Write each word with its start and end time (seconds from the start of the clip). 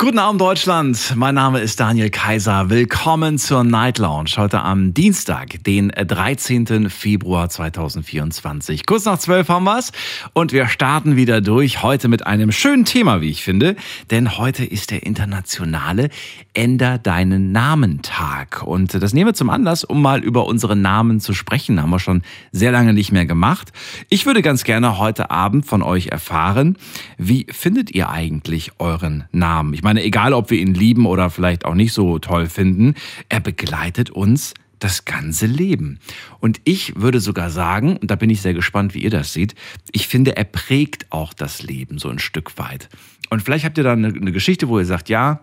Guten 0.00 0.18
Abend 0.18 0.40
Deutschland, 0.40 1.12
mein 1.14 1.34
Name 1.34 1.60
ist 1.60 1.78
Daniel 1.78 2.08
Kaiser. 2.08 2.70
Willkommen 2.70 3.36
zur 3.36 3.64
Night 3.64 3.98
Lounge 3.98 4.30
heute 4.38 4.62
am 4.62 4.94
Dienstag, 4.94 5.62
den 5.64 5.90
13. 5.90 6.88
Februar 6.88 7.50
2024. 7.50 8.86
Kurz 8.86 9.04
nach 9.04 9.18
12 9.18 9.50
haben 9.50 9.64
wir's 9.64 9.92
und 10.32 10.52
wir 10.52 10.68
starten 10.68 11.16
wieder 11.16 11.42
durch 11.42 11.82
heute 11.82 12.08
mit 12.08 12.26
einem 12.26 12.50
schönen 12.50 12.86
Thema, 12.86 13.20
wie 13.20 13.28
ich 13.28 13.44
finde, 13.44 13.76
denn 14.10 14.38
heute 14.38 14.64
ist 14.64 14.90
der 14.90 15.02
internationale 15.02 16.08
Änder 16.54 16.96
deinen 16.96 17.52
Namen 17.52 18.00
Tag 18.00 18.62
und 18.62 18.94
das 18.94 19.12
nehmen 19.12 19.28
wir 19.28 19.34
zum 19.34 19.50
Anlass, 19.50 19.84
um 19.84 20.00
mal 20.00 20.24
über 20.24 20.46
unsere 20.46 20.76
Namen 20.76 21.20
zu 21.20 21.34
sprechen. 21.34 21.78
Haben 21.78 21.90
wir 21.90 21.98
schon 21.98 22.22
sehr 22.52 22.72
lange 22.72 22.94
nicht 22.94 23.12
mehr 23.12 23.26
gemacht. 23.26 23.70
Ich 24.08 24.24
würde 24.24 24.40
ganz 24.40 24.64
gerne 24.64 24.96
heute 24.96 25.30
Abend 25.30 25.66
von 25.66 25.82
euch 25.82 26.06
erfahren, 26.06 26.78
wie 27.18 27.46
findet 27.50 27.90
ihr 27.90 28.08
eigentlich 28.08 28.72
euren 28.78 29.24
Namen? 29.30 29.74
Ich 29.74 29.82
meine, 29.82 29.89
meine, 29.90 30.04
egal 30.04 30.34
ob 30.34 30.50
wir 30.50 30.60
ihn 30.60 30.72
lieben 30.72 31.04
oder 31.04 31.30
vielleicht 31.30 31.64
auch 31.64 31.74
nicht 31.74 31.92
so 31.92 32.20
toll 32.20 32.46
finden, 32.46 32.94
er 33.28 33.40
begleitet 33.40 34.08
uns 34.10 34.54
das 34.78 35.04
ganze 35.04 35.46
Leben. 35.46 35.98
Und 36.38 36.60
ich 36.62 36.94
würde 36.94 37.18
sogar 37.18 37.50
sagen, 37.50 37.96
und 37.96 38.08
da 38.08 38.14
bin 38.14 38.30
ich 38.30 38.40
sehr 38.40 38.54
gespannt, 38.54 38.94
wie 38.94 39.02
ihr 39.02 39.10
das 39.10 39.32
seht, 39.32 39.56
ich 39.90 40.06
finde, 40.06 40.36
er 40.36 40.44
prägt 40.44 41.10
auch 41.10 41.34
das 41.34 41.62
Leben 41.62 41.98
so 41.98 42.08
ein 42.08 42.20
Stück 42.20 42.56
weit. 42.56 42.88
Und 43.30 43.42
vielleicht 43.42 43.64
habt 43.64 43.78
ihr 43.78 43.84
da 43.84 43.94
eine, 43.94 44.08
eine 44.08 44.30
Geschichte, 44.30 44.68
wo 44.68 44.78
ihr 44.78 44.86
sagt, 44.86 45.08
ja, 45.08 45.40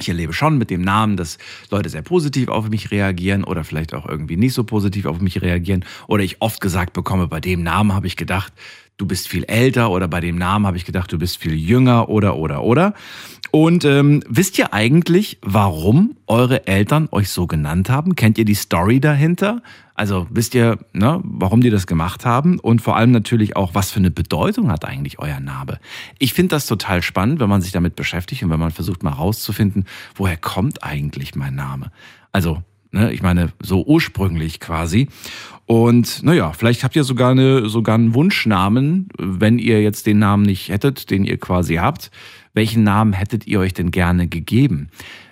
ich 0.00 0.08
erlebe 0.08 0.32
schon 0.32 0.58
mit 0.58 0.70
dem 0.70 0.82
Namen, 0.82 1.16
dass 1.16 1.38
Leute 1.70 1.88
sehr 1.88 2.02
positiv 2.02 2.48
auf 2.48 2.68
mich 2.68 2.90
reagieren 2.90 3.44
oder 3.44 3.62
vielleicht 3.62 3.94
auch 3.94 4.08
irgendwie 4.08 4.36
nicht 4.36 4.54
so 4.54 4.64
positiv 4.64 5.06
auf 5.06 5.20
mich 5.20 5.40
reagieren. 5.40 5.84
Oder 6.08 6.24
ich 6.24 6.42
oft 6.42 6.60
gesagt 6.60 6.94
bekomme, 6.94 7.28
bei 7.28 7.38
dem 7.38 7.62
Namen 7.62 7.92
habe 7.92 8.08
ich 8.08 8.16
gedacht, 8.16 8.52
du 8.96 9.06
bist 9.06 9.28
viel 9.28 9.44
älter 9.44 9.90
oder 9.90 10.08
bei 10.08 10.20
dem 10.20 10.36
Namen 10.36 10.66
habe 10.66 10.76
ich 10.76 10.84
gedacht, 10.84 11.12
du 11.12 11.18
bist 11.18 11.38
viel 11.38 11.54
jünger 11.54 12.08
oder 12.08 12.36
oder 12.36 12.62
oder. 12.62 12.94
Und 13.50 13.84
ähm, 13.84 14.22
wisst 14.28 14.58
ihr 14.58 14.72
eigentlich, 14.72 15.38
warum 15.42 16.16
eure 16.26 16.66
Eltern 16.66 17.08
euch 17.12 17.28
so 17.30 17.46
genannt 17.46 17.88
haben? 17.88 18.16
Kennt 18.16 18.36
ihr 18.36 18.44
die 18.44 18.54
Story 18.54 18.98
dahinter? 18.98 19.62
Also 19.94 20.26
wisst 20.28 20.56
ihr, 20.56 20.78
ne, 20.92 21.20
warum 21.22 21.60
die 21.60 21.70
das 21.70 21.86
gemacht 21.86 22.26
haben? 22.26 22.58
Und 22.58 22.82
vor 22.82 22.96
allem 22.96 23.12
natürlich 23.12 23.54
auch, 23.54 23.74
was 23.74 23.92
für 23.92 24.00
eine 24.00 24.10
Bedeutung 24.10 24.72
hat 24.72 24.84
eigentlich 24.84 25.20
euer 25.20 25.38
Name? 25.38 25.78
Ich 26.18 26.34
finde 26.34 26.56
das 26.56 26.66
total 26.66 27.00
spannend, 27.00 27.38
wenn 27.38 27.48
man 27.48 27.62
sich 27.62 27.70
damit 27.70 27.94
beschäftigt 27.94 28.42
und 28.42 28.50
wenn 28.50 28.58
man 28.58 28.72
versucht 28.72 29.04
mal 29.04 29.12
rauszufinden, 29.12 29.84
woher 30.16 30.36
kommt 30.36 30.82
eigentlich 30.82 31.36
mein 31.36 31.54
Name? 31.54 31.92
Also 32.32 32.62
Ne? 32.94 33.12
Ich 33.12 33.22
meine, 33.22 33.50
so 33.60 33.84
ursprünglich 33.84 34.60
quasi. 34.60 35.08
Und 35.66 36.22
naja, 36.22 36.52
vielleicht 36.52 36.84
habt 36.84 36.94
ihr 36.94 37.04
sogar, 37.04 37.30
eine, 37.30 37.68
sogar 37.68 37.94
einen 37.94 38.14
Wunschnamen, 38.14 39.08
wenn 39.18 39.58
ihr 39.58 39.82
jetzt 39.82 40.06
den 40.06 40.18
Namen 40.18 40.42
nicht 40.42 40.68
hättet, 40.68 41.10
den 41.10 41.24
ihr 41.24 41.38
quasi 41.38 41.76
habt. 41.76 42.10
Welchen 42.52 42.84
Namen 42.84 43.12
hättet 43.12 43.46
ihr 43.46 43.60
euch 43.60 43.72
denn 43.72 43.90
gerne 43.90 44.28
gegeben? 44.28 44.90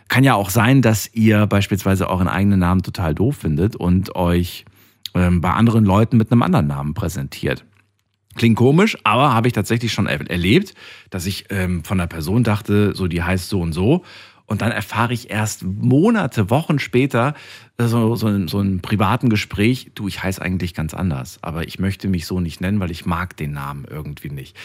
Kann 0.09 0.25
ja 0.25 0.35
auch 0.35 0.51
sein, 0.51 0.83
dass 0.83 1.13
ihr 1.15 1.47
beispielsweise 1.47 2.09
euren 2.09 2.29
eigenen 2.29 2.61
Namen 2.61 2.83
total 2.83 3.15
doof 3.15 3.37
findet 3.37 3.77
und 3.77 4.17
euch 4.17 4.65
ähm, 5.15 5.41
bei 5.41 5.53
anderen 5.53 5.85
Leuten 5.85 6.17
mit 6.17 6.33
einem 6.33 6.43
anderen 6.43 6.67
Namen 6.67 6.95
präsentiert. 6.95 7.65
Klingt 8.35 8.57
komisch, 8.57 8.97
aber 9.05 9.35
habe 9.35 9.49
ich 9.49 9.53
tatsächlich 9.53 9.93
schon 9.93 10.07
erlebt, 10.07 10.75
dass 11.11 11.27
ich 11.27 11.47
ähm, 11.51 11.85
von 11.85 12.01
einer 12.01 12.09
Person 12.09 12.45
dachte, 12.45 12.95
so 12.95 13.07
die 13.07 13.23
heißt 13.23 13.51
so 13.51 13.61
und 13.61 13.75
so 13.75 14.03
und 14.53 14.61
dann 14.61 14.71
erfahre 14.71 15.15
ich 15.15 15.31
erst 15.31 15.65
Monate, 15.65 16.51
Wochen 16.51 16.79
später 16.79 17.33
äh, 17.85 17.89
so, 17.89 18.17
so, 18.17 18.47
so 18.47 18.59
einem 18.59 18.81
privaten 18.81 19.29
Gespräch, 19.29 19.91
du, 19.95 20.09
ich 20.09 20.23
heiße 20.23 20.41
eigentlich 20.41 20.75
ganz 20.75 20.95
anders, 20.95 21.39
aber 21.43 21.67
ich 21.67 21.79
möchte 21.79 22.09
mich 22.09 22.27
so 22.27 22.41
nicht 22.41 22.61
nennen, 22.61 22.81
weil 22.81 22.91
ich 22.91 23.07
mag 23.07 23.37
den 23.37 23.53
Namen 23.53 23.85
irgendwie 23.89 24.31
nicht. 24.31 24.57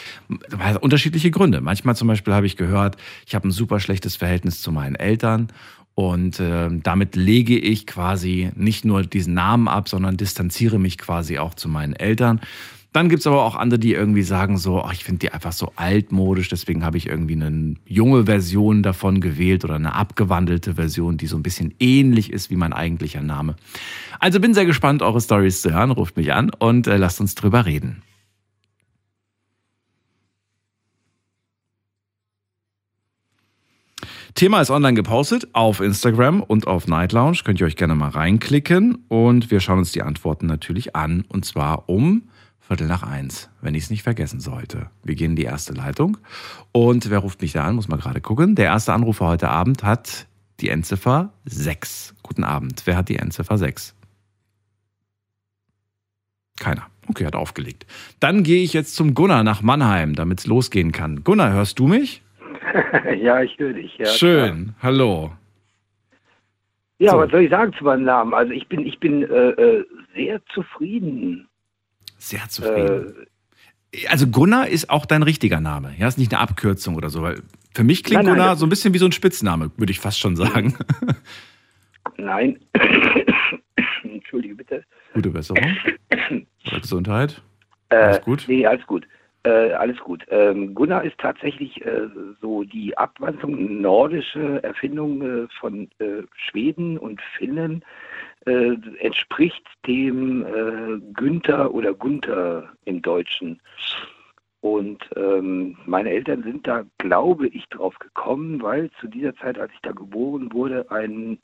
Hat 0.57 0.81
unterschiedliche 0.81 1.31
Gründe. 1.31 1.61
Manchmal 1.61 1.95
zum 1.95 2.07
Beispiel 2.07 2.33
habe 2.33 2.45
ich 2.45 2.57
gehört, 2.57 2.97
ich 3.25 3.35
habe 3.35 3.47
ein 3.47 3.51
super 3.51 3.79
schlechtes 3.79 4.15
Verhältnis 4.15 4.61
zu 4.61 4.71
meinen 4.71 4.95
Eltern 4.95 5.49
und 5.99 6.39
äh, 6.39 6.69
damit 6.83 7.15
lege 7.15 7.57
ich 7.57 7.87
quasi 7.87 8.51
nicht 8.55 8.85
nur 8.85 9.01
diesen 9.01 9.33
Namen 9.33 9.67
ab, 9.67 9.89
sondern 9.89 10.15
distanziere 10.15 10.77
mich 10.77 10.99
quasi 10.99 11.39
auch 11.39 11.55
zu 11.55 11.67
meinen 11.67 11.93
Eltern. 11.93 12.39
Dann 12.97 13.09
gibt 13.09 13.19
es 13.19 13.27
aber 13.27 13.43
auch 13.43 13.55
andere, 13.55 13.77
die 13.77 13.93
irgendwie 13.93 14.23
sagen 14.23 14.57
so, 14.57 14.81
ach, 14.81 14.91
ich 14.91 15.03
finde 15.03 15.19
die 15.19 15.31
einfach 15.31 15.51
so 15.51 15.71
altmodisch, 15.75 16.49
deswegen 16.49 16.83
habe 16.83 16.97
ich 16.97 17.05
irgendwie 17.05 17.35
eine 17.35 17.75
junge 17.85 18.25
Version 18.25 18.81
davon 18.81 19.21
gewählt 19.21 19.63
oder 19.63 19.75
eine 19.75 19.93
abgewandelte 19.93 20.73
Version, 20.73 21.15
die 21.15 21.27
so 21.27 21.37
ein 21.37 21.43
bisschen 21.43 21.75
ähnlich 21.79 22.33
ist 22.33 22.49
wie 22.49 22.55
mein 22.55 22.73
eigentlicher 22.73 23.21
Name. 23.21 23.55
Also 24.19 24.39
bin 24.39 24.55
sehr 24.55 24.65
gespannt, 24.65 25.03
eure 25.03 25.21
Stories 25.21 25.61
zu 25.61 25.71
hören. 25.71 25.91
Ruft 25.91 26.17
mich 26.17 26.33
an 26.33 26.49
und 26.57 26.87
äh, 26.87 26.97
lasst 26.97 27.21
uns 27.21 27.35
drüber 27.35 27.67
reden. 27.67 28.01
Thema 34.33 34.59
ist 34.59 34.71
online 34.71 34.95
gepostet 34.95 35.49
auf 35.53 35.81
Instagram 35.81 36.41
und 36.41 36.65
auf 36.65 36.87
Night 36.87 37.11
Lounge. 37.11 37.41
Könnt 37.43 37.59
ihr 37.61 37.67
euch 37.67 37.75
gerne 37.75 37.93
mal 37.93 38.09
reinklicken 38.09 39.05
und 39.07 39.51
wir 39.51 39.59
schauen 39.59 39.77
uns 39.77 39.91
die 39.91 40.01
Antworten 40.01 40.47
natürlich 40.47 40.95
an. 40.95 41.25
Und 41.29 41.45
zwar 41.45 41.89
um 41.89 42.23
Viertel 42.67 42.87
nach 42.87 43.03
eins, 43.03 43.49
wenn 43.61 43.75
ich 43.75 43.83
es 43.83 43.89
nicht 43.89 44.03
vergessen 44.03 44.41
sollte. 44.41 44.89
Wir 45.01 45.15
gehen 45.15 45.31
in 45.31 45.35
die 45.37 45.45
erste 45.45 45.71
Leitung. 45.71 46.17
Und 46.73 47.09
wer 47.09 47.19
ruft 47.19 47.41
mich 47.41 47.53
da 47.53 47.63
an? 47.63 47.75
Muss 47.75 47.87
man 47.87 47.97
gerade 47.97 48.19
gucken. 48.19 48.55
Der 48.55 48.65
erste 48.65 48.91
Anrufer 48.91 49.25
heute 49.25 49.47
Abend 49.47 49.83
hat 49.83 50.27
die 50.59 50.67
Endziffer 50.67 51.31
6. 51.45 52.15
Guten 52.23 52.43
Abend. 52.43 52.81
Wer 52.83 52.97
hat 52.97 53.07
die 53.07 53.15
Endziffer 53.15 53.57
6? 53.57 53.95
Keiner. 56.59 56.87
Okay, 57.07 57.25
hat 57.25 57.37
aufgelegt. 57.37 57.85
Dann 58.19 58.43
gehe 58.43 58.61
ich 58.61 58.73
jetzt 58.73 58.97
zum 58.97 59.13
Gunnar 59.13 59.45
nach 59.45 59.61
Mannheim, 59.61 60.13
damit 60.13 60.39
es 60.39 60.47
losgehen 60.47 60.91
kann. 60.91 61.23
Gunnar, 61.23 61.53
hörst 61.53 61.79
du 61.79 61.87
mich? 61.87 62.21
ja, 63.21 63.41
ich 63.43 63.57
höre 63.57 63.73
dich. 63.73 63.97
Ja, 63.97 64.07
Schön. 64.07 64.73
Klar. 64.79 64.83
Hallo. 64.83 65.31
Ja, 66.99 67.11
so. 67.11 67.19
was 67.19 67.31
soll 67.31 67.43
ich 67.43 67.49
sagen 67.49 67.71
zu 67.77 67.85
meinem 67.85 68.03
Namen? 68.03 68.33
Also 68.33 68.51
ich 68.51 68.67
bin, 68.67 68.85
ich 68.85 68.99
bin 68.99 69.23
äh, 69.23 69.51
äh 69.51 69.85
sehr 70.15 70.41
zufrieden 70.53 71.47
sehr 72.29 72.47
zufrieden. 72.49 73.27
Äh, 73.91 74.07
also 74.07 74.27
Gunnar 74.27 74.67
ist 74.67 74.89
auch 74.89 75.05
dein 75.05 75.23
richtiger 75.23 75.59
Name. 75.59 75.93
Ja, 75.97 76.07
ist 76.07 76.17
nicht 76.17 76.33
eine 76.33 76.41
Abkürzung 76.41 76.95
oder 76.95 77.09
so, 77.09 77.21
weil 77.21 77.41
für 77.73 77.83
mich 77.83 78.03
klingt 78.03 78.23
nein, 78.23 78.33
nein, 78.33 78.35
Gunnar 78.39 78.55
so 78.57 78.65
ein 78.65 78.69
bisschen 78.69 78.93
wie 78.93 78.97
so 78.97 79.05
ein 79.05 79.11
Spitzname, 79.11 79.71
würde 79.77 79.91
ich 79.91 79.99
fast 79.99 80.19
schon 80.19 80.35
sagen. 80.35 80.75
Nein. 82.17 82.59
Entschuldige 84.03 84.55
bitte. 84.55 84.83
Gute 85.13 85.29
Besserung. 85.29 85.63
Oder 86.67 86.79
Gesundheit. 86.81 87.41
Äh, 87.89 87.95
alles 87.95 88.21
gut? 88.21 88.45
Nee, 88.47 88.65
alles 88.65 88.85
gut. 88.87 89.07
Äh, 89.43 89.71
alles 89.73 89.97
gut. 89.99 90.25
Ähm, 90.29 90.73
Gunnar 90.73 91.03
ist 91.03 91.17
tatsächlich 91.19 91.85
äh, 91.85 92.07
so 92.41 92.63
die 92.63 92.97
Abwandlung, 92.97 93.81
nordische 93.81 94.61
Erfindung 94.63 95.21
äh, 95.21 95.47
von 95.59 95.89
äh, 95.99 96.23
Schweden 96.35 96.97
und 96.97 97.21
Finnen 97.37 97.83
äh, 98.47 98.77
entspricht 98.99 99.63
dem 99.85 100.45
äh, 100.45 100.99
Günther 101.13 101.73
oder 101.73 101.93
Gunther 101.93 102.69
im 102.85 103.01
Deutschen. 103.01 103.61
Und 104.61 105.07
ähm, 105.15 105.77
meine 105.85 106.09
Eltern 106.09 106.43
sind 106.43 106.67
da, 106.67 106.83
glaube 106.97 107.47
ich, 107.47 107.67
drauf 107.69 107.97
gekommen, 107.99 108.61
weil 108.61 108.89
zu 108.99 109.07
dieser 109.07 109.35
Zeit, 109.35 109.59
als 109.59 109.71
ich 109.73 109.79
da 109.81 109.91
geboren 109.91 110.51
wurde, 110.51 110.89
ein 110.89 111.39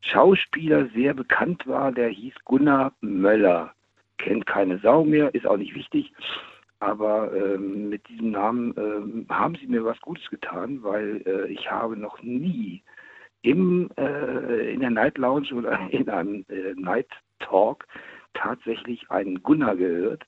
Schauspieler 0.00 0.86
sehr 0.94 1.14
bekannt 1.14 1.66
war, 1.66 1.92
der 1.92 2.08
hieß 2.08 2.34
Gunnar 2.44 2.92
Möller. 3.00 3.72
Kennt 4.18 4.46
keine 4.46 4.78
Sau 4.78 5.04
mehr, 5.04 5.34
ist 5.34 5.46
auch 5.46 5.56
nicht 5.56 5.74
wichtig. 5.74 6.12
Aber 6.80 7.32
ähm, 7.34 7.88
mit 7.88 8.06
diesem 8.08 8.32
Namen 8.32 8.74
ähm, 8.76 9.26
haben 9.30 9.54
sie 9.54 9.66
mir 9.66 9.84
was 9.84 10.00
Gutes 10.00 10.28
getan, 10.28 10.82
weil 10.82 11.22
äh, 11.26 11.50
ich 11.50 11.70
habe 11.70 11.96
noch 11.96 12.22
nie 12.22 12.82
im, 13.44 13.90
äh, 13.96 14.72
in 14.72 14.80
der 14.80 14.90
Night 14.90 15.18
Lounge 15.18 15.52
oder 15.54 15.78
in 15.90 16.08
einem 16.08 16.44
äh, 16.48 16.74
Night 16.76 17.08
Talk 17.40 17.86
tatsächlich 18.32 19.10
einen 19.10 19.42
Gunnar 19.42 19.76
gehört. 19.76 20.24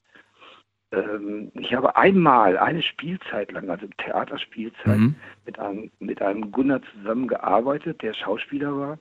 Ähm, 0.93 1.51
ich 1.55 1.75
habe 1.75 1.97
einmal 1.97 2.59
eine 2.59 2.83
Spielzeit 2.83 3.51
lang, 3.53 3.71
also 3.71 3.87
Theaterspielzeit, 3.99 4.99
mhm. 4.99 5.15
mit, 5.47 5.59
einem, 5.59 5.91
mit 5.99 6.21
einem 6.23 6.53
Gunnar 6.53 6.81
zusammengearbeitet, 6.93 8.03
der 8.03 8.15
Schauspieler 8.15 8.77
war. 8.77 8.99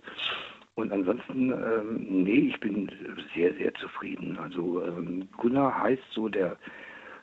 Und 0.76 0.92
ansonsten, 0.92 1.52
ähm, 1.52 2.24
nee, 2.24 2.50
ich 2.50 2.60
bin 2.60 2.92
sehr, 3.34 3.54
sehr 3.56 3.74
zufrieden. 3.76 4.38
Also 4.38 4.84
ähm, 4.84 5.28
Gunnar 5.38 5.84
heißt 5.84 6.04
so 6.12 6.30
der 6.30 6.58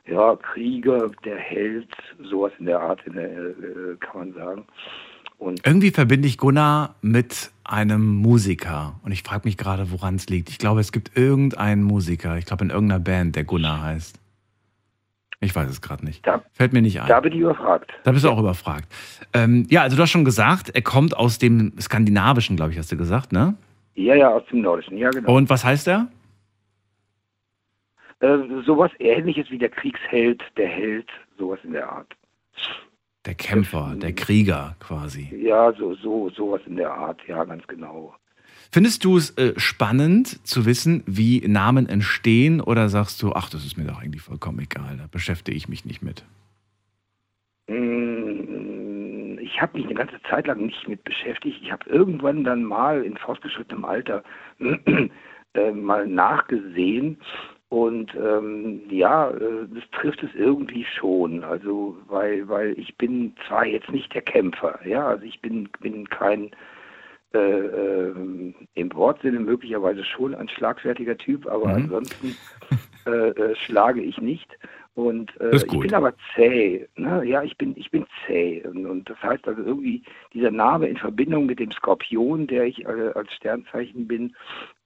ja, 0.05 0.35
Krieger, 0.35 1.09
der 1.23 1.37
Held, 1.37 1.89
sowas 2.19 2.51
in 2.59 2.65
der 2.65 2.81
Art, 2.81 3.05
in 3.05 3.13
der, 3.13 3.31
äh, 3.31 3.95
kann 3.99 4.19
man 4.19 4.33
sagen. 4.33 4.65
Und 5.43 5.65
Irgendwie 5.65 5.91
verbinde 5.91 6.27
ich 6.27 6.37
Gunnar 6.37 6.95
mit 7.01 7.51
einem 7.65 8.15
Musiker. 8.15 8.99
Und 9.03 9.11
ich 9.11 9.23
frage 9.23 9.41
mich 9.45 9.57
gerade, 9.57 9.91
woran 9.91 10.15
es 10.15 10.27
liegt. 10.29 10.49
Ich 10.49 10.57
glaube, 10.57 10.79
es 10.79 10.91
gibt 10.91 11.17
irgendeinen 11.17 11.83
Musiker, 11.83 12.37
ich 12.37 12.45
glaube 12.45 12.63
in 12.63 12.69
irgendeiner 12.69 12.99
Band, 13.01 13.35
der 13.35 13.43
Gunnar 13.43 13.81
heißt. 13.81 14.19
Ich 15.41 15.53
weiß 15.53 15.69
es 15.69 15.81
gerade 15.81 16.05
nicht. 16.05 16.25
Da- 16.25 16.41
Fällt 16.53 16.71
mir 16.71 16.81
nicht 16.81 17.01
ein. 17.01 17.07
Da 17.07 17.19
bin 17.19 17.33
ich 17.33 17.39
überfragt. 17.39 17.91
Da 18.05 18.13
bist 18.13 18.23
du 18.23 18.29
auch 18.29 18.39
überfragt. 18.39 18.87
Ähm, 19.33 19.67
ja, 19.69 19.81
also 19.81 19.97
du 19.97 20.01
hast 20.01 20.11
schon 20.11 20.23
gesagt, 20.23 20.69
er 20.73 20.81
kommt 20.81 21.17
aus 21.17 21.37
dem 21.39 21.73
Skandinavischen, 21.79 22.55
glaube 22.55 22.71
ich, 22.71 22.77
hast 22.77 22.91
du 22.93 22.97
gesagt, 22.97 23.33
ne? 23.33 23.55
Ja, 23.95 24.15
ja, 24.15 24.29
aus 24.29 24.43
dem 24.49 24.61
Nordischen, 24.61 24.97
ja 24.97 25.09
genau. 25.09 25.35
Und 25.35 25.49
was 25.49 25.65
heißt 25.65 25.89
er? 25.89 26.07
Äh, 28.21 28.37
sowas 28.65 28.91
ähnliches 28.99 29.51
wie 29.51 29.57
der 29.57 29.69
Kriegsheld, 29.69 30.41
der 30.55 30.69
Held, 30.69 31.09
sowas 31.37 31.59
in 31.63 31.73
der 31.73 31.91
Art. 31.91 32.13
Der 33.25 33.35
Kämpfer, 33.35 33.95
der 33.95 34.13
Krieger 34.13 34.75
quasi. 34.79 35.33
Ja, 35.41 35.71
so, 35.73 35.95
so, 35.95 36.29
sowas 36.31 36.61
in 36.65 36.75
der 36.75 36.91
Art, 36.93 37.21
ja, 37.27 37.43
ganz 37.45 37.65
genau. 37.67 38.13
Findest 38.71 39.05
du 39.05 39.17
es 39.17 39.29
äh, 39.37 39.53
spannend 39.57 40.45
zu 40.45 40.65
wissen, 40.65 41.03
wie 41.05 41.47
Namen 41.47 41.87
entstehen 41.87 42.59
oder 42.59 42.89
sagst 42.89 43.21
du, 43.21 43.31
ach, 43.33 43.49
das 43.49 43.65
ist 43.65 43.77
mir 43.77 43.85
doch 43.85 44.01
eigentlich 44.01 44.23
vollkommen 44.23 44.59
egal, 44.59 44.97
da 44.97 45.05
beschäftige 45.09 45.55
ich 45.55 45.69
mich 45.69 45.85
nicht 45.85 46.01
mit? 46.01 46.25
Mm, 47.67 49.37
Ich 49.39 49.61
habe 49.61 49.77
mich 49.77 49.85
eine 49.85 49.95
ganze 49.95 50.19
Zeit 50.29 50.47
lang 50.47 50.65
nicht 50.65 50.87
mit 50.87 51.03
beschäftigt. 51.03 51.59
Ich 51.61 51.71
habe 51.71 51.89
irgendwann 51.89 52.43
dann 52.43 52.63
mal 52.63 53.03
in 53.03 53.15
fortgeschrittenem 53.17 53.85
Alter 53.85 54.23
äh, 55.53 55.71
mal 55.71 56.07
nachgesehen 56.07 57.17
und 57.73 58.13
ähm, 58.13 58.81
ja, 58.91 59.31
äh, 59.31 59.67
das 59.73 59.83
trifft 59.99 60.21
es 60.21 60.29
irgendwie 60.35 60.85
schon. 60.85 61.43
Also 61.43 61.97
weil 62.07 62.47
weil 62.47 62.77
ich 62.77 62.95
bin 62.97 63.33
zwar 63.47 63.65
jetzt 63.65 63.89
nicht 63.89 64.13
der 64.13 64.21
Kämpfer, 64.21 64.79
ja, 64.85 65.07
also 65.07 65.23
ich 65.25 65.41
bin 65.41 65.67
bin 65.79 66.07
kein 66.07 66.51
äh, 67.33 67.39
ähm, 67.39 68.53
im 68.75 68.93
Wortsinne 68.93 69.39
möglicherweise 69.39 70.03
schon 70.03 70.35
ein 70.35 70.49
schlagfertiger 70.49 71.17
Typ, 71.17 71.47
aber 71.47 71.69
Mhm. 71.69 71.85
ansonsten 71.85 72.37
äh, 73.07 73.29
äh, 73.29 73.55
schlage 73.55 74.01
ich 74.01 74.19
nicht. 74.19 74.55
Und 74.95 75.35
äh, 75.41 75.65
ich 75.65 75.79
bin 75.79 75.95
aber 75.95 76.13
zäh. 76.35 76.87
Ne? 76.95 77.25
Ja, 77.25 77.41
ich 77.41 77.57
bin, 77.57 77.73
ich 77.75 77.89
bin 77.89 78.05
zäh. 78.25 78.63
Und, 78.67 78.85
und 78.85 79.09
das 79.09 79.21
heißt 79.23 79.47
also 79.47 79.63
irgendwie, 79.63 80.03
dieser 80.33 80.51
Name 80.51 80.87
in 80.87 80.97
Verbindung 80.97 81.47
mit 81.47 81.59
dem 81.59 81.71
Skorpion, 81.71 82.45
der 82.45 82.65
ich 82.65 82.85
äh, 82.85 83.11
als 83.15 83.33
Sternzeichen 83.33 84.07
bin, 84.07 84.35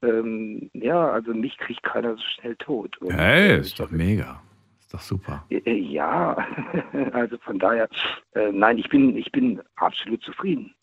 ähm, 0.01 0.69
ja, 0.73 1.11
also 1.11 1.33
mich 1.33 1.57
kriegt 1.57 1.83
keiner 1.83 2.15
so 2.15 2.23
schnell 2.39 2.55
tot. 2.57 2.97
Und, 2.97 3.13
Hey, 3.13 3.51
äh, 3.51 3.59
ist 3.59 3.79
doch 3.79 3.91
mega. 3.91 4.41
Ist 4.79 4.93
doch 4.93 5.01
super. 5.01 5.43
äh, 5.49 5.73
Ja, 5.73 6.37
also 7.13 7.37
von 7.39 7.59
daher, 7.59 7.89
äh, 8.33 8.51
nein, 8.51 8.77
ich 8.77 8.89
bin, 8.89 9.17
ich 9.17 9.31
bin 9.31 9.61
absolut 9.75 10.21
zufrieden. 10.23 10.73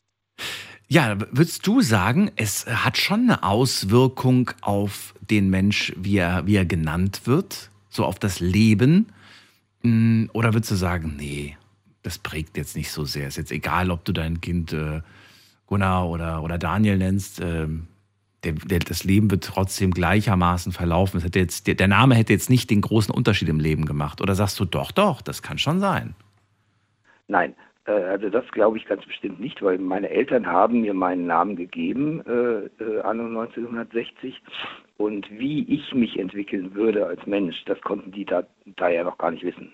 Ja, 0.88 1.16
würdest 1.31 1.66
du 1.66 1.81
sagen, 1.81 2.31
es 2.37 2.66
hat 2.66 2.99
schon 2.99 3.22
eine 3.22 3.43
Auswirkung 3.43 4.50
auf 4.61 5.14
den 5.31 5.49
Mensch, 5.49 5.93
wie 5.96 6.19
er, 6.19 6.46
wie 6.46 6.56
er 6.56 6.66
genannt 6.66 7.22
wird? 7.25 7.70
So 7.88 8.05
auf 8.05 8.19
das 8.19 8.40
Leben? 8.40 9.06
Mm, 9.82 10.26
Oder 10.34 10.52
würdest 10.52 10.72
du 10.72 10.75
sagen, 10.76 11.14
nee, 11.16 11.56
das 12.02 12.19
prägt 12.19 12.56
jetzt 12.58 12.76
nicht 12.76 12.90
so 12.90 13.05
sehr. 13.06 13.28
Ist 13.28 13.37
jetzt 13.38 13.50
egal, 13.52 13.90
ob 13.90 14.05
du 14.05 14.12
dein 14.12 14.40
Kind 14.43 14.72
äh, 14.75 15.00
Gunnar 15.66 16.08
oder, 16.11 16.43
oder 16.43 16.58
Daniel 16.58 16.99
nennst. 16.99 17.40
ähm, 17.40 17.87
der, 18.44 18.52
der, 18.52 18.79
das 18.81 19.05
Leben 19.05 19.31
wird 19.31 19.44
trotzdem 19.44 19.91
gleichermaßen 19.91 20.73
verlaufen. 20.73 21.19
Es 21.19 21.25
hätte 21.25 21.38
jetzt, 21.38 21.67
der, 21.67 21.75
der 21.75 21.88
Name 21.88 22.14
hätte 22.14 22.32
jetzt 22.32 22.50
nicht 22.50 22.70
den 22.70 22.81
großen 22.81 23.14
Unterschied 23.14 23.49
im 23.49 23.61
Leben 23.61 23.87
gemacht. 23.87 24.20
Oder 24.20 24.35
sagst 24.35 24.58
du, 24.61 24.64
doch, 24.64 24.93
doch, 24.93 25.23
das 25.23 25.43
kann 25.43 25.58
schon 25.58 25.81
sein. 25.81 26.14
Nein, 27.29 27.55
äh, 27.87 27.93
also 27.93 28.29
das 28.31 28.44
glaube 28.52 28.79
ich 28.79 28.87
ganz 28.87 29.05
bestimmt 29.05 29.41
nicht, 29.41 29.62
weil 29.62 29.79
meine 29.79 30.11
Eltern 30.11 30.46
haben 30.46 30.82
mir 30.82 30.94
meinen 30.94 31.26
Namen 31.26 31.56
gegeben, 31.56 32.23
äh, 32.26 32.82
äh, 32.82 33.00
anno 33.02 33.26
1960. 33.26 34.41
Und 34.97 35.29
wie 35.31 35.64
ich 35.64 35.93
mich 35.93 36.19
entwickeln 36.19 36.75
würde 36.75 37.06
als 37.06 37.26
Mensch, 37.26 37.64
das 37.67 37.81
konnten 37.81 38.12
die 38.12 38.25
da, 38.25 38.44
da 38.76 38.88
ja 38.88 39.05
noch 39.05 39.19
gar 39.19 39.31
nicht 39.31 39.44
wissen. 39.44 39.73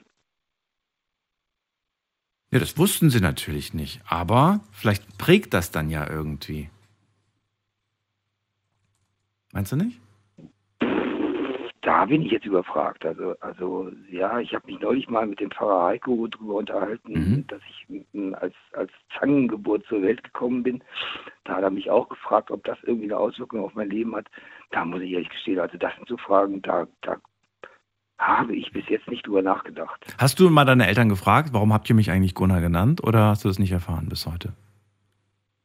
Ja, 2.53 2.59
das 2.59 2.79
wussten 2.79 3.11
sie 3.11 3.21
natürlich 3.21 3.75
nicht. 3.75 4.01
Aber 4.09 4.61
vielleicht 4.73 5.19
prägt 5.19 5.55
das 5.55 5.71
dann 5.71 5.89
ja 5.89 6.09
irgendwie. 6.11 6.69
Meinst 9.53 9.73
du 9.73 9.77
nicht? 9.77 10.01
Da 11.83 12.05
bin 12.05 12.23
ich 12.23 12.31
jetzt 12.31 12.45
überfragt. 12.47 13.05
Also, 13.07 13.35
also 13.41 13.91
ja, 14.11 14.39
ich 14.39 14.55
habe 14.55 14.67
mich 14.67 14.79
neulich 14.81 15.09
mal 15.09 15.27
mit 15.27 15.41
dem 15.41 15.51
Pfarrer 15.51 15.87
Heiko 15.87 16.27
darüber 16.27 16.57
unterhalten, 16.57 17.13
Mhm. 17.13 17.47
dass 17.49 17.61
ich 17.69 18.35
als, 18.35 18.55
als 18.75 18.93
Zangengeburt 19.19 19.85
zur 19.87 20.03
Welt 20.03 20.23
gekommen 20.23 20.63
bin. 20.63 20.85
Da 21.45 21.57
hat 21.57 21.63
er 21.63 21.71
mich 21.71 21.91
auch 21.91 22.09
gefragt, 22.09 22.51
ob 22.51 22.63
das 22.65 22.79
irgendwie 22.83 23.07
eine 23.07 23.17
Auswirkung 23.17 23.61
auf 23.65 23.75
mein 23.75 23.89
Leben 23.89 24.15
hat. 24.15 24.27
Da 24.71 24.85
muss 24.85 25.01
ich 25.01 25.11
ehrlich 25.11 25.31
gestehen, 25.31 25.59
also 25.59 25.79
das 25.79 25.95
sind 25.97 26.07
so 26.07 26.17
Fragen, 26.19 26.61
da, 26.63 26.87
da 27.01 27.17
habe 28.19 28.55
ich 28.55 28.71
bis 28.73 28.87
jetzt 28.89 29.09
nicht 29.09 29.27
drüber 29.27 29.41
nachgedacht. 29.43 30.05
Hast 30.19 30.39
du 30.39 30.51
mal 30.51 30.67
deine 30.67 30.87
Eltern 30.87 31.09
gefragt, 31.09 31.49
warum 31.53 31.73
habt 31.73 31.89
ihr 31.89 31.97
mich 31.97 32.11
eigentlich 32.11 32.35
Gunnar 32.35 32.61
genannt? 32.61 33.03
Oder 33.03 33.29
hast 33.29 33.45
du 33.45 33.49
das 33.49 33.59
nicht 33.59 33.73
erfahren 33.73 34.09
bis 34.11 34.27
heute? 34.27 34.53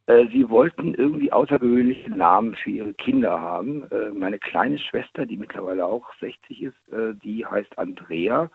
Äh, 0.07 0.27
Sie 0.31 0.47
wollten 0.49 0.93
irgendwie 0.93 1.31
außergewöhnliche 1.31 2.11
Namen 2.11 2.55
für 2.55 2.69
ihre 2.69 2.93
Kinder 2.93 3.39
haben. 3.39 3.83
Äh, 3.91 4.11
Meine 4.17 4.37
kleine 4.39 4.77
Schwester, 4.77 5.25
die 5.25 5.37
mittlerweile 5.37 5.85
auch 5.85 6.05
60 6.19 6.61
ist, 6.61 6.93
äh, 6.93 7.13
die 7.23 7.45
heißt 7.45 7.77
Andrea. 7.79 8.49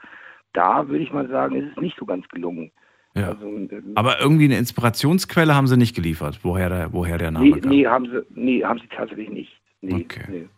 Da 0.52 0.88
würde 0.88 1.02
ich 1.04 1.12
mal 1.12 1.28
sagen, 1.28 1.56
ist 1.56 1.72
es 1.76 1.82
nicht 1.82 1.96
so 1.98 2.04
ganz 2.06 2.26
gelungen. 2.28 2.70
Ja. 3.16 3.28
Also, 3.30 3.46
ähm, 3.46 3.92
Aber 3.96 4.20
irgendwie 4.20 4.44
eine 4.44 4.58
Inspirationsquelle 4.58 5.54
haben 5.54 5.66
sie 5.66 5.76
nicht 5.76 5.96
geliefert, 5.96 6.38
woher 6.44 6.68
der, 6.68 6.92
woher 6.92 7.18
der 7.18 7.32
Name 7.32 7.46
nee, 7.46 7.60
kam. 7.60 7.70
nee, 7.70 7.86
haben 7.86 8.06
sie, 8.06 8.22
nee, 8.34 8.62
haben 8.64 8.78
sie 8.78 8.86
tatsächlich 8.88 9.30
nicht. 9.30 9.52
Nee, 9.80 10.04
Okay. 10.04 10.24
nee. 10.28 10.48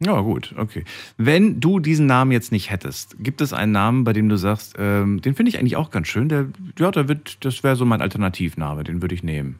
Ja, 0.00 0.20
gut, 0.20 0.54
okay. 0.56 0.84
Wenn 1.16 1.58
du 1.60 1.80
diesen 1.80 2.06
Namen 2.06 2.30
jetzt 2.30 2.52
nicht 2.52 2.70
hättest, 2.70 3.16
gibt 3.22 3.40
es 3.40 3.52
einen 3.52 3.72
Namen, 3.72 4.04
bei 4.04 4.12
dem 4.12 4.28
du 4.28 4.36
sagst, 4.36 4.76
ähm, 4.78 5.20
den 5.20 5.34
finde 5.34 5.50
ich 5.50 5.58
eigentlich 5.58 5.76
auch 5.76 5.90
ganz 5.90 6.06
schön. 6.06 6.28
Der, 6.28 6.46
ja, 6.78 6.92
der 6.92 7.08
wird, 7.08 7.44
das 7.44 7.64
wäre 7.64 7.74
so 7.74 7.84
mein 7.84 8.00
Alternativname, 8.00 8.84
den 8.84 9.02
würde 9.02 9.16
ich 9.16 9.24
nehmen. 9.24 9.58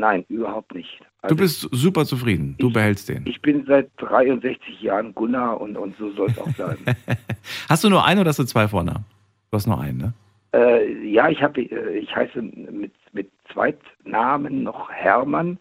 Nein, 0.00 0.24
überhaupt 0.28 0.74
nicht. 0.74 1.00
Du 1.00 1.04
Also, 1.22 1.36
bist 1.36 1.68
super 1.72 2.04
zufrieden, 2.04 2.54
du 2.58 2.68
ich- 2.68 2.72
behältst 2.72 3.08
den. 3.08 3.26
ich 3.26 3.42
bin 3.42 3.64
seit 3.66 3.90
63 3.96 4.80
Jahren 4.80 5.12
Gunnar 5.14 5.60
und, 5.60 5.76
und 5.76 5.96
so 5.98 6.10
soll 6.12 6.28
es 6.30 6.38
auch 6.38 6.52
bleiben. 6.54 6.84
Hast 7.68 7.82
du 7.84 7.90
nur 7.90 8.04
einen 8.04 8.20
oder 8.20 8.28
hast 8.30 8.38
du 8.38 8.44
zwei 8.44 8.68
Vornamen? 8.68 9.04
Du 9.50 9.56
hast 9.56 9.66
nur 9.66 9.80
einen, 9.80 9.98
ne? 9.98 10.12
Äh, 10.54 11.08
ja, 11.10 11.28
ich 11.28 11.42
habe, 11.42 11.60
äh, 11.62 11.98
ich 11.98 12.14
heiße 12.14 12.40
mit, 12.40 12.92
mit 13.12 13.30
Zweitnamen 13.52 14.62
noch 14.62 14.88
Hermann. 14.90 15.58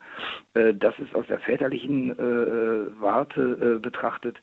Äh, 0.53 0.73
das 0.75 0.93
ist 0.99 1.13
aus 1.15 1.25
der 1.27 1.39
väterlichen 1.39 2.11
äh, 2.11 3.01
Warte 3.01 3.75
äh, 3.77 3.79
betrachtet. 3.79 4.37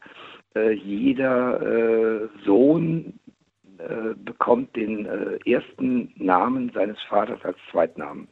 Jeder 0.85 2.29
Sohn 2.44 3.19
bekommt 4.25 4.76
den 4.76 5.05
ersten 5.44 6.12
Namen 6.17 6.70
seines 6.73 6.97
Vaters 7.08 7.44
als 7.44 7.56
Zweitnamen. 7.73 8.29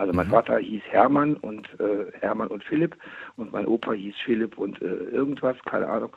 Also 0.00 0.14
mein 0.14 0.28
Mhm. 0.28 0.30
Vater 0.30 0.56
hieß 0.58 0.82
Hermann 0.88 1.34
und 1.34 1.68
äh, 1.78 2.10
Hermann 2.20 2.48
und 2.48 2.64
Philipp 2.64 2.96
und 3.36 3.52
mein 3.52 3.66
Opa 3.66 3.92
hieß 3.92 4.14
Philipp 4.24 4.56
und 4.56 4.80
äh, 4.80 4.86
irgendwas, 4.86 5.56
keine 5.66 5.86
Ahnung. 5.88 6.10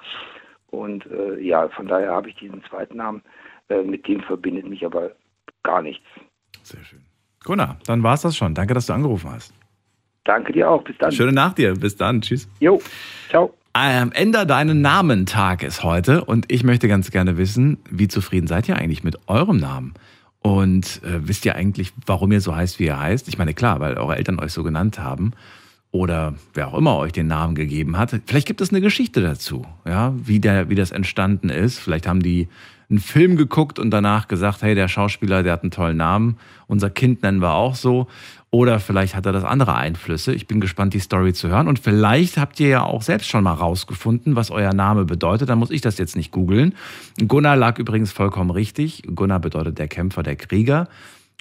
Und 0.67 1.05
äh, 1.07 1.37
ja, 1.41 1.67
von 1.69 1.87
daher 1.87 2.11
habe 2.13 2.29
ich 2.29 2.35
diesen 2.35 2.63
Zweitnamen. 2.69 3.21
Äh, 3.69 3.83
mit 3.83 4.07
dem 4.07 4.21
verbindet 4.21 4.67
mich 4.69 4.85
aber 4.85 5.11
gar 5.63 5.81
nichts. 5.81 6.05
Sehr 6.61 6.83
schön. 6.85 7.01
Gunnar, 7.43 7.77
dann 7.85 8.01
war's 8.03 8.21
das 8.21 8.37
schon. 8.37 8.55
Danke, 8.55 8.73
dass 8.73 8.85
du 8.85 8.93
angerufen 8.93 9.29
hast. 9.29 9.53
Danke 10.23 10.53
dir 10.53 10.69
auch. 10.69 10.81
Bis 10.85 10.97
dann. 10.99 11.11
Schöne 11.11 11.33
Nacht 11.33 11.57
dir. 11.57 11.73
Bis 11.73 11.97
dann. 11.97 12.21
Tschüss. 12.21 12.47
Jo, 12.61 12.81
ciao. 13.29 13.53
Ähm, 13.77 14.11
Änder 14.13 14.45
deinen 14.45 14.81
Namen-Tag 14.81 15.61
ist 15.63 15.83
heute 15.83 16.23
und 16.23 16.45
ich 16.49 16.63
möchte 16.63 16.87
ganz 16.87 17.11
gerne 17.11 17.37
wissen, 17.37 17.79
wie 17.89 18.07
zufrieden 18.07 18.47
seid 18.47 18.69
ihr 18.69 18.77
eigentlich 18.77 19.03
mit 19.03 19.17
eurem 19.27 19.57
Namen? 19.57 19.93
Und 20.43 21.01
äh, 21.03 21.25
wisst 21.27 21.45
ihr 21.45 21.55
eigentlich, 21.55 21.93
warum 22.05 22.31
ihr 22.33 22.41
so 22.41 22.53
heißt, 22.55 22.77
wie 22.77 22.85
ihr 22.85 22.99
heißt? 22.99 23.29
Ich 23.29 23.37
meine, 23.37 23.53
klar, 23.53 23.79
weil 23.79 23.95
eure 23.95 24.17
Eltern 24.17 24.39
euch 24.39 24.51
so 24.51 24.61
genannt 24.61 24.99
haben 24.99 25.31
oder 25.91 26.33
wer 26.53 26.67
auch 26.67 26.77
immer 26.77 26.97
euch 26.97 27.13
den 27.13 27.27
Namen 27.27 27.55
gegeben 27.55 27.97
hat. 27.97 28.13
Vielleicht 28.25 28.47
gibt 28.47 28.59
es 28.59 28.71
eine 28.71 28.81
Geschichte 28.81 29.21
dazu, 29.21 29.65
ja, 29.85 30.13
wie, 30.17 30.41
der, 30.41 30.69
wie 30.69 30.75
das 30.75 30.91
entstanden 30.91 31.49
ist. 31.49 31.79
Vielleicht 31.79 32.07
haben 32.07 32.21
die 32.21 32.49
einen 32.89 32.99
Film 32.99 33.37
geguckt 33.37 33.79
und 33.79 33.91
danach 33.91 34.27
gesagt, 34.27 34.63
hey, 34.63 34.75
der 34.75 34.89
Schauspieler, 34.89 35.43
der 35.43 35.53
hat 35.53 35.63
einen 35.63 35.71
tollen 35.71 35.97
Namen, 35.97 36.37
unser 36.67 36.89
Kind 36.89 37.23
nennen 37.23 37.41
wir 37.41 37.53
auch 37.53 37.75
so. 37.75 38.07
Oder 38.53 38.79
vielleicht 38.79 39.15
hat 39.15 39.25
er 39.25 39.31
das 39.31 39.43
andere 39.43 39.73
Einflüsse. 39.73 40.31
Ich 40.31 40.45
bin 40.45 40.61
gespannt, 40.61 40.93
die 40.93 40.99
Story 40.99 41.33
zu 41.33 41.49
hören. 41.49 41.67
Und 41.67 41.79
vielleicht 41.79 42.37
habt 42.37 42.59
ihr 42.59 42.67
ja 42.67 42.83
auch 42.83 43.01
selbst 43.01 43.27
schon 43.27 43.43
mal 43.43 43.53
rausgefunden, 43.55 44.35
was 44.35 44.51
euer 44.51 44.75
Name 44.75 45.05
bedeutet. 45.05 45.49
Dann 45.49 45.57
muss 45.57 45.71
ich 45.71 45.81
das 45.81 45.97
jetzt 45.97 46.15
nicht 46.15 46.31
googeln. 46.31 46.75
Gunnar 47.27 47.55
lag 47.55 47.79
übrigens 47.79 48.11
vollkommen 48.11 48.51
richtig. 48.51 49.01
Gunnar 49.07 49.39
bedeutet 49.39 49.79
der 49.79 49.87
Kämpfer, 49.87 50.21
der 50.21 50.35
Krieger. 50.35 50.87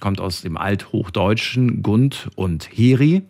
Kommt 0.00 0.22
aus 0.22 0.40
dem 0.40 0.56
Althochdeutschen 0.56 1.82
Gund 1.82 2.30
und 2.34 2.70
Heri. 2.72 3.20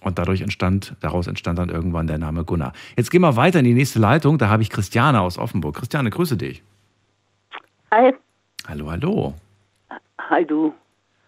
Und 0.00 0.18
dadurch 0.18 0.40
entstand, 0.40 0.96
daraus 0.98 1.28
entstand 1.28 1.60
dann 1.60 1.68
irgendwann 1.68 2.08
der 2.08 2.18
Name 2.18 2.42
Gunnar. 2.42 2.72
Jetzt 2.96 3.12
gehen 3.12 3.20
wir 3.20 3.36
weiter 3.36 3.60
in 3.60 3.66
die 3.66 3.74
nächste 3.74 4.00
Leitung. 4.00 4.38
Da 4.38 4.48
habe 4.48 4.62
ich 4.64 4.70
Christiane 4.70 5.20
aus 5.20 5.38
Offenburg. 5.38 5.76
Christiane, 5.76 6.10
grüße 6.10 6.36
dich. 6.36 6.60
Hi, 7.92 8.12
Hallo, 8.66 8.90
hallo. 8.90 9.34
hi 10.28 10.44
du. 10.44 10.74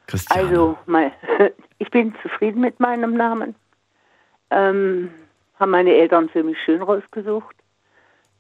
Christiane. 0.08 0.48
Also, 0.48 0.76
mein, 0.86 1.12
ich 1.80 1.90
bin 1.90 2.14
zufrieden 2.22 2.60
mit 2.60 2.78
meinem 2.78 3.14
Namen. 3.14 3.54
Ähm, 4.50 5.10
haben 5.58 5.70
meine 5.70 5.94
Eltern 5.94 6.28
für 6.28 6.44
mich 6.44 6.58
schön 6.62 6.82
rausgesucht. 6.82 7.56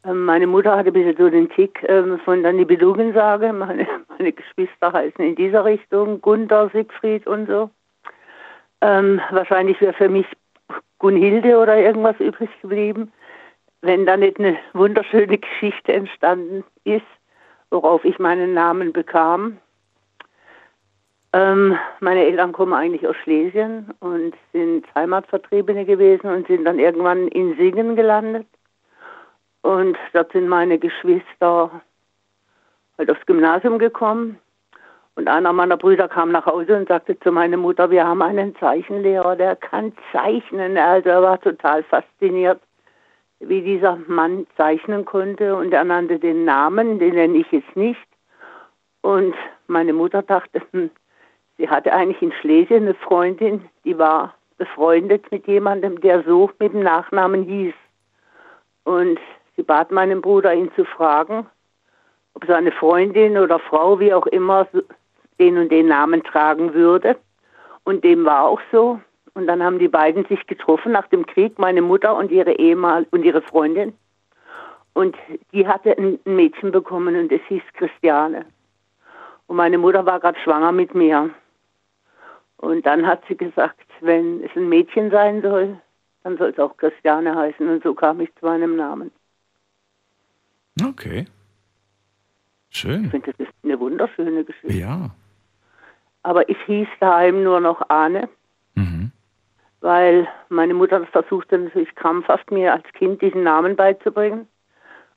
Ähm, 0.04 0.24
Meine 0.24 0.46
Mutter 0.46 0.76
hatte 0.76 0.90
ein 0.90 0.92
bisschen 0.92 1.16
so 1.16 1.30
den 1.30 1.48
Tick 1.48 1.82
ähm, 1.88 2.20
von 2.20 2.42
der 2.42 2.52
Nibelungensage. 2.52 3.52
Meine, 3.52 3.88
meine 4.08 4.32
Geschwister 4.32 4.92
heißen 4.92 5.24
in 5.24 5.34
dieser 5.36 5.64
Richtung 5.64 6.20
Gunther, 6.20 6.70
Siegfried 6.72 7.26
und 7.26 7.46
so. 7.46 7.70
Ähm, 8.82 9.20
wahrscheinlich 9.30 9.80
wäre 9.80 9.94
für 9.94 10.08
mich 10.08 10.26
Gunhilde 10.98 11.58
oder 11.58 11.78
irgendwas 11.78 12.20
übrig 12.20 12.50
geblieben, 12.60 13.10
wenn 13.80 14.04
da 14.04 14.18
nicht 14.18 14.38
eine 14.38 14.58
wunderschöne 14.74 15.38
Geschichte 15.38 15.94
entstanden 15.94 16.62
ist, 16.84 17.06
worauf 17.70 18.04
ich 18.04 18.18
meinen 18.18 18.52
Namen 18.52 18.92
bekam. 18.92 19.58
Ähm, 21.32 21.78
meine 22.00 22.24
Eltern 22.24 22.52
kommen 22.52 22.72
eigentlich 22.72 23.06
aus 23.06 23.16
Schlesien 23.22 23.94
und 24.00 24.34
sind 24.52 24.84
Heimatvertriebene 24.94 25.84
gewesen 25.84 26.28
und 26.28 26.46
sind 26.48 26.64
dann 26.64 26.78
irgendwann 26.80 27.28
in 27.28 27.56
Singen 27.56 27.94
gelandet. 27.94 28.46
Und 29.62 29.96
dort 30.12 30.32
sind 30.32 30.48
meine 30.48 30.78
Geschwister 30.78 31.70
halt 32.98 33.10
aufs 33.10 33.24
Gymnasium 33.26 33.78
gekommen. 33.78 34.38
Und 35.14 35.28
einer 35.28 35.52
meiner 35.52 35.76
Brüder 35.76 36.08
kam 36.08 36.32
nach 36.32 36.46
Hause 36.46 36.76
und 36.76 36.88
sagte 36.88 37.18
zu 37.20 37.30
meiner 37.30 37.56
Mutter, 37.56 37.90
wir 37.90 38.06
haben 38.06 38.22
einen 38.22 38.56
Zeichenlehrer, 38.56 39.36
der 39.36 39.54
kann 39.54 39.92
zeichnen. 40.12 40.78
Also 40.78 41.10
er 41.10 41.22
war 41.22 41.40
total 41.40 41.82
fasziniert, 41.84 42.60
wie 43.38 43.60
dieser 43.60 43.96
Mann 44.06 44.46
zeichnen 44.56 45.04
konnte. 45.04 45.54
Und 45.54 45.72
er 45.72 45.84
nannte 45.84 46.18
den 46.18 46.44
Namen, 46.44 46.98
den 46.98 47.14
nenne 47.14 47.38
ich 47.38 47.52
jetzt 47.52 47.76
nicht. 47.76 48.00
Und 49.02 49.34
meine 49.66 49.92
Mutter 49.92 50.22
dachte, 50.22 50.62
hm, 50.72 50.90
sie 51.60 51.68
hatte 51.68 51.92
eigentlich 51.92 52.22
in 52.22 52.32
Schlesien 52.32 52.84
eine 52.84 52.94
Freundin, 52.94 53.68
die 53.84 53.98
war 53.98 54.34
befreundet 54.56 55.30
mit 55.30 55.46
jemandem, 55.46 56.00
der 56.00 56.22
so 56.24 56.50
mit 56.58 56.72
dem 56.72 56.82
Nachnamen 56.82 57.44
hieß. 57.44 57.74
Und 58.84 59.20
sie 59.56 59.62
bat 59.62 59.90
meinen 59.90 60.22
Bruder, 60.22 60.54
ihn 60.54 60.72
zu 60.74 60.84
fragen, 60.84 61.46
ob 62.34 62.46
seine 62.46 62.72
Freundin 62.72 63.36
oder 63.36 63.58
Frau, 63.58 64.00
wie 64.00 64.12
auch 64.12 64.26
immer, 64.26 64.66
den 65.38 65.58
und 65.58 65.70
den 65.70 65.88
Namen 65.88 66.22
tragen 66.24 66.72
würde. 66.72 67.16
Und 67.84 68.04
dem 68.04 68.24
war 68.24 68.44
auch 68.44 68.60
so. 68.72 69.00
Und 69.34 69.46
dann 69.46 69.62
haben 69.62 69.78
die 69.78 69.88
beiden 69.88 70.24
sich 70.26 70.46
getroffen 70.46 70.92
nach 70.92 71.06
dem 71.08 71.26
Krieg, 71.26 71.58
meine 71.58 71.82
Mutter 71.82 72.16
und 72.16 72.30
ihre 72.30 72.52
Ehemal 72.52 73.06
und 73.10 73.24
ihre 73.24 73.42
Freundin. 73.42 73.92
Und 74.94 75.16
die 75.52 75.66
hatte 75.66 75.96
ein 75.96 76.18
Mädchen 76.24 76.72
bekommen 76.72 77.16
und 77.16 77.30
es 77.30 77.40
hieß 77.48 77.62
Christiane. 77.74 78.46
Und 79.46 79.56
meine 79.56 79.78
Mutter 79.78 80.04
war 80.04 80.20
gerade 80.20 80.38
schwanger 80.40 80.72
mit 80.72 80.94
mir. 80.94 81.30
Und 82.60 82.84
dann 82.84 83.06
hat 83.06 83.22
sie 83.26 83.36
gesagt, 83.36 83.80
wenn 84.00 84.44
es 84.44 84.50
ein 84.54 84.68
Mädchen 84.68 85.10
sein 85.10 85.40
soll, 85.40 85.78
dann 86.24 86.36
soll 86.36 86.50
es 86.50 86.58
auch 86.58 86.76
Christiane 86.76 87.34
heißen. 87.34 87.66
Und 87.66 87.82
so 87.82 87.94
kam 87.94 88.20
ich 88.20 88.28
zu 88.36 88.44
meinem 88.44 88.76
Namen. 88.76 89.10
Okay. 90.86 91.26
Schön. 92.68 93.04
Ich 93.04 93.10
finde, 93.10 93.32
das 93.32 93.48
ist 93.48 93.54
eine 93.64 93.80
wunderschöne 93.80 94.44
Geschichte. 94.44 94.76
Ja. 94.76 95.10
Aber 96.22 96.46
ich 96.50 96.58
hieß 96.66 96.88
daheim 97.00 97.42
nur 97.42 97.60
noch 97.60 97.88
Ahne, 97.88 98.28
Mhm. 98.74 99.10
weil 99.80 100.28
meine 100.50 100.74
Mutter 100.74 101.04
versuchte 101.06 101.56
natürlich 101.58 101.94
krampfhaft, 101.94 102.50
mir 102.50 102.74
als 102.74 102.84
Kind 102.92 103.22
diesen 103.22 103.42
Namen 103.42 103.74
beizubringen. 103.74 104.46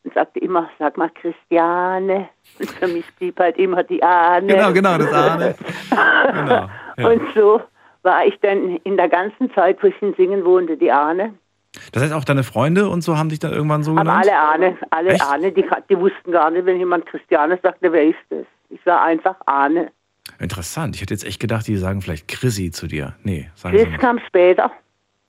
Und 0.05 0.13
sagte 0.13 0.39
immer, 0.39 0.69
sag 0.79 0.97
mal 0.97 1.09
Christiane. 1.09 2.27
Und 2.59 2.69
für 2.71 2.87
mich 2.87 3.05
blieb 3.15 3.39
halt 3.39 3.57
immer 3.57 3.83
die 3.83 4.01
Ahne. 4.03 4.47
Genau, 4.47 4.73
genau, 4.73 4.97
das 4.97 5.13
Ahne. 5.13 5.55
Genau. 6.33 6.69
Ja. 6.97 7.09
Und 7.09 7.21
so 7.33 7.61
war 8.03 8.25
ich 8.25 8.37
dann 8.41 8.77
in 8.83 8.97
der 8.97 9.09
ganzen 9.09 9.51
Zeit, 9.53 9.81
wo 9.81 9.87
ich 9.87 10.01
in 10.01 10.13
Singen 10.15 10.45
wohnte, 10.45 10.77
die 10.77 10.91
Ahne. 10.91 11.33
Das 11.91 12.03
heißt, 12.03 12.13
auch 12.13 12.23
deine 12.23 12.43
Freunde 12.43 12.87
und 12.87 13.01
so 13.01 13.17
haben 13.17 13.29
dich 13.29 13.39
dann 13.39 13.51
irgendwann 13.51 13.83
so 13.83 13.91
Aber 13.91 14.01
genannt? 14.01 14.27
alle 14.27 14.37
Ahne, 14.37 14.77
alle 14.91 15.09
Echt? 15.11 15.25
Ahne, 15.25 15.51
die, 15.51 15.65
die 15.89 15.97
wussten 15.97 16.31
gar 16.31 16.51
nicht, 16.51 16.65
wenn 16.65 16.77
jemand 16.77 17.05
Christiane 17.05 17.57
sagte, 17.63 17.91
wer 17.91 18.05
ist 18.05 18.19
das? 18.29 18.45
Ich 18.69 18.85
war 18.85 19.01
einfach 19.01 19.35
Ahne. 19.45 19.91
Interessant. 20.39 20.95
Ich 20.95 21.01
hätte 21.01 21.13
jetzt 21.13 21.25
echt 21.25 21.39
gedacht, 21.39 21.67
die 21.67 21.75
sagen 21.77 22.01
vielleicht 22.01 22.27
Chrissy 22.27 22.71
zu 22.71 22.87
dir. 22.87 23.15
Nee, 23.23 23.49
sagen 23.55 23.75
Chris 23.75 23.99
kam 23.99 24.19
später. 24.27 24.71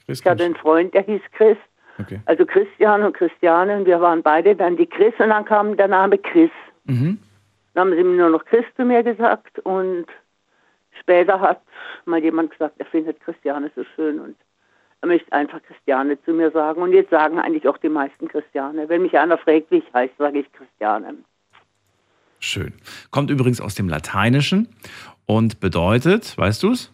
Chris 0.04 0.20
Ich 0.20 0.26
hatte 0.26 0.44
einen 0.44 0.56
Freund, 0.56 0.92
der 0.94 1.02
hieß 1.02 1.22
Chris. 1.32 1.56
Okay. 1.98 2.20
Also 2.26 2.44
Christian 2.44 3.02
und 3.02 3.16
Christiane 3.16 3.78
und 3.78 3.86
wir 3.86 4.00
waren 4.00 4.22
beide 4.22 4.54
dann 4.54 4.76
die 4.76 4.86
Chris 4.86 5.14
und 5.18 5.28
dann 5.30 5.44
kam 5.44 5.76
der 5.76 5.88
Name 5.88 6.18
Chris. 6.18 6.50
Mhm. 6.84 7.18
Dann 7.74 7.88
haben 7.88 7.96
sie 7.96 8.04
mir 8.04 8.16
nur 8.16 8.30
noch 8.30 8.44
Chris 8.44 8.64
zu 8.76 8.84
mir 8.84 9.02
gesagt 9.02 9.58
und 9.60 10.06
später 11.00 11.40
hat 11.40 11.60
mal 12.04 12.22
jemand 12.22 12.50
gesagt, 12.50 12.74
er 12.78 12.86
findet 12.86 13.20
Christiane 13.20 13.70
so 13.74 13.84
schön 13.94 14.20
und 14.20 14.36
er 15.00 15.08
möchte 15.08 15.32
einfach 15.32 15.62
Christiane 15.62 16.22
zu 16.24 16.32
mir 16.32 16.50
sagen 16.50 16.80
und 16.80 16.92
jetzt 16.92 17.10
sagen 17.10 17.38
eigentlich 17.38 17.68
auch 17.68 17.78
die 17.78 17.88
meisten 17.90 18.28
Christiane. 18.28 18.88
Wenn 18.88 19.02
mich 19.02 19.18
einer 19.18 19.36
fragt, 19.36 19.70
wie 19.70 19.78
ich 19.78 19.92
heiße, 19.92 20.14
sage 20.18 20.40
ich 20.40 20.52
Christiane. 20.52 21.16
Schön. 22.40 22.72
Kommt 23.10 23.30
übrigens 23.30 23.60
aus 23.60 23.74
dem 23.74 23.88
Lateinischen 23.88 24.68
und 25.26 25.60
bedeutet, 25.60 26.36
weißt 26.38 26.62
du 26.62 26.72
es? 26.72 26.93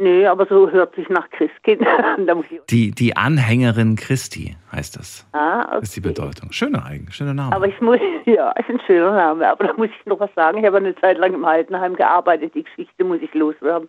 Nee, 0.00 0.26
aber 0.26 0.46
so 0.46 0.70
hört 0.70 0.94
sich 0.94 1.08
nach 1.08 1.28
Christkind. 1.30 1.82
da 2.26 2.40
ich, 2.40 2.60
Die, 2.70 2.92
die 2.92 3.16
Anhängerin 3.16 3.96
Christi 3.96 4.56
heißt 4.70 4.96
das. 4.96 5.26
ah, 5.32 5.66
okay. 5.68 5.82
ist 5.82 5.96
die 5.96 6.00
Bedeutung. 6.00 6.52
Schöner 6.52 6.86
eigen, 6.86 7.10
schöner 7.10 7.34
Name. 7.34 7.54
Aber 7.54 7.66
ich 7.66 7.80
muss, 7.80 7.98
ja, 8.24 8.52
ist 8.52 8.70
ein 8.70 8.80
schöner 8.86 9.12
Name, 9.12 9.48
aber 9.48 9.64
da 9.66 9.72
muss 9.74 9.88
ich 9.88 10.06
noch 10.06 10.20
was 10.20 10.32
sagen. 10.34 10.58
Ich 10.58 10.64
habe 10.64 10.76
eine 10.76 10.94
Zeit 10.96 11.18
lang 11.18 11.34
im 11.34 11.44
Altenheim 11.44 11.96
gearbeitet, 11.96 12.54
die 12.54 12.62
Geschichte 12.62 13.02
muss 13.04 13.20
ich 13.20 13.34
loswerden. 13.34 13.88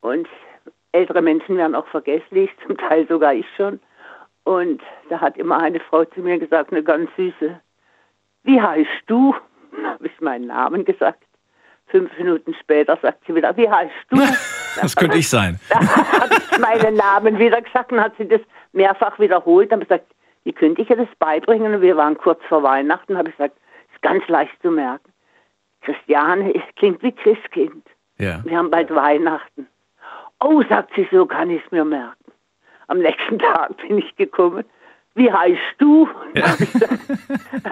Und 0.00 0.28
ältere 0.92 1.22
Menschen 1.22 1.56
werden 1.56 1.74
auch 1.74 1.86
vergesslich, 1.86 2.50
zum 2.66 2.76
Teil 2.76 3.06
sogar 3.08 3.32
ich 3.32 3.46
schon. 3.56 3.80
Und 4.44 4.82
da 5.08 5.20
hat 5.20 5.38
immer 5.38 5.58
eine 5.58 5.80
Frau 5.80 6.04
zu 6.04 6.20
mir 6.20 6.38
gesagt, 6.38 6.72
eine 6.72 6.82
ganz 6.82 7.10
süße, 7.16 7.60
wie 8.42 8.60
heißt 8.60 8.88
du? 9.06 9.34
Dann 9.72 9.86
habe 9.92 10.06
ich 10.06 10.20
meinen 10.20 10.48
Namen 10.48 10.84
gesagt. 10.84 11.22
Fünf 11.90 12.16
Minuten 12.18 12.54
später 12.60 12.98
sagt 13.02 13.24
sie 13.26 13.34
wieder, 13.34 13.56
wie 13.56 13.68
heißt 13.68 13.92
du? 14.10 14.16
das 14.80 14.94
könnte 14.96 15.18
ich 15.18 15.28
sein. 15.28 15.58
Da 15.68 15.78
habe 16.20 16.34
ich 16.34 16.58
meinen 16.58 16.96
Namen 16.96 17.38
wieder 17.38 17.60
gesagt 17.60 17.92
und 17.92 18.00
hat 18.00 18.12
sie 18.18 18.28
das 18.28 18.40
mehrfach 18.72 19.18
wiederholt. 19.18 19.70
Dann 19.70 19.80
habe 19.80 19.84
ich 19.84 19.88
gesagt, 19.88 20.14
wie 20.44 20.52
könnte 20.52 20.82
ich 20.82 20.90
ihr 20.90 20.96
das 20.96 21.08
beibringen? 21.18 21.74
Und 21.74 21.82
wir 21.82 21.96
waren 21.96 22.16
kurz 22.16 22.40
vor 22.48 22.62
Weihnachten. 22.62 23.16
habe 23.16 23.30
ich 23.30 23.36
gesagt, 23.36 23.56
ist 23.92 24.02
ganz 24.02 24.26
leicht 24.28 24.52
zu 24.62 24.70
merken. 24.70 25.10
Christiane 25.82 26.54
es 26.54 26.62
klingt 26.76 27.02
wie 27.02 27.12
Christkind. 27.12 27.86
Ja. 28.18 28.40
Wir 28.44 28.58
haben 28.58 28.70
bald 28.70 28.94
Weihnachten. 28.94 29.66
Oh, 30.40 30.62
sagt 30.68 30.92
sie, 30.94 31.08
so 31.10 31.26
kann 31.26 31.50
ich 31.50 31.64
es 31.64 31.70
mir 31.70 31.84
merken. 31.84 32.32
Am 32.88 32.98
nächsten 32.98 33.38
Tag 33.38 33.76
bin 33.78 33.98
ich 33.98 34.16
gekommen. 34.16 34.64
Wie 35.20 35.30
heißt 35.30 35.76
du? 35.76 36.08
Ja. 36.34 36.48
Hab 36.48 36.60
ich 36.60 36.72
gesagt, 36.72 37.00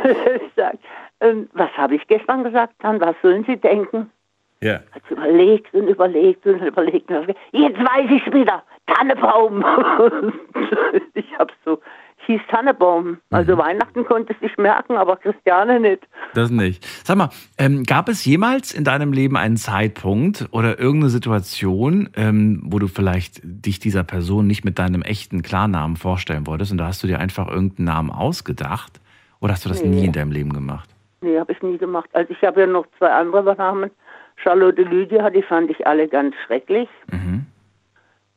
ich 0.05 0.55
gesagt, 0.55 0.79
ähm, 1.21 1.49
was 1.55 1.71
habe 1.79 1.95
ich 1.95 2.07
gestern 2.07 2.45
gesagt? 2.45 2.75
Dann, 2.81 3.01
was 3.01 3.17
sollen 3.23 3.45
Sie 3.45 3.57
denken? 3.57 4.11
ja. 4.61 4.81
Hat 4.93 5.03
sie 5.09 5.15
überlegt 5.15 5.73
und 5.73 5.89
überlegt 5.89 6.45
und 6.45 6.61
überlegt. 6.61 7.11
Und 7.11 7.35
Jetzt 7.53 7.79
weiß 7.79 8.11
ich 8.11 8.35
wieder. 8.35 8.63
Tannebaum. 8.87 9.65
ich 11.15 11.39
habe 11.39 11.53
so, 11.65 11.81
hieß 12.29 12.41
Tannebaum. 12.51 13.19
Also 13.31 13.57
Weihnachten 13.59 14.05
konnte 14.05 14.35
es 14.35 14.39
sich 14.41 14.57
merken, 14.59 14.97
aber 14.97 15.17
Christiane 15.17 15.81
nicht. 15.81 16.07
Das 16.35 16.51
nicht. 16.51 16.85
Sag 17.05 17.17
mal, 17.17 17.31
ähm, 17.57 17.85
gab 17.85 18.09
es 18.09 18.25
jemals 18.25 18.73
in 18.73 18.85
deinem 18.85 19.13
Leben 19.13 19.37
einen 19.37 19.57
Zeitpunkt 19.57 20.47
oder 20.53 20.79
irgendeine 20.79 21.09
Situation, 21.11 22.11
ähm, 22.15 22.61
wo 22.65 22.79
du 22.79 22.87
vielleicht 22.87 23.41
dich 23.43 23.81
dieser 23.81 24.05
Person 24.05 24.47
nicht 24.47 24.65
mit 24.65 24.79
deinem 24.79 25.01
echten 25.03 25.41
Klarnamen 25.43 25.97
vorstellen 25.97 26.47
wolltest 26.47 26.71
und 26.71 26.79
da 26.79 26.87
hast 26.87 27.03
du 27.03 27.07
dir 27.07 27.19
einfach 27.19 27.49
irgendeinen 27.49 27.87
Namen 27.87 28.11
ausgedacht? 28.11 29.01
Oder 29.41 29.55
hast 29.55 29.65
du 29.65 29.71
das 29.71 29.83
nie 29.83 29.89
Nee. 30.01 30.05
in 30.07 30.13
deinem 30.13 30.31
Leben 30.33 30.53
gemacht? 30.53 30.89
Nee, 31.23 31.39
habe 31.39 31.51
ich 31.53 31.63
nie 31.63 31.79
gemacht. 31.79 32.11
Also 32.13 32.31
ich 32.33 32.43
habe 32.43 32.61
ja 32.61 32.67
noch 32.67 32.85
zwei 32.99 33.11
andere 33.11 33.57
Namen. 33.57 33.91
Charlotte 34.37 34.83
Lydia, 34.83 35.31
die 35.31 35.43
fand 35.43 35.71
ich 35.71 35.87
alle 35.87 36.07
ganz 36.09 36.35
schrecklich. 36.47 36.89
Mhm. 37.11 37.47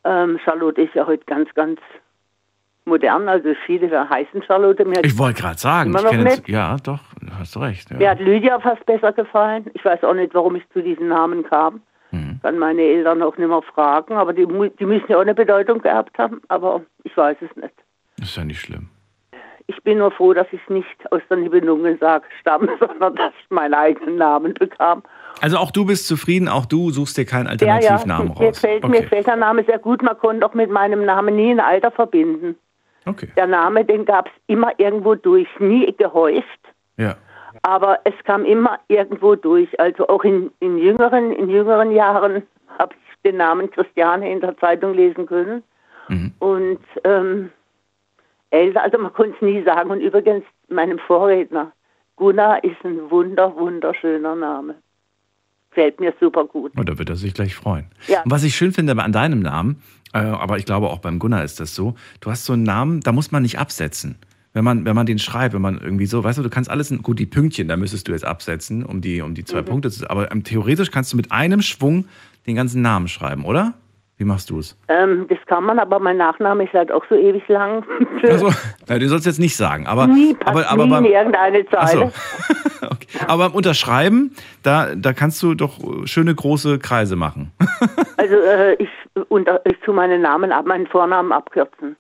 Ähm, 0.04 0.40
Charlotte 0.44 0.82
ist 0.82 0.96
ja 0.96 1.06
heute 1.06 1.24
ganz, 1.26 1.54
ganz 1.54 1.80
modern. 2.86 3.28
Also 3.30 3.50
viele 3.66 4.10
heißen 4.10 4.44
Charlotte. 4.44 4.86
Mir 4.86 5.04
Ich 5.04 5.18
wollte 5.18 5.42
gerade 5.42 5.58
sagen, 5.60 5.94
ich 5.96 6.06
kenne 6.06 6.30
jetzt, 6.30 6.48
ja, 6.48 6.78
doch, 6.84 7.00
hast 7.40 7.56
du 7.56 7.60
recht. 7.60 7.92
mir 7.92 8.02
Ja. 8.02 8.12
hat 8.12 8.20
Lydia 8.20 8.60
fast 8.60 8.86
besser 8.86 9.12
gefallen. 9.14 9.66
Ich 9.74 9.84
weiß 9.86 10.04
auch 10.04 10.14
nicht, 10.14 10.34
warum 10.34 10.56
ich 10.56 10.68
zu 10.70 10.82
diesem 10.82 11.08
Namen 11.10 11.44
kam. 11.44 11.82
Mhm. 12.12 12.40
Kann 12.42 12.58
meine 12.60 12.82
Eltern 12.82 13.22
auch 13.22 13.38
nicht 13.38 13.48
mehr 13.48 13.62
fragen. 13.62 14.14
Aber 14.16 14.34
die, 14.34 14.46
die 14.80 14.86
müssen 14.86 15.06
ja 15.08 15.18
auch 15.18 15.22
eine 15.22 15.34
Bedeutung 15.36 15.82
gehabt 15.82 16.18
haben. 16.18 16.42
Aber 16.50 16.82
ich 17.04 17.16
weiß 17.16 17.38
es 17.42 17.56
nicht. 17.56 17.74
Ist 18.22 18.36
ja 18.36 18.44
nicht 18.44 18.60
schlimm. 18.62 18.90
Ich 19.68 19.82
bin 19.84 20.00
nur 20.00 20.12
froh, 20.12 20.34
dass 20.34 20.48
ich 20.52 20.60
nicht 20.68 21.12
aus 21.14 21.22
der 21.30 21.38
Nibelungensage 21.38 22.26
stamme, 22.42 22.68
sondern 22.80 23.16
dass 23.16 23.32
ich 23.42 23.50
meinen 23.50 23.74
eigenen 23.74 24.18
Namen 24.18 24.54
bekam. 24.56 25.02
Also 25.40 25.58
auch 25.58 25.72
du 25.72 25.86
bist 25.86 26.08
zufrieden, 26.08 26.50
auch 26.50 26.66
du 26.66 26.90
suchst 26.92 27.16
dir 27.18 27.26
keinen 27.26 27.46
Ja, 27.46 27.68
ja, 27.68 27.74
Alternativnamen 27.76 28.28
mir 28.28 28.34
raus. 28.34 28.56
gefällt, 28.62 28.84
mir 28.84 28.90
okay. 28.90 29.02
gefällt 29.04 29.28
der 29.28 29.38
Name 29.38 29.64
sehr 29.64 29.80
gut. 29.80 30.02
Man 30.04 30.18
konnte 30.18 30.46
auch 30.46 30.54
mit 30.54 30.70
meinem 30.70 31.06
Namen 31.06 31.36
nie 31.38 31.52
ein 31.52 31.62
Alter 31.62 31.92
verbinden. 31.92 32.58
Okay. 33.06 33.30
Der 33.36 33.48
Name, 33.48 33.86
den 33.86 34.06
gab 34.06 34.28
es 34.28 34.34
immer 34.48 34.72
irgendwo 34.78 35.16
durch, 35.16 35.48
nie 35.60 35.94
gehäuft. 35.98 36.46
Ja. 36.98 37.16
Aber 37.64 38.00
es 38.06 38.14
kam 38.24 38.46
immer 38.46 38.80
irgendwo 38.88 39.36
durch. 39.36 39.80
Also 39.80 40.08
auch 40.08 40.24
in, 40.24 40.52
in, 40.60 40.78
jüngeren, 40.78 41.32
in 41.34 41.50
jüngeren 41.50 41.92
Jahren 41.92 42.44
habe 42.80 42.94
ich 42.96 43.22
den 43.24 43.38
Namen 43.38 43.70
Christiane 43.72 44.32
in 44.32 44.40
der 44.40 44.58
Zeitung 44.58 44.94
lesen 44.94 45.26
können. 45.26 45.64
Mhm. 46.08 46.34
Und 46.40 46.80
ähm, 47.04 47.50
älter, 48.50 48.84
also 48.84 48.98
man 48.98 49.14
konnte 49.14 49.36
es 49.36 49.42
nie 49.42 49.64
sagen. 49.64 49.92
Und 49.92 50.02
übrigens, 50.02 50.44
meinem 50.70 51.00
Vorredner. 51.00 51.72
Gunnar 52.16 52.64
ist 52.64 52.78
ein 52.84 53.10
wunder, 53.10 53.56
wunderschöner 53.56 54.36
Name. 54.36 54.76
Fällt 55.72 56.00
mir 56.00 56.14
super 56.20 56.46
gut. 56.46 56.74
Und 56.78 56.90
da 56.90 56.98
wird 57.00 57.10
er 57.10 57.16
sich 57.16 57.34
gleich 57.34 57.56
freuen. 57.56 57.86
Ja. 58.08 58.22
Und 58.24 58.32
was 58.32 58.44
ich 58.44 58.56
schön 58.56 58.74
finde 58.74 59.02
an 59.02 59.12
deinem 59.12 59.40
Namen, 59.40 59.82
aber 60.20 60.58
ich 60.58 60.66
glaube 60.66 60.90
auch 60.90 61.00
beim 61.00 61.20
Gunnar 61.20 61.44
ist 61.44 61.60
das 61.60 61.76
so, 61.76 61.96
du 62.20 62.32
hast 62.32 62.46
so 62.46 62.54
einen 62.54 62.64
Namen, 62.64 63.02
da 63.02 63.12
muss 63.12 63.32
man 63.32 63.44
nicht 63.44 63.60
absetzen. 63.60 64.18
Wenn 64.54 64.66
man, 64.66 64.84
wenn 64.84 64.96
man 64.96 65.06
den 65.06 65.18
schreibt, 65.18 65.54
wenn 65.56 65.62
man 65.62 65.80
irgendwie 65.80 66.06
so, 66.06 66.24
weißt 66.24 66.40
du, 66.40 66.44
du 66.44 66.50
kannst 66.50 66.70
alles, 66.70 66.92
in, 66.92 67.02
gut, 67.02 67.20
die 67.20 67.26
Pünktchen, 67.26 67.70
da 67.70 67.78
müsstest 67.78 68.10
du 68.10 68.12
jetzt 68.12 68.26
absetzen, 68.26 68.86
um 68.86 69.00
die, 69.00 69.22
um 69.22 69.34
die 69.34 69.46
zwei 69.46 69.62
Punkte 69.62 69.90
zu, 69.90 70.10
aber 70.10 70.30
ähm, 70.30 70.44
theoretisch 70.44 70.92
kannst 70.92 71.14
du 71.14 71.18
mit 71.18 71.32
einem 71.32 71.62
Schwung 71.62 72.06
den 72.48 72.56
ganzen 72.56 72.82
Namen 72.82 73.08
schreiben, 73.08 73.46
oder? 73.46 73.76
Wie 74.18 74.26
machst 74.26 74.52
du 74.52 74.60
es? 74.60 74.78
Ähm, 74.88 75.26
das 75.30 75.40
kann 75.48 75.64
man, 75.64 75.80
aber 75.80 76.00
mein 76.00 76.18
Nachname 76.18 76.66
ist 76.66 76.74
halt 76.74 76.92
auch 76.92 77.04
so 77.10 77.16
ewig 77.16 77.48
lang. 77.48 77.84
Also, 78.22 78.52
na, 78.88 79.00
du 79.00 79.08
sollst 79.08 79.26
jetzt 79.26 79.40
nicht 79.40 79.56
sagen, 79.56 79.88
aber, 79.88 80.06
nie 80.06 80.36
passt 80.36 80.48
aber, 80.48 80.70
aber 80.70 80.84
nie 80.84 80.90
beim, 80.92 81.06
in 81.06 81.12
irgendeine. 81.12 81.66
Zeile. 81.70 82.12
okay. 82.82 82.98
Aber 83.28 83.46
beim 83.46 83.56
Unterschreiben, 83.56 84.36
da, 84.64 84.96
da 84.96 85.14
kannst 85.14 85.42
du 85.44 85.54
doch 85.56 85.80
schöne 86.06 86.34
große 86.36 86.80
Kreise 86.80 87.16
machen. 87.16 87.52
Also 88.18 88.36
äh, 88.36 88.76
ich, 88.76 88.90
unter, 89.30 89.62
ich 89.66 89.78
tu 89.84 89.94
meinen 89.94 90.22
Namen 90.22 90.52
ab, 90.52 90.68
meinen 90.68 90.86
Vornamen 90.86 91.32
abkürzen. 91.32 91.96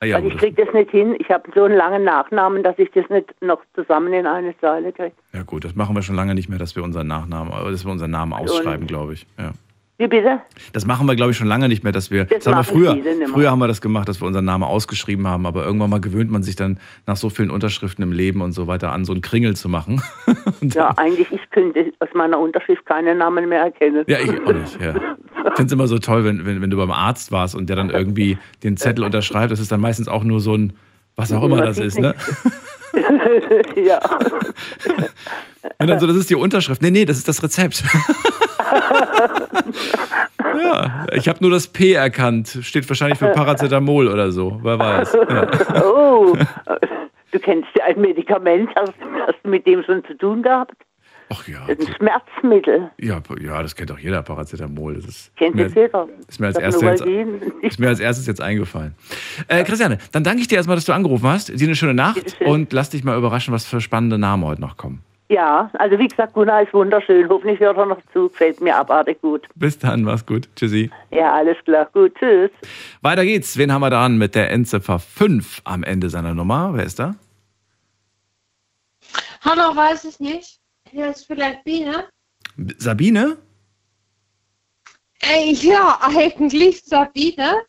Ah 0.00 0.06
ja, 0.06 0.16
Weil 0.16 0.26
ich 0.26 0.32
gut. 0.32 0.40
krieg 0.40 0.56
das 0.56 0.74
nicht 0.74 0.90
hin. 0.90 1.14
Ich 1.20 1.30
habe 1.30 1.48
so 1.54 1.62
einen 1.62 1.76
langen 1.76 2.02
Nachnamen, 2.02 2.64
dass 2.64 2.76
ich 2.78 2.90
das 2.90 3.08
nicht 3.08 3.32
noch 3.40 3.60
zusammen 3.76 4.12
in 4.12 4.26
eine 4.26 4.58
Zeile 4.58 4.92
kriege. 4.92 5.12
ja 5.32 5.44
gut, 5.44 5.64
das 5.64 5.76
machen 5.76 5.94
wir 5.94 6.02
schon 6.02 6.16
lange 6.16 6.34
nicht 6.34 6.48
mehr, 6.48 6.58
dass 6.58 6.74
wir 6.74 6.82
unseren 6.82 7.06
Nachnamen, 7.06 7.52
äh, 7.52 7.70
dass 7.70 7.84
wir 7.84 7.92
unseren 7.92 8.10
Namen 8.10 8.32
ausschreiben, 8.32 8.88
glaube 8.88 9.12
ich. 9.12 9.26
Ja. 9.38 9.52
Wie 9.96 10.08
bitte? 10.08 10.40
Das 10.72 10.86
machen 10.86 11.06
wir, 11.06 11.14
glaube 11.14 11.30
ich, 11.30 11.36
schon 11.36 11.46
lange 11.46 11.68
nicht 11.68 11.84
mehr, 11.84 11.92
dass 11.92 12.10
wir. 12.10 12.24
Das 12.24 12.46
haben 12.48 12.56
wir 12.56 12.64
früher. 12.64 12.98
Früher 13.28 13.50
haben 13.52 13.60
wir 13.60 13.68
das 13.68 13.80
gemacht, 13.80 14.08
dass 14.08 14.20
wir 14.20 14.26
unseren 14.26 14.44
Namen 14.44 14.64
ausgeschrieben 14.64 15.28
haben, 15.28 15.46
aber 15.46 15.64
irgendwann 15.64 15.88
mal 15.88 16.00
gewöhnt 16.00 16.32
man 16.32 16.42
sich 16.42 16.56
dann 16.56 16.80
nach 17.06 17.16
so 17.16 17.30
vielen 17.30 17.50
Unterschriften 17.50 18.02
im 18.02 18.10
Leben 18.10 18.42
und 18.42 18.52
so 18.52 18.66
weiter 18.66 18.92
an, 18.92 19.04
so 19.04 19.12
einen 19.12 19.22
Kringel 19.22 19.54
zu 19.56 19.68
machen. 19.68 20.02
Ja, 20.74 20.90
eigentlich, 20.96 21.30
ich 21.30 21.50
könnte 21.50 21.92
aus 22.00 22.08
meiner 22.14 22.38
Unterschrift 22.38 22.84
keinen 22.86 23.18
Namen 23.18 23.48
mehr 23.48 23.62
erkennen. 23.62 24.04
ja, 24.06 24.18
ich 24.18 24.30
auch 24.30 24.52
nicht. 24.52 24.80
Ja. 24.80 24.94
Ich 24.94 25.56
finde 25.56 25.66
es 25.66 25.72
immer 25.72 25.86
so 25.86 25.98
toll, 25.98 26.24
wenn, 26.24 26.46
wenn, 26.46 26.62
wenn 26.62 26.70
du 26.70 26.76
beim 26.76 26.90
Arzt 26.90 27.32
warst 27.32 27.54
und 27.54 27.68
der 27.68 27.76
dann 27.76 27.90
irgendwie 27.90 28.38
den 28.62 28.76
Zettel 28.76 29.04
unterschreibt. 29.04 29.52
Das 29.52 29.60
ist 29.60 29.70
dann 29.70 29.80
meistens 29.80 30.08
auch 30.08 30.24
nur 30.24 30.40
so 30.40 30.54
ein, 30.54 30.72
was 31.16 31.32
auch 31.32 31.44
immer 31.44 31.60
das 31.62 31.78
ist, 31.78 31.98
ne? 31.98 32.14
ja. 33.76 34.00
Und 35.78 35.86
dann 35.88 35.98
so, 35.98 36.06
das 36.06 36.16
ist 36.16 36.30
die 36.30 36.34
Unterschrift. 36.34 36.82
Nee, 36.82 36.90
nee, 36.90 37.04
das 37.04 37.18
ist 37.18 37.28
das 37.28 37.42
Rezept. 37.42 37.82
ja, 40.62 41.06
ich 41.12 41.28
habe 41.28 41.38
nur 41.40 41.50
das 41.50 41.66
P 41.68 41.92
erkannt. 41.92 42.58
Steht 42.62 42.88
wahrscheinlich 42.88 43.18
für 43.18 43.28
Paracetamol 43.28 44.08
oder 44.08 44.30
so. 44.30 44.60
Wer 44.62 44.78
weiß. 44.78 45.16
Ja. 45.28 45.48
Oh, 45.84 46.36
du 47.32 47.38
kennst 47.38 47.68
ja 47.76 47.84
ein 47.84 48.00
Medikament, 48.00 48.70
hast, 48.76 48.92
hast 49.26 49.38
du 49.42 49.48
mit 49.50 49.66
dem 49.66 49.82
schon 49.84 50.04
zu 50.04 50.16
tun 50.16 50.42
gehabt? 50.42 50.74
Ach 51.34 51.48
ja. 51.48 51.64
Das 51.66 51.78
ist 51.78 51.88
ein 51.88 51.94
Schmerzmittel. 51.96 52.90
Ja, 52.98 53.20
ja, 53.40 53.62
das 53.62 53.74
kennt 53.74 53.90
doch 53.90 53.98
jeder 53.98 54.22
Paracetamol. 54.22 54.94
Das 54.94 55.04
ist 55.06 55.36
Kennt 55.36 55.54
mir, 55.56 55.68
jeder. 55.68 56.08
ist 56.28 56.38
mir 56.40 56.46
als 56.46 56.58
erstes 56.58 56.82
jetzt, 57.02 57.04
ist 57.62 57.78
mir 57.80 57.88
als 57.88 58.00
erstes 58.00 58.26
jetzt 58.26 58.40
eingefallen. 58.40 58.94
Äh, 59.48 59.64
Christiane, 59.64 59.98
dann 60.12 60.22
danke 60.24 60.40
ich 60.42 60.48
dir 60.48 60.56
erstmal, 60.56 60.76
dass 60.76 60.84
du 60.84 60.92
angerufen 60.92 61.26
hast. 61.28 61.48
Dir 61.48 61.66
eine 61.66 61.74
schöne 61.76 61.94
Nacht 61.94 62.36
und 62.44 62.72
lass 62.72 62.90
dich 62.90 63.04
mal 63.04 63.16
überraschen, 63.18 63.52
was 63.52 63.66
für 63.66 63.80
spannende 63.80 64.18
Namen 64.18 64.44
heute 64.44 64.60
noch 64.60 64.76
kommen. 64.76 65.02
Ja, 65.30 65.70
also 65.78 65.98
wie 65.98 66.06
gesagt, 66.06 66.34
Gunnar 66.34 66.62
ist 66.62 66.74
wunderschön. 66.74 67.28
Hoffentlich 67.28 67.58
hört 67.58 67.78
er 67.78 67.86
noch 67.86 68.00
zu. 68.12 68.28
Gefällt 68.28 68.60
mir 68.60 68.76
abartig 68.76 69.20
gut. 69.22 69.48
Bis 69.54 69.78
dann, 69.78 70.02
mach's 70.02 70.26
gut. 70.26 70.48
Tschüssi. 70.54 70.90
Ja, 71.10 71.32
alles 71.34 71.56
klar. 71.64 71.88
Gut, 71.92 72.14
tschüss. 72.16 72.50
Weiter 73.00 73.24
geht's. 73.24 73.56
Wen 73.56 73.72
haben 73.72 73.80
wir 73.80 73.90
dran 73.90 74.18
mit 74.18 74.34
der 74.34 74.50
Endziffer 74.50 74.98
5 74.98 75.62
am 75.64 75.82
Ende 75.82 76.10
seiner 76.10 76.34
Nummer? 76.34 76.72
Wer 76.74 76.84
ist 76.84 76.98
da? 76.98 77.14
Hallo, 79.44 79.74
weiß 79.74 80.04
ich 80.04 80.20
nicht. 80.20 80.58
Hier 80.94 81.10
ist 81.10 81.26
vielleicht 81.26 81.64
Biene. 81.64 82.08
Sabine? 82.78 83.38
Äh, 85.22 85.50
ja, 85.50 85.98
eigentlich 86.00 86.84
Sabine. 86.84 87.62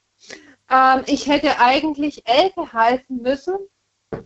Ähm, 0.70 1.02
ich 1.08 1.26
hätte 1.26 1.60
eigentlich 1.60 2.22
Elke 2.28 2.72
heißen 2.72 3.20
müssen. 3.24 3.56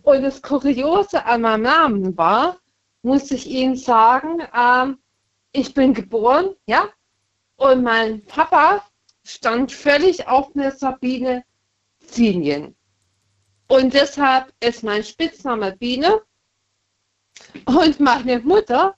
Und 0.01 0.21
das 0.23 0.41
Kuriose 0.41 1.25
an 1.25 1.43
meinem 1.43 1.61
Namen 1.61 2.17
war, 2.17 2.57
muss 3.01 3.31
ich 3.31 3.47
Ihnen 3.47 3.77
sagen, 3.77 4.45
ähm, 4.53 4.97
ich 5.53 5.73
bin 5.73 5.93
geboren, 5.93 6.53
ja, 6.65 6.89
und 7.55 7.83
mein 7.83 8.25
Papa 8.25 8.83
stand 9.23 9.71
völlig 9.71 10.27
auf 10.27 10.53
eine 10.53 10.71
Sabine 10.73 11.45
Zinien. 12.05 12.75
Und 13.69 13.93
deshalb 13.93 14.53
ist 14.59 14.83
mein 14.83 15.05
Spitzname 15.05 15.77
Biene. 15.77 16.21
Und 17.65 17.99
meine 17.99 18.39
Mutter 18.39 18.95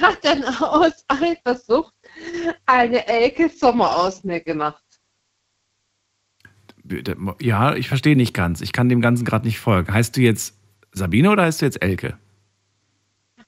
hat 0.00 0.18
dann 0.24 0.44
aus 0.44 1.04
Eifersucht 1.08 1.92
eine 2.66 3.06
Elke 3.06 3.48
Sommer 3.48 3.96
aus 3.96 4.24
mir 4.24 4.40
gemacht. 4.40 4.82
Ja, 7.40 7.74
ich 7.74 7.88
verstehe 7.88 8.16
nicht 8.16 8.34
ganz. 8.34 8.60
Ich 8.60 8.72
kann 8.72 8.88
dem 8.88 9.00
Ganzen 9.00 9.24
gerade 9.24 9.46
nicht 9.46 9.58
folgen. 9.58 9.92
Heißt 9.92 10.16
du 10.16 10.20
jetzt 10.20 10.54
Sabine 10.92 11.30
oder 11.30 11.44
heißt 11.44 11.62
du 11.62 11.66
jetzt 11.66 11.82
Elke? 11.82 12.18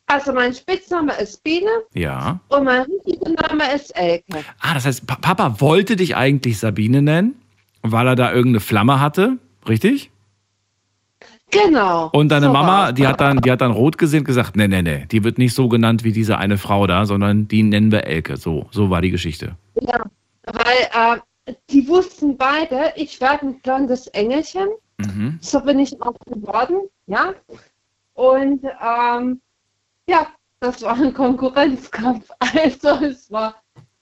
Also 0.07 0.33
mein 0.33 0.55
Spitzname 0.55 1.13
ist 1.21 1.43
Biene 1.43 1.69
Ja. 1.93 2.41
und 2.49 2.65
mein 2.65 2.83
richtiger 2.83 3.33
Name 3.49 3.75
ist 3.75 3.91
Elke. 3.97 4.45
Ah, 4.61 4.73
das 4.75 4.87
heißt, 4.87 5.07
Pa- 5.07 5.17
Papa 5.17 5.61
wollte 5.61 5.97
dich 5.97 6.17
eigentlich 6.17 6.59
Sabine 6.59 7.03
nennen, 7.03 7.35
weil 7.83 8.07
er 8.07 8.15
da 8.17 8.33
irgendeine 8.33 8.61
Flamme 8.61 9.01
hatte, 9.01 9.39
richtig? 9.69 10.11
Genau. 11.51 12.11
Und 12.13 12.31
deine 12.31 12.47
so 12.47 12.53
Mama, 12.53 12.93
die 12.93 13.07
hat 13.07 13.21
dann, 13.21 13.39
die 13.39 13.51
hat 13.51 13.61
dann 13.61 13.71
rot 13.71 13.99
gesehen 13.99 14.21
und 14.21 14.25
gesagt, 14.25 14.57
nee, 14.57 14.67
nee, 14.67 14.83
nee, 14.83 15.07
die 15.11 15.23
wird 15.23 15.39
nicht 15.39 15.55
so 15.55 15.69
genannt 15.69 16.03
wie 16.03 16.13
diese 16.13 16.39
eine 16.39 16.59
Frau 16.59 16.87
da, 16.87 17.07
sondern 17.07 17.47
die 17.47 17.63
nennen 17.63 17.93
wir 17.93 18.05
Elke. 18.05 18.37
So, 18.37 18.67
so 18.73 18.91
war 18.91 19.01
die 19.01 19.11
Geschichte. 19.11 19.57
Ja, 19.81 20.03
weil 20.47 21.21
äh, 21.47 21.55
die 21.71 21.87
wussten 21.87 22.37
beide, 22.37 22.93
ich 22.97 23.21
werde 23.21 23.47
ein 23.47 23.61
blondes 23.61 24.09
Engelchen. 24.09 24.69
Mhm. 24.99 25.39
So 25.41 25.61
bin 25.61 25.79
ich 25.79 26.01
auch 26.03 26.17
geworden, 26.27 26.89
ja. 27.07 27.35
Und 28.15 28.65
ähm, 28.65 29.41
ja, 30.09 30.27
das 30.61 30.83
war 30.83 30.97
ein 30.97 31.15
Konkurrenzkampf. 31.15 32.29
Also 32.41 33.05
es 33.05 33.31
war 33.31 33.55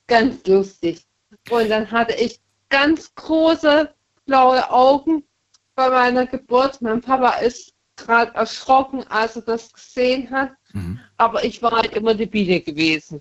ganz 0.06 0.46
lustig. 0.46 1.04
Und 1.50 1.68
dann 1.68 1.90
hatte 1.90 2.14
ich 2.14 2.40
ganz 2.70 3.14
große 3.14 3.92
blaue 4.26 4.70
Augen 4.70 5.24
bei 5.74 5.90
meiner 5.90 6.26
Geburt. 6.26 6.80
Mein 6.80 7.00
Papa 7.00 7.30
ist 7.38 7.72
gerade 7.96 8.34
erschrocken, 8.34 9.04
als 9.08 9.36
er 9.36 9.42
das 9.42 9.72
gesehen 9.72 10.30
hat. 10.30 10.52
Mhm. 10.72 11.00
Aber 11.16 11.44
ich 11.44 11.62
war 11.62 11.72
halt 11.72 11.94
immer 11.94 12.14
die 12.14 12.26
Biene 12.26 12.60
gewesen. 12.60 13.20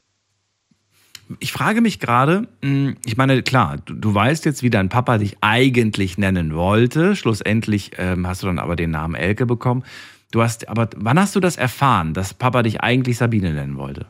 Ich 1.39 1.51
frage 1.51 1.81
mich 1.81 1.99
gerade, 1.99 2.47
mh, 2.61 2.95
ich 3.05 3.17
meine, 3.17 3.41
klar, 3.43 3.77
du, 3.85 3.93
du 3.93 4.13
weißt 4.13 4.45
jetzt, 4.45 4.61
wie 4.61 4.69
dein 4.69 4.89
Papa 4.89 5.17
dich 5.17 5.37
eigentlich 5.41 6.17
nennen 6.17 6.53
wollte. 6.53 7.15
Schlussendlich 7.15 7.91
ähm, 7.97 8.27
hast 8.27 8.43
du 8.43 8.47
dann 8.47 8.59
aber 8.59 8.75
den 8.75 8.91
Namen 8.91 9.15
Elke 9.15 9.45
bekommen. 9.45 9.83
Du 10.31 10.41
hast, 10.41 10.67
aber 10.67 10.89
wann 10.95 11.19
hast 11.19 11.35
du 11.35 11.39
das 11.39 11.57
erfahren, 11.57 12.13
dass 12.13 12.33
Papa 12.33 12.63
dich 12.63 12.81
eigentlich 12.81 13.17
Sabine 13.17 13.53
nennen 13.53 13.77
wollte? 13.77 14.07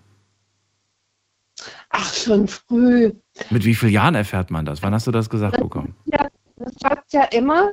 Ach, 1.90 2.14
schon 2.14 2.48
früh. 2.48 3.14
Mit 3.50 3.66
wie 3.66 3.76
vielen 3.76 3.92
Jahren 3.92 4.16
erfährt 4.16 4.50
man 4.50 4.66
das? 4.66 4.82
Wann 4.82 4.94
hast 4.94 5.06
du 5.06 5.12
das 5.12 5.30
gesagt 5.30 5.58
bekommen? 5.58 5.96
Ja, 6.06 6.28
das 6.56 6.74
sagt 6.80 7.14
ja 7.14 7.24
immer, 7.26 7.72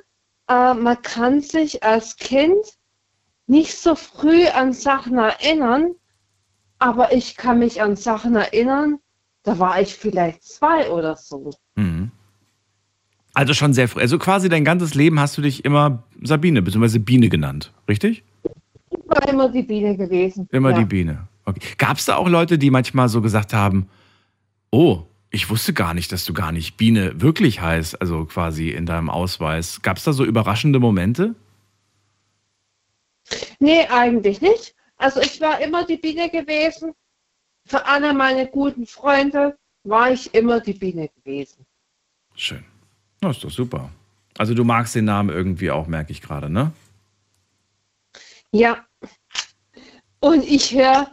äh, 0.50 0.74
man 0.74 1.00
kann 1.02 1.40
sich 1.40 1.82
als 1.82 2.16
Kind 2.16 2.58
nicht 3.46 3.76
so 3.76 3.94
früh 3.94 4.46
an 4.48 4.72
Sachen 4.72 5.16
erinnern, 5.18 5.92
aber 6.78 7.12
ich 7.12 7.36
kann 7.36 7.60
mich 7.60 7.80
an 7.80 7.96
Sachen 7.96 8.34
erinnern, 8.34 8.98
da 9.42 9.58
war 9.58 9.80
ich 9.80 9.94
vielleicht 9.94 10.42
zwei 10.42 10.90
oder 10.90 11.16
so. 11.16 11.50
Mhm. 11.76 12.10
Also 13.32 13.54
schon 13.54 13.72
sehr 13.72 13.88
früh. 13.88 14.00
Also 14.00 14.18
quasi 14.18 14.48
dein 14.48 14.64
ganzes 14.64 14.94
Leben 14.94 15.20
hast 15.20 15.38
du 15.38 15.42
dich 15.42 15.64
immer 15.64 16.02
Sabine 16.22 16.62
bzw. 16.62 16.98
Biene 16.98 17.28
genannt, 17.28 17.72
richtig? 17.88 18.24
Ich 18.90 18.98
war 19.06 19.28
immer 19.28 19.48
die 19.48 19.62
Biene 19.62 19.96
gewesen. 19.96 20.48
Immer 20.50 20.70
ja. 20.70 20.78
die 20.78 20.84
Biene. 20.84 21.28
Okay. 21.44 21.60
Gab 21.78 21.96
es 21.96 22.06
da 22.06 22.16
auch 22.16 22.28
Leute, 22.28 22.58
die 22.58 22.70
manchmal 22.70 23.08
so 23.08 23.20
gesagt 23.20 23.52
haben, 23.52 23.88
oh, 24.72 25.04
ich 25.30 25.48
wusste 25.48 25.72
gar 25.72 25.94
nicht, 25.94 26.10
dass 26.12 26.24
du 26.24 26.34
gar 26.34 26.52
nicht 26.52 26.76
Biene 26.76 27.20
wirklich 27.20 27.60
heißt, 27.60 28.00
also 28.00 28.24
quasi 28.24 28.70
in 28.70 28.84
deinem 28.86 29.08
Ausweis. 29.08 29.80
Gab 29.82 29.96
es 29.96 30.04
da 30.04 30.12
so 30.12 30.24
überraschende 30.24 30.80
Momente? 30.80 31.34
Nee, 33.60 33.86
eigentlich 33.86 34.40
nicht. 34.40 34.74
Also 34.96 35.20
ich 35.20 35.40
war 35.40 35.60
immer 35.60 35.86
die 35.86 35.96
Biene 35.96 36.28
gewesen. 36.30 36.94
Für 37.64 37.86
alle 37.86 38.12
meine 38.12 38.48
guten 38.48 38.86
Freunde 38.86 39.56
war 39.84 40.10
ich 40.10 40.34
immer 40.34 40.60
die 40.60 40.72
Biene 40.72 41.08
gewesen. 41.08 41.64
Schön. 42.34 42.64
Das 43.20 43.36
ist 43.36 43.44
doch 43.44 43.50
super. 43.50 43.90
Also 44.36 44.54
du 44.54 44.64
magst 44.64 44.94
den 44.94 45.04
Namen 45.04 45.30
irgendwie 45.30 45.70
auch, 45.70 45.86
merke 45.86 46.12
ich 46.12 46.20
gerade, 46.20 46.50
ne? 46.50 46.72
Ja. 48.50 48.84
Und 50.18 50.42
ich 50.44 50.74
höre 50.74 51.10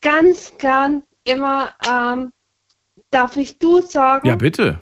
ganz 0.00 0.52
gern 0.58 1.02
immer, 1.24 1.72
ähm, 1.86 2.32
darf 3.10 3.36
ich 3.36 3.58
du 3.58 3.80
sagen, 3.82 4.26
Ja, 4.26 4.36
bitte. 4.36 4.78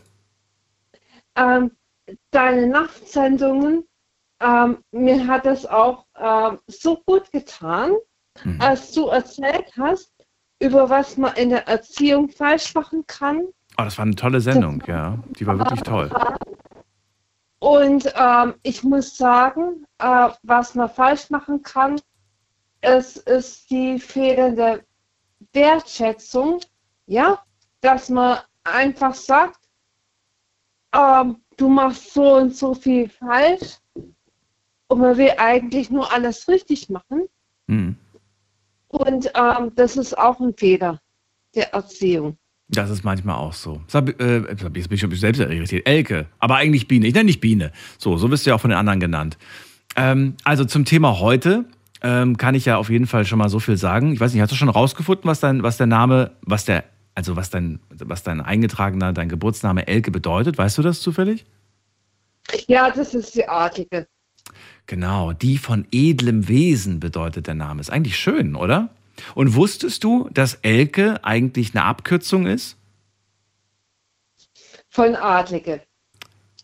ähm, 1.37 1.71
deine 2.31 2.67
Nachtsendungen, 2.67 3.85
ähm, 4.41 4.79
mir 4.93 5.27
hat 5.27 5.47
es 5.47 5.67
auch 5.67 6.07
ähm, 6.17 6.59
so 6.67 6.97
gut 7.07 7.31
getan, 7.33 7.93
Mhm. 8.45 8.61
als 8.61 8.93
du 8.93 9.09
erzählt 9.09 9.73
hast, 9.77 10.12
über 10.61 10.88
was 10.88 11.17
man 11.17 11.35
in 11.35 11.51
der 11.51 11.67
Erziehung 11.67 12.29
falsch 12.29 12.73
machen 12.75 13.05
kann. 13.07 13.41
Oh, 13.77 13.85
das 13.85 13.99
war 13.99 14.05
eine 14.05 14.14
tolle 14.14 14.41
Sendung, 14.41 14.83
ja. 14.87 15.19
Die 15.38 15.47
war 15.47 15.59
wirklich 15.59 15.83
toll. 15.83 16.11
Und 17.61 18.12
ähm, 18.17 18.55
ich 18.62 18.85
muss 18.85 19.17
sagen, 19.17 19.85
äh, 19.99 20.29
was 20.45 20.75
man 20.77 20.88
falsch 20.88 21.31
machen 21.31 21.62
kann, 21.62 22.01
es 22.81 23.17
ist 23.17 23.69
die 23.71 23.99
fehlende 23.99 24.85
Wertschätzung, 25.53 26.61
ja, 27.07 27.43
dass 27.81 28.09
man 28.09 28.38
einfach 28.64 29.14
sagt, 29.14 29.61
ähm, 30.95 31.37
du 31.57 31.69
machst 31.69 32.12
so 32.14 32.37
und 32.37 32.55
so 32.57 32.75
viel 32.75 33.09
falsch 33.09 33.79
und 34.88 35.01
man 35.01 35.17
will 35.17 35.33
eigentlich 35.38 35.91
nur 35.91 36.11
alles 36.12 36.49
richtig 36.49 36.88
machen. 36.88 37.29
Mhm. 37.67 37.97
Und 38.88 39.31
ähm, 39.35 39.73
das 39.75 39.97
ist 39.97 40.17
auch 40.17 40.41
ein 40.41 40.55
Fehler 40.57 40.99
der 41.55 41.73
Erziehung. 41.75 42.37
Das 42.71 42.91
ist 42.91 43.03
manchmal 43.03 43.37
auch 43.37 43.53
so. 43.53 43.81
Sab 43.87 44.09
äh, 44.21 44.41
jetzt 44.41 44.73
bin 44.73 44.93
ich 44.93 45.01
schon 45.01 45.11
selbst 45.14 45.41
irritiert. 45.41 45.87
Elke, 45.87 46.27
aber 46.38 46.57
eigentlich 46.57 46.87
Biene. 46.87 47.07
Ich 47.07 47.14
nenne 47.14 47.27
nicht 47.27 47.41
Biene. 47.41 47.73
So, 47.97 48.17
so 48.19 48.29
bist 48.29 48.45
du 48.45 48.51
ja 48.51 48.57
auch 48.57 48.61
von 48.61 48.71
den 48.71 48.79
anderen 48.79 49.01
genannt. 49.01 49.38
Ähm, 49.97 50.35
also 50.45 50.64
zum 50.64 50.85
Thema 50.85 51.19
heute 51.19 51.64
ähm, 52.03 52.37
kann 52.37 52.55
ich 52.55 52.67
ja 52.67 52.77
auf 52.77 52.91
jeden 52.91 53.07
Fall 53.07 53.25
schon 53.25 53.38
mal 53.38 53.49
so 53.49 53.59
viel 53.59 53.77
sagen. 53.77 54.12
Ich 54.12 54.21
weiß 54.21 54.33
nicht, 54.33 54.43
hast 54.43 54.53
du 54.53 54.57
schon 54.57 54.69
rausgefunden, 54.69 55.25
was 55.25 55.41
dein, 55.41 55.62
was 55.62 55.79
der 55.79 55.87
Name, 55.87 56.33
was 56.43 56.67
der, 56.67 56.85
also 57.18 57.35
was 57.35 57.50
dein, 57.50 57.81
was 57.90 58.22
dein 58.22 58.40
eingetragener, 58.40 59.12
dein 59.12 59.28
Geburtsname 59.28 59.88
Elke 59.88 60.12
bedeutet? 60.12 60.57
Weißt 60.57 60.78
du 60.78 60.83
das 60.83 61.00
zufällig? 61.00 61.44
Ja, 62.68 62.92
das 62.92 63.12
ist 63.12 63.35
die 63.35 63.48
Artige. 63.48 64.07
Genau, 64.87 65.33
die 65.33 65.59
von 65.59 65.85
edlem 65.90 66.46
Wesen 66.46 67.00
bedeutet 67.00 67.48
der 67.48 67.57
Name. 67.57 67.81
Ist 67.81 67.90
eigentlich 67.90 68.16
schön, 68.16 68.54
oder? 68.54 68.90
Und 69.35 69.57
wusstest 69.57 70.04
du, 70.04 70.28
dass 70.33 70.54
Elke 70.62 71.24
eigentlich 71.24 71.74
eine 71.74 71.87
Abkürzung 71.87 72.46
ist? 72.46 72.76
Von 74.88 75.16
Adlige. 75.16 75.83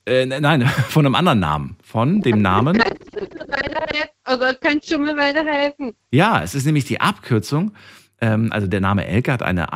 Äh, 0.07 0.27
nein, 0.27 0.69
von 0.89 1.05
einem 1.05 1.17
anderen 1.17 1.41
Namen. 1.41 1.77
Von 1.83 2.21
dem 2.21 2.43
Namen. 2.43 2.79
Kannst 2.79 3.03
du 3.13 3.19
mir 3.19 3.49
weiterhelfen? 3.49 4.11
Oder 4.33 4.55
kannst 4.55 4.93
du 4.93 4.99
mir 4.99 5.17
weiterhelfen? 5.17 5.95
Ja, 6.13 6.45
es 6.45 6.55
ist 6.55 6.65
nämlich 6.65 6.85
die 6.85 7.01
Abkürzung. 7.01 7.75
Ähm, 8.21 8.53
also 8.53 8.69
der 8.69 8.81
Name 8.81 9.05
Elke 9.05 9.33
hat 9.33 9.43
eine 9.43 9.73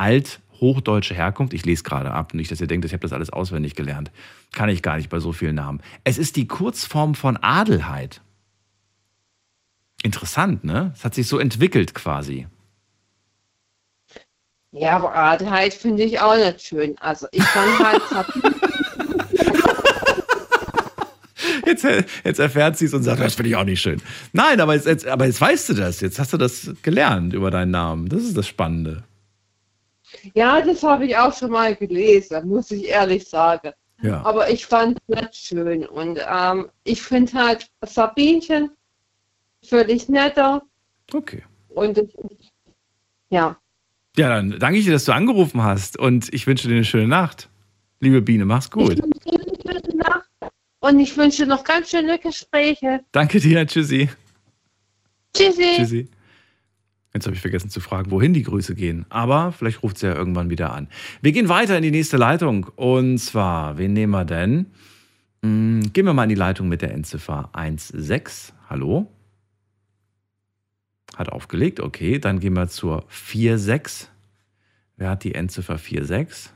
althochdeutsche 0.61 1.13
Herkunft. 1.13 1.53
Ich 1.53 1.65
lese 1.65 1.83
gerade 1.83 2.11
ab, 2.11 2.33
nicht, 2.33 2.51
dass 2.51 2.61
ihr 2.61 2.67
denkt, 2.67 2.85
ich 2.85 2.93
habe 2.93 3.01
das 3.01 3.13
alles 3.13 3.29
auswendig 3.29 3.75
gelernt. 3.75 4.11
Kann 4.51 4.69
ich 4.69 4.81
gar 4.81 4.97
nicht 4.97 5.09
bei 5.09 5.19
so 5.19 5.31
vielen 5.31 5.55
Namen. 5.55 5.81
Es 6.03 6.17
ist 6.17 6.35
die 6.35 6.47
Kurzform 6.47 7.15
von 7.15 7.37
Adelheid. 7.37 8.21
Interessant, 10.03 10.63
ne? 10.63 10.93
Es 10.95 11.03
hat 11.03 11.13
sich 11.13 11.27
so 11.27 11.39
entwickelt 11.39 11.93
quasi. 11.93 12.47
Ja, 14.71 14.97
aber 14.97 15.15
Adelheid 15.15 15.73
finde 15.73 16.03
ich 16.03 16.19
auch 16.19 16.35
nicht 16.35 16.61
schön. 16.61 16.95
Also 16.99 17.27
ich 17.31 17.43
fand 17.43 17.79
halt 17.79 18.27
Jetzt, 21.65 21.85
jetzt 22.23 22.39
erfährt 22.39 22.77
sie 22.77 22.85
es 22.85 22.93
und 22.93 23.03
sagt, 23.03 23.21
das 23.21 23.35
finde 23.35 23.49
ich 23.49 23.55
auch 23.55 23.63
nicht 23.63 23.81
schön. 23.81 24.01
Nein, 24.33 24.59
aber 24.59 24.73
jetzt, 24.73 24.87
jetzt, 24.87 25.05
aber 25.05 25.25
jetzt 25.25 25.39
weißt 25.39 25.69
du 25.69 25.73
das. 25.75 26.01
Jetzt 26.01 26.17
hast 26.17 26.33
du 26.33 26.37
das 26.37 26.71
gelernt 26.81 27.33
über 27.33 27.51
deinen 27.51 27.71
Namen. 27.71 28.09
Das 28.09 28.23
ist 28.23 28.35
das 28.35 28.47
Spannende. 28.47 29.03
Ja, 30.33 30.61
das 30.61 30.83
habe 30.83 31.05
ich 31.05 31.17
auch 31.17 31.35
schon 31.35 31.51
mal 31.51 31.75
gelesen, 31.75 32.47
muss 32.47 32.71
ich 32.71 32.85
ehrlich 32.87 33.27
sagen. 33.27 33.71
Ja. 34.01 34.21
Aber 34.23 34.49
ich 34.49 34.65
fand 34.65 34.97
es 35.07 35.15
nicht 35.21 35.35
schön. 35.35 35.85
Und 35.85 36.19
ähm, 36.29 36.69
ich 36.83 37.01
finde 37.01 37.33
halt 37.33 37.69
Sabinchen 37.85 38.71
völlig 39.63 40.07
netter. 40.07 40.61
Okay. 41.13 41.43
Und 41.69 41.97
ist- 41.97 42.15
ja, 43.29 43.57
Ja, 44.17 44.29
dann 44.29 44.57
danke 44.59 44.79
ich 44.79 44.85
dir, 44.85 44.91
dass 44.93 45.05
du 45.05 45.11
angerufen 45.11 45.61
hast 45.63 45.97
und 45.99 46.33
ich 46.33 46.47
wünsche 46.47 46.67
dir 46.67 46.75
eine 46.75 46.85
schöne 46.85 47.07
Nacht. 47.07 47.49
Liebe 47.99 48.21
Biene, 48.21 48.45
mach's 48.45 48.71
gut. 48.71 48.93
ich 48.93 49.03
wünsche 49.03 49.19
dir 49.19 49.39
eine 49.69 49.81
gute 49.81 49.97
Nacht. 49.97 50.29
Und 50.79 50.99
ich 50.99 51.15
wünsche 51.17 51.45
noch 51.45 51.63
ganz 51.65 51.89
schöne 51.89 52.17
Gespräche. 52.17 53.01
Danke 53.11 53.39
dir, 53.41 53.67
tschüssi. 53.67 54.09
Tschüssi. 55.35 55.73
Tschüssi. 55.75 56.09
Jetzt 57.13 57.25
habe 57.25 57.35
ich 57.35 57.41
vergessen 57.41 57.69
zu 57.69 57.79
fragen, 57.79 58.11
wohin 58.11 58.33
die 58.33 58.43
Grüße 58.43 58.75
gehen. 58.75 59.05
Aber 59.09 59.51
vielleicht 59.51 59.81
ruft 59.81 59.97
sie 59.97 60.07
ja 60.07 60.15
irgendwann 60.15 60.49
wieder 60.49 60.73
an. 60.73 60.87
Wir 61.21 61.31
gehen 61.31 61.49
weiter 61.49 61.75
in 61.75 61.83
die 61.83 61.91
nächste 61.91 62.17
Leitung. 62.17 62.67
Und 62.75 63.17
zwar, 63.17 63.77
wen 63.77 63.93
nehmen 63.93 64.11
wir 64.11 64.25
denn? 64.25 64.67
Hm, 65.41 65.91
gehen 65.91 66.05
wir 66.05 66.13
mal 66.13 66.23
in 66.23 66.29
die 66.29 66.35
Leitung 66.35 66.67
mit 66.67 66.81
der 66.81 66.93
Endziffer 66.93 67.49
16. 67.55 68.55
Hallo? 68.69 69.11
Hat 71.15 71.29
aufgelegt, 71.29 71.79
okay. 71.79 72.19
Dann 72.19 72.39
gehen 72.39 72.53
wir 72.53 72.67
zur 72.67 73.05
46. 73.09 74.09
Wer 74.97 75.09
hat 75.09 75.23
die 75.23 75.33
Endziffer 75.33 75.77
46? 75.77 76.51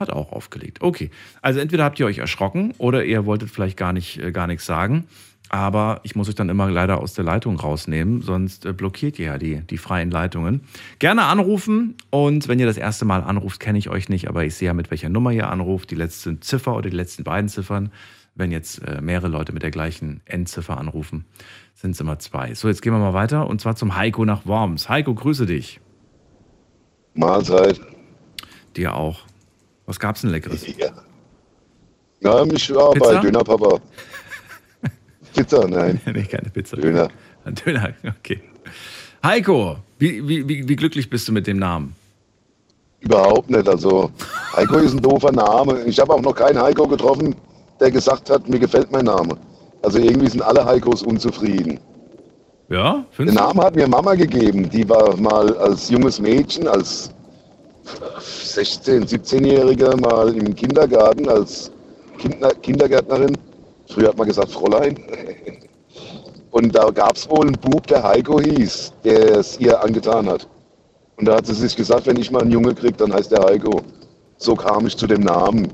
Hat 0.00 0.10
auch 0.10 0.32
aufgelegt. 0.32 0.80
Okay. 0.80 1.10
Also 1.42 1.60
entweder 1.60 1.84
habt 1.84 2.00
ihr 2.00 2.06
euch 2.06 2.18
erschrocken 2.18 2.72
oder 2.78 3.04
ihr 3.04 3.26
wolltet 3.26 3.50
vielleicht 3.50 3.76
gar 3.76 3.92
nicht 3.92 4.18
äh, 4.18 4.32
gar 4.32 4.46
nichts 4.46 4.64
sagen. 4.64 5.04
Aber 5.52 6.00
ich 6.04 6.14
muss 6.14 6.28
euch 6.28 6.36
dann 6.36 6.48
immer 6.48 6.70
leider 6.70 7.00
aus 7.00 7.12
der 7.12 7.24
Leitung 7.24 7.56
rausnehmen, 7.58 8.22
sonst 8.22 8.64
äh, 8.64 8.72
blockiert 8.72 9.18
ihr 9.18 9.26
ja 9.26 9.38
die, 9.38 9.60
die 9.62 9.78
freien 9.78 10.10
Leitungen. 10.10 10.62
Gerne 11.00 11.24
anrufen 11.24 11.96
und 12.08 12.46
wenn 12.46 12.60
ihr 12.60 12.66
das 12.66 12.76
erste 12.76 13.04
Mal 13.04 13.22
anruft, 13.22 13.58
kenne 13.58 13.76
ich 13.76 13.90
euch 13.90 14.08
nicht, 14.08 14.28
aber 14.28 14.44
ich 14.44 14.54
sehe 14.54 14.66
ja, 14.66 14.74
mit 14.74 14.92
welcher 14.92 15.08
Nummer 15.08 15.32
ihr 15.32 15.50
anruft, 15.50 15.90
die 15.90 15.96
letzte 15.96 16.38
Ziffer 16.38 16.76
oder 16.76 16.88
die 16.88 16.96
letzten 16.96 17.24
beiden 17.24 17.48
Ziffern. 17.48 17.90
Wenn 18.36 18.52
jetzt 18.52 18.78
äh, 18.86 19.00
mehrere 19.00 19.26
Leute 19.26 19.52
mit 19.52 19.64
der 19.64 19.72
gleichen 19.72 20.20
Endziffer 20.24 20.78
anrufen, 20.78 21.24
sind 21.74 21.90
es 21.90 22.00
immer 22.00 22.20
zwei. 22.20 22.54
So, 22.54 22.68
jetzt 22.68 22.80
gehen 22.80 22.92
wir 22.92 23.00
mal 23.00 23.12
weiter 23.12 23.48
und 23.48 23.60
zwar 23.60 23.74
zum 23.74 23.96
Heiko 23.96 24.24
nach 24.24 24.46
Worms. 24.46 24.88
Heiko, 24.88 25.14
grüße 25.14 25.46
dich. 25.46 25.80
Mahlzeit. 27.14 27.80
Dir 28.76 28.94
auch. 28.94 29.24
Was 29.90 29.98
gab's 29.98 30.20
denn 30.20 30.30
Leckeres? 30.30 30.64
Ja. 30.78 30.90
Na, 32.20 32.44
ich 32.44 32.72
war 32.72 32.92
Pizza? 32.92 33.14
bei 33.14 33.20
Dönerpapa. 33.22 33.80
Pizza, 35.34 35.66
nein, 35.66 36.00
nee, 36.14 36.22
keine 36.22 36.48
Pizza. 36.48 36.76
Döner. 36.76 37.08
Ein 37.44 37.56
Döner, 37.56 37.92
okay. 38.06 38.40
Heiko, 39.24 39.78
wie, 39.98 40.28
wie, 40.28 40.48
wie, 40.48 40.68
wie 40.68 40.76
glücklich 40.76 41.10
bist 41.10 41.26
du 41.26 41.32
mit 41.32 41.48
dem 41.48 41.58
Namen? 41.58 41.96
Überhaupt 43.00 43.50
nicht. 43.50 43.68
Also, 43.68 44.12
Heiko 44.54 44.76
ist 44.76 44.92
ein 44.92 45.02
doofer 45.02 45.32
Name. 45.32 45.82
Ich 45.86 45.98
habe 45.98 46.14
auch 46.14 46.22
noch 46.22 46.36
keinen 46.36 46.62
Heiko 46.62 46.86
getroffen, 46.86 47.34
der 47.80 47.90
gesagt 47.90 48.30
hat, 48.30 48.48
mir 48.48 48.60
gefällt 48.60 48.92
mein 48.92 49.06
Name. 49.06 49.36
Also 49.82 49.98
irgendwie 49.98 50.28
sind 50.28 50.42
alle 50.42 50.64
Heikos 50.64 51.02
unzufrieden. 51.02 51.80
Ja, 52.68 53.04
Den? 53.18 53.34
Namen 53.34 53.60
hat 53.60 53.74
mir 53.74 53.88
Mama 53.88 54.14
gegeben. 54.14 54.70
Die 54.70 54.88
war 54.88 55.16
mal 55.16 55.56
als 55.58 55.90
junges 55.90 56.20
Mädchen, 56.20 56.68
als 56.68 57.12
16-, 57.86 59.08
17-Jährige 59.08 59.96
mal 59.96 60.34
im 60.34 60.54
Kindergarten 60.54 61.28
als 61.28 61.70
Kinder 62.18 62.54
Kindergärtnerin. 62.54 63.36
Früher 63.88 64.08
hat 64.08 64.18
man 64.18 64.28
gesagt 64.28 64.50
Fräulein. 64.52 64.98
Und 66.50 66.74
da 66.74 66.90
gab 66.90 67.16
es 67.16 67.28
wohl 67.30 67.46
einen 67.46 67.52
Bub, 67.52 67.86
der 67.86 68.02
Heiko 68.02 68.40
hieß, 68.40 68.92
der 69.04 69.38
es 69.38 69.58
ihr 69.60 69.82
angetan 69.82 70.28
hat. 70.28 70.48
Und 71.16 71.26
da 71.26 71.36
hat 71.36 71.46
sie 71.46 71.54
sich 71.54 71.76
gesagt, 71.76 72.06
wenn 72.06 72.16
ich 72.16 72.30
mal 72.30 72.42
einen 72.42 72.50
Junge 72.50 72.74
kriege, 72.74 72.94
dann 72.94 73.12
heißt 73.12 73.30
der 73.30 73.44
Heiko. 73.44 73.82
So 74.38 74.54
kam 74.54 74.86
ich 74.86 74.96
zu 74.96 75.06
dem 75.06 75.20
Namen. 75.20 75.68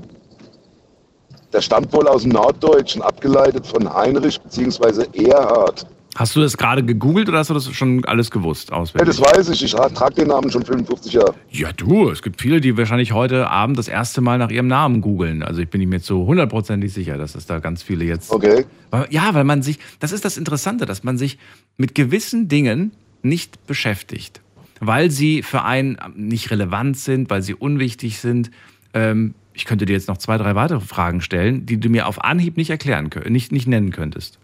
Der 1.53 1.61
stammt 1.61 1.93
wohl 1.93 2.07
aus 2.07 2.23
dem 2.23 2.33
Norddeutschen, 2.33 3.01
abgeleitet 3.01 3.65
von 3.65 3.91
Heinrich 3.91 4.39
bzw. 4.41 5.05
Erhard. 5.13 5.87
Hast 6.17 6.35
du 6.35 6.39
das 6.39 6.57
gerade 6.57 6.83
gegoogelt 6.83 7.29
oder 7.29 7.37
hast 7.37 7.51
du 7.51 7.53
das 7.53 7.71
schon 7.71 8.03
alles 8.05 8.31
gewusst 8.31 8.71
Ja, 8.71 8.77
auswendig? 8.77 9.15
das 9.15 9.21
weiß 9.21 9.49
ich. 9.49 9.63
Ich 9.63 9.71
trage 9.73 10.15
den 10.15 10.29
Namen 10.29 10.49
schon 10.49 10.65
55 10.65 11.13
Jahre. 11.13 11.35
Ja, 11.51 11.71
du, 11.71 12.09
es 12.09 12.23
gibt 12.23 12.41
viele, 12.41 12.59
die 12.59 12.75
wahrscheinlich 12.75 13.11
heute 13.11 13.51
Abend 13.51 13.77
das 13.77 13.87
erste 13.87 14.21
Mal 14.21 14.39
nach 14.39 14.49
ihrem 14.49 14.65
Namen 14.65 15.01
googeln. 15.01 15.43
Also 15.43 15.61
ich 15.61 15.69
bin 15.69 15.87
mir 15.87 15.97
jetzt 15.97 16.07
so 16.07 16.25
hundertprozentig 16.25 16.91
sicher, 16.91 17.19
dass 17.19 17.35
es 17.35 17.45
da 17.45 17.59
ganz 17.59 17.83
viele 17.83 18.03
jetzt. 18.03 18.31
Okay. 18.31 18.65
Ja, 19.11 19.35
weil 19.35 19.43
man 19.43 19.61
sich, 19.61 19.77
das 19.99 20.11
ist 20.11 20.25
das 20.25 20.37
Interessante, 20.37 20.87
dass 20.87 21.03
man 21.03 21.19
sich 21.19 21.37
mit 21.77 21.93
gewissen 21.93 22.47
Dingen 22.47 22.93
nicht 23.21 23.67
beschäftigt, 23.67 24.41
weil 24.79 25.11
sie 25.11 25.43
für 25.43 25.63
einen 25.63 25.99
nicht 26.15 26.49
relevant 26.49 26.97
sind, 26.97 27.29
weil 27.29 27.43
sie 27.43 27.53
unwichtig 27.53 28.17
sind. 28.19 28.49
Ähm, 28.95 29.35
ich 29.53 29.65
könnte 29.65 29.85
dir 29.85 29.93
jetzt 29.93 30.07
noch 30.07 30.17
zwei, 30.17 30.37
drei 30.39 30.55
weitere 30.55 30.79
Fragen 30.79 31.21
stellen, 31.21 31.67
die 31.67 31.79
du 31.79 31.89
mir 31.89 32.07
auf 32.07 32.23
Anhieb 32.23 32.57
nicht 32.57 32.71
erklären 32.71 33.11
nicht, 33.29 33.51
nicht 33.51 33.67
nennen 33.67 33.91
könntest. 33.91 34.39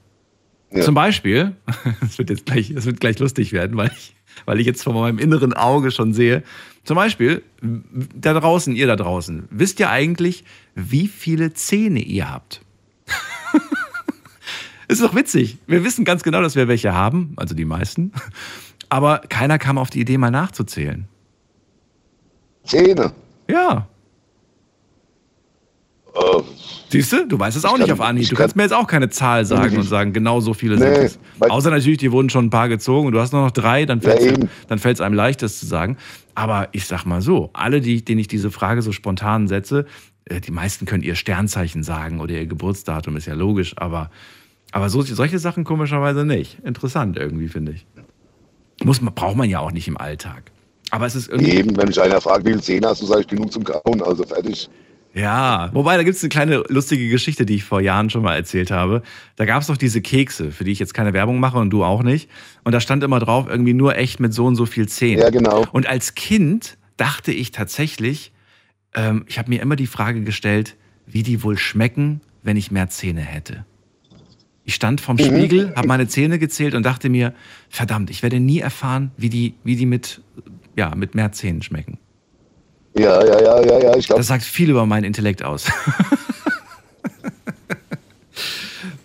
Ja. 0.74 0.82
Zum 0.82 0.96
Beispiel, 0.96 1.56
das 2.02 2.18
wird 2.18 2.30
jetzt 2.30 2.46
gleich, 2.46 2.74
das 2.74 2.86
wird 2.86 3.00
gleich 3.00 3.20
lustig 3.20 3.52
werden, 3.52 3.78
weil 3.78 3.92
ich, 3.96 4.16
weil 4.46 4.60
ich 4.60 4.66
jetzt 4.66 4.84
vor 4.84 4.94
meinem 4.94 5.20
inneren 5.20 5.54
Auge 5.54 5.92
schon 5.92 6.14
sehe. 6.14 6.44
Zum 6.84 6.96
Beispiel, 6.96 7.44
da 7.62 8.34
draußen, 8.34 8.76
ihr 8.76 8.88
da 8.88 8.96
draußen, 8.96 9.48
wisst 9.52 9.80
ihr 9.80 9.90
eigentlich, 9.90 10.44
wie 10.76 11.08
viele 11.08 11.54
Zähne 11.54 12.02
ihr 12.02 12.30
habt? 12.30 12.62
ist 14.88 15.02
doch 15.02 15.16
witzig. 15.16 15.60
Wir 15.68 15.84
wissen 15.84 16.04
ganz 16.04 16.24
genau, 16.24 16.42
dass 16.42 16.56
wir 16.56 16.68
welche 16.68 16.94
haben, 16.94 17.34
also 17.38 17.56
die 17.56 17.66
meisten. 17.66 18.12
Aber 18.90 19.20
keiner 19.30 19.60
kam 19.60 19.78
auf 19.78 19.90
die 19.90 20.02
Idee, 20.02 20.18
mal 20.18 20.32
nachzuzählen. 20.32 21.08
Zähne. 22.66 23.14
Ja, 23.50 23.88
Äh, 26.16 26.42
Siehst 26.90 27.12
du, 27.12 27.28
du 27.28 27.40
weißt 27.40 27.58
es 27.58 27.66
auch 27.66 27.74
Ich 27.74 27.80
nicht 27.80 27.88
kann- 27.90 28.00
auf 28.00 28.06
Anhieb. 28.06 28.24
ich 28.24 28.30
Du 28.30 28.36
kann- 28.36 28.44
kannst 28.44 28.56
mir 28.56 28.64
jetzt 28.64 28.74
auch 28.74 28.86
keine 28.86 29.10
Zahl 29.10 29.46
sagen 29.46 29.78
und 29.78 29.84
sagen, 29.84 30.14
genau 30.14 30.40
so 30.42 30.54
viele 30.54 30.76
Nee, 30.78 30.94
sind 31.08 31.20
es. 31.42 31.50
Außer 31.50 31.72
natürlich, 31.72 31.98
dir 31.98 32.12
wurden 32.12 32.30
schon 32.30 32.46
ein 32.46 32.50
paar 32.52 32.70
gezogen 32.70 33.08
und 33.08 33.14
du 33.14 33.20
hast 33.20 33.34
nur 33.34 33.42
noch 33.42 33.52
drei, 33.52 33.86
dann 33.86 34.00
Ja, 34.00 34.12
fällt 34.12 34.50
fällt 34.80 34.98
es 34.98 35.02
einem 35.02 35.16
leicht, 35.16 35.42
das 35.42 35.60
zu 35.60 35.66
sagen. 35.66 35.98
Aber 36.36 36.70
ich 36.72 36.86
sag 36.86 37.06
mal 37.06 37.22
so, 37.22 37.50
alle, 37.54 37.82
die, 37.82 38.06
denen 38.06 38.20
ich 38.20 38.28
diese 38.28 38.52
Frage 38.52 38.84
so 38.84 38.92
spontan 38.92 39.48
setze, 39.48 39.86
äh, 40.26 40.40
die 40.40 40.52
meisten 40.52 40.86
können 40.86 41.02
ihr 41.04 41.16
Sternzeichen 41.16 41.82
sagen 41.84 42.20
oder 42.22 42.34
ihr 42.36 42.46
Geburtsdatum, 42.46 43.18
ist 43.18 43.26
ja 43.26 43.34
logisch, 43.34 43.74
aber, 43.78 44.12
aber 44.72 44.90
so, 44.90 45.02
solche 45.02 45.40
Sachen 45.40 45.64
komischerweise 45.64 46.26
nicht. 46.26 46.60
Interessant 46.64 47.18
irgendwie, 47.18 47.48
finde 47.48 47.72
ich. 47.72 47.88
Muss 48.84 49.02
man, 49.02 49.14
braucht 49.16 49.36
man 49.36 49.50
ja 49.50 49.60
auch 49.60 49.72
nicht 49.72 49.88
im 49.88 49.98
Alltag. 49.98 50.52
Aber 50.92 51.08
es 51.08 51.16
ist 51.16 51.30
irgendwie. 51.30 51.52
Eben, 51.54 51.76
wenn 51.76 51.88
mich 51.88 52.00
einer 52.00 52.22
fragt, 52.22 52.46
wie 52.46 52.52
viel 52.52 52.62
Zähne 52.62 52.88
hast 52.90 53.02
du, 53.02 53.08
sage 53.08 53.22
ich 53.22 53.28
genug 53.28 53.52
zum 53.52 53.64
Kauen, 53.64 54.02
also 54.04 54.24
fertig. 54.24 54.70
Ja, 55.14 55.70
wobei, 55.74 55.96
da 55.96 56.04
gibt 56.04 56.18
es 56.18 56.24
eine 56.24 56.30
kleine 56.30 56.64
lustige 56.70 57.08
Geschichte, 57.08 57.46
die 57.46 57.56
ich 57.56 57.64
vor 57.64 57.82
Jahren 57.82 58.10
schon 58.10 58.24
mal 58.24 58.36
erzählt 58.36 58.72
habe. 58.72 59.04
Da 59.36 59.46
gab 59.46 59.62
es 59.62 59.68
doch 59.68 59.78
diese 59.78 60.02
Kekse, 60.02 60.52
für 60.52 60.64
die 60.64 60.72
ich 60.72 60.80
jetzt 60.80 60.96
keine 60.96 61.14
Werbung 61.14 61.40
mache 61.40 61.60
und 61.60 61.70
du 61.70 61.84
auch 61.84 62.02
nicht. 62.02 62.30
Und 62.64 62.72
da 62.72 62.80
stand 62.80 63.04
immer 63.04 63.20
drauf, 63.20 63.46
irgendwie 63.48 63.76
nur 63.76 63.96
echt 63.96 64.20
mit 64.20 64.34
so 64.34 64.46
und 64.46 64.56
so 64.56 64.66
viel 64.66 64.88
Zähnen. 64.88 65.22
Ja, 65.22 65.30
genau. 65.30 65.66
Und 65.72 65.88
als 65.88 66.16
Kind 66.16 66.78
dachte 66.98 67.32
ich 67.32 67.52
tatsächlich, 67.52 68.32
ähm, 68.96 69.26
ich 69.28 69.38
habe 69.38 69.50
mir 69.50 69.62
immer 69.62 69.76
die 69.76 69.88
Frage 69.88 70.22
gestellt, 70.24 70.78
wie 71.06 71.22
die 71.22 71.44
wohl 71.44 71.60
schmecken, 71.60 72.22
wenn 72.42 72.58
ich 72.58 72.72
mehr 72.72 72.90
Zähne 72.90 73.22
hätte. 73.22 73.66
Ich 74.66 74.76
stand 74.76 75.00
vorm 75.02 75.20
Spiegel, 75.20 75.74
habe 75.76 75.88
meine 75.88 76.08
Zähne 76.08 76.40
gezählt 76.40 76.74
und 76.74 76.84
dachte 76.84 77.10
mir, 77.10 77.34
verdammt, 77.70 78.10
ich 78.10 78.24
werde 78.24 78.40
nie 78.40 78.60
erfahren, 78.60 79.12
wie 79.18 79.30
die, 79.30 79.56
wie 79.64 79.76
die 79.76 79.86
mit, 79.86 80.22
ja, 80.76 80.96
mit 80.96 81.16
mehr 81.16 81.34
Zähnen 81.34 81.62
schmecken. 81.62 82.00
Ja, 82.96 83.26
ja, 83.26 83.42
ja, 83.42 83.62
ja, 83.62 83.80
ja, 83.80 83.96
ich 83.96 84.06
glaube, 84.08 84.20
Das 84.20 84.28
sagt 84.28 84.44
viel 84.44 84.70
über 84.70 84.86
meinen 84.86 85.04
Intellekt 85.04 85.44
aus. 85.44 85.66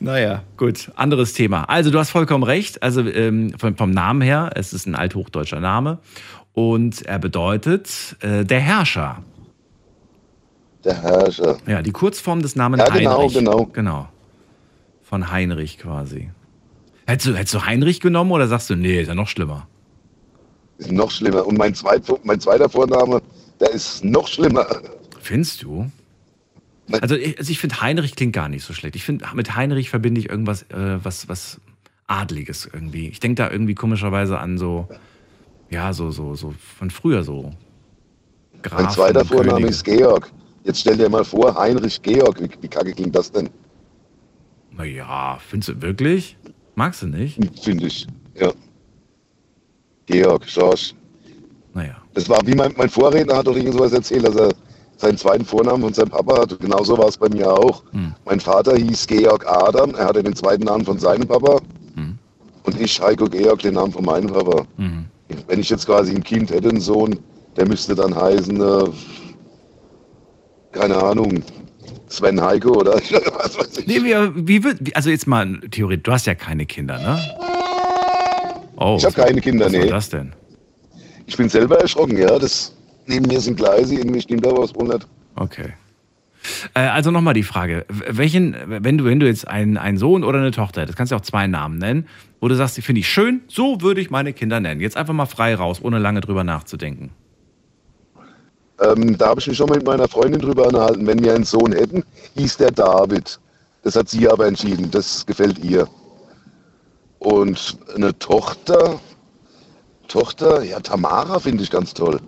naja, 0.01 0.43
gut, 0.57 0.91
anderes 0.97 1.33
Thema. 1.33 1.65
Also 1.65 1.91
du 1.91 1.99
hast 1.99 2.11
vollkommen 2.11 2.45
recht. 2.45 2.83
Also 2.83 3.01
ähm, 3.03 3.53
vom, 3.59 3.77
vom 3.77 3.91
Namen 3.91 4.21
her, 4.23 4.51
es 4.55 4.73
ist 4.73 4.87
ein 4.87 4.95
althochdeutscher 4.95 5.61
Name 5.61 5.99
und 6.53 7.03
er 7.07 7.19
bedeutet 7.19 8.17
äh, 8.21 8.45
der 8.45 8.61
Herrscher. 8.61 9.23
der 10.85 11.01
Herrscher. 11.03 11.57
Ja, 11.67 11.83
die 11.83 11.93
Kurzform 11.93 12.43
des 12.43 12.57
Namens 12.57 12.83
Ja, 12.87 12.91
genau, 12.95 13.19
Heinrich. 13.19 13.35
genau. 13.35 13.65
Genau. 13.73 14.09
Von 15.03 15.31
Heinrich 15.31 15.79
quasi. 15.79 16.31
Hättest 17.07 17.27
du, 17.29 17.35
hättest 17.35 17.55
du 17.55 17.65
Heinrich 17.65 18.01
genommen 18.01 18.31
oder 18.33 18.47
sagst 18.49 18.69
du, 18.69 18.77
nee, 18.77 19.01
ist 19.01 19.09
ja 19.09 19.15
noch 19.15 19.29
schlimmer? 19.29 19.67
Ist 20.77 20.93
noch 20.93 21.11
schlimmer. 21.11 21.47
Und 21.47 21.57
mein, 21.57 21.75
zweit, 21.75 22.03
mein 22.25 22.39
zweiter 22.39 22.69
Vorname, 22.69 23.23
der 23.61 23.71
ist 23.71 24.05
noch 24.05 24.29
schlimmer. 24.29 24.67
Findest 25.21 25.63
du? 25.63 25.91
Also 26.91 27.17
ich, 27.17 27.39
also 27.39 27.51
ich 27.51 27.59
finde 27.59 27.81
Heinrich 27.81 28.17
klingt 28.17 28.33
gar 28.33 28.49
nicht 28.49 28.65
so 28.65 28.73
schlecht. 28.73 28.97
Ich 28.97 29.05
finde, 29.05 29.27
mit 29.35 29.57
Heinrich 29.57 29.91
verbinde 29.91 30.21
ich 30.21 30.31
irgendwas, 30.31 30.63
äh, 30.71 31.05
was, 31.05 31.29
was 31.29 31.61
Adliges 32.07 32.69
irgendwie. 32.73 33.09
Ich 33.09 33.21
denke 33.21 33.37
da 33.43 33.51
irgendwie 33.51 33.75
komischerweise 33.75 34.39
an 34.39 34.57
so, 34.59 34.89
ja, 35.71 35.93
so, 35.93 36.11
so, 36.11 36.35
so 36.35 36.55
von 36.79 36.91
früher 36.91 37.23
so. 37.25 37.53
Grafen, 38.63 38.87
mein 38.87 38.95
zweiter 38.95 39.25
Vorname 39.25 39.67
ist 39.69 39.85
Georg. 39.85 40.31
Jetzt 40.65 40.81
stell 40.81 40.97
dir 40.97 41.09
mal 41.09 41.25
vor, 41.25 41.55
Heinrich 41.55 42.01
Georg. 42.03 42.41
Wie, 42.41 42.49
wie 42.61 42.69
kacke 42.69 42.93
klingt 42.93 43.15
das 43.15 43.31
denn? 43.31 43.51
Naja, 44.73 45.39
findest 45.47 45.69
du 45.69 45.83
wirklich? 45.83 46.37
Magst 46.75 47.03
du 47.03 47.07
nicht? 47.07 47.39
Finde 47.63 47.87
ich. 47.87 48.07
Ja. 48.35 48.53
Georg, 50.07 50.47
George. 50.47 50.93
Naja. 51.79 51.95
Das 52.15 52.29
war 52.29 52.41
wie 52.47 52.55
mein, 52.55 52.75
mein 52.77 52.89
Vorredner 52.89 53.37
hat 53.37 53.47
doch 53.47 53.57
irgend 53.57 53.73
sowas 53.75 53.93
erzählt, 53.93 54.27
dass 54.27 54.37
er 54.37 54.51
seinen 54.97 55.17
zweiten 55.17 55.45
Vornamen 55.45 55.83
von 55.83 55.95
seinem 55.95 56.11
Papa 56.11 56.41
hatte. 56.41 56.57
Genauso 56.57 56.99
war 56.99 57.07
es 57.09 57.17
bei 57.17 57.29
mir 57.29 57.53
auch. 57.53 57.83
Hm. 57.93 58.15
Mein 58.25 58.41
Vater 58.41 58.77
hieß 58.77 59.07
Georg 59.07 59.47
Adam, 59.47 59.95
er 59.95 60.07
hatte 60.07 60.23
den 60.23 60.35
zweiten 60.35 60.65
Namen 60.65 60.85
von 60.85 60.99
seinem 60.99 61.27
Papa. 61.29 61.61
Hm. 61.95 62.19
Und 62.65 62.81
ich, 62.81 63.01
Heiko 63.01 63.27
Georg, 63.27 63.61
den 63.61 63.75
Namen 63.75 63.93
von 63.93 64.05
meinem 64.05 64.27
Papa. 64.27 64.65
Mhm. 64.77 65.07
Wenn 65.47 65.61
ich 65.61 65.71
jetzt 65.71 65.87
quasi 65.87 66.15
ein 66.15 66.23
Kind 66.25 66.51
hätte, 66.51 66.69
einen 66.69 66.81
Sohn, 66.81 67.19
der 67.57 67.67
müsste 67.69 67.95
dann 67.95 68.15
heißen, 68.15 68.61
äh, 68.61 68.85
keine 70.73 70.97
Ahnung, 70.97 71.43
Sven 72.09 72.41
Heiko 72.41 72.71
oder 72.81 72.95
was 73.39 73.59
weiß 73.59 73.79
ich. 73.79 73.87
Nee, 73.87 74.01
wie, 74.03 74.65
wie 74.65 74.95
also 74.95 75.11
jetzt 75.11 75.27
mal 75.27 75.61
theoretisch, 75.71 76.03
du 76.05 76.13
hast 76.13 76.27
ja 76.27 76.35
keine 76.35 76.67
Kinder, 76.67 76.99
ne? 76.99 77.19
Oh, 78.77 78.97
Ich 78.99 79.05
hab 79.05 79.17
was- 79.17 79.25
keine 79.27 79.41
Kinder, 79.41 79.67
was 79.67 79.73
nee. 79.73 79.87
das 79.89 80.11
denn? 80.11 80.33
Ich 81.29 81.37
bin 81.37 81.49
selber 81.51 81.79
erschrocken, 81.79 82.17
ja. 82.17 82.39
Das, 82.39 82.75
neben 83.07 83.27
mir 83.27 83.41
sind 83.41 83.59
Gleise, 83.59 83.95
irgendwie 83.95 84.23
stimmt 84.23 84.47
da 84.47 84.51
was 84.57 84.75
wohl 84.75 84.89
nicht. 84.89 85.07
Okay. 85.37 85.75
Äh, 86.73 86.81
also 86.81 87.11
nochmal 87.11 87.35
die 87.35 87.43
Frage, 87.43 87.85
welchen, 87.89 88.57
wenn 88.67 88.97
du, 88.97 89.05
wenn 89.05 89.21
du 89.21 89.27
jetzt 89.27 89.47
einen, 89.47 89.77
einen 89.77 89.99
Sohn 89.99 90.25
oder 90.25 90.39
eine 90.39 90.53
Tochter 90.53 90.81
hättest, 90.81 90.97
kannst 90.97 91.13
du 91.13 91.17
auch 91.17 91.21
zwei 91.21 91.47
Namen 91.47 91.77
nennen, 91.77 92.07
wo 92.41 92.49
du 92.49 92.55
sagst, 92.55 92.79
die 92.79 92.83
finde 92.83 93.01
ich 93.01 93.09
schön, 93.09 93.43
so 93.47 93.83
würde 93.83 94.01
ich 94.01 94.11
meine 94.11 94.33
Kinder 94.33 94.59
nennen. 94.59 94.81
Jetzt 94.81 94.97
einfach 94.97 95.13
mal 95.13 95.27
frei 95.27 95.55
raus, 95.55 95.81
ohne 95.83 95.99
lange 95.99 96.23
drüber 96.23 96.45
nachzudenken. 96.45 97.11
Ähm, 98.81 99.19
da 99.19 99.29
habe 99.29 99.41
ich 99.41 99.49
mich 99.49 99.57
schon 99.59 99.69
mal 99.69 99.77
mit 99.77 99.87
meiner 99.87 100.09
Freundin 100.09 100.41
drüber 100.41 100.67
unterhalten. 100.69 101.07
Wenn 101.07 101.23
wir 101.23 101.35
einen 101.35 101.45
Sohn 101.45 101.73
hätten, 101.73 102.05
hieß 102.37 102.57
der 102.57 102.71
David. 102.71 103.39
Das 103.83 103.97
hat 103.97 104.09
sie 104.09 104.27
aber 104.29 104.47
entschieden. 104.47 104.91
Das 104.91 105.27
gefällt 105.27 105.59
ihr. 105.59 105.87
Und 107.19 107.77
eine 107.95 108.17
Tochter, 108.19 108.99
Tochter, 110.09 110.65
ja, 110.65 110.81
Tamara 110.81 111.39
finde 111.39 111.63
ich 111.63 111.71
ganz 111.71 111.95
toll. 111.95 112.21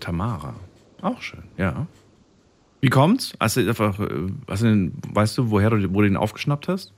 Tamara. 0.00 0.54
Auch 1.02 1.20
schön, 1.20 1.44
ja. 1.56 1.86
Wie 2.80 2.88
kommt's? 2.88 3.34
Hast 3.38 3.56
du 3.56 3.68
einfach, 3.68 3.98
äh, 4.00 4.32
hast 4.48 4.62
du 4.62 4.66
den, 4.66 4.94
weißt 5.12 5.36
du, 5.38 5.50
woher 5.50 5.70
du, 5.70 5.92
wo 5.92 6.00
du 6.00 6.08
den 6.08 6.16
aufgeschnappt 6.16 6.68
hast? 6.68 6.92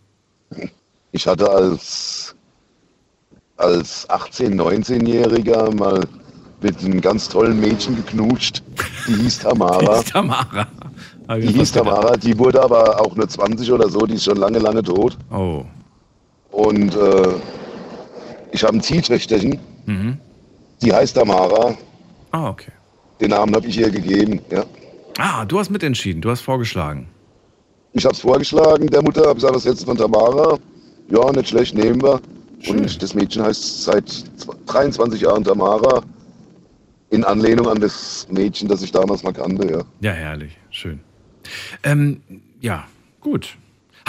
Ich 1.12 1.26
hatte 1.26 1.50
als, 1.50 2.35
als 3.56 4.09
18-, 4.09 4.54
19-Jähriger 4.54 5.74
mal 5.74 6.06
mit 6.62 6.85
einem 6.85 7.00
ganz 7.00 7.28
tollen 7.28 7.59
Mädchen 7.59 7.96
geknutscht. 7.96 8.62
Die 9.09 9.14
hieß 9.14 9.40
Tamara. 9.40 9.96
Hieß 9.96 10.04
Tamara. 10.12 10.66
Die 11.37 11.48
hieß. 11.48 11.72
Tamara, 11.72 12.16
die 12.16 12.38
wurde 12.38 12.62
aber 12.62 13.00
auch 13.00 13.16
nur 13.16 13.28
20 13.28 13.72
oder 13.72 13.88
so, 13.88 14.06
die 14.06 14.14
ist 14.14 14.24
schon 14.24 14.37
lange, 14.37 14.59
lange 14.59 14.83
tot. 14.83 15.16
Oh. 15.30 15.64
Und 16.50 16.94
äh, 16.94 17.28
ich 18.52 18.62
habe 18.64 18.76
ein 18.76 18.82
Ziehtöchterchen, 18.82 19.58
Mhm. 19.86 20.18
die 20.82 20.92
heißt 20.92 21.16
Tamara. 21.16 21.76
Ah, 22.32 22.48
okay. 22.50 22.72
Den 23.20 23.30
Namen 23.30 23.54
habe 23.54 23.66
ich 23.66 23.78
ihr 23.78 23.90
gegeben. 23.90 24.40
Ja. 24.50 24.64
Ah, 25.18 25.44
du 25.44 25.58
hast 25.58 25.70
mitentschieden, 25.70 26.22
du 26.22 26.30
hast 26.30 26.40
vorgeschlagen. 26.40 27.08
Ich 27.92 28.04
habe 28.04 28.14
es 28.14 28.20
vorgeschlagen, 28.20 28.86
der 28.86 29.02
Mutter, 29.02 29.22
habe 29.22 29.34
gesagt, 29.34 29.54
was 29.54 29.64
jetzt 29.64 29.84
von 29.84 29.96
Tamara? 29.96 30.58
Ja, 31.10 31.30
nicht 31.32 31.48
schlecht, 31.48 31.74
nehmen 31.74 32.00
wir. 32.02 32.20
Schön. 32.60 32.78
Und 32.80 33.02
das 33.02 33.14
Mädchen 33.14 33.42
heißt 33.42 33.84
seit 33.84 34.06
zw- 34.08 34.54
23 34.66 35.20
Jahren 35.22 35.42
Tamara. 35.44 36.02
In 37.10 37.24
Anlehnung 37.24 37.66
an 37.68 37.80
das 37.80 38.26
Mädchen, 38.30 38.68
das 38.68 38.82
ich 38.82 38.92
damals 38.92 39.22
mal 39.24 39.32
kannte, 39.32 39.66
ja. 39.68 39.82
Ja, 40.00 40.12
herrlich, 40.12 40.56
schön. 40.70 41.00
Ähm, 41.82 42.20
ja, 42.60 42.84
gut. 43.20 43.56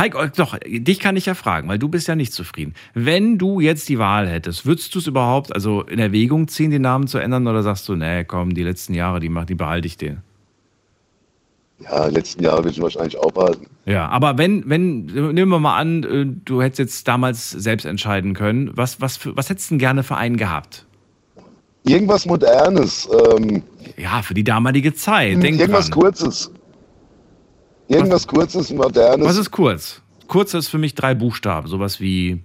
Heiko, 0.02 0.20
äh, 0.20 0.32
doch, 0.36 0.58
dich 0.66 1.00
kann 1.00 1.16
ich 1.16 1.28
ja 1.28 1.36
fragen, 1.36 1.70
weil 1.70 1.78
du 1.78 1.88
bist 1.88 2.08
ja 2.08 2.16
nicht 2.16 2.34
zufrieden. 2.34 2.74
Wenn 2.96 3.38
du 3.38 3.60
jetzt 3.60 3.88
die 3.88 4.00
Wahl 4.00 4.28
hättest, 4.28 4.66
würdest 4.66 4.96
du 4.96 5.00
es 5.00 5.06
überhaupt 5.06 5.54
also 5.54 5.84
in 5.84 6.00
Erwägung 6.00 6.48
ziehen, 6.48 6.72
den 6.72 6.82
Namen 6.82 7.08
zu 7.08 7.20
ändern, 7.20 7.48
oder 7.48 7.62
sagst 7.62 7.88
du, 7.88 7.96
nee, 7.96 8.24
komm, 8.24 8.56
die 8.56 8.64
letzten 8.64 8.96
Jahre, 8.96 9.20
die, 9.20 9.30
mach, 9.30 9.46
die 9.46 9.56
behalte 9.56 9.86
ich 9.86 9.98
den? 9.98 10.22
Ja, 11.84 12.08
letzten 12.08 12.44
Jahre 12.44 12.64
will 12.64 12.72
ich 12.72 12.82
wahrscheinlich 12.82 13.18
aufhalten. 13.18 13.68
Ja, 13.86 14.08
aber 14.10 14.38
wenn, 14.38 14.68
wenn, 14.70 15.06
nehmen 15.06 15.50
wir 15.50 15.60
mal 15.60 15.78
an, 15.78 16.04
äh, 16.04 16.26
du 16.46 16.62
hättest 16.62 16.80
jetzt 16.80 17.08
damals 17.08 17.52
selbst 17.52 17.86
entscheiden 17.86 18.34
können, 18.34 18.72
was, 18.76 19.02
was, 19.02 19.20
was 19.36 19.50
hättest 19.50 19.70
du 19.70 19.74
denn 19.74 19.80
gerne 19.80 20.04
für 20.04 20.16
einen 20.16 20.38
gehabt? 20.38 20.86
Irgendwas 21.84 22.26
Modernes, 22.26 23.10
ähm, 23.12 23.64
Ja, 23.98 24.22
für 24.22 24.36
die 24.36 24.44
damalige 24.44 24.94
Zeit. 24.94 25.42
Denk 25.42 25.60
irgendwas 25.60 25.90
dran. 25.90 26.00
Kurzes. 26.00 26.52
Irgendwas 27.92 28.28
Kurzes, 28.28 28.72
Modernes. 28.72 29.28
Was 29.28 29.38
ist 29.38 29.52
kurz? 29.52 30.02
Kurz 30.28 30.54
ist 30.54 30.70
für 30.70 30.78
mich 30.78 30.96
drei 30.96 31.14
Buchstaben, 31.14 31.68
sowas 31.68 32.00
wie 32.00 32.42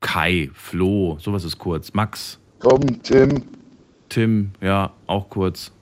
Kai, 0.00 0.50
Flo, 0.54 1.18
sowas 1.20 1.44
ist 1.44 1.58
kurz. 1.58 1.92
Max, 1.92 2.38
Komm, 2.60 3.02
Tim. 3.02 3.42
Tim, 4.08 4.52
ja, 4.60 4.92
auch 5.06 5.28
kurz. 5.28 5.72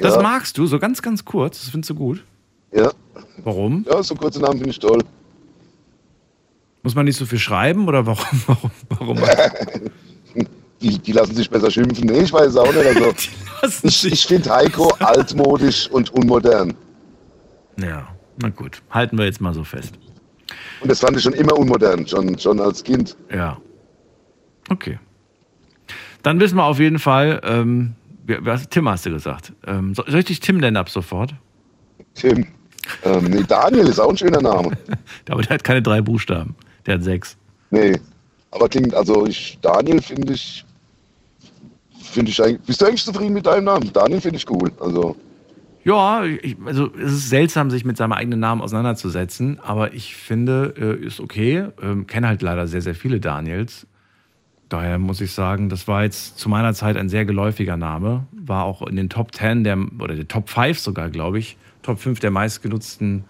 Das 0.00 0.16
ja, 0.16 0.22
magst 0.22 0.58
du, 0.58 0.66
so 0.66 0.78
ganz, 0.78 1.02
ganz 1.02 1.24
kurz. 1.24 1.60
Das 1.60 1.70
findest 1.70 1.90
du 1.90 1.94
gut. 1.94 2.24
Ja, 2.72 2.90
Warum? 3.44 3.84
ja, 3.88 4.02
so 4.02 4.14
kurze 4.14 4.40
Namen 4.40 4.56
finde 4.56 4.70
ich 4.70 4.78
toll. 4.78 4.98
Muss 6.82 6.94
man 6.94 7.04
nicht 7.04 7.16
so 7.16 7.26
viel 7.26 7.38
schreiben 7.38 7.86
oder 7.86 8.06
warum? 8.06 8.42
Warum? 8.46 8.70
Warum? 8.88 9.18
Die, 10.80 10.98
die 10.98 11.12
lassen 11.12 11.34
sich 11.34 11.48
besser 11.48 11.70
schimpfen. 11.70 12.06
Nee, 12.06 12.24
ich 12.24 12.32
weiß 12.32 12.56
auch 12.56 12.74
nicht. 12.74 13.30
Also, 13.62 13.78
ich 13.84 14.04
ich 14.04 14.26
finde 14.26 14.50
Heiko 14.50 14.88
altmodisch 14.98 15.88
und 15.88 16.10
unmodern. 16.10 16.74
Ja, 17.78 18.08
na 18.40 18.48
gut. 18.48 18.82
Halten 18.90 19.18
wir 19.18 19.24
jetzt 19.24 19.40
mal 19.40 19.54
so 19.54 19.64
fest. 19.64 19.94
Und 20.80 20.90
das 20.90 21.00
fand 21.00 21.16
ich 21.16 21.22
schon 21.22 21.32
immer 21.32 21.56
unmodern, 21.56 22.06
schon, 22.06 22.38
schon 22.38 22.60
als 22.60 22.82
Kind. 22.82 23.16
Ja. 23.32 23.58
Okay. 24.68 24.98
Dann 26.22 26.40
wissen 26.40 26.56
wir 26.56 26.64
auf 26.64 26.78
jeden 26.78 26.98
Fall, 26.98 27.40
ähm, 27.44 27.94
wer- 28.26 28.56
Tim 28.70 28.88
hast 28.88 29.04
du 29.06 29.10
gesagt. 29.10 29.52
Ähm, 29.66 29.94
soll 29.94 30.06
soll 30.10 30.20
ich 30.20 30.26
dich 30.26 30.40
Tim 30.40 30.56
nennen 30.58 30.76
ab 30.76 30.88
sofort? 30.88 31.34
Tim. 32.14 32.46
Ähm, 33.02 33.24
nee, 33.24 33.42
Daniel 33.46 33.88
ist 33.88 33.98
auch 33.98 34.10
ein 34.10 34.16
schöner 34.16 34.40
Name. 34.42 34.70
Aber 35.30 35.42
der 35.42 35.54
hat 35.54 35.64
keine 35.64 35.82
drei 35.82 36.00
Buchstaben. 36.00 36.54
Der 36.86 36.94
hat 36.94 37.02
sechs. 37.02 37.36
Nee. 37.70 37.98
Aber 38.50 38.68
klingt, 38.68 38.94
also 38.94 39.26
ich, 39.26 39.58
Daniel 39.62 40.00
finde 40.00 40.34
ich, 40.34 40.64
finde 42.02 42.30
ich 42.30 42.42
eigentlich, 42.42 42.60
bist 42.62 42.80
du 42.80 42.86
eigentlich 42.86 43.04
zufrieden 43.04 43.32
mit 43.34 43.46
deinem 43.46 43.64
Namen? 43.64 43.92
Daniel 43.92 44.20
finde 44.20 44.36
ich 44.36 44.48
cool. 44.50 44.70
Also, 44.80 45.16
Ja, 45.84 46.24
ich, 46.24 46.56
also 46.64 46.90
es 46.94 47.12
ist 47.12 47.28
seltsam, 47.28 47.70
sich 47.70 47.84
mit 47.84 47.98
seinem 47.98 48.12
eigenen 48.12 48.40
Namen 48.40 48.62
auseinanderzusetzen, 48.62 49.60
aber 49.60 49.92
ich 49.92 50.16
finde, 50.16 50.74
äh, 50.78 51.04
ist 51.04 51.20
okay. 51.20 51.68
Ähm, 51.82 52.06
Kenne 52.06 52.26
halt 52.26 52.40
leider 52.40 52.66
sehr, 52.66 52.80
sehr 52.80 52.94
viele 52.94 53.20
Daniels. 53.20 53.86
Daher 54.70 54.98
muss 54.98 55.20
ich 55.20 55.32
sagen, 55.32 55.68
das 55.68 55.86
war 55.86 56.02
jetzt 56.02 56.38
zu 56.38 56.48
meiner 56.48 56.72
Zeit 56.72 56.96
ein 56.96 57.10
sehr 57.10 57.26
geläufiger 57.26 57.76
Name. 57.76 58.26
War 58.32 58.64
auch 58.64 58.80
in 58.86 58.96
den 58.96 59.10
Top 59.10 59.34
10 59.34 59.62
der, 59.62 59.78
oder 59.98 60.16
der 60.16 60.26
Top 60.26 60.48
5 60.48 60.78
sogar, 60.78 61.10
glaube 61.10 61.38
ich. 61.38 61.58
Top 61.82 62.00
5 62.00 62.18
der 62.18 62.30
meistgenutzten, 62.30 63.24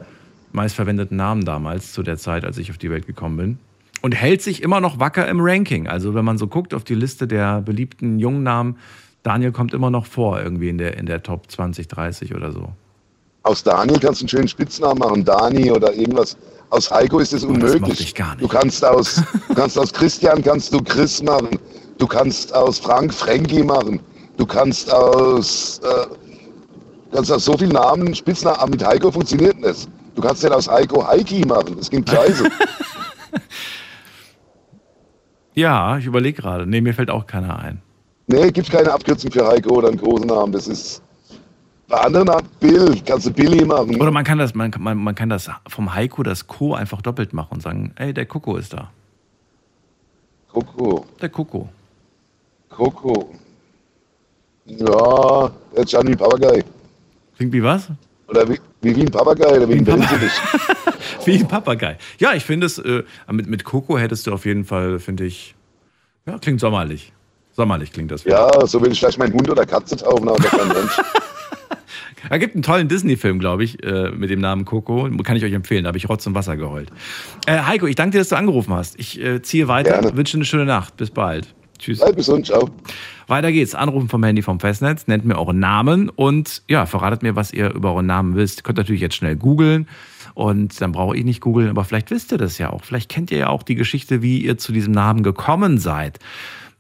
meistverwendeten 0.52 1.16
Namen 1.16 1.44
damals, 1.44 1.92
zu 1.92 2.04
der 2.04 2.18
Zeit, 2.18 2.44
als 2.44 2.56
ich 2.56 2.70
auf 2.70 2.78
die 2.78 2.88
Welt 2.88 3.06
gekommen 3.06 3.36
bin. 3.36 3.58
Und 4.00 4.14
hält 4.14 4.42
sich 4.42 4.62
immer 4.62 4.80
noch 4.80 5.00
wacker 5.00 5.26
im 5.26 5.40
Ranking. 5.40 5.88
Also 5.88 6.14
wenn 6.14 6.24
man 6.24 6.38
so 6.38 6.46
guckt 6.46 6.72
auf 6.72 6.84
die 6.84 6.94
Liste 6.94 7.26
der 7.26 7.62
beliebten 7.62 8.20
jungen 8.20 8.44
Namen, 8.44 8.76
Daniel 9.24 9.50
kommt 9.52 9.74
immer 9.74 9.90
noch 9.90 10.06
vor, 10.06 10.40
irgendwie 10.40 10.68
in 10.68 10.78
der, 10.78 10.96
in 10.96 11.06
der 11.06 11.22
Top 11.22 11.50
20, 11.50 11.88
30 11.88 12.34
oder 12.34 12.52
so. 12.52 12.68
aus 13.42 13.62
Daniel 13.64 13.98
kannst 13.98 14.20
du 14.20 14.24
einen 14.24 14.28
schönen 14.28 14.48
Spitznamen 14.48 14.98
machen, 15.00 15.24
Dani 15.24 15.70
oder 15.72 15.92
irgendwas. 15.92 16.36
Aus 16.70 16.90
Heiko 16.90 17.18
ist 17.18 17.32
es 17.32 17.44
Oh, 17.44 17.52
das 17.52 17.72
unmöglich. 17.72 18.00
ich 18.00 18.14
gar 18.14 18.30
nicht. 18.36 18.42
Du 18.42 18.48
kannst 18.48 18.84
aus, 18.84 19.16
du 19.48 19.54
kannst 19.54 19.78
aus 19.78 19.92
Christian 19.92 20.42
kannst 20.42 20.72
du 20.72 20.80
Chris 20.82 21.22
machen. 21.22 21.58
Du 21.98 22.06
kannst 22.06 22.54
aus 22.54 22.78
Frank 22.78 23.12
Frankie 23.12 23.62
machen. 23.62 24.00
Du 24.36 24.44
kannst 24.46 24.92
aus, 24.92 25.78
äh, 25.84 26.06
kannst 27.12 27.30
aus 27.32 27.44
so 27.44 27.56
vielen 27.56 27.72
Namen, 27.72 28.14
Spitznamen, 28.14 28.58
aber 28.58 28.70
mit 28.70 28.84
Heiko 28.86 29.10
funktioniert 29.10 29.56
das. 29.62 29.88
Du 30.16 30.22
kannst 30.22 30.42
nicht 30.42 30.52
aus 30.52 30.68
Heiko 30.68 31.06
Heiki 31.06 31.44
machen. 31.46 31.76
Das 31.76 31.88
klingt 31.90 32.08
scheiße. 32.08 32.44
Ja, 35.54 35.98
ich 35.98 36.06
überlege 36.06 36.42
gerade. 36.42 36.66
Nee, 36.66 36.80
mir 36.80 36.94
fällt 36.94 37.10
auch 37.10 37.26
keiner 37.26 37.58
ein. 37.60 37.80
Nee, 38.26 38.50
gibt 38.50 38.70
keine 38.70 38.92
Abkürzung 38.92 39.30
für 39.30 39.46
Heiko 39.46 39.76
oder 39.76 39.88
einen 39.88 39.98
großen 39.98 40.26
Namen. 40.26 40.52
Das 40.52 40.66
ist, 40.68 41.02
bei 41.88 41.98
anderen 41.98 42.26
Namen, 42.26 42.48
Bill, 42.60 43.00
kannst 43.04 43.26
du 43.26 43.30
Billy 43.32 43.64
machen. 43.64 44.00
Oder 44.00 44.10
man 44.10 44.24
kann 44.24 44.38
das, 44.38 44.54
man, 44.54 44.72
man, 44.78 44.98
man 44.98 45.14
kann 45.14 45.28
das 45.28 45.50
vom 45.68 45.94
Heiko 45.94 46.22
das 46.22 46.46
Co 46.46 46.74
einfach 46.74 47.02
doppelt 47.02 47.32
machen 47.32 47.54
und 47.54 47.62
sagen, 47.62 47.92
ey, 47.96 48.14
der 48.14 48.26
Koko 48.26 48.56
ist 48.56 48.72
da. 48.72 48.90
Coco, 50.52 51.04
Der 51.20 51.28
Koko. 51.28 51.68
Coco. 52.68 53.30
Ja, 54.66 55.50
der 55.74 55.82
ist 55.82 55.90
schon 55.90 56.06
wie 56.06 56.12
ein 56.12 56.18
Papagei. 56.18 56.64
Klingt 57.36 57.52
wie 57.52 57.62
was? 57.62 57.88
Oder 58.28 58.48
wie, 58.48 58.58
wie, 58.80 58.96
wie 58.96 59.02
ein 59.02 59.10
Papagei 59.10 59.56
oder 59.56 59.68
wie 59.68 59.74
ein 59.74 59.86
Wie 59.86 59.90
ein 59.92 60.00
Papagei. 60.00 60.30
Wie 61.26 61.38
ein 61.38 61.48
Papagei. 61.48 61.96
Ja, 62.18 62.34
ich 62.34 62.44
finde 62.44 62.66
es, 62.66 62.78
äh, 62.78 63.02
mit, 63.30 63.46
mit 63.46 63.64
Koko 63.64 63.96
hättest 63.96 64.26
du 64.26 64.32
auf 64.32 64.44
jeden 64.44 64.64
Fall, 64.64 64.98
finde 64.98 65.24
ich, 65.24 65.54
ja, 66.26 66.38
klingt 66.38 66.60
sommerlich. 66.60 67.13
Sommerlich 67.54 67.92
klingt 67.92 68.10
das. 68.10 68.24
Ja, 68.24 68.66
so 68.66 68.82
will 68.82 68.92
ich 68.92 68.98
vielleicht 68.98 69.18
meinen 69.18 69.32
Hund 69.32 69.48
oder 69.48 69.64
Katze 69.64 69.96
taufen, 69.96 70.28
aber 70.28 70.42
kein 70.42 70.68
Mensch. 70.68 71.00
Da 72.28 72.38
gibt 72.38 72.54
einen 72.54 72.62
tollen 72.62 72.88
Disney-Film, 72.88 73.38
glaube 73.38 73.64
ich, 73.64 73.82
äh, 73.84 74.10
mit 74.10 74.30
dem 74.30 74.40
Namen 74.40 74.64
Coco. 74.64 75.08
Kann 75.22 75.36
ich 75.36 75.44
euch 75.44 75.52
empfehlen. 75.52 75.84
Da 75.84 75.88
habe 75.88 75.98
ich 75.98 76.08
Rotz 76.08 76.26
und 76.26 76.34
Wasser 76.34 76.56
geheult. 76.56 76.90
Äh, 77.46 77.60
Heiko, 77.60 77.86
ich 77.86 77.94
danke 77.94 78.12
dir, 78.12 78.18
dass 78.18 78.30
du 78.30 78.36
angerufen 78.36 78.74
hast. 78.74 78.98
Ich 78.98 79.20
äh, 79.20 79.40
ziehe 79.40 79.68
weiter. 79.68 80.00
Gerne. 80.00 80.16
Wünsche 80.16 80.36
eine 80.36 80.44
schöne 80.44 80.64
Nacht. 80.64 80.96
Bis 80.96 81.10
bald. 81.10 81.54
Tschüss. 81.78 81.98
Bleib 81.98 82.16
gesund, 82.16 82.46
ciao. 82.46 82.70
Weiter 83.26 83.52
geht's. 83.52 83.74
Anrufen 83.74 84.08
vom 84.08 84.22
Handy 84.22 84.42
vom 84.42 84.60
Festnetz, 84.60 85.06
nennt 85.06 85.24
mir 85.24 85.38
euren 85.38 85.58
Namen 85.58 86.08
und 86.08 86.62
ja, 86.68 86.86
verratet 86.86 87.22
mir, 87.22 87.36
was 87.36 87.52
ihr 87.52 87.72
über 87.72 87.92
euren 87.92 88.06
Namen 88.06 88.36
wisst. 88.36 88.60
Ihr 88.60 88.62
könnt 88.62 88.78
natürlich 88.78 89.00
jetzt 89.00 89.14
schnell 89.16 89.36
googeln 89.36 89.88
und 90.34 90.80
dann 90.80 90.92
brauche 90.92 91.16
ich 91.16 91.24
nicht 91.24 91.40
googeln, 91.40 91.68
aber 91.68 91.84
vielleicht 91.84 92.10
wisst 92.10 92.32
ihr 92.32 92.38
das 92.38 92.58
ja 92.58 92.70
auch. 92.70 92.84
Vielleicht 92.84 93.10
kennt 93.10 93.30
ihr 93.30 93.38
ja 93.38 93.48
auch 93.48 93.62
die 93.62 93.74
Geschichte, 93.74 94.22
wie 94.22 94.38
ihr 94.38 94.58
zu 94.58 94.72
diesem 94.72 94.92
Namen 94.92 95.22
gekommen 95.22 95.78
seid. 95.78 96.18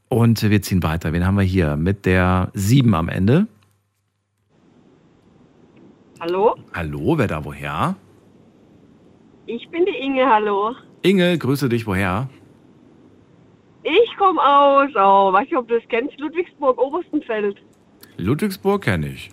Und 0.08 0.42
wir 0.48 0.62
ziehen 0.62 0.82
weiter. 0.82 1.12
Wen 1.12 1.26
haben 1.26 1.36
wir 1.36 1.42
hier? 1.44 1.76
Mit 1.76 2.06
der 2.06 2.50
7 2.54 2.94
am 2.94 3.08
Ende. 3.08 3.46
Hallo, 6.20 6.54
Hallo, 6.72 7.18
wer 7.18 7.26
da 7.26 7.44
woher? 7.44 7.96
ich 9.46 9.68
bin 9.68 9.84
die 9.84 9.96
Inge, 10.02 10.24
hallo. 10.26 10.74
Inge, 11.02 11.36
grüße 11.36 11.68
dich 11.68 11.86
woher? 11.86 12.30
Ich 13.82 14.16
komme 14.16 14.40
aus, 14.40 14.88
oh, 14.94 15.32
weiß 15.34 15.42
nicht, 15.44 15.56
ob 15.56 15.68
du 15.68 15.78
das 15.78 15.86
kennst, 15.90 16.18
Ludwigsburg, 16.18 16.78
Oberstenfeld. 16.80 17.58
Ludwigsburg 18.16 18.82
kenne 18.84 19.08
ich. 19.08 19.28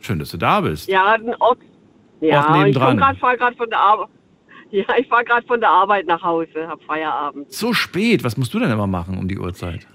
Schön, 0.00 0.18
dass 0.18 0.30
du 0.32 0.36
da 0.36 0.60
bist. 0.60 0.86
Ja, 0.88 1.14
ein 1.14 1.34
Ort. 1.40 1.60
Ja, 2.20 2.40
Ort 2.40 2.48
ich 2.50 2.56
nebendran. 2.56 2.86
komme 2.88 3.00
gerade, 3.00 3.18
fahre 3.18 3.36
gerade 3.38 3.56
von 3.56 3.70
der 3.70 3.78
Arbeit. 3.80 4.08
Ja, 4.70 4.84
ich 4.98 5.06
fahre 5.06 5.24
gerade 5.24 5.46
von 5.46 5.60
der 5.60 5.70
Arbeit 5.70 6.06
nach 6.06 6.20
Hause, 6.22 6.66
hab 6.66 6.82
Feierabend. 6.82 7.52
So 7.52 7.72
spät, 7.72 8.24
was 8.24 8.36
musst 8.36 8.52
du 8.52 8.58
denn 8.58 8.72
immer 8.72 8.88
machen 8.88 9.16
um 9.18 9.28
die 9.28 9.38
Uhrzeit? 9.38 9.86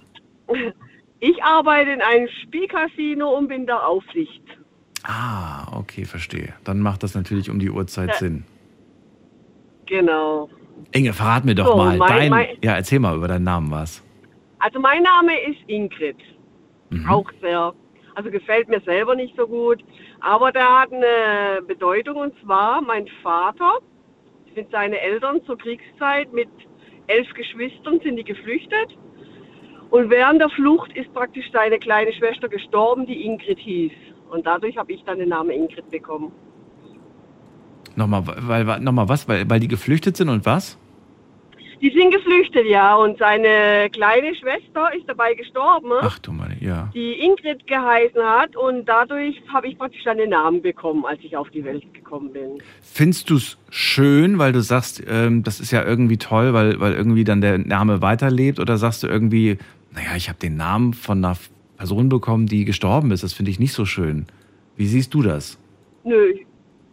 Ich 1.22 1.44
arbeite 1.44 1.92
in 1.92 2.02
einem 2.02 2.28
Spielcasino 2.44 3.30
und 3.38 3.48
bin 3.50 3.66
da 3.68 3.80
Aufsicht. 3.80 4.42
Ah, 5.04 5.78
okay, 5.78 6.06
verstehe. 6.06 6.54
Dann 6.64 6.80
macht 6.80 7.04
das 7.04 7.14
natürlich 7.16 7.50
um 7.50 7.60
die 7.60 7.70
Uhrzeit 7.70 8.10
Ja. 8.10 8.16
Sinn. 8.16 8.44
Genau. 9.86 10.50
Inge, 10.92 11.14
verrat 11.14 11.46
mir 11.46 11.56
doch 11.56 11.68
So, 11.68 11.76
mal. 11.78 11.98
mein- 11.98 12.10
dein, 12.10 12.30
mein- 12.30 12.58
ja, 12.64 12.76
erzähl 12.76 13.00
mal 13.00 13.16
über 13.16 13.28
deinen 13.28 13.44
Namen 13.44 13.72
was. 13.72 14.04
Also 14.60 14.80
mein 14.80 15.04
Name 15.04 15.34
ist 15.42 15.60
Ingrid. 15.68 16.18
Mhm. 16.90 17.10
Auch 17.10 17.30
sehr. 17.42 17.74
Also 18.16 18.30
gefällt 18.32 18.68
mir 18.68 18.82
selber 18.82 19.16
nicht 19.16 19.36
so 19.38 19.48
gut. 19.48 19.84
Aber 20.22 20.52
der 20.52 20.82
hat 20.82 20.92
eine 20.92 21.62
Bedeutung 21.66 22.18
und 22.18 22.34
zwar 22.44 22.82
mein 22.82 23.08
Vater 23.24 23.80
sind 24.56 24.70
seine 24.72 25.00
Eltern 25.00 25.42
zur 25.46 25.58
Kriegszeit 25.58 26.32
mit 26.34 26.50
elf 27.08 27.28
Geschwistern 27.34 28.00
sind 28.04 28.18
die 28.18 28.24
geflüchtet. 28.24 28.98
Und 29.90 30.10
während 30.10 30.40
der 30.40 30.50
Flucht 30.50 30.96
ist 30.96 31.12
praktisch 31.14 31.46
seine 31.52 31.80
kleine 31.80 32.14
Schwester 32.14 32.48
gestorben, 32.48 33.06
die 33.06 33.26
Ingrid 33.26 33.60
hieß. 33.60 33.92
Und 34.30 34.46
dadurch 34.46 34.78
habe 34.78 34.92
ich 34.92 35.04
dann 35.04 35.18
den 35.20 35.30
Namen 35.30 35.50
Ingrid 35.50 35.90
bekommen. 35.90 36.32
Nochmal, 37.96 38.24
weil, 38.26 38.80
nochmal 38.80 39.10
was? 39.10 39.28
Weil, 39.28 39.50
weil 39.50 39.60
die 39.60 39.68
geflüchtet 39.68 40.16
sind 40.16 40.30
und 40.30 40.46
was? 40.46 40.78
Die 41.82 41.90
sind 41.92 42.14
geflüchtet, 42.14 42.66
ja. 42.68 42.96
Und 42.96 43.18
seine 43.18 43.90
kleine 43.92 44.36
Schwester 44.36 44.94
ist 44.96 45.08
dabei 45.08 45.34
gestorben. 45.34 45.92
Ach 46.02 46.20
du 46.20 46.32
meine, 46.32 46.58
ja. 46.60 46.90
die 46.94 47.14
Ingrid 47.14 47.66
geheißen 47.68 48.22
hat 48.22 48.56
und 48.56 48.86
dadurch 48.86 49.42
habe 49.52 49.68
ich 49.68 49.78
praktisch 49.78 50.04
dann 50.04 50.18
den 50.18 50.30
Namen 50.30 50.62
bekommen, 50.62 51.06
als 51.06 51.20
ich 51.24 51.38
auf 51.38 51.50
die 51.52 51.64
Welt 51.64 51.94
gekommen 51.94 52.34
bin. 52.34 52.62
Findest 52.82 53.30
du 53.30 53.36
es 53.36 53.58
schön, 53.70 54.40
weil 54.40 54.52
du 54.52 54.62
sagst, 54.62 55.02
ähm, 55.08 55.44
das 55.44 55.60
ist 55.60 55.72
ja 55.72 55.86
irgendwie 55.86 56.18
toll, 56.18 56.54
weil, 56.54 56.80
weil 56.80 56.94
irgendwie 56.94 57.24
dann 57.24 57.40
der 57.40 57.58
Name 57.58 58.02
weiterlebt? 58.02 58.60
Oder 58.60 58.78
sagst 58.78 59.04
du 59.04 59.08
irgendwie, 59.08 59.58
naja, 60.00 60.16
ich 60.16 60.30
habe 60.30 60.40
den 60.40 60.56
Namen 60.56 60.94
von 60.94 61.24
einer 61.24 61.36
Person 61.78 62.10
bekommen, 62.10 62.46
die 62.46 62.64
gestorben 62.66 63.12
ist. 63.12 63.24
Das 63.24 63.34
finde 63.34 63.52
ich 63.52 63.60
nicht 63.60 63.74
so 63.74 63.86
schön. 63.86 64.28
Wie 64.78 64.88
siehst 64.88 65.14
du 65.14 65.22
das? 65.22 65.60
Nö, 66.06 66.34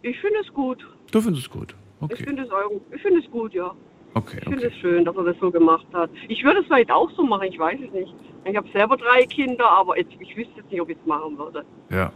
ich 0.01 0.19
finde 0.19 0.39
es 0.45 0.53
gut. 0.53 0.85
Du 1.11 1.21
findest 1.21 1.45
es 1.45 1.49
gut. 1.51 1.73
Ich 1.99 2.03
Okay, 2.03 2.23
finde 2.25 2.43
es, 2.43 2.49
ich 2.93 3.01
finde 3.01 3.19
es 3.19 3.31
gut, 3.31 3.53
ja. 3.53 3.71
okay, 4.13 4.37
Ich 4.39 4.43
finde 4.43 4.57
okay. 4.65 4.73
es 4.75 4.81
schön, 4.81 5.05
dass 5.05 5.15
er 5.15 5.23
das 5.23 5.35
so 5.39 5.49
gemacht 5.49 5.85
hat. 5.93 6.09
Ich 6.27 6.43
würde 6.43 6.59
es 6.59 6.65
vielleicht 6.67 6.91
auch 6.91 7.09
so 7.15 7.23
machen, 7.25 7.47
ich 7.49 7.57
weiß 7.57 7.79
es 7.87 7.91
nicht. 7.93 8.13
Ich 8.45 8.55
habe 8.55 8.67
selber 8.71 8.97
drei 8.97 9.25
Kinder, 9.25 9.67
aber 9.67 9.97
jetzt, 9.97 10.11
ich 10.19 10.35
wüsste 10.37 10.53
jetzt 10.57 10.69
nicht, 10.71 10.81
ob 10.81 10.89
ich 10.89 10.97
es 11.01 11.07
machen 11.07 11.37
würde. 11.37 11.65
Ja. 11.89 12.11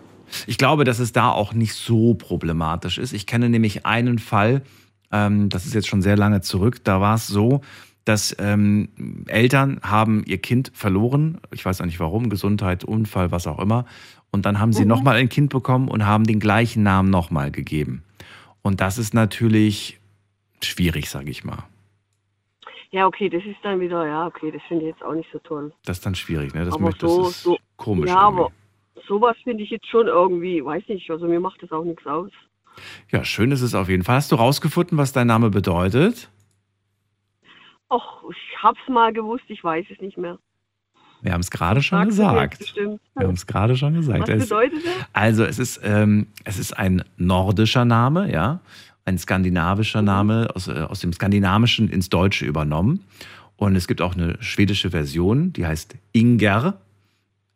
Ich 0.45 0.57
glaube, 0.57 0.83
dass 0.83 0.99
es 0.99 1.13
da 1.13 1.31
auch 1.31 1.53
nicht 1.53 1.73
so 1.73 2.13
problematisch 2.13 2.97
ist. 2.99 3.13
Ich 3.13 3.25
kenne 3.25 3.49
nämlich 3.49 3.85
einen 3.85 4.19
Fall, 4.19 4.61
ähm, 5.11 5.49
das 5.49 5.65
ist 5.65 5.73
jetzt 5.73 5.87
schon 5.87 6.01
sehr 6.01 6.15
lange 6.15 6.41
zurück, 6.41 6.83
da 6.83 7.01
war 7.01 7.15
es 7.15 7.27
so, 7.27 7.61
dass 8.05 8.35
ähm, 8.39 8.89
Eltern 9.27 9.79
haben 9.83 10.23
ihr 10.25 10.39
Kind 10.39 10.71
verloren, 10.73 11.39
ich 11.51 11.63
weiß 11.65 11.81
auch 11.81 11.85
nicht 11.85 11.99
warum, 11.99 12.29
Gesundheit, 12.29 12.83
Unfall, 12.83 13.31
was 13.31 13.47
auch 13.47 13.59
immer, 13.59 13.85
und 14.31 14.45
dann 14.45 14.59
haben 14.59 14.73
sie 14.73 14.83
Mhm. 14.83 14.87
nochmal 14.89 15.15
ein 15.17 15.29
Kind 15.29 15.49
bekommen 15.51 15.87
und 15.87 16.05
haben 16.05 16.23
den 16.23 16.39
gleichen 16.39 16.83
Namen 16.83 17.09
nochmal 17.09 17.51
gegeben. 17.51 18.03
Und 18.63 18.81
das 18.81 18.97
ist 18.97 19.13
natürlich 19.13 19.99
schwierig, 20.63 21.09
sage 21.09 21.29
ich 21.29 21.43
mal. 21.43 21.63
Ja, 22.91 23.07
okay, 23.07 23.29
das 23.29 23.43
ist 23.45 23.57
dann 23.63 23.79
wieder, 23.79 24.05
ja, 24.05 24.27
okay, 24.27 24.51
das 24.51 24.61
finde 24.67 24.85
ich 24.85 24.91
jetzt 24.91 25.03
auch 25.03 25.13
nicht 25.13 25.29
so 25.31 25.39
toll. 25.39 25.71
Das 25.85 25.97
ist 25.97 26.05
dann 26.05 26.15
schwierig, 26.15 26.53
ne? 26.53 26.65
Das, 26.65 26.73
Aber 26.73 26.83
möchte, 26.85 27.07
so- 27.07 27.23
das 27.23 27.31
ist 27.31 27.43
so- 27.43 27.57
komisch. 27.77 28.09
ja, 28.09 28.23
irgendwie. 28.25 28.41
aber 28.43 28.51
sowas 29.07 29.37
finde 29.43 29.63
ich 29.63 29.69
jetzt 29.69 29.87
schon 29.87 30.07
irgendwie, 30.07 30.63
weiß 30.63 30.83
nicht, 30.89 31.09
also 31.09 31.25
mir 31.27 31.39
macht 31.39 31.61
das 31.63 31.71
auch 31.71 31.83
nichts 31.85 32.05
aus. 32.05 32.31
Ja, 33.11 33.23
schön 33.23 33.51
ist 33.51 33.61
es 33.61 33.75
auf 33.75 33.89
jeden 33.89 34.03
Fall. 34.03 34.15
Hast 34.15 34.31
du 34.31 34.35
rausgefunden, 34.35 34.97
was 34.97 35.13
dein 35.13 35.27
Name 35.27 35.49
bedeutet? 35.49 36.29
Och, 37.91 38.23
ich 38.31 38.63
hab's 38.63 38.79
mal 38.87 39.11
gewusst, 39.11 39.43
ich 39.49 39.61
weiß 39.63 39.85
es 39.91 39.99
nicht 39.99 40.17
mehr. 40.17 40.39
Wir 41.21 41.33
haben 41.33 41.41
es 41.41 41.51
gerade 41.51 41.83
schon 41.83 42.05
gesagt. 42.05 42.73
Wir 42.75 42.97
haben 43.17 43.33
es 43.33 43.45
gerade 43.45 43.75
schon 43.75 43.93
gesagt. 43.93 44.29
Was 44.29 44.39
bedeutet 44.47 44.85
das? 44.85 44.93
also 45.11 45.43
es 45.43 45.59
ist, 45.59 45.81
ähm, 45.83 46.27
es 46.45 46.57
ist 46.57 46.71
ein 46.71 47.03
nordischer 47.17 47.83
Name, 47.83 48.31
ja, 48.31 48.61
ein 49.03 49.17
skandinavischer 49.17 50.01
Name, 50.01 50.47
aus, 50.55 50.69
äh, 50.69 50.85
aus 50.87 51.01
dem 51.01 51.11
Skandinavischen 51.11 51.89
ins 51.89 52.07
Deutsche 52.07 52.45
übernommen. 52.45 53.03
Und 53.57 53.75
es 53.75 53.87
gibt 53.87 54.01
auch 54.01 54.15
eine 54.15 54.41
schwedische 54.41 54.89
Version, 54.89 55.51
die 55.51 55.67
heißt 55.67 55.95
Inger. 56.13 56.79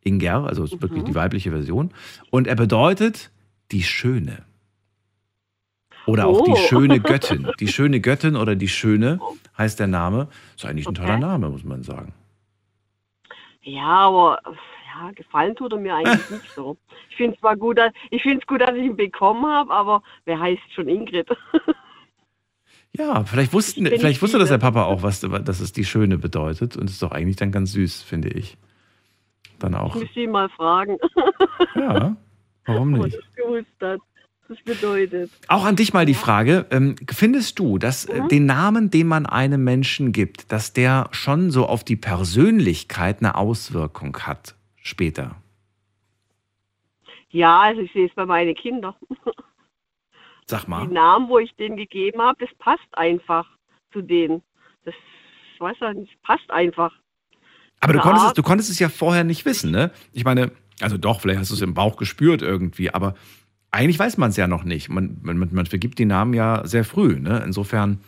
Inger, 0.02 0.46
also 0.48 0.66
ist 0.66 0.82
wirklich 0.82 1.06
die 1.06 1.16
weibliche 1.16 1.50
Version. 1.50 1.92
Und 2.30 2.46
er 2.46 2.56
bedeutet 2.56 3.32
die 3.72 3.84
Schöne. 3.84 4.44
Oder 6.08 6.28
auch 6.28 6.44
die 6.44 6.52
Oh. 6.52 6.56
schöne 6.70 7.00
Göttin. 7.00 7.50
Die 7.60 7.68
schöne 7.68 8.00
Göttin 8.00 8.36
oder 8.36 8.56
die 8.56 8.68
schöne 8.68 9.20
heißt 9.58 9.80
der 9.80 9.88
Name. 9.88 10.28
Ist 10.56 10.66
eigentlich 10.66 10.88
ein 10.88 10.96
toller 10.96 11.14
Okay. 11.14 11.20
Name, 11.22 11.50
muss 11.50 11.64
man 11.64 11.84
sagen. 11.84 12.14
Ja, 13.64 13.84
aber 14.08 14.40
ja, 14.46 15.12
gefallen 15.12 15.56
tut 15.56 15.74
er 15.74 15.80
mir 15.80 15.96
eigentlich 15.96 16.30
nicht 16.30 16.52
so. 16.56 16.78
Ich 17.10 17.18
finde 17.18 17.36
es 17.36 17.40
zwar 17.40 17.56
gut, 17.56 17.78
dass, 17.78 17.94
ich 18.12 18.22
finde 18.24 18.40
es 18.42 18.46
gut, 18.48 18.60
dass 18.60 18.76
ich 18.76 18.84
ihn 18.84 18.98
bekommen 18.98 19.46
habe, 19.46 19.72
aber 19.74 20.04
wer 20.26 20.38
heißt 20.38 20.62
schon 20.74 20.88
Ingrid? 20.90 21.28
Ja, 22.98 23.26
vielleicht, 23.26 23.52
wussten, 23.52 23.86
Ich 23.86 24.00
vielleicht 24.00 24.22
wusste 24.22 24.40
das 24.40 24.48
der. 24.48 24.58
Papa 24.58 24.84
auch, 24.86 25.04
was, 25.04 25.20
dass 25.20 25.60
es 25.60 25.74
die 25.74 25.84
Schöne 25.84 26.18
bedeutet. 26.18 26.78
Und 26.78 26.90
ist 26.90 27.02
doch 27.04 27.12
eigentlich 27.12 27.36
dann 27.36 27.52
ganz 27.52 27.74
süß, 27.74 28.04
finde 28.04 28.30
ich. 28.30 28.58
Dann 29.60 29.74
Ich 29.74 29.80
auch. 29.80 29.96
müsste 29.96 30.20
ihn 30.22 30.32
mal 30.32 30.48
fragen, 30.50 30.98
Ja, 31.76 32.16
warum 32.66 32.92
nicht? 32.94 33.18
Das 34.48 34.58
bedeutet. 34.64 35.32
Auch 35.48 35.66
an 35.66 35.76
dich 35.76 35.94
mal 35.94 36.06
die 36.06 36.14
Frage, 36.14 36.66
ähm, 36.72 36.96
findest 37.12 37.60
du, 37.60 37.78
dass 37.78 38.06
äh, 38.06 38.28
den 38.28 38.46
Namen, 38.46 38.90
den 38.90 39.08
man 39.08 39.26
einem 39.26 39.64
Menschen 39.64 40.12
gibt, 40.12 40.52
dass 40.52 40.74
der 40.74 41.10
schon 41.12 41.52
so 41.52 41.66
auf 41.66 41.84
die 41.84 41.96
Persönlichkeit 41.96 43.20
eine 43.20 43.36
Auswirkung 43.36 44.18
hat 44.20 44.56
später? 44.82 45.36
Ja, 47.30 47.60
also 47.62 47.82
ich 47.82 47.92
sehe 47.92 48.08
es 48.08 48.14
bei 48.16 48.26
meinen 48.26 48.56
Kindern. 48.56 48.96
Sag 50.48 50.64
Die 50.66 50.70
mal. 50.70 50.88
Namen, 50.88 51.28
wo 51.28 51.40
ich 51.40 51.54
denen 51.56 51.76
gegeben 51.76 52.22
habe, 52.22 52.38
das 52.46 52.56
passt 52.60 52.88
einfach 52.94 53.48
zu 53.92 54.02
denen. 54.02 54.42
Das 54.86 54.94
weiß 55.60 55.76
ich 55.92 55.98
nicht, 55.98 56.14
das 56.14 56.22
passt 56.22 56.50
einfach. 56.52 56.94
Aber 57.82 57.94
du 57.94 58.00
Ja. 58.00 58.04
konntest, 58.04 58.28
es, 58.28 58.34
du 58.34 58.44
konntest 58.44 58.70
es 58.70 58.80
ja 58.80 58.90
vorher 58.90 59.24
nicht 59.24 59.44
wissen, 59.46 59.72
ne? 59.72 59.92
Ich 60.14 60.24
meine, 60.24 60.52
also 60.82 60.98
doch, 60.98 61.22
vielleicht 61.22 61.40
hast 61.40 61.50
du 61.52 61.56
es 61.56 61.62
im 61.62 61.74
Bauch 61.74 61.98
gespürt 61.98 62.42
irgendwie, 62.42 62.92
aber 62.92 63.16
eigentlich 63.76 64.00
weiß 64.00 64.18
man 64.18 64.30
es 64.30 64.38
ja 64.38 64.48
noch 64.48 64.64
nicht. 64.64 64.90
Man, 64.90 65.18
man, 65.22 65.38
man- 65.38 65.66
vergibt 65.66 66.00
die 66.00 66.06
Namen 66.06 66.34
ja 66.34 66.66
sehr 66.66 66.84
früh, 66.84 67.20
ne? 67.20 67.42
Insofern, 67.46 68.00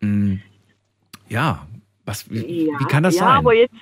mh, 0.00 0.38
ja, 1.28 1.66
was, 2.04 2.30
wie, 2.30 2.66
Ja, 2.66 2.78
wie 2.78 2.84
kann 2.84 3.02
das 3.02 3.14
ja, 3.16 3.24
sein? 3.26 3.36
aber 3.38 3.54
jetzt, 3.54 3.74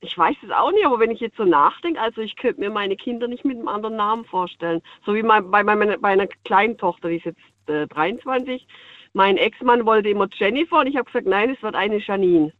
ich 0.00 0.16
weiß 0.16 0.36
es 0.44 0.50
auch 0.50 0.72
nicht, 0.72 0.84
aber 0.86 0.98
wenn 1.00 1.10
ich 1.10 1.20
jetzt 1.20 1.36
so 1.36 1.44
nachdenke, 1.44 2.00
also 2.00 2.20
ich 2.20 2.36
könnte 2.36 2.60
mir 2.60 2.70
meine 2.70 2.96
Kinder 2.96 3.28
nicht 3.28 3.44
mit 3.44 3.56
einem 3.56 3.68
anderen 3.68 3.96
Namen 3.96 4.24
vorstellen. 4.24 4.80
So 5.06 5.14
wie 5.14 5.22
mein, 5.22 5.50
bei, 5.50 5.62
meiner, 5.62 5.98
bei 5.98 6.08
einer 6.10 6.26
kleinen 6.44 6.76
Tochter, 6.78 7.08
die 7.08 7.16
ist 7.16 7.24
jetzt 7.26 7.40
äh, 7.68 7.86
23. 7.88 8.66
Mein 9.14 9.36
Ex-Mann 9.36 9.84
wollte 9.84 10.08
immer 10.08 10.28
Jennifer 10.32 10.80
und 10.80 10.86
ich 10.86 10.96
habe 10.96 11.04
gesagt, 11.04 11.26
nein, 11.26 11.50
es 11.50 11.62
wird 11.62 11.74
eine 11.74 11.98
Janine. 11.98 12.52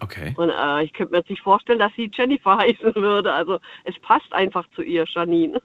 Okay. 0.00 0.32
Und 0.36 0.48
äh, 0.50 0.82
ich 0.84 0.92
könnte 0.94 1.12
mir 1.12 1.18
jetzt 1.18 1.30
nicht 1.30 1.42
vorstellen, 1.42 1.78
dass 1.78 1.92
sie 1.94 2.10
Jennifer 2.12 2.56
heißen 2.58 2.94
würde. 2.94 3.32
Also 3.32 3.58
es 3.84 3.98
passt 4.00 4.32
einfach 4.32 4.66
zu 4.74 4.82
ihr, 4.82 5.04
Janine. 5.06 5.60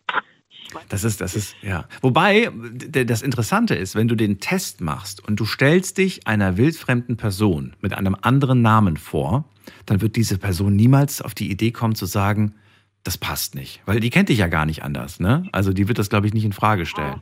Das 0.89 1.03
ist, 1.03 1.22
das 1.22 1.36
ist, 1.36 1.55
ja. 1.61 1.88
Wobei, 2.01 2.51
das 2.51 3.22
Interessante 3.22 3.76
ist, 3.76 3.95
wenn 3.95 4.07
du 4.07 4.16
den 4.16 4.39
Test 4.39 4.82
machst 4.82 5.26
und 5.26 5.39
du 5.39 5.45
stellst 5.45 5.97
dich 5.97 6.28
einer 6.28 6.57
wildfremden 6.57 7.18
Person 7.18 7.76
mit 7.82 7.93
einem 7.93 8.16
anderen 8.22 8.61
Namen 8.61 8.97
vor, 8.97 9.45
dann 9.86 10.01
wird 10.01 10.16
diese 10.16 10.38
Person 10.38 10.76
niemals 10.76 11.22
auf 11.22 11.34
die 11.34 11.49
Idee 11.49 11.72
kommen 11.72 11.95
zu 11.95 12.05
sagen, 12.05 12.55
das 13.03 13.18
passt 13.18 13.55
nicht. 13.55 13.82
Weil 13.86 13.99
die 13.99 14.09
kennt 14.09 14.30
dich 14.30 14.39
ja 14.39 14.47
gar 14.47 14.66
nicht 14.66 14.84
anders, 14.84 15.20
ne? 15.20 15.47
Also 15.51 15.72
die 15.74 15.88
wird 15.88 15.99
das, 15.99 16.09
glaube 16.09 16.28
ich, 16.28 16.34
nicht 16.34 16.45
in 16.45 16.53
Frage 16.53 16.86
stellen. 16.86 17.22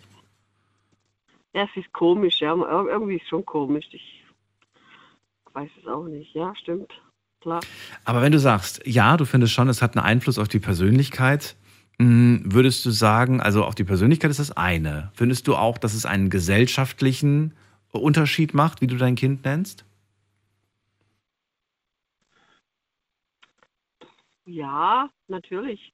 Ja, 1.53 1.63
es 1.63 1.69
ist 1.83 1.91
komisch, 1.93 2.39
ja. 2.41 2.53
Ir- 2.53 2.89
Irgendwie 2.89 3.15
ist 3.15 3.23
es 3.23 3.29
schon 3.29 3.45
komisch. 3.45 3.85
Ich 3.91 4.23
weiß 5.53 5.69
es 5.79 5.87
auch 5.87 6.05
nicht. 6.05 6.33
Ja, 6.33 6.53
stimmt. 6.55 6.91
Klar. 7.41 7.59
Aber 8.05 8.21
wenn 8.21 8.31
du 8.31 8.39
sagst, 8.39 8.81
ja, 8.85 9.17
du 9.17 9.25
findest 9.25 9.53
schon, 9.53 9.67
es 9.67 9.81
hat 9.81 9.95
einen 9.95 10.05
Einfluss 10.05 10.39
auf 10.39 10.47
die 10.47 10.59
Persönlichkeit, 10.59 11.55
würdest 11.99 12.85
du 12.85 12.91
sagen, 12.91 13.39
also 13.39 13.63
auf 13.63 13.75
die 13.75 13.83
Persönlichkeit 13.83 14.31
ist 14.31 14.39
das 14.39 14.55
eine. 14.55 15.11
Findest 15.13 15.47
du 15.47 15.55
auch, 15.55 15.77
dass 15.77 15.93
es 15.93 16.05
einen 16.05 16.29
gesellschaftlichen 16.29 17.53
Unterschied 17.91 18.53
macht, 18.53 18.81
wie 18.81 18.87
du 18.87 18.97
dein 18.97 19.15
Kind 19.15 19.45
nennst? 19.45 19.85
Ja, 24.45 25.09
natürlich. 25.27 25.93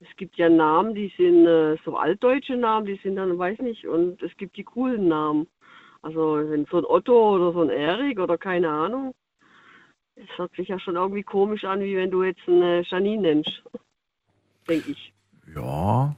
Es 0.00 0.08
gibt 0.16 0.36
ja 0.36 0.48
Namen, 0.48 0.94
die 0.94 1.12
sind 1.16 1.46
äh, 1.46 1.76
so 1.84 1.96
altdeutsche 1.96 2.56
Namen, 2.56 2.86
die 2.86 2.98
sind 3.04 3.16
dann, 3.16 3.38
weiß 3.38 3.60
nicht, 3.60 3.86
und 3.86 4.20
es 4.22 4.36
gibt 4.36 4.56
die 4.56 4.64
coolen 4.64 5.06
Namen. 5.06 5.46
Also 6.00 6.38
wenn 6.50 6.66
so 6.66 6.78
ein 6.78 6.84
Otto 6.84 7.36
oder 7.36 7.52
so 7.52 7.62
ein 7.62 7.70
Erik 7.70 8.18
oder 8.18 8.36
keine 8.36 8.68
Ahnung. 8.68 9.14
Es 10.16 10.26
hört 10.36 10.54
sich 10.56 10.68
ja 10.68 10.78
schon 10.80 10.96
irgendwie 10.96 11.22
komisch 11.22 11.64
an, 11.64 11.80
wie 11.80 11.96
wenn 11.96 12.10
du 12.10 12.24
jetzt 12.24 12.42
eine 12.48 12.82
Janine 12.82 13.22
nennst. 13.22 13.62
Denke 14.68 14.92
ich. 14.92 15.12
Ja. 15.54 16.14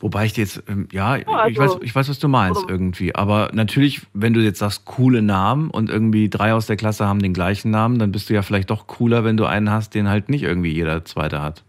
Wobei 0.00 0.24
ich 0.26 0.32
dir 0.32 0.40
jetzt, 0.42 0.62
ähm, 0.68 0.88
ja, 0.90 1.16
Ja, 1.16 1.46
ich, 1.46 1.56
weiß, 1.58 1.72
also- 1.74 1.82
ich 1.82 1.94
weiß, 1.94 2.08
was 2.08 2.18
du 2.18 2.26
meinst 2.28 2.64
oder- 2.64 2.72
irgendwie. 2.72 3.14
Aber 3.14 3.50
natürlich, 3.52 4.02
wenn 4.12 4.32
du 4.34 4.40
jetzt 4.40 4.58
sagst, 4.58 4.84
coole 4.86 5.22
Namen 5.22 5.70
und 5.70 5.88
irgendwie 5.88 6.28
drei 6.28 6.52
aus 6.52 6.66
der 6.66 6.76
Klasse 6.76 7.06
haben 7.06 7.20
den 7.20 7.32
gleichen 7.34 7.70
Namen, 7.70 7.98
dann 7.98 8.10
bist 8.10 8.28
du 8.28 8.34
ja 8.34 8.42
vielleicht 8.42 8.70
doch 8.70 8.86
cooler, 8.88 9.22
wenn 9.24 9.36
du 9.36 9.44
einen 9.44 9.70
hast, 9.70 9.94
den 9.94 10.08
halt 10.08 10.28
nicht 10.28 10.42
irgendwie 10.42 10.72
jeder 10.72 11.04
Zweite 11.04 11.40
hat. 11.42 11.62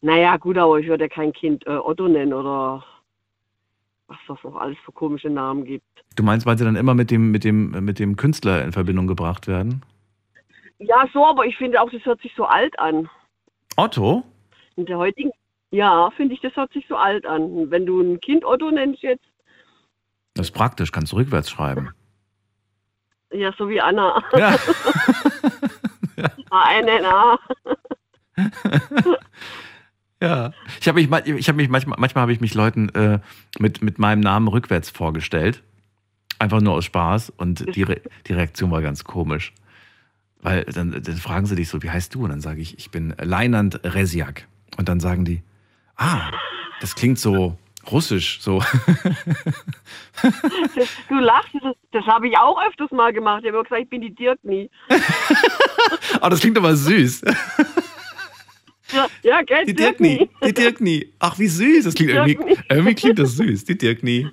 Naja, 0.00 0.36
gut, 0.36 0.58
aber 0.58 0.78
ich 0.78 0.86
würde 0.86 1.04
ja 1.04 1.08
kein 1.08 1.32
Kind 1.32 1.66
äh, 1.66 1.70
Otto 1.70 2.06
nennen 2.08 2.32
oder 2.32 2.84
was 4.06 4.18
das 4.28 4.38
noch 4.44 4.56
alles 4.56 4.76
für 4.84 4.92
komische 4.92 5.28
Namen 5.28 5.64
gibt. 5.64 5.84
Du 6.16 6.22
meinst, 6.22 6.46
weil 6.46 6.56
sie 6.56 6.64
dann 6.64 6.76
immer 6.76 6.94
mit 6.94 7.10
dem, 7.10 7.30
mit 7.30 7.44
dem, 7.44 7.70
mit 7.84 7.98
dem 7.98 8.16
Künstler 8.16 8.64
in 8.64 8.72
Verbindung 8.72 9.06
gebracht 9.06 9.46
werden? 9.48 9.82
Ja, 10.78 11.04
so, 11.12 11.26
aber 11.26 11.46
ich 11.46 11.56
finde 11.56 11.80
auch, 11.80 11.90
das 11.90 12.04
hört 12.04 12.20
sich 12.22 12.32
so 12.36 12.44
alt 12.44 12.78
an. 12.78 13.08
Otto? 13.78 14.24
In 14.76 14.86
der 14.86 14.98
heutigen, 14.98 15.30
ja, 15.70 16.10
finde 16.16 16.34
ich, 16.34 16.40
das 16.40 16.54
hört 16.56 16.72
sich 16.72 16.84
so 16.88 16.96
alt 16.96 17.24
an. 17.26 17.70
Wenn 17.70 17.86
du 17.86 18.00
ein 18.00 18.20
Kind 18.20 18.44
Otto 18.44 18.70
nennst 18.70 19.02
jetzt, 19.02 19.24
Das 20.34 20.46
ist 20.48 20.52
praktisch, 20.52 20.90
kannst 20.92 21.12
du 21.12 21.16
rückwärts 21.16 21.48
schreiben. 21.50 21.90
ja, 23.32 23.52
so 23.56 23.68
wie 23.68 23.80
Anna. 23.80 24.22
Ja. 24.36 24.56
A-N-N-A. 26.50 27.38
Ja. 30.20 30.52
Ich 30.80 30.88
habe 30.88 31.00
mich, 31.00 31.08
ich 31.38 31.48
hab 31.48 31.54
mich 31.54 31.68
manchmal, 31.68 31.96
manchmal 32.00 32.22
habe 32.22 32.32
ich 32.32 32.40
mich 32.40 32.52
Leuten 32.54 32.88
äh, 32.88 33.20
mit, 33.60 33.82
mit 33.82 34.00
meinem 34.00 34.18
Namen 34.18 34.48
rückwärts 34.48 34.90
vorgestellt. 34.90 35.62
Einfach 36.40 36.60
nur 36.60 36.72
aus 36.72 36.84
Spaß. 36.86 37.30
Und 37.30 37.76
die, 37.76 37.84
Re 37.84 38.00
die 38.26 38.32
Reaktion 38.32 38.72
war 38.72 38.82
ganz 38.82 39.04
komisch. 39.04 39.52
Weil 40.40 40.64
dann, 40.64 41.02
dann 41.02 41.16
fragen 41.16 41.46
sie 41.46 41.56
dich 41.56 41.68
so, 41.68 41.82
wie 41.82 41.90
heißt 41.90 42.14
du? 42.14 42.24
Und 42.24 42.30
dann 42.30 42.40
sage 42.40 42.60
ich, 42.60 42.78
ich 42.78 42.90
bin 42.90 43.14
Leinand 43.20 43.80
Resiak. 43.84 44.46
Und 44.76 44.88
dann 44.88 45.00
sagen 45.00 45.24
die, 45.24 45.42
ah, 45.96 46.30
das 46.80 46.94
klingt 46.94 47.18
so 47.18 47.58
russisch, 47.90 48.38
so. 48.40 48.62
Du 51.08 51.14
lachst, 51.14 51.54
das, 51.62 51.74
das 51.92 52.04
habe 52.06 52.28
ich 52.28 52.36
auch 52.36 52.60
öfters 52.68 52.90
mal 52.90 53.12
gemacht. 53.12 53.42
Ich 53.44 53.52
habe 53.52 53.62
gesagt, 53.62 53.82
ich 53.82 53.88
bin 53.88 54.00
die 54.00 54.14
Dirkni. 54.14 54.70
Ah, 56.20 56.28
das 56.28 56.40
klingt 56.40 56.58
aber 56.58 56.74
süß. 56.76 57.22
Ja, 58.92 59.06
ja 59.22 59.42
gell, 59.42 59.64
Die 59.66 59.74
Dirkni, 59.74 60.28
die 60.44 60.52
Dirkni. 60.52 61.12
Ach, 61.18 61.38
wie 61.38 61.46
süß. 61.46 61.84
Das 61.84 61.94
klingt 61.94 62.10
irgendwie, 62.10 62.38
irgendwie 62.68 62.94
klingt 62.94 63.18
das 63.18 63.36
süß, 63.36 63.64
die 63.64 63.78
Dirkni. 63.78 64.28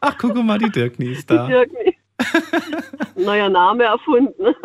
Ach, 0.00 0.16
guck 0.18 0.34
mal, 0.36 0.58
die 0.58 0.70
Dirkni 0.70 1.06
ist 1.12 1.30
da. 1.30 1.46
Die 1.46 1.52
Dirkni. 1.52 1.95
Neuer 3.16 3.48
Name 3.48 3.84
erfunden. 3.84 4.54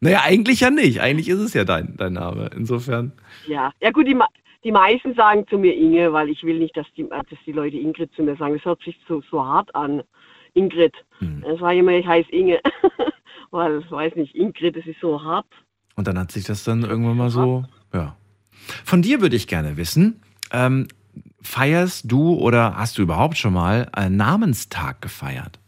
Naja, 0.00 0.20
eigentlich 0.24 0.60
ja 0.60 0.70
nicht. 0.70 1.00
Eigentlich 1.00 1.28
ist 1.28 1.40
es 1.40 1.54
ja 1.54 1.64
dein, 1.64 1.96
dein 1.96 2.12
Name. 2.12 2.50
Insofern. 2.54 3.12
Ja, 3.46 3.72
ja 3.80 3.90
gut, 3.90 4.06
die, 4.06 4.16
die 4.62 4.70
meisten 4.70 5.14
sagen 5.14 5.46
zu 5.48 5.56
mir 5.56 5.74
Inge, 5.74 6.12
weil 6.12 6.28
ich 6.28 6.44
will 6.44 6.58
nicht, 6.58 6.76
dass 6.76 6.86
die, 6.96 7.08
dass 7.08 7.38
die 7.46 7.52
Leute 7.52 7.78
Ingrid 7.78 8.12
zu 8.14 8.22
mir 8.22 8.36
sagen. 8.36 8.54
Das 8.54 8.64
hört 8.66 8.82
sich 8.82 9.00
so, 9.08 9.22
so 9.30 9.44
hart 9.44 9.74
an. 9.74 10.02
Ingrid. 10.52 10.94
Hm. 11.18 11.42
Sage 11.58 11.74
ich 11.74 11.80
immer, 11.80 11.92
ich 11.92 12.06
heiße 12.06 12.30
Inge. 12.30 12.60
weil, 13.50 13.80
ich 13.80 13.90
weiß 13.90 14.16
nicht, 14.16 14.34
Ingrid, 14.34 14.76
das 14.76 14.86
ist 14.86 15.00
so 15.00 15.22
hart. 15.22 15.46
Und 15.96 16.06
dann 16.06 16.18
hat 16.18 16.30
sich 16.30 16.44
das 16.44 16.62
dann 16.62 16.82
irgendwann 16.82 17.16
mal 17.16 17.30
so, 17.30 17.64
ja. 17.92 18.16
Von 18.84 19.02
dir 19.02 19.20
würde 19.20 19.36
ich 19.36 19.48
gerne 19.48 19.76
wissen, 19.76 20.20
ähm, 20.52 20.88
feierst 21.40 22.10
du 22.10 22.34
oder 22.34 22.76
hast 22.76 22.98
du 22.98 23.02
überhaupt 23.02 23.38
schon 23.38 23.54
mal 23.54 23.88
einen 23.92 24.16
Namenstag 24.16 25.00
gefeiert? 25.00 25.58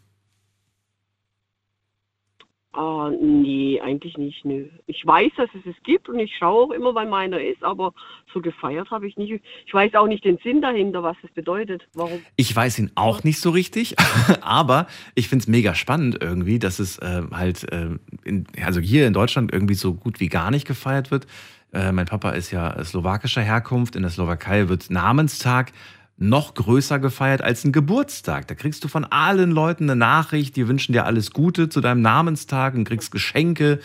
Ah, 2.78 3.10
nee, 3.20 3.80
eigentlich 3.80 4.16
nicht, 4.16 4.44
nö. 4.44 4.66
Ich 4.86 5.04
weiß, 5.04 5.32
dass 5.36 5.48
es 5.52 5.66
es 5.66 5.74
gibt 5.82 6.08
und 6.08 6.20
ich 6.20 6.36
schaue 6.38 6.66
auch 6.66 6.70
immer, 6.70 6.94
wann 6.94 7.08
meiner 7.08 7.40
ist, 7.40 7.64
aber 7.64 7.92
so 8.32 8.40
gefeiert 8.40 8.88
habe 8.92 9.08
ich 9.08 9.16
nicht. 9.16 9.42
Ich 9.66 9.74
weiß 9.74 9.96
auch 9.96 10.06
nicht 10.06 10.24
den 10.24 10.38
Sinn 10.44 10.62
dahinter, 10.62 11.02
was 11.02 11.16
das 11.20 11.32
bedeutet. 11.32 11.88
Warum? 11.94 12.20
Ich 12.36 12.54
weiß 12.54 12.78
ihn 12.78 12.92
auch 12.94 13.24
nicht 13.24 13.40
so 13.40 13.50
richtig, 13.50 13.96
aber 14.42 14.86
ich 15.16 15.28
finde 15.28 15.42
es 15.42 15.48
mega 15.48 15.74
spannend 15.74 16.18
irgendwie, 16.20 16.60
dass 16.60 16.78
es 16.78 16.98
äh, 16.98 17.22
halt, 17.32 17.64
äh, 17.72 17.98
in, 18.22 18.46
also 18.64 18.78
hier 18.78 19.08
in 19.08 19.12
Deutschland 19.12 19.52
irgendwie 19.52 19.74
so 19.74 19.94
gut 19.94 20.20
wie 20.20 20.28
gar 20.28 20.52
nicht 20.52 20.64
gefeiert 20.64 21.10
wird. 21.10 21.26
Äh, 21.72 21.90
mein 21.90 22.06
Papa 22.06 22.30
ist 22.30 22.52
ja 22.52 22.84
slowakischer 22.84 23.42
Herkunft. 23.42 23.96
In 23.96 24.02
der 24.02 24.12
Slowakei 24.12 24.68
wird 24.68 24.88
Namenstag 24.88 25.72
noch 26.18 26.54
größer 26.54 26.98
gefeiert 26.98 27.42
als 27.42 27.64
ein 27.64 27.72
Geburtstag. 27.72 28.48
Da 28.48 28.54
kriegst 28.54 28.82
du 28.84 28.88
von 28.88 29.04
allen 29.04 29.50
Leuten 29.50 29.84
eine 29.84 29.96
Nachricht, 29.96 30.56
die 30.56 30.66
wünschen 30.66 30.92
dir 30.92 31.06
alles 31.06 31.30
Gute 31.30 31.68
zu 31.68 31.80
deinem 31.80 32.02
Namenstag 32.02 32.74
und 32.74 32.84
kriegst 32.84 33.12
Geschenke. 33.12 33.78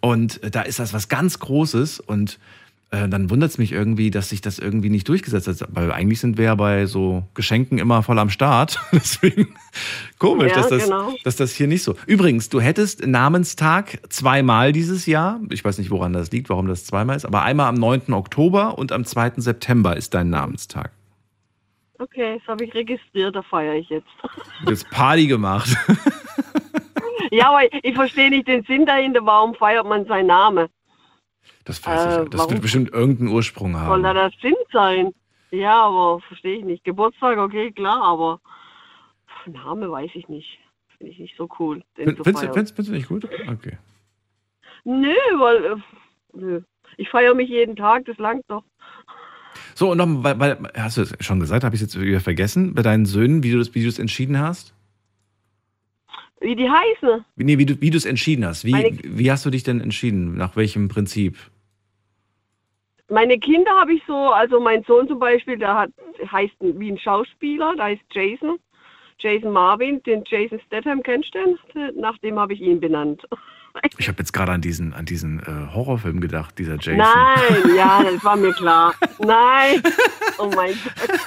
Und 0.00 0.42
äh, 0.42 0.50
da 0.50 0.62
ist 0.62 0.80
das 0.80 0.92
was 0.92 1.08
ganz 1.08 1.38
Großes. 1.38 2.00
Und 2.00 2.38
äh, 2.90 3.08
dann 3.08 3.30
wundert 3.30 3.50
es 3.50 3.58
mich 3.58 3.70
irgendwie, 3.70 4.10
dass 4.10 4.30
sich 4.30 4.40
das 4.40 4.58
irgendwie 4.58 4.90
nicht 4.90 5.08
durchgesetzt 5.08 5.46
hat. 5.46 5.68
Weil 5.70 5.92
eigentlich 5.92 6.18
sind 6.18 6.36
wir 6.36 6.46
ja 6.46 6.54
bei 6.56 6.86
so 6.86 7.22
Geschenken 7.34 7.78
immer 7.78 8.02
voll 8.02 8.18
am 8.18 8.30
Start. 8.30 8.80
Deswegen 8.92 9.48
komisch, 10.18 10.50
Ja, 10.50 10.62
dass, 10.62 10.68
das, 10.70 10.84
genau. 10.84 11.14
dass 11.22 11.36
das 11.36 11.52
hier 11.52 11.68
nicht 11.68 11.84
so. 11.84 11.94
Übrigens, 12.06 12.48
du 12.48 12.60
hättest 12.60 13.06
Namenstag 13.06 14.00
zweimal 14.08 14.72
dieses 14.72 15.06
Jahr. 15.06 15.40
Ich 15.50 15.64
weiß 15.64 15.78
nicht, 15.78 15.90
woran 15.92 16.12
das 16.12 16.32
liegt, 16.32 16.48
warum 16.48 16.66
das 16.66 16.84
zweimal 16.84 17.16
ist, 17.16 17.24
aber 17.24 17.42
einmal 17.42 17.68
am 17.68 17.76
9. 17.76 18.12
Oktober 18.14 18.78
und 18.78 18.90
am 18.90 19.04
2. 19.04 19.34
September 19.36 19.96
ist 19.96 20.14
dein 20.14 20.30
Namenstag. 20.30 20.90
Okay, 21.98 22.38
das 22.38 22.48
habe 22.48 22.64
ich 22.64 22.74
registriert, 22.74 23.34
da 23.34 23.42
feiere 23.42 23.74
ich 23.74 23.88
jetzt. 23.88 24.08
Hast 24.64 24.88
Party 24.90 25.26
gemacht. 25.26 25.68
ja, 27.30 27.50
aber 27.50 27.62
ich 27.82 27.94
verstehe 27.94 28.30
nicht 28.30 28.46
den 28.46 28.62
Sinn 28.64 28.86
dahinter, 28.86 29.24
warum 29.24 29.54
feiert 29.54 29.86
man 29.86 30.06
seinen 30.06 30.28
Namen? 30.28 30.68
Das 31.64 31.84
weiß 31.84 32.00
ich. 32.00 32.12
Äh, 32.12 32.20
nicht. 32.20 32.34
Das 32.34 32.50
wird 32.50 32.62
bestimmt 32.62 32.90
irgendeinen 32.92 33.30
Ursprung 33.30 33.72
Soll 33.72 33.80
haben. 33.80 34.02
da 34.02 34.14
der 34.14 34.30
Sinn 34.40 34.54
sein? 34.72 35.12
Ja, 35.50 35.86
aber 35.86 36.20
verstehe 36.20 36.58
ich 36.58 36.64
nicht. 36.64 36.84
Geburtstag, 36.84 37.38
okay, 37.38 37.72
klar, 37.72 38.02
aber 38.02 38.40
pff, 39.26 39.52
Name 39.52 39.90
weiß 39.90 40.10
ich 40.14 40.28
nicht. 40.28 40.58
Finde 40.96 41.12
ich 41.12 41.18
nicht 41.18 41.36
so 41.36 41.48
cool. 41.58 41.82
Den 41.96 42.16
Findest 42.16 42.26
du, 42.26 42.32
feiern. 42.32 42.54
findest, 42.54 42.76
findest 42.76 42.88
du 42.90 42.94
nicht 42.94 43.08
gut? 43.08 43.24
Okay. 43.48 43.78
Nö, 44.84 45.14
weil 45.38 45.64
äh, 45.64 45.76
nö. 46.32 46.62
ich 46.96 47.08
feiere 47.08 47.34
mich 47.34 47.48
jeden 47.48 47.76
Tag, 47.76 48.04
das 48.06 48.18
langt 48.18 48.44
doch. 48.48 48.64
So, 49.78 49.92
und 49.92 49.98
noch, 49.98 50.08
weil, 50.24 50.40
weil, 50.40 50.58
hast 50.76 50.96
du 50.96 51.02
es 51.02 51.14
schon 51.20 51.38
gesagt, 51.38 51.62
habe 51.62 51.76
ich 51.76 51.80
es 51.80 51.94
jetzt 51.94 52.02
wieder 52.02 52.18
vergessen, 52.18 52.74
bei 52.74 52.82
deinen 52.82 53.06
Söhnen, 53.06 53.44
wie 53.44 53.52
du 53.52 53.58
das, 53.58 53.76
wie 53.76 53.82
du 53.84 53.88
es 53.88 54.00
entschieden 54.00 54.36
hast? 54.40 54.74
Wie 56.40 56.56
die 56.56 56.68
heißen? 56.68 57.24
Wie- 57.36 57.44
Nee, 57.44 57.58
wie 57.58 57.66
du, 57.66 57.80
wie 57.80 57.90
du 57.90 57.96
es 57.96 58.04
entschieden 58.04 58.44
hast. 58.44 58.64
Wie, 58.64 58.72
Meine- 58.72 58.98
wie 59.04 59.30
hast 59.30 59.46
du 59.46 59.50
dich 59.50 59.62
denn 59.62 59.80
entschieden? 59.80 60.36
Nach 60.36 60.56
welchem 60.56 60.88
Prinzip? 60.88 61.36
Meine 63.08 63.38
Kinder 63.38 63.70
habe 63.80 63.92
ich 63.92 64.02
so, 64.08 64.16
also 64.16 64.58
mein 64.58 64.82
Sohn 64.82 65.06
zum 65.06 65.20
Beispiel, 65.20 65.56
der 65.56 65.72
hat, 65.76 65.90
heißt 66.32 66.54
wie 66.60 66.90
ein 66.90 66.98
Schauspieler, 66.98 67.76
der 67.76 67.84
heißt 67.84 68.02
Jason. 68.10 68.58
Jason 69.20 69.52
Marvin, 69.52 70.02
den 70.02 70.24
Jason 70.26 70.58
Statham, 70.66 71.04
kennst 71.04 71.32
du 71.36 71.56
den? 71.74 72.00
Nach 72.00 72.18
dem 72.18 72.36
habe 72.36 72.52
ich 72.52 72.60
ihn 72.60 72.80
benannt. 72.80 73.22
Ich 73.98 74.08
habe 74.08 74.18
jetzt 74.18 74.32
gerade 74.32 74.52
an 74.52 74.60
diesen, 74.60 74.92
an 74.92 75.04
diesen 75.04 75.40
äh, 75.40 75.72
Horrorfilm 75.74 76.20
gedacht, 76.20 76.58
dieser 76.58 76.74
Jason. 76.76 76.96
Nein, 76.96 77.76
ja, 77.76 78.02
das 78.02 78.24
war 78.24 78.36
mir 78.36 78.52
klar. 78.52 78.94
Nein. 79.18 79.82
Oh 80.38 80.50
mein 80.54 80.72
Gott. 80.72 81.20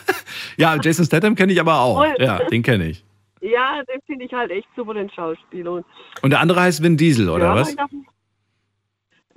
Ja, 0.58 0.76
Jason 0.82 1.06
Statham 1.06 1.36
kenne 1.36 1.54
ich 1.54 1.60
aber 1.62 1.80
auch. 1.80 2.02
Und- 2.06 2.20
Ja, 2.20 2.40
den 2.50 2.62
kenne 2.64 2.88
ich. 2.88 3.06
Ja, 3.42 3.82
den 3.84 4.02
finde 4.06 4.26
ich 4.26 4.34
halt 4.34 4.52
echt 4.52 4.68
super, 4.76 4.94
den 4.94 5.10
Schauspieler. 5.10 5.84
Und 6.22 6.30
der 6.30 6.40
andere 6.42 6.62
heißt 6.62 6.84
Vin 6.84 6.96
Diesel, 6.98 7.30
oder 7.30 7.46
ja, 7.46 7.56
was? 7.56 7.72
ich 7.74 7.78
hab- 7.80 7.90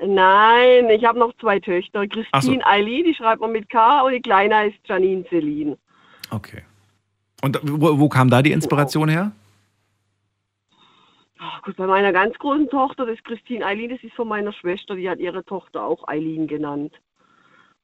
Nein, 0.05 0.91
ich 0.91 1.05
habe 1.05 1.19
noch 1.19 1.33
zwei 1.41 1.61
Töchter. 1.61 2.05
Ach 2.33 2.43
so. 2.43 2.49
Christine 2.51 2.67
Eileen, 2.67 3.05
die 3.05 3.15
schreibt 3.15 3.41
man 3.41 3.53
mit 3.53 3.71
K, 3.71 4.03
und 4.03 4.13
die 4.13 4.21
Kleine 4.21 4.57
heißt 4.57 4.77
Janine 4.87 5.25
Celine. 5.29 5.79
Okay. 6.31 6.63
Und 7.43 7.61
wo, 7.63 7.99
wo 7.99 8.09
kam 8.09 8.29
da 8.29 8.43
die 8.43 8.53
Inspiration 8.53 9.09
her? 9.09 9.33
Gut, 11.65 11.77
bei 11.77 11.87
meiner 11.87 12.13
ganz 12.13 12.39
großen 12.39 12.69
Tochter, 12.69 13.07
das 13.07 13.17
ist 13.17 13.25
Christine 13.25 13.65
Eileen, 13.65 13.89
das 13.91 14.03
ist 14.03 14.15
von 14.15 14.29
meiner 14.29 14.53
Schwester, 14.53 14.97
die 14.97 15.09
hat 15.09 15.19
ihre 15.19 15.45
Tochter 15.45 15.83
auch 15.83 16.07
Eileen 16.07 16.47
genannt. 16.47 16.93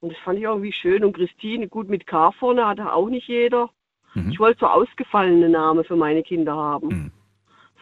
Und 0.00 0.12
das 0.12 0.18
fand 0.20 0.38
ich 0.38 0.44
irgendwie 0.44 0.72
schön. 0.72 1.02
Und 1.02 1.14
Christine, 1.14 1.66
gut 1.66 1.88
mit 1.88 2.06
K 2.06 2.30
vorne, 2.32 2.66
hatte 2.66 2.92
auch 2.92 3.08
nicht 3.08 3.26
jeder. 3.26 3.70
Mhm. 4.14 4.30
Ich 4.30 4.38
wollte 4.38 4.60
so 4.60 4.66
ausgefallene 4.66 5.48
Namen 5.48 5.84
für 5.84 5.96
meine 5.96 6.22
Kinder 6.22 6.54
haben. 6.54 6.88
Mhm. 6.88 7.12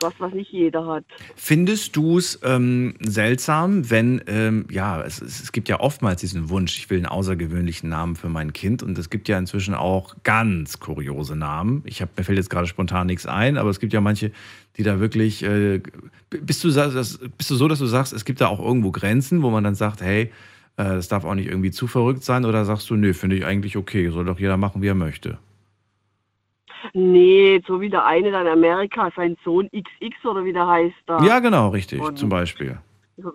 Was, 0.01 0.14
was 0.18 0.32
nicht 0.32 0.53
jeder 0.53 0.86
hat. 0.86 1.05
Findest 1.34 1.96
du 1.96 2.18
es 2.18 2.38
ähm, 2.44 2.94
seltsam, 3.01 3.90
wenn, 3.90 4.22
ähm, 4.26 4.66
ja, 4.70 5.03
es, 5.03 5.20
es, 5.20 5.51
gibt 5.51 5.68
ja 5.68 5.80
oftmals 5.80 6.20
diesen 6.20 6.51
Wunsch, 6.51 6.78
ich 6.78 6.88
will 6.88 6.99
einen 6.99 7.07
außergewöhnlichen 7.07 7.88
Namen 7.88 8.14
für 8.14 8.28
mein 8.28 8.53
Kind 8.53 8.82
und 8.82 8.96
es 8.96 9.11
gibt 9.11 9.28
ja 9.28 9.38
inzwischen 9.38 9.74
auch 9.74 10.14
ganz 10.22 10.78
kuriose 10.78 11.34
Namen. 11.34 11.82
Ich 11.84 12.01
hab, 12.01 12.16
mir 12.16 12.24
fällt 12.24 12.38
jetzt 12.38 12.51
gerade 12.51 12.68
spontan 12.68 13.09
nichts 13.09 13.26
ein, 13.26 13.57
aber 13.57 13.70
es 13.70 13.80
gibt 13.80 13.92
ja 13.92 14.01
manche, 14.01 14.30
die 14.76 14.84
da 14.84 15.01
wirklich, 15.01 15.42
äh, 15.42 15.82
bist, 16.30 16.62
du, 16.62 16.68
bist 16.68 17.51
du 17.51 17.55
so, 17.57 17.66
dass 17.68 17.78
du 17.80 17.86
sagst, 17.86 18.12
es 18.12 18.24
gibt 18.24 18.40
da 18.40 18.46
auch 18.46 18.61
irgendwo 18.61 18.92
Grenzen, 18.92 19.42
wo 19.42 19.51
man 19.51 19.64
dann 19.64 19.74
sagt, 19.74 20.01
hey, 20.01 20.30
äh, 20.76 20.84
das 20.84 21.09
darf 21.09 21.24
auch 21.24 21.34
nicht 21.34 21.49
irgendwie 21.49 21.72
zu 21.72 21.86
verrückt 21.86 22.24
sein 22.24 22.44
oder 22.44 22.64
sagst 22.64 22.88
du, 22.88 22.96
nö, 22.96 23.12
finde 23.12 23.36
ich 23.36 23.44
eigentlich 23.44 23.76
okay, 23.76 24.09
soll 24.11 24.24
doch 24.24 24.38
jeder 24.38 24.57
machen, 24.57 24.80
wie 24.80 24.88
er 24.88 24.94
möchte. 24.94 25.38
Nee, 26.92 27.60
so 27.66 27.80
wie 27.80 27.88
der 27.90 28.04
eine 28.06 28.30
da 28.30 28.40
in 28.42 28.46
Amerika, 28.48 29.10
sein 29.16 29.36
Sohn 29.44 29.68
XX 29.72 30.24
oder 30.24 30.44
wie 30.44 30.52
der 30.52 30.66
heißt 30.66 30.94
da. 31.06 31.22
Ja, 31.24 31.38
genau, 31.40 31.68
richtig, 31.68 32.00
Und- 32.00 32.18
zum 32.18 32.28
Beispiel. 32.28 32.78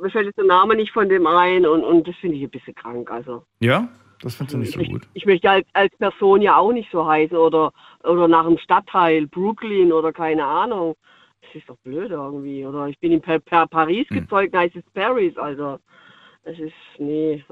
Mir 0.01 0.09
fällt 0.11 0.27
jetzt 0.27 0.37
der 0.37 0.45
Name 0.45 0.75
nicht 0.77 0.93
von 0.93 1.09
dem 1.09 1.27
ein 1.27 1.65
und, 1.65 1.83
und 1.83 2.07
das 2.07 2.15
finde 2.15 2.37
ich 2.37 2.43
ein 2.43 2.49
bisschen 2.49 2.73
krank. 2.73 3.11
Also 3.11 3.43
Ja, 3.59 3.89
das 4.21 4.35
findest 4.35 4.53
du 4.55 4.59
nicht 4.59 4.69
ich, 4.69 4.73
so 4.75 4.79
möchte- 4.79 4.93
gut. 4.93 5.07
ich 5.13 5.25
möchte 5.25 5.49
als, 5.49 5.67
als 5.73 5.93
Person 5.97 6.41
ja 6.41 6.55
auch 6.55 6.71
nicht 6.71 6.89
so 6.89 7.05
heißen 7.05 7.35
oder, 7.35 7.73
oder 8.03 8.29
nach 8.29 8.45
einem 8.45 8.57
Stadtteil, 8.59 9.27
Brooklyn 9.27 9.91
oder 9.91 10.13
keine 10.13 10.45
Ahnung. 10.45 10.95
Das 11.41 11.55
ist 11.55 11.67
doch 11.67 11.75
blöd 11.83 12.11
irgendwie. 12.11 12.65
Oder 12.65 12.87
ich 12.87 12.97
bin 12.99 13.11
in 13.11 13.19
per, 13.19 13.39
per 13.39 13.67
Paris 13.67 14.07
Hm. 14.09 14.21
gezeugt, 14.21 14.55
heißt 14.55 14.77
es 14.77 14.83
Paris. 14.93 15.35
Also 15.37 15.77
das 16.45 16.57
ist, 16.59 16.73
nee. 16.97 17.43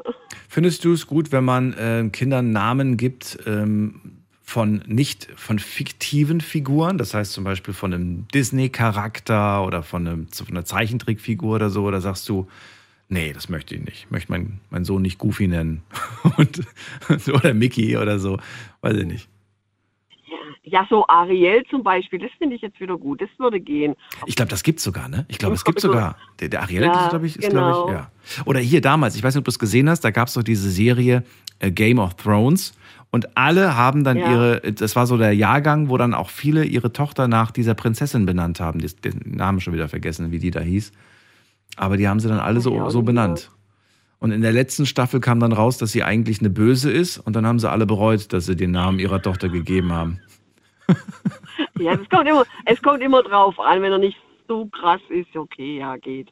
Findest 0.47 0.85
du 0.85 0.93
es 0.93 1.07
gut, 1.07 1.33
wenn 1.33 1.43
man 1.43 1.73
äh, 1.73 2.07
Kindern 2.13 2.51
Namen 2.51 2.95
gibt 2.95 3.39
ähm, 3.45 4.20
von 4.51 4.83
nicht 4.85 5.29
von 5.37 5.59
fiktiven 5.59 6.41
Figuren, 6.41 6.97
das 6.97 7.13
heißt 7.13 7.31
zum 7.31 7.45
Beispiel 7.45 7.73
von 7.73 7.93
einem 7.93 8.27
Disney-Charakter 8.33 9.65
oder 9.65 9.81
von, 9.81 10.05
einem, 10.05 10.27
von 10.27 10.49
einer 10.49 10.65
Zeichentrickfigur 10.65 11.55
oder 11.55 11.69
so, 11.69 11.85
oder 11.85 12.01
sagst 12.01 12.27
du, 12.27 12.49
nee, 13.07 13.31
das 13.31 13.47
möchte 13.47 13.75
ich 13.75 13.81
nicht. 13.81 14.03
Ich 14.03 14.11
möchte 14.11 14.29
meinen 14.29 14.59
meinen 14.69 14.83
Sohn 14.83 15.03
nicht 15.03 15.19
Goofy 15.19 15.47
nennen 15.47 15.83
Und, 16.37 16.63
oder 17.31 17.53
Mickey 17.53 17.95
oder 17.95 18.19
so, 18.19 18.39
weiß 18.81 18.97
ich 18.97 19.05
nicht. 19.05 19.29
Ja, 20.63 20.85
so 20.89 21.05
Ariel 21.07 21.63
zum 21.69 21.81
Beispiel, 21.81 22.19
das 22.19 22.31
finde 22.37 22.57
ich 22.57 22.61
jetzt 22.61 22.79
wieder 22.81 22.97
gut. 22.97 23.21
Das 23.21 23.29
würde 23.37 23.61
gehen. 23.61 23.95
Ich 24.25 24.35
glaube, 24.35 24.49
das 24.49 24.63
gibt's 24.63 24.83
sogar, 24.83 25.07
ne? 25.07 25.25
Ich 25.29 25.37
glaube, 25.37 25.55
es 25.55 25.63
gibt 25.63 25.79
sogar. 25.79 26.17
Der, 26.41 26.49
der 26.49 26.61
Ariel 26.63 26.83
Ja, 26.83 27.05
ist, 27.05 27.09
glaube 27.09 27.25
ich, 27.25 27.37
ist, 27.37 27.49
genau. 27.49 27.85
glaube 27.85 27.91
ich, 27.91 28.37
ja. 28.37 28.43
Oder 28.43 28.59
hier 28.59 28.81
damals, 28.81 29.15
ich 29.15 29.23
weiß 29.23 29.33
nicht, 29.33 29.39
ob 29.39 29.45
du 29.45 29.51
es 29.51 29.59
gesehen 29.59 29.89
hast, 29.89 30.01
da 30.01 30.11
gab 30.11 30.27
es 30.27 30.33
doch 30.33 30.43
diese 30.43 30.69
Serie 30.69 31.23
äh, 31.59 31.71
Game 31.71 31.99
of 31.99 32.15
Thrones. 32.15 32.73
Und 33.11 33.35
alle 33.37 33.75
haben 33.75 34.03
dann 34.05 34.17
Ja. 34.17 34.31
ihre, 34.31 34.61
das 34.71 34.95
war 34.95 35.05
so 35.05 35.17
der 35.17 35.33
Jahrgang, 35.33 35.89
wo 35.89 35.97
dann 35.97 36.13
auch 36.13 36.29
viele 36.29 36.63
ihre 36.63 36.93
Tochter 36.93 37.27
nach 37.27 37.51
dieser 37.51 37.73
Prinzessin 37.75 38.25
benannt 38.25 38.59
haben. 38.61 38.79
Die- 38.79 38.87
Den 38.95 39.19
Namen 39.35 39.59
schon 39.59 39.73
wieder 39.73 39.89
vergessen, 39.89 40.31
wie 40.31 40.39
die 40.39 40.51
da 40.51 40.61
hieß. 40.61 40.91
Aber 41.75 41.97
die 41.97 42.07
haben 42.07 42.19
sie 42.21 42.29
dann 42.29 42.39
alle 42.39 42.61
so, 42.61 42.89
so 42.89 43.01
benannt. 43.01 43.51
Und 44.19 44.31
in 44.31 44.41
der 44.41 44.51
letzten 44.53 44.85
Staffel 44.85 45.19
kam 45.19 45.39
dann 45.39 45.51
raus, 45.51 45.77
dass 45.77 45.91
sie 45.91 46.03
eigentlich 46.03 46.39
eine 46.39 46.49
Böse 46.49 46.91
ist. 46.91 47.17
Und 47.17 47.35
dann 47.35 47.45
haben 47.45 47.59
sie 47.59 47.69
alle 47.69 47.85
bereut, 47.85 48.31
dass 48.33 48.45
sie 48.45 48.55
den 48.55 48.71
Namen 48.71 48.99
ihrer 48.99 49.21
Tochter 49.21 49.49
gegeben 49.49 49.91
haben. 49.91 50.19
Ja, 51.79 51.93
es 51.93 52.09
kommt 52.09 52.27
immer, 52.27 52.43
es 52.65 52.81
kommt 52.81 53.01
immer 53.01 53.23
drauf 53.23 53.59
an. 53.59 53.81
Wenn 53.81 53.91
er 53.91 53.97
nicht 53.97 54.17
so 54.47 54.67
krass 54.67 55.01
ist, 55.09 55.35
okay, 55.35 55.79
ja, 55.79 55.97
geht. 55.97 56.29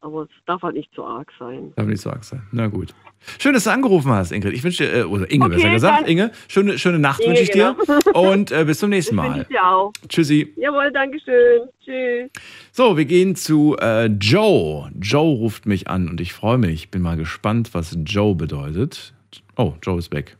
Aber 0.00 0.22
es 0.22 0.28
darf 0.46 0.62
halt 0.62 0.74
nicht 0.74 0.94
zu 0.94 1.04
arg 1.04 1.30
sein. 1.38 1.72
Darf 1.74 1.86
nicht 1.86 2.00
so 2.00 2.10
arg 2.10 2.22
sein. 2.24 2.42
Na 2.52 2.68
gut. 2.68 2.94
Schön, 3.38 3.52
dass 3.52 3.64
du 3.64 3.70
angerufen 3.70 4.12
hast, 4.12 4.30
Ingrid. 4.30 4.54
Ich 4.54 4.62
wünsche 4.62 4.84
dir, 4.84 5.00
äh, 5.00 5.02
oder 5.02 5.28
Inge 5.30 5.46
Okay, 5.46 5.56
besser 5.56 5.70
gesagt, 5.70 6.08
Inge, 6.08 6.30
schöne, 6.46 6.78
schöne 6.78 7.00
Nacht 7.00 7.20
Inge, 7.20 7.30
wünsche 7.30 7.42
ich 7.42 7.50
dir. 7.50 7.76
genau. 7.84 8.30
Und 8.32 8.52
äh, 8.52 8.64
bis 8.64 8.78
zum 8.78 8.90
nächsten 8.90 9.16
Mal. 9.16 9.42
ich 9.42 9.48
dir 9.48 9.66
auch. 9.66 9.92
Tschüssi. 10.08 10.54
Jawohl, 10.56 10.92
Dankeschön. 10.92 11.68
Tschüss. 11.84 12.30
So, 12.70 12.96
wir 12.96 13.06
gehen 13.06 13.34
zu 13.34 13.76
äh, 13.80 14.06
Joe. 14.06 14.90
Joe 15.00 15.36
ruft 15.36 15.66
mich 15.66 15.88
an 15.88 16.08
und 16.08 16.20
ich 16.20 16.32
freue 16.32 16.58
mich. 16.58 16.90
Bin 16.90 17.02
mal 17.02 17.16
gespannt, 17.16 17.70
was 17.74 17.98
Joe 18.04 18.36
bedeutet. 18.36 19.12
Oh, 19.56 19.74
Joe 19.82 19.98
ist 19.98 20.12
weg. 20.12 20.36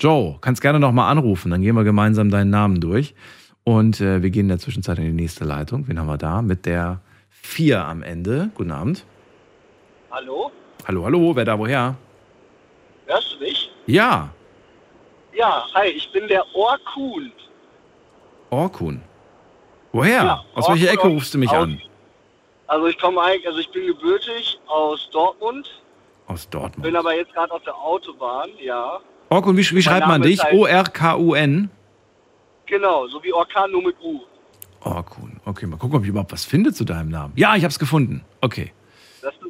Joe, 0.00 0.38
kannst 0.40 0.62
gerne 0.62 0.78
nochmal 0.78 1.10
anrufen, 1.10 1.50
dann 1.50 1.60
gehen 1.60 1.74
wir 1.74 1.82
gemeinsam 1.82 2.30
deinen 2.30 2.50
Namen 2.50 2.80
durch. 2.80 3.16
Und 3.64 4.00
äh, 4.00 4.22
wir 4.22 4.30
gehen 4.30 4.42
in 4.42 4.48
der 4.48 4.58
Zwischenzeit 4.60 4.98
in 4.98 5.04
die 5.04 5.10
nächste 5.12 5.44
Leitung. 5.44 5.88
Wen 5.88 5.98
haben 5.98 6.06
wir 6.06 6.16
da? 6.16 6.40
Mit 6.40 6.64
der 6.64 7.00
4 7.48 7.84
am 7.86 8.02
Ende. 8.02 8.50
Guten 8.54 8.70
Abend. 8.70 9.04
Hallo? 10.10 10.50
Hallo, 10.86 11.04
hallo, 11.04 11.34
wer 11.34 11.44
da 11.44 11.58
woher? 11.58 11.96
Hörst 13.06 13.32
du 13.34 13.38
mich? 13.44 13.70
Ja, 13.86 14.28
Ja, 15.32 15.64
hi, 15.74 15.88
ich 15.88 16.10
bin 16.12 16.26
der 16.28 16.44
Orkun. 16.54 17.32
Orkun. 18.50 19.00
Woher? 19.92 20.24
Ja, 20.24 20.44
Aus 20.54 20.68
welcher 20.68 20.88
Ecke 20.90 21.02
Orkun 21.02 21.12
rufst 21.14 21.32
du 21.34 21.38
mich 21.38 21.50
aus- 21.50 21.62
an? 21.64 21.80
Also 22.66 22.86
ich 22.88 22.98
komme 22.98 23.22
eigentlich, 23.22 23.46
also 23.46 23.58
ich 23.60 23.70
bin 23.70 23.86
gebürtig 23.86 24.58
aus 24.66 25.08
Dortmund, 25.10 25.66
Aus 26.26 26.48
Dortmund. 26.50 26.82
bin 26.82 26.96
aber 26.96 27.14
jetzt 27.14 27.32
gerade 27.32 27.52
auf 27.52 27.62
der 27.62 27.74
Autobahn, 27.76 28.50
ja. 28.60 29.00
Orkun, 29.30 29.56
wie, 29.56 29.62
wie 29.70 29.82
schreibt 29.82 30.06
man 30.06 30.20
dich? 30.22 30.42
halt- 30.42 30.54
O-R-K-U-N? 30.54 31.70
Genau, 32.66 33.06
so 33.06 33.22
wie 33.22 33.32
Orkan 33.32 33.70
nur 33.70 33.82
mit 33.82 33.96
U. 34.02 34.20
Orkun. 34.88 35.40
Okay, 35.44 35.66
mal 35.66 35.76
gucken, 35.76 35.96
ob 35.96 36.02
ich 36.02 36.08
überhaupt 36.08 36.32
was 36.32 36.44
finde 36.44 36.72
zu 36.72 36.84
deinem 36.84 37.10
Namen. 37.10 37.32
Ja, 37.36 37.54
ich 37.56 37.62
habe 37.64 37.70
es 37.72 37.78
gefunden. 37.78 38.24
Okay. 38.40 38.72
Das 39.22 39.32
ist, 39.34 39.40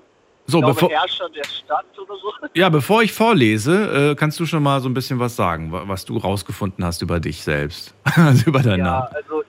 So, 0.46 0.58
glaube, 0.60 0.74
bevor, 0.74 0.90
Herrscher 0.90 1.28
der 1.30 1.44
Stadt 1.44 1.86
oder 1.98 2.14
so. 2.16 2.32
ja, 2.54 2.68
bevor 2.68 3.02
ich 3.02 3.12
vorlese, 3.12 4.10
äh, 4.10 4.14
kannst 4.14 4.38
du 4.40 4.46
schon 4.46 4.62
mal 4.62 4.80
so 4.80 4.88
ein 4.88 4.94
bisschen 4.94 5.18
was 5.18 5.36
sagen, 5.36 5.72
wa- 5.72 5.84
was 5.86 6.04
du 6.04 6.16
rausgefunden 6.18 6.84
hast 6.84 7.02
über 7.02 7.20
dich 7.20 7.42
selbst. 7.42 7.94
also 8.16 8.46
über 8.46 8.60
deinen 8.62 8.80
Ja, 8.80 8.84
Namen. 8.84 9.08
also 9.14 9.42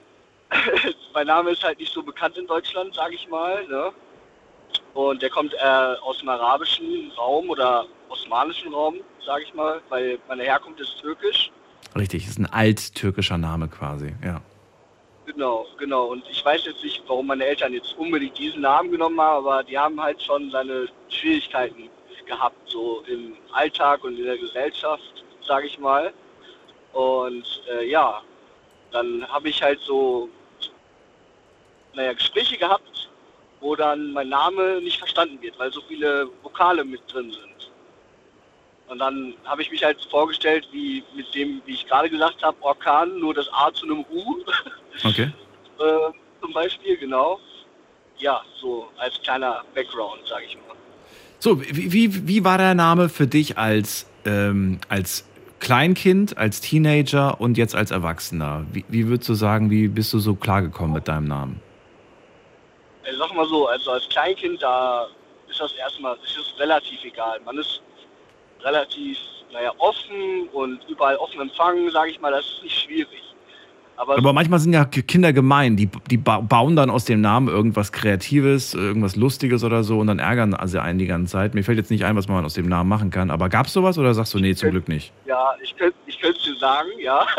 mein 1.14 1.28
Name 1.28 1.52
ist 1.52 1.64
halt 1.64 1.80
nicht 1.80 1.92
so 1.94 2.02
bekannt 2.04 2.38
in 2.38 2.48
Deutschland, 2.48 2.94
sage 2.96 3.16
ich 3.16 3.28
mal. 3.30 3.66
Ne? 3.68 3.92
Und 4.94 5.22
der 5.22 5.30
kommt 5.30 5.54
äh, 5.54 5.58
aus 6.04 6.20
dem 6.20 6.30
arabischen 6.30 7.12
Raum 7.18 7.50
oder 7.50 7.86
osmanischen 8.10 8.74
Raum, 8.74 8.96
sage 9.26 9.44
ich 9.44 9.54
mal, 9.54 9.80
weil 9.90 10.18
meine 10.28 10.44
Herkunft 10.44 10.80
ist 10.80 11.00
türkisch. 11.00 11.52
Richtig, 11.96 12.28
ist 12.28 12.40
ein 12.40 12.46
alttürkischer 12.46 13.38
Name 13.38 13.68
quasi, 13.68 14.14
ja. 14.24 14.42
Genau, 15.34 15.68
genau. 15.78 16.06
Und 16.08 16.28
ich 16.28 16.44
weiß 16.44 16.66
jetzt 16.66 16.84
nicht, 16.84 17.04
warum 17.06 17.28
meine 17.28 17.46
Eltern 17.46 17.72
jetzt 17.72 17.96
unbedingt 18.00 18.36
diesen 18.40 18.62
Namen 18.62 18.90
genommen 18.90 19.22
haben, 19.22 19.46
aber 19.46 19.64
die 19.64 19.78
haben 19.78 20.02
halt 20.02 20.20
schon 20.20 20.50
seine 20.50 20.88
Schwierigkeiten 21.08 21.88
gehabt, 22.26 22.58
so 22.66 23.04
im 23.06 23.38
Alltag 23.52 24.04
und 24.04 24.18
in 24.18 24.26
der 24.26 24.40
Gesellschaft, 24.40 25.24
sage 25.46 25.68
ich 25.68 25.78
mal. 25.78 26.12
Und 26.94 27.46
äh, 27.70 27.88
ja, 27.88 28.24
dann 28.92 29.28
habe 29.32 29.50
ich 29.50 29.62
halt 29.62 29.80
so, 29.82 30.30
naja, 31.94 32.14
Gespräche 32.14 32.58
gehabt, 32.58 33.12
wo 33.60 33.76
dann 33.76 34.12
mein 34.12 34.30
Name 34.30 34.82
nicht 34.82 34.98
verstanden 34.98 35.40
wird, 35.44 35.60
weil 35.60 35.72
so 35.72 35.82
viele 35.82 36.28
Vokale 36.42 36.84
mit 36.84 37.02
drin 37.14 37.32
sind. 37.32 37.59
Und 38.90 38.98
dann 38.98 39.36
habe 39.46 39.62
ich 39.62 39.70
mich 39.70 39.84
halt 39.84 39.98
vorgestellt, 40.10 40.68
wie 40.72 41.04
mit 41.16 41.34
dem, 41.36 41.62
wie 41.66 41.74
ich 41.74 41.88
gerade 41.88 42.10
gesagt 42.10 42.42
habe, 42.42 42.58
Orkan, 42.62 43.20
nur 43.20 43.36
das 43.36 43.48
A 43.54 43.72
zu 43.72 43.86
einem 43.86 44.04
U. 44.12 44.38
Okay. 45.06 45.32
äh, 45.80 46.12
zum 46.42 46.52
Beispiel, 46.52 46.98
genau. 46.98 47.40
Ja, 48.18 48.42
so 48.60 48.90
als 48.98 49.22
kleiner 49.22 49.64
Background, 49.74 50.28
sage 50.28 50.44
ich 50.46 50.56
mal. 50.56 50.76
So, 51.38 51.62
wie, 51.62 51.94
wie, 51.94 52.28
wie 52.28 52.44
war 52.44 52.58
der 52.58 52.74
Name 52.74 53.08
für 53.08 53.26
dich 53.26 53.58
als, 53.58 54.08
ähm, 54.26 54.82
als 54.90 55.26
Kleinkind, 55.62 56.38
als 56.38 56.60
Teenager 56.60 57.40
und 57.40 57.58
jetzt 57.58 57.76
als 57.76 57.92
Erwachsener? 57.92 58.66
Wie, 58.74 58.84
wie 58.90 59.08
würdest 59.08 59.30
du 59.30 59.36
sagen, 59.36 59.70
wie 59.72 59.88
bist 59.88 60.12
du 60.12 60.20
so 60.20 60.36
klargekommen 60.36 60.92
mit 60.92 61.08
deinem 61.08 61.30
Namen? 61.30 61.62
Also 63.06 63.20
sag 63.20 63.34
mal 63.34 63.48
so, 63.48 63.68
also 63.68 63.92
als 63.92 64.10
Kleinkind, 64.10 64.62
da 64.62 65.08
ist 65.50 65.62
das 65.62 65.72
erstmal, 65.76 66.16
ist 66.26 66.38
es 66.38 66.60
relativ 66.60 67.02
egal. 67.06 67.40
Man 67.46 67.58
ist 67.58 67.82
relativ, 68.64 69.18
naja, 69.52 69.72
offen 69.78 70.48
und 70.54 70.80
überall 70.90 71.16
offen 71.18 71.42
empfangen, 71.42 71.90
sage 71.92 72.12
ich 72.12 72.20
mal, 72.22 72.32
das 72.32 72.46
ist 72.46 72.64
nicht 72.64 72.80
schwierig. 72.82 73.24
Aber, 73.98 74.18
Aber 74.18 74.32
manchmal 74.32 74.60
sind 74.60 74.72
ja 74.72 74.86
Kinder 74.86 75.34
gemein, 75.34 75.76
die, 75.76 75.90
die 76.10 76.16
ba- 76.18 76.40
bauen 76.40 76.78
dann 76.78 76.90
aus 76.90 77.04
dem 77.04 77.20
Namen 77.20 77.50
irgendwas 77.50 77.92
Kreatives, 77.92 78.74
irgendwas 78.74 79.18
Lustiges 79.18 79.64
oder 79.66 79.84
so 79.84 80.00
und 80.00 80.08
dann 80.08 80.20
ärgern 80.20 80.56
sie 80.68 80.82
einen 80.82 81.00
die 81.00 81.06
ganze 81.08 81.34
Zeit. 81.34 81.54
Mir 81.54 81.64
fällt 81.66 81.78
jetzt 81.80 81.92
nicht 81.92 82.06
ein, 82.06 82.16
was 82.16 82.30
man 82.30 82.46
aus 82.46 82.54
dem 82.54 82.70
Namen 82.70 82.88
machen 82.88 83.10
kann. 83.10 83.30
Aber 83.30 83.50
gab 83.50 83.66
es 83.66 83.74
sowas 83.74 83.98
oder 83.98 84.14
sagst 84.14 84.34
du, 84.34 84.40
nee, 84.40 84.56
zum 84.56 84.72
Glück 84.72 84.88
nicht? 84.88 85.12
ja, 85.26 85.54
ich 85.62 85.76
könnte 85.76 85.98
ich 86.06 86.18
könnte 86.20 86.40
dir 86.42 86.56
sagen, 86.58 86.90
ja. 87.02 87.26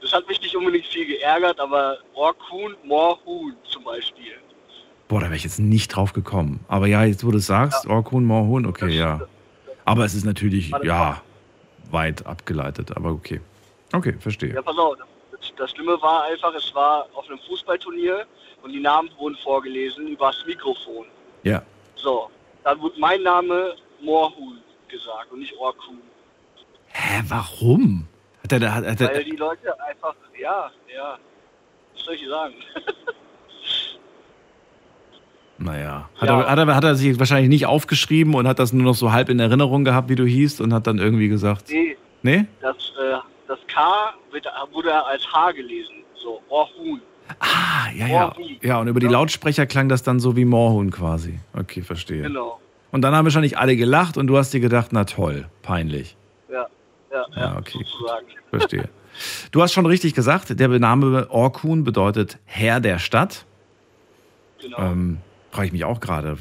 Das 0.00 0.12
hat 0.12 0.26
mich 0.28 0.40
nicht 0.40 0.56
unbedingt 0.56 0.86
viel 0.86 1.06
geärgert, 1.06 1.60
aber 1.60 1.96
Orkun, 2.14 2.74
Morhun 2.84 3.54
zum 3.70 3.84
Beispiel. 3.84 4.32
Boah, 5.08 5.20
da 5.20 5.26
wäre 5.26 5.36
ich 5.36 5.44
jetzt 5.44 5.60
nicht 5.60 5.88
drauf 5.94 6.12
gekommen. 6.12 6.60
Aber 6.68 6.86
ja, 6.86 7.04
jetzt 7.04 7.24
wo 7.24 7.30
du 7.30 7.38
es 7.38 7.46
sagst, 7.46 7.86
Orkun, 7.86 8.24
Morhun, 8.24 8.66
okay, 8.66 8.88
ja. 8.90 9.20
Aber 9.92 10.06
es 10.06 10.14
ist 10.14 10.24
natürlich, 10.24 10.72
ja, 10.84 11.20
weit 11.90 12.24
abgeleitet, 12.24 12.96
aber 12.96 13.10
okay. 13.10 13.42
Okay, 13.92 14.14
verstehe. 14.18 14.54
Ja, 14.54 14.62
pass 14.62 14.78
auf, 14.78 14.96
das, 15.30 15.52
das 15.54 15.70
Schlimme 15.72 16.00
war 16.00 16.24
einfach, 16.24 16.54
es 16.54 16.74
war 16.74 17.06
auf 17.12 17.28
einem 17.28 17.38
Fußballturnier 17.40 18.24
und 18.62 18.72
die 18.72 18.80
Namen 18.80 19.10
wurden 19.18 19.36
vorgelesen 19.36 20.08
übers 20.08 20.42
Mikrofon. 20.46 21.04
Ja. 21.42 21.62
So, 21.96 22.30
dann 22.64 22.80
wurde 22.80 22.98
mein 22.98 23.22
Name 23.22 23.74
Morhun 24.00 24.62
gesagt 24.88 25.30
und 25.30 25.40
nicht 25.40 25.54
Orkun. 25.58 26.00
Hä, 26.86 27.22
warum? 27.28 28.08
Hat 28.44 28.52
er, 28.52 28.74
hat, 28.74 28.86
hat 28.86 28.98
Weil 28.98 29.08
er, 29.08 29.24
die 29.24 29.36
Leute 29.36 29.78
einfach, 29.78 30.14
ja, 30.40 30.70
ja, 30.88 31.18
was 31.92 32.02
soll 32.02 32.14
ich 32.14 32.26
sagen? 32.26 32.54
naja. 35.62 36.08
Hat, 36.16 36.28
Ja. 36.28 36.40
er, 36.42 36.50
hat, 36.50 36.58
er, 36.58 36.74
hat 36.76 36.84
er 36.84 36.94
sich 36.94 37.18
wahrscheinlich 37.18 37.48
nicht 37.48 37.66
aufgeschrieben 37.66 38.34
und 38.34 38.46
hat 38.48 38.58
das 38.58 38.72
nur 38.72 38.84
noch 38.84 38.94
so 38.94 39.12
halb 39.12 39.28
in 39.28 39.38
Erinnerung 39.40 39.84
gehabt, 39.84 40.08
wie 40.08 40.14
du 40.16 40.24
hießt 40.24 40.60
und 40.60 40.72
hat 40.74 40.86
dann 40.86 40.98
irgendwie 40.98 41.28
gesagt, 41.28 41.64
nee, 41.70 41.96
nee? 42.22 42.44
das, 42.60 42.76
äh, 42.76 43.16
das 43.48 43.58
K 43.68 43.80
wird, 44.30 44.46
wurde 44.72 44.92
als 45.06 45.26
H 45.32 45.52
gelesen, 45.52 45.94
so 46.14 46.40
Orhun. 46.48 47.00
Ah, 47.38 47.88
ja, 47.96 48.06
ja. 48.06 48.34
Ja, 48.62 48.80
und 48.80 48.88
über 48.88 49.00
die 49.00 49.06
Lautsprecher 49.06 49.66
klang 49.66 49.88
das 49.88 50.02
dann 50.02 50.20
so 50.20 50.36
wie 50.36 50.44
Morhun 50.44 50.90
quasi. 50.90 51.38
Okay, 51.58 51.82
verstehe. 51.82 52.22
Genau, 52.22 52.60
Und 52.90 53.02
dann 53.02 53.14
haben 53.14 53.24
wahrscheinlich 53.24 53.56
alle 53.58 53.76
gelacht 53.76 54.16
und 54.18 54.26
du 54.26 54.36
hast 54.36 54.52
dir 54.52 54.60
gedacht, 54.60 54.88
na 54.92 55.04
toll, 55.04 55.46
peinlich. 55.62 56.16
ja, 56.50 56.66
ja, 57.12 57.24
Ja, 57.34 57.42
ja, 57.42 57.56
okay. 57.58 57.84
Verstehe. 58.50 58.88
Du 59.50 59.62
hast 59.62 59.72
schon 59.72 59.86
richtig 59.86 60.14
gesagt, 60.14 60.58
der 60.58 60.68
Name 60.68 61.30
Orkun 61.30 61.84
bedeutet 61.84 62.38
Herr 62.44 62.80
der 62.80 62.98
Stadt. 62.98 63.44
Genau. 64.60 64.78
Ähm, 64.78 65.18
frage 65.52 65.66
ich 65.66 65.72
mich 65.72 65.84
auch 65.84 66.00
gerade. 66.00 66.38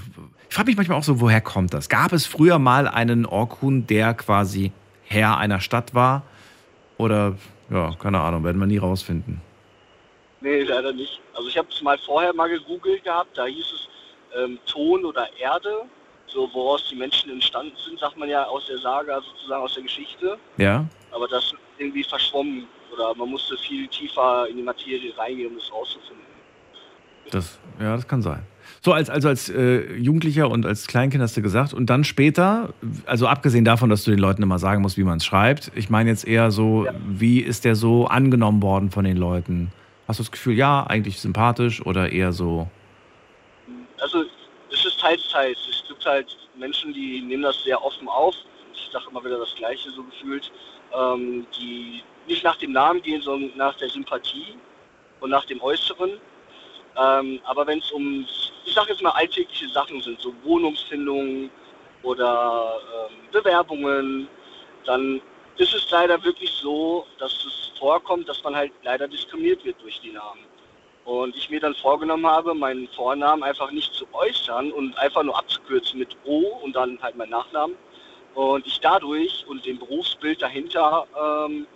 Ich 0.50 0.56
frage 0.56 0.68
mich 0.68 0.78
manchmal 0.78 0.98
auch 0.98 1.04
so, 1.04 1.20
woher 1.20 1.42
kommt 1.42 1.74
das? 1.74 1.90
Gab 1.90 2.14
es 2.14 2.26
früher 2.26 2.60
mal 2.60 2.88
einen 2.88 3.26
Orkun, 3.26 3.86
der 3.86 4.14
quasi 4.14 4.72
Herr 5.04 5.38
einer 5.38 5.60
Stadt 5.60 5.94
war? 5.94 6.24
Oder, 6.98 7.36
ja, 7.70 7.94
keine 8.00 8.22
Ahnung, 8.22 8.44
werden 8.44 8.60
wir 8.60 8.68
nie 8.68 8.78
rausfinden. 8.78 9.42
Nee, 10.40 10.64
leider 10.64 10.94
nicht. 10.94 11.20
Also 11.34 11.50
ich 11.50 11.58
habe 11.58 11.68
es 11.70 11.82
mal 11.82 11.98
vorher 12.00 12.34
mal 12.34 12.50
gegoogelt 12.50 13.04
gehabt, 13.04 13.38
da 13.38 13.46
hieß 13.46 13.66
es 13.66 13.88
ähm, 14.38 14.58
Ton 14.66 15.06
oder 15.06 15.28
Erde, 15.40 15.84
so 16.28 16.50
woraus 16.54 16.88
die 16.90 16.96
Menschen 16.96 17.32
entstanden 17.32 17.76
sind, 17.86 18.00
sagt 18.00 18.18
man 18.18 18.30
ja 18.30 18.46
aus 18.46 18.66
der 18.68 18.78
Saga, 18.80 19.22
sozusagen 19.22 19.64
aus 19.64 19.74
der 19.74 19.84
Geschichte. 19.84 20.38
Ja? 20.58 20.86
Aber 21.12 21.28
das 21.28 21.46
ist 21.46 21.56
irgendwie 21.78 22.04
verschwommen 22.04 22.68
oder 22.94 23.14
man 23.16 23.30
musste 23.30 23.58
viel 23.58 23.88
tiefer 23.88 24.48
in 24.50 24.58
die 24.58 24.64
Materie 24.64 25.16
reingehen, 25.18 25.52
um 25.52 25.58
das 25.58 25.72
rauszufinden. 25.72 26.26
Das, 27.32 27.60
ja, 27.80 27.96
das 27.96 28.08
kann 28.08 28.22
sein. 28.22 28.46
So, 28.84 28.94
als, 28.94 29.12
also 29.12 29.28
als 29.28 29.48
äh, 29.50 29.94
Jugendlicher 29.94 30.50
und 30.50 30.66
als 30.66 30.88
Kleinkind 30.88 31.22
hast 31.22 31.38
du 31.38 31.44
gesagt, 31.44 31.72
und 31.72 31.92
dann 31.92 32.04
später, 32.04 32.74
also 33.06 33.28
abgesehen 33.28 33.64
davon, 33.64 33.92
dass 33.92 34.04
du 34.04 34.10
den 34.10 34.20
Leuten 34.20 34.42
immer 34.42 34.58
sagen 34.58 34.82
musst, 34.82 34.98
wie 34.98 35.04
man 35.04 35.18
es 35.18 35.26
schreibt, 35.26 35.72
ich 35.76 35.92
meine 35.92 36.10
jetzt 36.10 36.28
eher 36.28 36.50
so, 36.50 36.88
wie 37.08 37.42
ist 37.42 37.64
der 37.64 37.76
so 37.76 38.08
angenommen 38.08 38.64
worden 38.64 38.90
von 38.90 39.06
den 39.06 39.18
Leuten? 39.18 39.72
Hast 40.08 40.20
du 40.20 40.24
das 40.24 40.32
Gefühl, 40.32 40.56
ja, 40.56 40.84
eigentlich 40.88 41.20
sympathisch 41.20 41.86
oder 41.86 42.12
eher 42.12 42.32
so, 42.34 42.68
Also 44.02 44.24
es 44.72 44.84
ist 44.84 45.00
teils, 45.00 45.22
teils. 45.32 45.60
Es 45.70 45.88
gibt 45.88 46.04
halt 46.04 46.36
Menschen, 46.58 46.92
die 46.92 47.22
nehmen 47.22 47.44
das 47.44 47.64
sehr 47.64 47.82
offen 47.84 48.08
auf. 48.08 48.34
Ich 48.74 48.90
sage 48.92 49.06
immer 49.12 49.24
wieder 49.24 49.38
das 49.38 49.54
Gleiche 49.56 49.92
so 49.92 50.04
gefühlt, 50.04 50.52
ähm, 50.92 51.46
die 51.56 52.02
nicht 52.28 52.44
nach 52.44 52.58
dem 52.58 52.72
Namen 52.72 53.00
gehen, 53.04 53.22
sondern 53.22 53.56
nach 53.56 53.78
der 53.78 53.90
Sympathie 53.90 54.56
und 55.20 55.30
nach 55.30 55.46
dem 55.46 55.62
Äußeren. 55.62 56.14
Ähm, 56.98 57.40
aber 57.44 57.66
wenn 57.68 57.80
es 57.80 57.92
um, 57.92 58.26
ich 58.66 58.74
sage 58.74 58.92
jetzt 58.92 59.02
mal 59.02 59.12
alltägliche 59.12 59.70
Sachen 59.70 60.02
sind, 60.02 60.20
so 60.20 60.34
Wohnungsfindungen 60.44 61.50
oder 62.04 62.80
ähm, 63.10 63.16
Bewerbungen, 63.32 64.28
dann 64.86 65.22
ist 65.58 65.74
es 65.74 65.90
leider 65.92 66.22
wirklich 66.24 66.52
so, 66.52 67.06
dass 67.18 67.34
es 67.46 67.72
vorkommt, 67.78 68.28
dass 68.28 68.44
man 68.44 68.56
halt 68.56 68.72
leider 68.84 69.08
diskriminiert 69.08 69.64
wird 69.64 69.82
durch 69.82 70.00
die 70.02 70.12
Namen. 70.12 70.42
Und 71.06 71.36
ich 71.36 71.50
mir 71.50 71.60
dann 71.60 71.76
vorgenommen 71.76 72.28
habe, 72.28 72.54
meinen 72.54 72.88
Vornamen 72.90 73.44
einfach 73.44 73.72
nicht 73.72 73.94
zu 73.94 74.06
äußern 74.14 74.72
und 74.72 74.98
einfach 74.98 75.24
nur 75.24 75.38
abzukürzen 75.38 76.00
mit 76.00 76.16
O 76.26 76.60
und 76.64 76.76
dann 76.76 77.02
halt 77.02 77.16
meinen 77.16 77.32
Nachnamen. 77.32 77.76
Und 78.36 78.66
ich 78.66 78.80
dadurch 78.80 79.46
und 79.48 79.66
dem 79.66 79.80
Berufsbild 79.80 80.42
dahinter 80.42 81.08
ähm, 81.20 81.68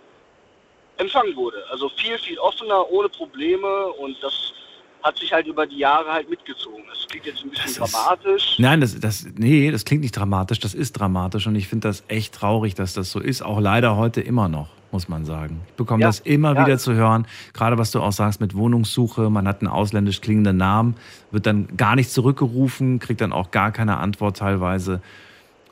empfangen 0.96 1.36
wurde. 1.36 1.64
Also 1.70 1.88
viel, 1.90 2.18
viel 2.18 2.38
offener, 2.38 2.90
ohne 2.90 3.08
Probleme 3.08 3.86
und 3.88 4.22
das 4.22 4.54
hat 5.02 5.18
sich 5.18 5.32
halt 5.32 5.46
über 5.46 5.66
die 5.66 5.78
Jahre 5.78 6.10
halt 6.12 6.28
mitgezogen. 6.28 6.82
Das 6.88 7.06
klingt 7.08 7.26
jetzt 7.26 7.44
ein 7.44 7.50
bisschen 7.50 7.64
Das 7.78 7.88
ist- 7.88 7.94
dramatisch. 7.94 8.54
Nein, 8.58 8.80
das, 8.80 8.98
das, 8.98 9.26
nee, 9.36 9.70
das 9.70 9.84
klingt 9.84 10.02
nicht 10.02 10.16
dramatisch, 10.16 10.58
das 10.58 10.74
ist 10.74 10.92
dramatisch 10.92 11.46
und 11.46 11.54
ich 11.54 11.68
finde 11.68 11.88
das 11.88 12.02
echt 12.08 12.34
traurig, 12.34 12.74
dass 12.74 12.92
das 12.94 13.10
so 13.10 13.20
ist, 13.20 13.42
auch 13.42 13.60
leider 13.60 13.96
heute 13.96 14.20
immer 14.20 14.48
noch, 14.48 14.68
muss 14.90 15.08
man 15.08 15.24
sagen. 15.24 15.60
Ich 15.68 15.74
bekomme 15.74 16.00
Ja, 16.00 16.08
das 16.08 16.20
immer 16.20 16.54
ja. 16.54 16.66
wieder 16.66 16.78
zu 16.78 16.94
hören, 16.94 17.26
gerade 17.52 17.78
was 17.78 17.92
du 17.92 18.00
auch 18.00 18.12
sagst 18.12 18.40
mit 18.40 18.54
Wohnungssuche, 18.54 19.30
man 19.30 19.46
hat 19.46 19.60
einen 19.60 19.68
ausländisch 19.68 20.20
klingenden 20.20 20.56
Namen, 20.56 20.96
wird 21.30 21.46
dann 21.46 21.76
gar 21.76 21.94
nicht 21.94 22.10
zurückgerufen, 22.10 22.98
kriegt 22.98 23.20
dann 23.20 23.32
auch 23.32 23.50
gar 23.52 23.70
keine 23.70 23.98
Antwort 23.98 24.38
teilweise. 24.38 25.00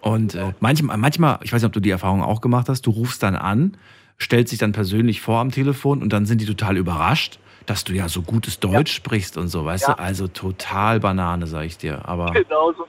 Und 0.00 0.34
äh, 0.34 0.52
manchmal, 0.60 0.96
manchmal, 0.98 1.38
ich 1.42 1.52
weiß 1.52 1.62
nicht, 1.62 1.66
ob 1.66 1.72
du 1.72 1.80
die 1.80 1.90
Erfahrung 1.90 2.22
auch 2.22 2.40
gemacht 2.40 2.68
hast, 2.68 2.82
du 2.86 2.90
rufst 2.90 3.22
dann 3.22 3.34
an, 3.36 3.76
stellst 4.20 4.52
dich 4.52 4.58
dann 4.60 4.72
persönlich 4.72 5.20
vor 5.22 5.40
am 5.40 5.50
Telefon 5.50 6.02
und 6.02 6.12
dann 6.12 6.26
sind 6.26 6.40
die 6.40 6.46
total 6.46 6.76
überrascht, 6.76 7.38
dass 7.66 7.84
du 7.84 7.92
ja 7.92 8.08
so 8.08 8.22
gutes 8.22 8.60
Deutsch 8.60 8.92
sprichst 8.92 9.36
und 9.36 9.48
so, 9.48 9.64
weißt 9.64 9.88
Ja. 9.88 9.94
du? 9.94 10.02
Also 10.02 10.28
total 10.28 11.00
Banane, 11.00 11.46
sag 11.46 11.64
ich 11.64 11.78
dir. 11.78 12.06
Aber 12.06 12.32
Genau 12.32 12.72
so 12.72 12.86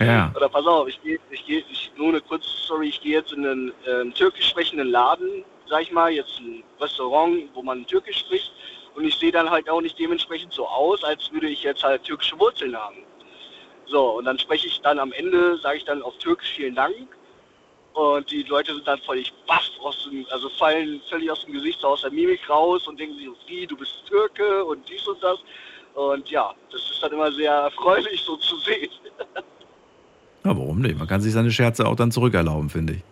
ja. 0.00 0.32
Oder 0.36 0.48
pass 0.48 0.66
auf, 0.66 0.88
ich 0.88 1.00
gehe, 1.02 1.18
ich 1.30 1.44
gehe, 1.44 1.62
ich, 1.70 1.92
nur 1.96 2.08
eine 2.08 2.20
kurze 2.20 2.48
Story, 2.48 2.88
ich 2.88 3.00
gehe 3.00 3.18
jetzt 3.18 3.32
in 3.32 3.46
einen 3.46 3.72
ähm, 3.86 4.14
türkisch 4.14 4.48
sprechenden 4.48 4.88
Laden, 4.88 5.44
sag 5.68 5.82
ich 5.82 5.92
mal, 5.92 6.10
jetzt 6.10 6.40
ein 6.40 6.62
Restaurant, 6.80 7.48
wo 7.54 7.62
man 7.62 7.86
türkisch 7.86 8.18
spricht 8.20 8.52
und 8.94 9.04
ich 9.04 9.16
sehe 9.16 9.30
dann 9.30 9.50
halt 9.50 9.68
auch 9.68 9.80
nicht 9.80 9.98
dementsprechend 9.98 10.52
so 10.52 10.66
aus, 10.66 11.04
als 11.04 11.30
würde 11.32 11.48
ich 11.48 11.62
jetzt 11.62 11.82
halt 11.84 12.02
türkische 12.04 12.38
Wurzeln 12.38 12.76
haben. 12.76 12.96
So, 13.86 14.16
und 14.18 14.24
dann 14.24 14.38
spreche 14.38 14.68
ich 14.68 14.80
dann 14.80 14.98
am 14.98 15.12
Ende, 15.12 15.58
sage 15.58 15.78
ich 15.78 15.84
dann 15.84 16.02
auf 16.02 16.16
Türkisch 16.18 16.52
vielen 16.56 16.74
Dank 16.74 16.94
und 17.94 18.30
die 18.30 18.42
Leute 18.44 18.74
sind 18.74 18.86
dann 18.86 19.00
völlig 19.00 19.32
baff, 19.46 19.68
aus 19.80 20.04
dem, 20.04 20.26
also 20.30 20.48
fallen 20.50 21.00
völlig 21.08 21.30
aus 21.30 21.44
dem 21.44 21.52
Gesicht, 21.52 21.84
aus 21.84 22.02
der 22.02 22.10
Mimik 22.10 22.48
raus 22.48 22.86
und 22.86 22.98
denken 23.00 23.16
sich, 23.16 23.28
wie, 23.46 23.66
du 23.66 23.76
bist 23.76 23.92
Türke 24.06 24.64
und 24.64 24.88
dies 24.88 25.06
und 25.08 25.22
das. 25.22 25.38
Und 25.94 26.28
ja, 26.30 26.54
das 26.70 26.80
ist 26.90 27.02
dann 27.02 27.12
immer 27.12 27.32
sehr 27.32 27.52
erfreulich 27.52 28.20
so 28.22 28.36
zu 28.36 28.56
sehen. 28.58 28.90
Ja, 30.42 30.56
warum 30.56 30.80
nicht? 30.80 30.96
Man 30.98 31.06
kann 31.06 31.20
sich 31.20 31.34
seine 31.34 31.50
Scherze 31.52 31.86
auch 31.86 31.96
dann 31.96 32.10
zurückerlauben, 32.10 32.70
finde 32.70 32.94
ich. 32.94 33.02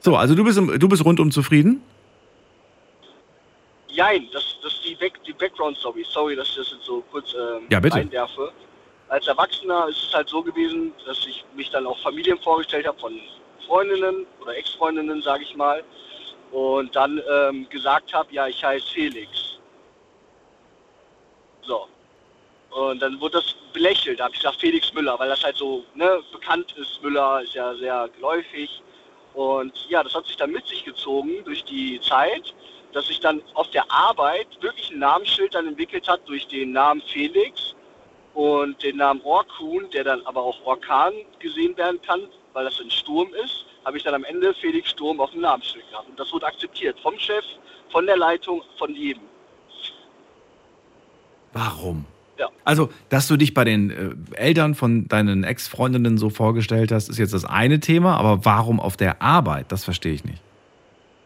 So, 0.00 0.16
also 0.16 0.34
du 0.34 0.42
bist, 0.42 0.56
du 0.56 0.88
bist 0.88 1.04
rundum 1.04 1.30
zufrieden? 1.30 1.82
Jein, 3.88 4.26
das, 4.32 4.56
das 4.62 4.72
ist 4.72 4.84
die, 4.84 4.94
Back, 4.94 5.22
die 5.24 5.34
Background-Story. 5.34 6.06
Sorry, 6.08 6.34
dass 6.34 6.48
ich 6.48 6.56
das 6.56 6.70
jetzt 6.72 6.86
so 6.86 7.02
kurz 7.12 7.34
ähm, 7.34 7.64
Ja, 7.70 7.80
bitte. 7.80 7.96
einwerfe. 7.96 8.50
Als 9.08 9.26
Erwachsener 9.26 9.88
ist 9.88 10.02
es 10.08 10.14
halt 10.14 10.28
so 10.30 10.42
gewesen, 10.42 10.92
dass 11.04 11.18
ich 11.26 11.44
mich 11.54 11.68
dann 11.68 11.86
auch 11.86 11.98
Familien 11.98 12.38
vorgestellt 12.38 12.86
habe 12.86 12.98
von 12.98 13.12
Freundinnen 13.72 14.26
oder 14.42 14.54
Ex-Freundinnen, 14.54 15.22
sage 15.22 15.44
ich 15.44 15.56
mal. 15.56 15.82
Und 16.50 16.94
dann 16.94 17.22
ähm, 17.32 17.66
gesagt 17.70 18.12
habe, 18.12 18.28
ja, 18.30 18.46
ich 18.46 18.62
heiße 18.62 18.86
Felix. 18.92 19.58
So. 21.62 21.88
Und 22.68 23.00
dann 23.00 23.18
wurde 23.18 23.38
das 23.38 23.54
belächelt. 23.72 24.20
Da 24.20 24.24
habe 24.24 24.34
ich 24.34 24.40
gesagt, 24.40 24.60
Felix 24.60 24.92
Müller, 24.92 25.18
weil 25.18 25.30
das 25.30 25.42
halt 25.42 25.56
so 25.56 25.84
ne, 25.94 26.20
bekannt 26.32 26.74
ist. 26.76 27.02
Müller 27.02 27.40
ist 27.42 27.54
ja 27.54 27.74
sehr 27.76 28.10
geläufig. 28.14 28.82
Und 29.32 29.72
ja, 29.88 30.02
das 30.02 30.14
hat 30.14 30.26
sich 30.26 30.36
dann 30.36 30.52
mit 30.52 30.66
sich 30.66 30.84
gezogen 30.84 31.42
durch 31.44 31.64
die 31.64 31.98
Zeit, 32.02 32.54
dass 32.92 33.06
sich 33.06 33.20
dann 33.20 33.42
auf 33.54 33.70
der 33.70 33.90
Arbeit 33.90 34.48
wirklich 34.60 34.90
ein 34.90 34.98
Namensschild 34.98 35.54
dann 35.54 35.66
entwickelt 35.66 36.06
hat 36.08 36.20
durch 36.28 36.46
den 36.46 36.72
Namen 36.72 37.00
Felix 37.10 37.74
und 38.34 38.82
den 38.82 38.98
Namen 38.98 39.22
Orkun, 39.22 39.88
der 39.94 40.04
dann 40.04 40.20
aber 40.26 40.42
auch 40.42 40.58
Orkan 40.66 41.14
gesehen 41.38 41.74
werden 41.78 42.02
kann, 42.02 42.28
weil 42.52 42.64
das 42.64 42.80
ein 42.80 42.90
Sturm 42.90 43.28
ist, 43.44 43.64
habe 43.84 43.96
ich 43.96 44.04
dann 44.04 44.14
am 44.14 44.24
Ende 44.24 44.54
Felix 44.54 44.90
Sturm 44.90 45.20
auf 45.20 45.30
dem 45.30 45.40
Namensschild 45.40 45.88
gehabt. 45.90 46.08
Und 46.08 46.18
das 46.18 46.32
wurde 46.32 46.46
akzeptiert 46.46 46.98
vom 47.00 47.18
Chef, 47.18 47.44
von 47.90 48.06
der 48.06 48.16
Leitung, 48.16 48.62
von 48.78 48.94
jedem. 48.94 49.22
Warum? 51.52 52.06
Ja. 52.38 52.48
Also, 52.64 52.88
dass 53.10 53.28
du 53.28 53.36
dich 53.36 53.52
bei 53.54 53.64
den 53.64 53.90
äh, 54.34 54.36
Eltern 54.36 54.74
von 54.74 55.06
deinen 55.08 55.44
Ex-Freundinnen 55.44 56.16
so 56.16 56.30
vorgestellt 56.30 56.90
hast, 56.90 57.08
ist 57.08 57.18
jetzt 57.18 57.34
das 57.34 57.44
eine 57.44 57.78
Thema, 57.80 58.16
aber 58.16 58.44
warum 58.44 58.80
auf 58.80 58.96
der 58.96 59.20
Arbeit? 59.20 59.70
Das 59.70 59.84
verstehe 59.84 60.14
ich 60.14 60.24
nicht. 60.24 60.42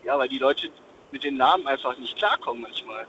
Ja, 0.04 0.18
weil 0.18 0.28
die 0.28 0.38
Leute 0.38 0.68
mit 1.12 1.24
den 1.24 1.36
Namen 1.36 1.66
einfach 1.66 1.96
nicht 1.98 2.16
klarkommen 2.16 2.62
manchmal. 2.62 3.06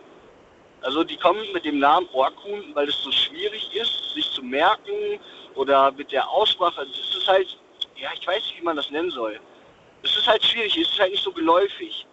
Also 0.81 1.03
die 1.03 1.17
kommen 1.17 1.41
mit 1.53 1.65
dem 1.65 1.79
Namen 1.79 2.07
Orkun, 2.13 2.63
weil 2.73 2.87
es 2.87 3.01
so 3.01 3.11
schwierig 3.11 3.69
ist, 3.73 4.13
sich 4.13 4.31
zu 4.31 4.43
merken 4.43 5.19
oder 5.55 5.91
mit 5.91 6.11
der 6.11 6.29
Aussprache. 6.29 6.79
Also 6.79 6.91
Es 6.91 7.17
ist 7.17 7.27
halt, 7.27 7.57
ja, 7.99 8.09
ich 8.19 8.27
weiß 8.27 8.43
nicht, 8.43 8.59
wie 8.59 8.63
man 8.63 8.75
das 8.75 8.89
nennen 8.91 9.11
soll. 9.11 9.39
Es 10.03 10.15
ist 10.15 10.27
halt 10.27 10.43
schwierig, 10.43 10.77
es 10.77 10.89
ist 10.89 10.99
halt 10.99 11.11
nicht 11.11 11.23
so 11.23 11.31
geläufig. 11.31 12.05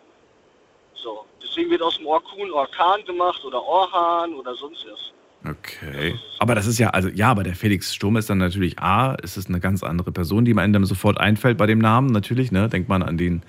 So, 0.95 1.26
deswegen 1.43 1.70
wird 1.70 1.82
aus 1.82 1.99
dem 1.99 2.07
Orkun 2.07 2.51
Orkan 2.51 3.05
gemacht 3.05 3.45
oder 3.45 3.62
Orhan 3.62 4.35
oder 4.35 4.55
sonst 4.55 4.87
was. 4.91 5.12
Okay. 5.47 6.18
Aber 6.39 6.55
das 6.55 6.66
ist 6.66 6.78
ja, 6.78 6.91
also 6.91 7.09
ja, 7.09 7.30
aber 7.30 7.43
der 7.43 7.55
Felix 7.55 7.95
Sturm 7.95 8.16
ist 8.16 8.30
dann 8.30 8.39
natürlich 8.39 8.78
A, 8.78 9.14
ist 9.16 9.37
es 9.37 9.47
eine 9.47 9.61
ganz 9.61 9.82
andere 9.82 10.11
Person, 10.11 10.47
die 10.47 10.55
man 10.55 10.64
einem 10.64 10.87
sofort 10.87 11.18
einfällt 11.18 11.59
bei 11.59 11.66
dem 11.66 11.78
Namen, 11.78 12.12
natürlich, 12.12 12.51
ne? 12.51 12.70
Denkt 12.70 12.89
man 12.89 13.03
an 13.03 13.18
den, 13.18 13.43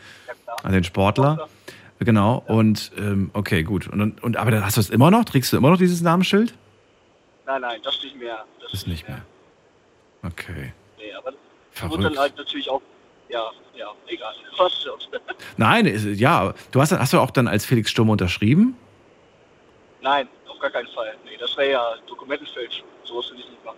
an 0.63 0.73
den 0.73 0.83
Sportler. 0.83 1.47
Genau. 1.99 2.43
Und 2.47 2.91
ähm, 2.97 3.29
okay, 3.31 3.63
gut. 3.63 3.87
Und, 3.87 4.21
und 4.21 4.35
aber 4.35 4.61
hast 4.65 4.75
du 4.75 4.81
es 4.81 4.89
immer 4.89 5.09
noch? 5.09 5.23
Trägst 5.23 5.53
du 5.53 5.57
immer 5.57 5.69
noch 5.69 5.77
dieses 5.77 6.01
Namensschild? 6.01 6.53
Nein, 7.45 7.61
nein, 7.61 7.79
das 7.83 8.01
nicht 8.03 8.17
mehr. 8.17 8.43
Das 8.61 8.73
Ist 8.73 8.87
nicht 8.87 9.07
mehr. 9.07 9.21
Okay. 10.23 10.73
Nee, 10.97 11.13
aber 11.13 11.31
das 11.31 11.39
Verrückt. 11.75 12.03
wird 12.03 12.11
dann 12.13 12.19
halt 12.19 12.37
natürlich 12.37 12.69
auch, 12.69 12.81
ja, 13.29 13.43
ja, 13.75 13.87
egal. 14.07 14.33
Was 14.57 14.81
sonst? 14.81 15.09
Nein, 15.57 16.15
ja, 16.15 16.53
du 16.71 16.81
hast, 16.81 16.91
hast 16.91 17.13
du 17.13 17.19
auch 17.19 17.31
dann 17.31 17.47
als 17.47 17.65
Felix 17.65 17.91
Sturm 17.91 18.09
unterschrieben? 18.09 18.75
Nein, 20.01 20.27
auf 20.47 20.59
gar 20.59 20.69
keinen 20.71 20.87
Fall. 20.87 21.13
Nee, 21.25 21.37
das 21.39 21.55
wäre 21.57 21.71
ja 21.71 21.83
Dokumentenfälschung. 22.07 22.85
Sowas 23.03 23.29
will 23.31 23.39
ich 23.39 23.49
nicht 23.49 23.65
machen. 23.65 23.77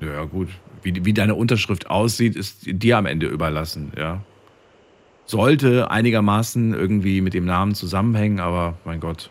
Ja, 0.00 0.24
gut. 0.24 0.48
Wie, 0.82 1.04
wie 1.04 1.12
deine 1.12 1.34
Unterschrift 1.34 1.90
aussieht, 1.90 2.36
ist 2.36 2.60
dir 2.64 2.96
am 2.98 3.06
Ende 3.06 3.26
überlassen, 3.26 3.92
ja. 3.98 4.20
Sollte 5.26 5.90
einigermaßen 5.90 6.74
irgendwie 6.74 7.20
mit 7.20 7.34
dem 7.34 7.44
Namen 7.44 7.74
zusammenhängen, 7.74 8.40
aber 8.40 8.74
mein 8.84 8.98
Gott, 9.00 9.30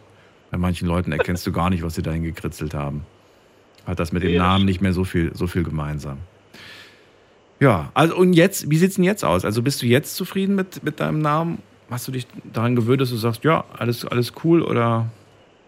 bei 0.52 0.58
manchen 0.58 0.88
Leuten 0.88 1.12
erkennst 1.12 1.46
du 1.46 1.52
gar 1.52 1.70
nicht, 1.70 1.84
was 1.84 1.96
sie 1.96 2.02
dahin 2.04 2.24
gekritzelt 2.24 2.74
haben. 2.74 3.06
Hat 3.86 4.00
das 4.00 4.12
mit 4.12 4.24
dem 4.24 4.32
Nee, 4.32 4.38
Namen 4.38 4.66
nicht 4.66 4.82
mehr 4.82 4.94
so 4.94 5.04
viel, 5.04 5.36
so 5.36 5.48
viel 5.48 5.64
gemeinsam. 5.64 6.20
Ja, 7.60 7.92
also 7.94 8.16
und 8.16 8.34
jetzt, 8.34 8.70
wie 8.70 8.78
sieht's 8.78 8.96
denn 8.96 9.04
jetzt 9.04 9.24
aus? 9.26 9.44
Also 9.44 9.62
bist 9.62 9.82
du 9.82 9.86
jetzt 9.86 10.16
zufrieden 10.16 10.56
mit, 10.56 10.84
mit 10.84 11.00
deinem 11.00 11.20
Namen? 11.20 11.62
Hast 11.90 12.08
du 12.08 12.12
dich 12.12 12.28
daran 12.54 12.76
gewöhnt, 12.76 13.02
dass 13.02 13.10
du 13.10 13.18
sagst, 13.18 13.44
ja, 13.44 13.66
alles, 13.78 14.06
alles 14.06 14.32
cool 14.44 14.62
oder 14.62 15.08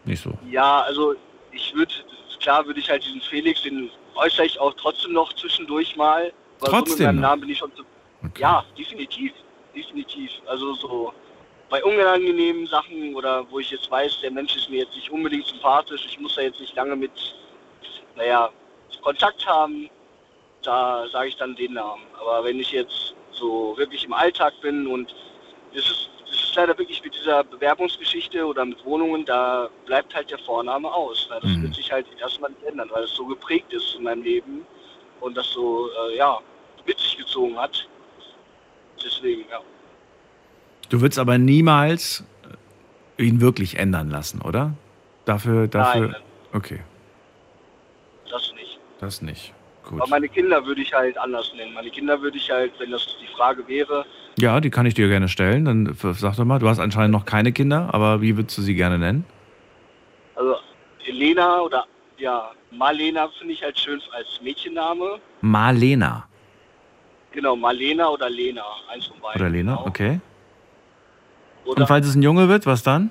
nicht 0.06 0.24
so? 0.24 0.38
Ja, 0.50 0.82
also 0.82 1.16
ich 1.52 1.74
würde, 1.76 1.92
klar 2.39 2.66
würde 2.66 2.80
ich 2.80 2.89
halt 2.89 3.04
diesen 3.04 3.22
Felix, 3.22 3.62
den 3.64 3.89
äußere 4.16 4.46
ich 4.46 4.60
auch 4.60 4.74
trotzdem 4.76 5.14
noch 5.14 5.34
zwischendurch 5.34 5.96
mal. 5.96 6.32
Aber 6.62 6.70
so 6.70 6.76
mit 6.78 6.86
Trotzdem 6.88 7.06
meinem? 7.08 7.20
Namen 7.22 7.42
bin 7.42 7.50
ich 7.50 7.58
schon 7.58 7.72
zu, 7.76 7.84
Ja, 8.38 8.64
definitiv. 8.78 9.34
Definitiv. 9.76 10.30
Also 10.48 10.74
so 10.76 11.14
bei 11.70 11.84
unangenehmen 11.84 12.68
Sachen 12.68 13.16
oder 13.16 13.50
wo 13.50 13.60
ich 13.60 13.72
jetzt 13.72 13.89
weiß, 13.89 14.20
der 14.22 14.32
Mensch 14.32 14.56
ist 14.56 14.70
mir 14.70 14.80
jetzt 14.80 14.94
nicht 14.94 15.10
unbedingt 15.10 15.48
sympathisch, 15.48 16.06
ich 16.06 16.20
muss 16.20 16.36
da 16.36 16.42
jetzt 16.42 16.60
nicht 16.60 16.76
lange 16.76 16.96
mit, 16.96 17.12
naja, 18.18 18.50
Kontakt 19.02 19.48
haben, 19.48 19.89
da 20.64 21.07
sage 21.12 21.30
ich 21.30 21.36
dann 21.38 21.55
den 21.55 21.74
Namen. 21.74 22.03
Aber 22.20 22.43
wenn 22.43 22.59
ich 22.59 22.72
jetzt 22.72 23.16
so 23.32 23.74
wirklich 23.78 24.05
im 24.05 24.14
Alltag 24.14 24.53
bin 24.62 24.88
und 24.88 25.14
es 25.74 25.86
ist, 25.89 26.09
es 26.30 26.43
ist 26.43 26.55
leider 26.55 26.78
wirklich 26.78 27.03
mit 27.03 27.14
dieser 27.16 27.43
Bewerbungsgeschichte 27.43 28.45
oder 28.45 28.66
mit 28.66 28.84
Wohnungen, 28.86 29.26
da 29.26 29.70
bleibt 29.86 30.14
halt 30.14 30.30
der 30.32 30.39
Vorname 30.39 30.91
aus. 30.91 31.28
Weil 31.30 31.39
das 31.41 31.49
Mhm. 31.51 31.64
wird 31.64 31.76
sich 31.76 31.91
halt 31.91 32.05
erstmal 32.20 32.51
nicht 32.51 32.64
ändern, 32.64 32.89
weil 32.93 33.03
es 33.03 33.14
so 33.16 33.26
geprägt 33.26 33.72
ist 33.74 33.95
in 33.95 34.03
meinem 34.03 34.24
Leben 34.24 34.66
und 35.20 35.36
das 35.36 35.49
so, 35.51 35.89
äh, 36.09 36.18
ja, 36.18 36.39
mit 36.86 36.99
sich 36.99 37.18
gezogen 37.18 37.57
hat. 37.57 37.88
Deswegen, 39.03 39.45
ja. 39.49 39.59
Du 40.89 41.01
würdest 41.01 41.20
aber 41.20 41.38
niemals 41.38 42.24
äh, 43.18 43.24
ihn 43.24 43.41
wirklich 43.41 43.78
ändern 43.78 44.09
lassen, 44.09 44.41
oder? 44.41 44.74
Dafür, 45.26 45.68
dafür. 45.68 46.09
Nein. 46.09 46.22
Okay, 46.53 46.82
Das 48.30 48.51
nicht. 48.53 48.80
das 48.99 49.22
nicht. 49.22 49.53
Gut. 49.92 50.02
Aber 50.02 50.10
meine 50.10 50.30
Kinder 50.30 50.66
würde 50.66 50.82
ich 50.82 50.94
halt 50.94 51.18
anders 51.18 51.52
nennen. 51.56 51.74
Meine 51.74 51.89
Kinder 51.89 52.22
würde 52.22 52.38
ich 52.38 52.50
halt, 52.50 52.72
wenn 52.80 52.92
das 52.92 53.06
die 53.22 53.28
Frage 53.36 53.68
wäre, 53.68 54.06
Ja, 54.39 54.62
die 54.62 54.70
kann 54.70 54.86
ich 54.86 54.94
dir 54.94 55.10
gerne 55.10 55.28
stellen. 55.28 55.66
Dann 55.66 55.94
sag 56.00 56.38
doch 56.38 56.46
mal, 56.46 56.60
du 56.60 56.70
hast 56.70 56.80
anscheinend 56.80 57.12
noch 57.12 57.26
keine 57.26 57.52
Kinder, 57.52 57.89
aber 57.94 58.22
wie 58.22 58.38
würdest 58.38 58.58
du 58.58 58.62
sie 58.62 58.76
gerne 58.76 58.98
nennen? 58.98 59.26
also 60.36 60.56
Elena 61.06 61.60
oder 61.60 61.86
ja, 62.18 62.52
Marlena 62.72 63.28
finde 63.38 63.54
ich 63.54 63.62
halt 63.62 63.78
schön 63.78 64.02
als 64.14 64.39
Mädchenname. 64.42 65.20
Marlena 65.42 66.26
Genau, 67.34 67.56
Marlena 67.56 68.08
oder 68.10 68.30
Lena, 68.30 68.64
eins 68.92 69.06
von 69.08 69.20
beiden. 69.20 69.42
oder 69.42 69.50
Lena, 69.50 69.76
Genau. 69.76 69.88
okay. 69.88 70.20
Oder 71.66 71.82
Und 71.82 71.88
falls 71.88 72.08
es 72.08 72.16
ein 72.16 72.22
Junge 72.24 72.48
wird, 72.50 72.66
was 72.66 72.82
dann? 72.84 73.10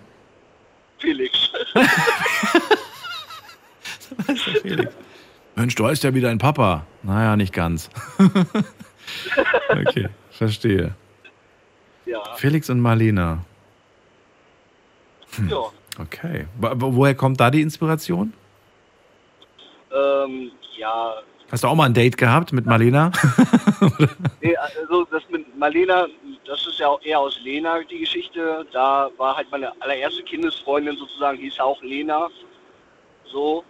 Felix. 0.99 1.51
Felix. 4.63 4.93
Mensch, 5.57 5.75
du 5.75 5.87
heißt 5.87 6.05
ja 6.05 6.15
wie 6.15 6.21
dein 6.21 6.39
Papa. 6.39 6.87
Naja, 7.03 7.37
nicht 7.37 7.53
ganz. 7.53 7.91
okay, 9.69 10.09
verstehe. 10.31 10.95
ja. 12.07 12.23
Felix 12.37 12.71
und 12.71 12.81
Marlena. 12.81 13.45
ja. 15.49 15.57
Okay. 15.99 16.47
Wo- 16.59 16.73
wo- 16.77 16.95
Woher 16.97 17.15
kommt 17.15 17.41
da 17.41 17.51
die 17.51 17.61
Inspiration? 17.63 18.33
Ähm, 19.93 20.51
ja, 20.79 21.15
Hast 21.51 21.65
du 21.65 21.69
auch 21.69 21.75
mal 21.75 21.87
ein 21.87 21.95
Date 21.95 22.17
gehabt 22.17 22.53
mit 22.53 22.65
Marlena? 22.65 23.11
nee, 24.41 24.57
also 24.57 25.05
das 25.11 25.23
mit 25.31 25.59
Marlena, 25.59 26.07
das 26.47 26.65
ist 26.69 26.79
ja 26.79 26.87
auch 26.87 27.03
eher 27.03 27.19
aus 27.19 27.37
Lena 27.43 27.81
die 27.91 27.99
Geschichte. 27.99 28.65
Da 28.73 29.11
war 29.19 29.37
halt 29.37 29.51
meine 29.51 29.73
allererste 29.83 30.23
Kindesfreundin 30.23 30.97
sozusagen, 30.97 31.39
hieß 31.39 31.57
ja 31.57 31.65
auch 31.65 31.83
Lena. 31.83 32.29
So. 33.33 33.65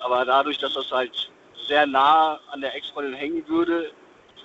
Aber 0.00 0.24
dadurch, 0.24 0.58
dass 0.58 0.74
das 0.74 0.90
halt 0.90 1.30
sehr 1.68 1.86
nah 1.86 2.40
an 2.52 2.60
der 2.60 2.74
Ex-Freundin 2.74 3.14
hängen 3.14 3.46
würde, 3.46 3.92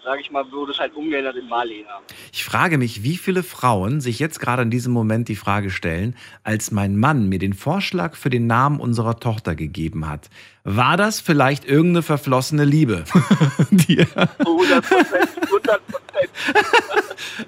sage 0.05 0.21
ich 0.21 0.31
mal, 0.31 0.49
wurde 0.51 0.71
es 0.71 0.79
halt 0.79 0.95
umgeändert 0.95 1.35
in 1.35 1.49
Marlena. 1.49 1.99
Ich 2.31 2.45
frage 2.45 2.77
mich, 2.77 3.03
wie 3.03 3.17
viele 3.17 3.41
Frauen 3.41 4.01
sich 4.01 4.19
jetzt 4.19 4.39
gerade 4.39 4.61
in 4.61 4.69
diesem 4.69 4.93
Moment 4.93 5.27
die 5.27 5.35
Frage 5.35 5.71
stellen, 5.71 6.15
als 6.43 6.71
mein 6.71 6.95
Mann 6.95 7.27
mir 7.27 7.39
den 7.39 7.53
Vorschlag 7.53 8.15
für 8.15 8.29
den 8.29 8.45
Namen 8.45 8.79
unserer 8.79 9.19
Tochter 9.19 9.55
gegeben 9.55 10.07
hat. 10.07 10.29
War 10.63 10.95
das 10.95 11.19
vielleicht 11.19 11.65
irgendeine 11.65 12.03
verflossene 12.03 12.65
Liebe? 12.65 13.03
die, 13.71 13.99
100 13.99 14.87
Prozent, 14.87 15.29
100 15.41 15.87
Prozent. 15.87 16.29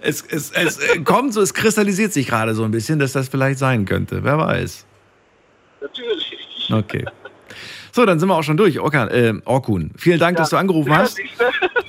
es, 0.02 0.22
es, 0.24 0.52
es 0.52 0.80
kommt 1.06 1.34
so, 1.34 1.42
es 1.42 1.54
kristallisiert 1.54 2.12
sich 2.12 2.28
gerade 2.28 2.56
so 2.56 2.64
ein 2.64 2.72
bisschen, 2.72 2.98
dass 2.98 3.12
das 3.12 3.30
vielleicht 3.30 3.60
sein 3.60 3.86
könnte. 3.86 4.24
Wer 4.24 4.40
weiß. 4.40 4.86
Natürlich. 5.82 6.38
Okay. 6.72 7.06
So, 7.98 8.06
dann 8.06 8.20
sind 8.20 8.30
wir 8.30 8.36
auch 8.36 8.44
schon 8.44 8.58
durch. 8.58 8.80
Orkan, 8.80 9.08
äh, 9.08 9.34
Orkun, 9.46 9.90
vielen 9.98 10.20
Dank, 10.20 10.38
dass 10.38 10.52
du 10.52 10.58
angerufen 10.58 10.96
hast. 10.96 11.20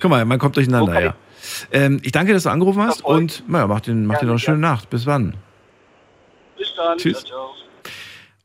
Guck 0.00 0.11
mal, 0.11 0.24
man 0.24 0.38
kommt 0.38 0.56
durcheinander, 0.56 0.90
Okay. 0.90 1.04
ja. 1.04 1.14
Ähm, 1.70 2.00
ich 2.02 2.12
danke, 2.12 2.32
dass 2.32 2.44
du 2.44 2.48
angerufen 2.48 2.80
hast 2.80 3.00
Erfolg. 3.00 3.18
und 3.18 3.44
naja, 3.46 3.66
mach, 3.66 3.80
den, 3.80 4.06
mach 4.06 4.16
dir 4.16 4.24
noch 4.24 4.32
eine 4.32 4.38
schöne 4.38 4.56
Nacht. 4.56 4.88
Bis 4.88 5.04
wann? 5.04 5.34
Bis 6.56 6.74
dann. 6.74 6.96
Tschüss. 6.96 7.26
Ciao. 7.26 7.50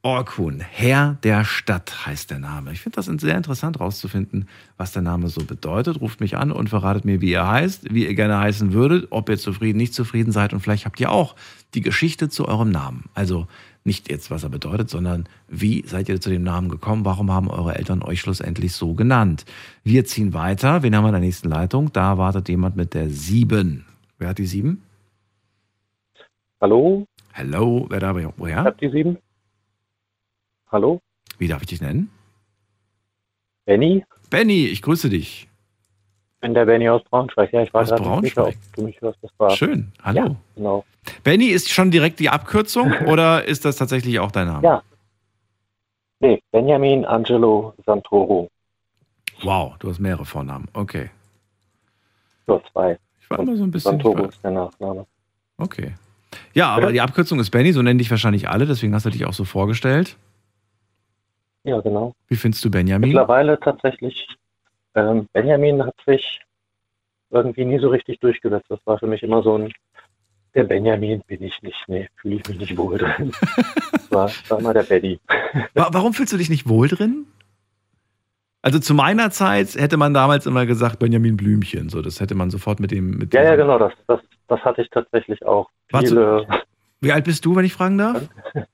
Orkun, 0.02 0.60
Herr 0.60 1.18
der 1.24 1.46
Stadt 1.46 2.06
heißt 2.06 2.32
der 2.32 2.40
Name. 2.40 2.74
Ich 2.74 2.82
finde 2.82 2.98
das 2.98 3.06
sehr 3.06 3.38
interessant 3.38 3.80
rauszufinden, 3.80 4.50
was 4.76 4.92
der 4.92 5.02
Name 5.02 5.30
so 5.30 5.46
bedeutet. 5.46 6.02
Ruft 6.02 6.20
mich 6.20 6.36
an 6.36 6.52
und 6.52 6.70
verratet 6.70 7.06
mir, 7.06 7.22
wie 7.22 7.32
ihr 7.32 7.48
heißt, 7.48 7.94
wie 7.94 8.06
ihr 8.06 8.14
gerne 8.14 8.40
heißen 8.40 8.74
würdet, 8.74 9.08
ob 9.12 9.30
ihr 9.30 9.38
zufrieden, 9.38 9.78
nicht 9.78 9.94
zufrieden 9.94 10.34
seid 10.34 10.52
und 10.52 10.60
vielleicht 10.60 10.84
habt 10.84 11.00
ihr 11.00 11.10
auch 11.14 11.38
die 11.76 11.80
Geschichte 11.82 12.28
zu 12.28 12.46
eurem 12.46 12.72
Namen. 12.72 13.06
Also 13.14 13.48
nicht 13.86 14.10
jetzt, 14.10 14.32
was 14.32 14.44
er 14.44 14.50
bedeutet, 14.50 14.90
sondern 14.90 15.28
wie 15.48 15.86
seid 15.86 16.08
ihr 16.10 16.22
zu 16.22 16.30
dem 16.30 16.44
Namen 16.44 16.70
gekommen? 16.70 17.06
Warum 17.06 17.32
haben 17.32 17.50
eure 17.50 17.76
Eltern 17.76 18.02
euch 18.02 18.22
schlussendlich 18.22 18.74
so 18.74 18.94
genannt? 18.94 19.46
Wir 19.84 20.06
ziehen 20.06 20.34
weiter. 20.34 20.84
Wen 20.84 20.96
haben 20.96 21.04
wir 21.04 21.10
in 21.10 21.14
der 21.14 21.22
nächsten 21.22 21.50
Leitung? 21.50 21.92
Da 21.92 22.18
wartet 22.18 22.48
jemand 22.50 22.76
mit 22.76 22.94
der 22.94 23.10
7. 23.10 23.86
Wer 24.18 24.30
hat 24.30 24.38
die 24.38 24.46
7? 24.46 24.82
Hallo? 26.62 27.06
Hallo, 27.34 27.88
wer 27.90 28.00
da? 28.00 28.16
Woher? 28.38 28.64
Hat 28.64 28.80
die 28.80 28.90
7? 28.90 29.18
Hallo? 30.72 31.02
Wie 31.38 31.48
darf 31.48 31.62
ich 31.62 31.68
dich 31.68 31.82
nennen? 31.82 32.10
Benny? 33.66 34.06
Benny, 34.30 34.68
ich 34.68 34.82
grüße 34.82 35.10
dich. 35.10 35.48
Ich 36.44 36.46
bin 36.46 36.56
der 36.56 36.66
Benny 36.66 36.90
aus 36.90 37.02
Braunschweig. 37.06 37.54
Ja, 37.54 37.64
ich 37.64 37.74
war 37.74 37.84
Aus 37.84 37.88
sicher, 37.88 38.02
Braunschweig? 38.04 38.48
ob 38.48 38.76
du 38.76 38.84
mich 38.84 39.00
hörst. 39.00 39.18
Das 39.22 39.32
war. 39.38 39.52
Schön, 39.52 39.94
hallo. 40.04 40.18
Ja, 40.26 40.36
genau. 40.58 40.84
Benny 41.24 41.46
ist 41.46 41.70
schon 41.70 41.90
direkt 41.90 42.20
die 42.20 42.28
Abkürzung 42.28 42.92
oder 43.08 43.46
ist 43.48 43.64
das 43.64 43.78
tatsächlich 43.78 44.20
auch 44.20 44.30
dein 44.30 44.48
Name? 44.48 44.62
Ja. 44.62 44.84
Nee, 46.20 46.42
Benjamin 46.52 47.06
Angelo 47.06 47.74
Santoro. 47.86 48.50
Wow, 49.42 49.78
du 49.80 49.88
hast 49.90 50.00
mehrere 50.00 50.26
Vornamen. 50.26 50.68
Okay. 50.74 51.12
Nur 52.46 52.62
zwei. 52.74 53.00
Ich 53.22 53.30
war 53.30 53.40
immer 53.40 53.56
so 53.56 53.64
ein 53.64 53.72
bisschen. 53.72 53.92
Santoro 53.92 54.26
ist 54.26 54.44
der 54.44 54.52
Nachname. 54.52 55.06
Okay. 55.58 55.94
Ja, 56.54 56.76
aber 56.76 56.92
die 56.92 57.00
Abkürzung 57.00 57.40
ist 57.40 57.52
Benny, 57.52 57.72
so 57.72 57.82
nennen 57.82 58.00
dich 58.00 58.12
wahrscheinlich 58.12 58.50
alle, 58.50 58.66
deswegen 58.66 58.94
hast 58.94 59.06
du 59.06 59.12
dich 59.12 59.26
auch 59.26 59.34
so 59.34 59.46
vorgestellt. 59.46 60.18
Ja, 61.64 61.80
genau. 61.80 62.12
Wie 62.28 62.36
findest 62.36 62.66
du 62.66 62.70
Benjamin? 62.70 63.08
Mittlerweile 63.08 63.58
tatsächlich, 63.62 64.28
ähm, 64.96 65.28
Benjamin 65.34 65.86
hat 65.86 65.96
sich 66.06 66.42
irgendwie 67.30 67.66
nie 67.66 67.80
so 67.80 67.90
richtig 67.90 68.20
durchgesetzt. 68.20 68.66
Das 68.70 68.80
war 68.86 69.00
für 69.00 69.08
mich 69.08 69.24
immer 69.24 69.42
so 69.44 69.58
ein, 69.58 69.74
der 70.54 70.66
Benjamin 70.66 71.22
bin 71.28 71.42
ich 71.44 71.62
nicht, 71.64 71.84
nee, 71.88 72.08
fühle 72.18 72.36
ich 72.36 72.48
mich 72.48 72.60
nicht 72.60 72.78
wohl 72.78 72.98
drin. 72.98 73.34
das 73.92 74.12
war, 74.12 74.32
war 74.50 74.60
immer 74.60 74.74
der 74.74 74.84
Benny. 74.84 75.20
Wa- 75.74 75.90
Warum 75.92 76.14
fühlst 76.14 76.32
du 76.34 76.38
dich 76.38 76.50
nicht 76.50 76.68
wohl 76.70 76.88
drin? 76.88 77.26
Also 78.62 78.80
zu 78.80 78.94
meiner 78.94 79.30
Zeit 79.30 79.76
hätte 79.76 79.98
man 79.98 80.14
damals 80.14 80.46
immer 80.46 80.66
gesagt 80.66 81.00
Benjamin 81.00 81.36
Blümchen, 81.36 81.90
so 81.90 82.02
das 82.02 82.22
hätte 82.22 82.34
man 82.36 82.50
sofort 82.50 82.80
mit 82.80 82.92
dem 82.92 83.12
mit 83.18 83.34
Ja, 83.34 83.44
ja, 83.44 83.56
genau, 83.58 83.78
das, 83.78 83.92
das, 84.08 84.22
das 84.48 84.62
hatte 84.62 84.82
ich 84.84 84.90
tatsächlich 84.90 85.46
auch. 85.46 85.70
Warte. 85.90 86.08
Viele, 86.08 86.48
Wie 87.02 87.12
alt 87.12 87.26
bist 87.26 87.44
du, 87.44 87.56
wenn 87.58 87.66
ich 87.66 87.74
fragen 87.74 87.98
darf? 87.98 88.30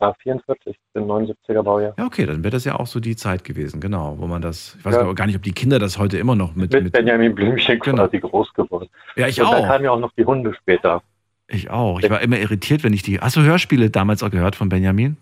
ah, 0.00 0.14
44, 0.22 0.76
bin 0.94 1.04
79er 1.04 1.62
Baujahr. 1.62 1.94
Ja, 1.96 2.04
okay, 2.06 2.26
dann 2.26 2.42
wäre 2.42 2.50
das 2.50 2.64
ja 2.64 2.78
auch 2.78 2.86
so 2.86 2.98
die 3.00 3.16
Zeit 3.16 3.44
gewesen, 3.44 3.80
genau, 3.80 4.16
wo 4.18 4.26
man 4.26 4.42
das. 4.42 4.76
Ich 4.78 4.84
weiß 4.84 4.96
Ja. 4.96 5.12
gar 5.12 5.26
nicht, 5.26 5.36
ob 5.36 5.42
die 5.42 5.52
Kinder 5.52 5.78
das 5.78 5.98
heute 5.98 6.18
immer 6.18 6.34
noch 6.34 6.54
mit. 6.54 6.72
Mit, 6.72 6.84
mit 6.84 6.92
Benjamin 6.92 7.34
Blümchen 7.34 7.78
Genau. 7.80 8.04
quasi 8.04 8.18
groß 8.20 8.52
geworden. 8.54 8.88
ja, 9.16 9.28
ich 9.28 9.40
Und 9.40 9.46
auch. 9.46 9.52
dann 9.52 9.64
kamen 9.68 9.84
ja 9.84 9.90
auch 9.92 10.00
noch 10.00 10.12
die 10.16 10.24
Hunde 10.24 10.54
später. 10.54 11.02
Ich 11.48 11.70
auch. 11.70 12.00
Ich 12.00 12.08
war 12.10 12.20
immer 12.20 12.38
irritiert, 12.38 12.84
wenn 12.84 12.92
ich 12.92 13.02
die. 13.02 13.18
Hast 13.20 13.36
du 13.36 13.42
Hörspiele 13.42 13.90
damals 13.90 14.22
auch 14.22 14.30
gehört 14.30 14.54
von 14.56 14.68
Benjamin? 14.68 15.16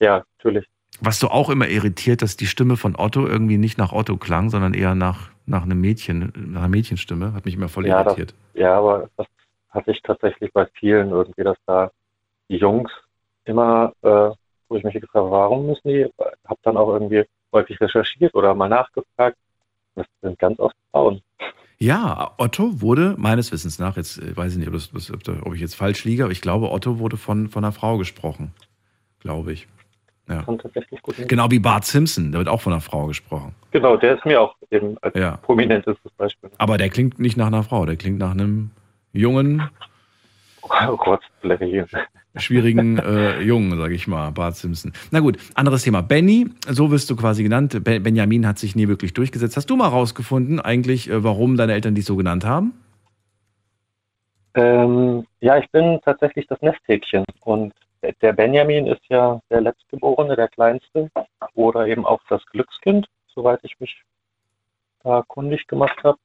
Ja, 0.00 0.24
natürlich. 0.38 0.66
Warst 1.00 1.22
du 1.22 1.28
auch 1.28 1.48
immer 1.50 1.68
irritiert, 1.68 2.22
dass 2.22 2.36
die 2.36 2.46
Stimme 2.46 2.76
von 2.76 2.96
Otto 2.96 3.26
irgendwie 3.26 3.58
nicht 3.58 3.78
nach 3.78 3.92
Otto 3.92 4.16
klang, 4.16 4.50
sondern 4.50 4.74
eher 4.74 4.94
nach, 4.94 5.30
nach 5.46 5.62
einem 5.62 5.80
Mädchen, 5.80 6.32
nach 6.36 6.60
einer 6.62 6.68
Mädchenstimme? 6.68 7.34
Hat 7.34 7.44
mich 7.44 7.54
immer 7.54 7.68
voll 7.68 7.86
Ja, 7.86 8.02
das, 8.02 8.14
irritiert. 8.16 8.34
ja, 8.54 8.76
aber 8.78 9.08
das 9.16 9.26
hatte 9.70 9.90
ich 9.92 10.00
tatsächlich 10.02 10.52
bei 10.52 10.66
vielen 10.78 11.10
irgendwie, 11.10 11.42
dass 11.44 11.56
da 11.66 11.90
die 12.48 12.56
Jungs 12.56 12.90
immer, 13.48 13.92
äh, 14.02 14.30
wo 14.68 14.76
ich 14.76 14.84
mich 14.84 14.94
gefragt 14.94 15.14
habe, 15.14 15.30
warum 15.30 15.66
müssen 15.66 15.88
die, 15.88 16.06
habe 16.46 16.60
dann 16.62 16.76
auch 16.76 16.88
irgendwie 16.92 17.24
häufig 17.52 17.80
recherchiert 17.80 18.34
oder 18.34 18.54
mal 18.54 18.68
nachgefragt. 18.68 19.36
Das 19.94 20.06
sind 20.22 20.38
ganz 20.38 20.58
oft 20.60 20.76
Frauen. 20.92 21.20
Ja, 21.78 22.32
Otto 22.38 22.80
wurde 22.80 23.14
meines 23.18 23.52
Wissens 23.52 23.78
nach, 23.78 23.96
jetzt 23.96 24.18
äh, 24.18 24.36
weiß 24.36 24.52
ich 24.52 24.58
nicht, 24.58 24.68
ob, 24.68 24.74
das, 24.74 25.12
ob 25.44 25.54
ich 25.54 25.60
jetzt 25.60 25.74
falsch 25.76 26.04
liege, 26.04 26.24
aber 26.24 26.32
ich 26.32 26.40
glaube, 26.40 26.70
Otto 26.70 26.98
wurde 26.98 27.16
von, 27.16 27.48
von 27.48 27.64
einer 27.64 27.72
Frau 27.72 27.98
gesprochen. 27.98 28.52
Glaube 29.20 29.52
ich. 29.52 29.66
Ja. 30.28 30.44
Genau 31.26 31.50
wie 31.50 31.58
Bart 31.58 31.86
Simpson, 31.86 32.32
der 32.32 32.40
wird 32.40 32.48
auch 32.48 32.60
von 32.60 32.72
einer 32.72 32.82
Frau 32.82 33.06
gesprochen. 33.06 33.54
Genau, 33.70 33.96
der 33.96 34.16
ist 34.16 34.26
mir 34.26 34.40
auch 34.40 34.54
eben 34.70 34.96
als 35.00 35.14
Ja. 35.14 35.38
prominentes 35.38 35.96
Beispiel. 36.18 36.50
Aber 36.58 36.76
der 36.76 36.90
klingt 36.90 37.18
nicht 37.18 37.36
nach 37.38 37.46
einer 37.46 37.62
Frau, 37.62 37.86
der 37.86 37.96
klingt 37.96 38.18
nach 38.18 38.32
einem 38.32 38.70
jungen, 39.12 39.62
Rotzblättchen. 40.62 41.86
schwierigen 42.36 42.98
äh, 42.98 43.40
Jungen, 43.40 43.76
sage 43.78 43.94
ich 43.94 44.06
mal, 44.06 44.30
Bart 44.30 44.56
Simpson. 44.56 44.92
Na 45.10 45.20
gut, 45.20 45.38
anderes 45.54 45.82
Thema. 45.82 46.02
Benny, 46.02 46.46
so 46.68 46.90
wirst 46.90 47.10
du 47.10 47.16
quasi 47.16 47.42
genannt. 47.42 47.82
Be 47.84 48.00
Benjamin 48.00 48.46
hat 48.46 48.58
sich 48.58 48.76
nie 48.76 48.88
wirklich 48.88 49.12
durchgesetzt. 49.14 49.56
Hast 49.56 49.70
du 49.70 49.76
mal 49.76 49.88
rausgefunden, 49.88 50.60
eigentlich, 50.60 51.08
äh, 51.10 51.24
warum 51.24 51.56
deine 51.56 51.72
Eltern 51.72 51.94
dich 51.94 52.04
so 52.04 52.16
genannt 52.16 52.44
haben? 52.44 52.72
Ähm, 54.54 55.26
ja, 55.40 55.58
ich 55.58 55.70
bin 55.70 56.00
tatsächlich 56.04 56.46
das 56.46 56.60
Nesthäkchen 56.62 57.24
und 57.42 57.72
der- 58.02 58.14
der 58.22 58.32
Benjamin 58.32 58.86
ist 58.86 59.02
ja 59.08 59.40
der 59.50 59.60
Letztgeborene, 59.60 60.36
der 60.36 60.48
Kleinste 60.48 61.10
oder 61.54 61.86
eben 61.86 62.06
auch 62.06 62.20
das 62.28 62.44
Glückskind, 62.46 63.06
soweit 63.34 63.60
ich 63.62 63.78
mich 63.78 64.02
da 65.04 65.22
kundig 65.28 65.66
gemacht 65.66 66.02
habe. 66.02 66.18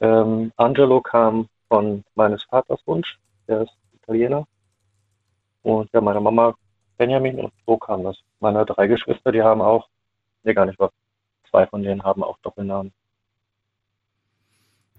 Ähm, 0.00 0.52
Angelo 0.56 1.00
kam 1.00 1.48
von 1.68 2.04
meines 2.14 2.42
Vaters 2.44 2.80
Wunsch, 2.86 3.16
der 3.48 3.62
ist 3.62 3.72
Italiener. 3.94 4.46
Und 5.62 5.90
ja, 5.92 6.00
meine 6.00 6.20
Mama 6.20 6.54
Benjamin 6.98 7.38
und 7.40 7.52
so 7.66 7.76
kam 7.76 8.04
das. 8.04 8.16
Meine 8.40 8.64
drei 8.66 8.86
Geschwister, 8.86 9.32
die 9.32 9.42
haben 9.42 9.60
auch, 9.60 9.88
nee, 10.42 10.54
gar 10.54 10.66
nicht 10.66 10.78
wahr, 10.78 10.90
zwei 11.50 11.66
von 11.66 11.82
denen 11.82 12.02
haben 12.02 12.22
auch 12.22 12.38
Doppelnamen. 12.42 12.92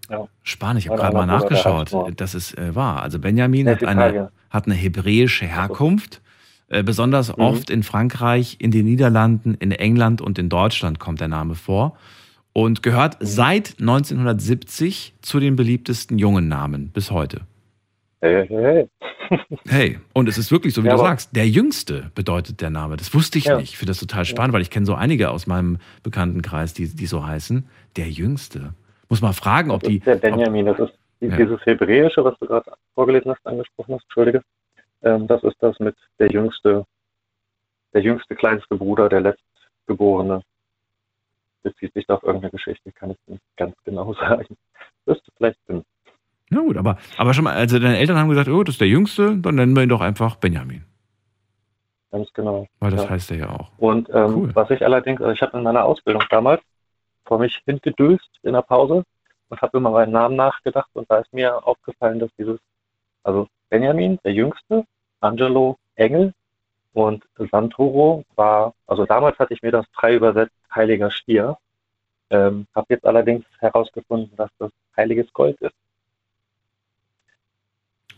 Ja. 0.09 0.27
Spannend, 0.43 0.83
ich 0.83 0.89
habe 0.89 0.99
gerade 0.99 1.15
mal 1.15 1.25
nachgeschaut. 1.25 1.91
Das 2.17 2.35
ist 2.35 2.57
äh, 2.57 2.75
wahr. 2.75 3.01
Also 3.01 3.19
Benjamin 3.19 3.67
hat 3.69 3.83
eine, 3.83 4.31
hat 4.49 4.65
eine 4.65 4.75
hebräische 4.75 5.45
Herkunft. 5.45 6.21
Äh, 6.67 6.83
besonders 6.83 7.29
Mhm. 7.35 7.43
oft 7.43 7.69
in 7.69 7.83
Frankreich, 7.83 8.57
in 8.59 8.71
den 8.71 8.85
Niederlanden, 8.85 9.53
in 9.55 9.71
England 9.71 10.21
und 10.21 10.37
in 10.39 10.49
Deutschland 10.49 10.99
kommt 10.99 11.21
der 11.21 11.27
Name 11.27 11.55
vor. 11.55 11.95
Und 12.53 12.83
gehört 12.83 13.19
Mhm. 13.21 13.25
seit 13.25 13.75
1970 13.79 15.15
zu 15.21 15.39
den 15.39 15.55
beliebtesten 15.55 16.17
jungen 16.19 16.47
Namen 16.47 16.89
bis 16.89 17.11
heute. 17.11 17.41
Hey, 18.25 18.47
hey, 18.47 18.87
hey. 19.29 19.39
Hey, 19.67 19.99
und 20.13 20.27
es 20.27 20.39
ist 20.39 20.51
wirklich 20.51 20.73
so, 20.73 20.83
wie 20.83 20.87
Ja, 20.87 20.93
du 20.93 20.99
sagst, 20.99 21.35
der 21.35 21.47
Jüngste 21.47 22.09
bedeutet 22.15 22.59
der 22.59 22.71
Name. 22.71 22.97
Das 22.97 23.13
wusste 23.13 23.37
ich 23.37 23.45
Ja. 23.45 23.57
nicht. 23.57 23.73
Ich 23.73 23.77
finde 23.77 23.91
das 23.91 23.99
total 23.99 24.25
spannend, 24.25 24.51
weil 24.53 24.63
ich 24.63 24.71
kenne 24.71 24.87
so 24.87 24.95
einige 24.95 25.29
aus 25.29 25.45
meinem 25.45 25.77
Bekanntenkreis, 26.01 26.73
die, 26.73 26.87
die 26.87 27.05
so 27.05 27.23
heißen. 27.23 27.69
Der 27.97 28.09
Jüngste. 28.09 28.73
Muss 29.09 29.21
mal 29.21 29.33
fragen, 29.33 29.69
ob 29.69 29.81
Das 29.81 29.89
die. 29.91 29.97
ist 29.97 30.07
der 30.07 30.15
Benjamin, 30.15 30.65
das 30.65 30.79
ist 30.79 30.93
dieses 31.21 31.63
Hebräische, 31.67 32.23
was 32.23 32.35
du 32.39 32.47
gerade 32.47 32.71
vorgelesen 32.95 33.29
hast, 33.29 33.45
angesprochen 33.45 33.93
hast, 33.93 34.03
Entschuldige. 34.05 34.41
Ähm, 35.03 35.27
das 35.27 35.43
ist 35.43 35.57
das 35.59 35.79
mit 35.79 35.95
der 36.17 36.31
jüngste, 36.31 36.83
der 37.93 38.01
jüngste, 38.01 38.35
kleinste 38.35 38.75
Bruder, 38.75 39.07
der 39.07 39.21
letztgeborene. 39.21 40.41
Bezieht 41.61 41.93
sich 41.93 42.07
da 42.07 42.15
auf 42.15 42.23
irgendeine 42.23 42.51
Geschichte, 42.51 42.91
kann 42.91 43.11
ich 43.11 43.17
nicht 43.27 43.43
ganz 43.55 43.75
genau 43.85 44.13
sagen. 44.19 44.57
Wirst 45.05 45.27
du 45.27 45.31
vielleicht 45.37 45.59
finden. 45.67 45.85
Na 46.55 46.61
gut, 46.61 46.77
aber, 46.77 46.97
aber 47.17 47.33
schon 47.33 47.43
mal, 47.43 47.53
also 47.53 47.79
deine 47.79 47.97
Eltern 47.97 48.17
haben 48.17 48.29
gesagt, 48.29 48.47
oh, 48.47 48.63
das 48.63 48.75
ist 48.75 48.79
der 48.81 48.87
Jüngste, 48.87 49.35
dann 49.37 49.55
nennen 49.55 49.75
wir 49.75 49.83
ihn 49.83 49.89
doch 49.89 49.99
einfach 49.99 50.37
Benjamin. 50.37 50.85
Ganz 52.11 52.31
genau. 52.31 52.65
Weil 52.79 52.91
das 52.91 53.03
Ja. 53.03 53.09
heißt 53.09 53.31
er 53.31 53.37
ja 53.37 53.49
auch. 53.49 53.71
Und 53.77 54.09
ähm, 54.13 54.33
Cool. 54.35 54.55
was 54.55 54.69
ich 54.69 54.81
allerdings, 54.85 55.19
also 55.19 55.33
ich 55.33 55.41
habe 55.41 55.57
in 55.57 55.63
meiner 55.63 55.83
Ausbildung 55.83 56.23
damals 56.29 56.61
vor 57.25 57.39
mich 57.39 57.61
hingedöst 57.65 58.29
in 58.43 58.53
der 58.53 58.61
Pause 58.61 59.03
und 59.49 59.61
habe 59.61 59.77
über 59.77 59.89
meinen 59.89 60.13
Namen 60.13 60.37
nachgedacht 60.37 60.89
und 60.93 61.11
da 61.11 61.17
ist 61.17 61.33
mir 61.33 61.67
aufgefallen, 61.67 62.19
dass 62.19 62.29
dieses, 62.37 62.57
also 63.23 63.47
Benjamin, 63.69 64.17
der 64.23 64.31
Jüngste, 64.31 64.85
Angelo 65.19 65.77
Engel 65.95 66.33
und 66.93 67.25
Santoro 67.51 68.23
war, 68.35 68.73
also 68.87 69.05
damals 69.05 69.37
hatte 69.39 69.53
ich 69.53 69.61
mir 69.61 69.71
das 69.71 69.85
frei 69.91 70.15
übersetzt, 70.15 70.55
heiliger 70.73 71.11
Stier. 71.11 71.57
Ähm, 72.29 72.65
habe 72.73 72.87
jetzt 72.89 73.05
allerdings 73.05 73.43
herausgefunden, 73.59 74.35
dass 74.37 74.49
das 74.57 74.71
heiliges 74.95 75.31
Gold 75.33 75.59
ist. 75.59 75.75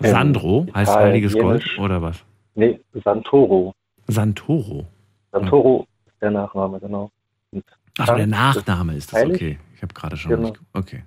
Ähm, 0.01 0.11
Sandro 0.11 0.67
heißt 0.73 0.95
heiliges 0.95 1.33
Gold 1.33 1.65
oder 1.79 2.01
was? 2.01 2.23
Nee, 2.55 2.79
Santoro. 3.03 3.73
Santoro. 4.07 4.85
Santoro 5.31 5.87
ist 6.05 6.15
der 6.21 6.31
Nachname, 6.31 6.79
genau. 6.79 7.11
Und 7.51 7.63
Ach, 7.99 8.15
der 8.15 8.27
Nachname 8.27 8.95
ist 8.95 9.11
das, 9.11 9.19
heilig. 9.21 9.35
okay. 9.35 9.59
Ich 9.75 9.81
habe 9.81 9.93
gerade 9.93 10.17
schon. 10.17 10.29
Genau. 10.31 10.49
nicht- 10.49 10.59
Okay. 10.73 11.03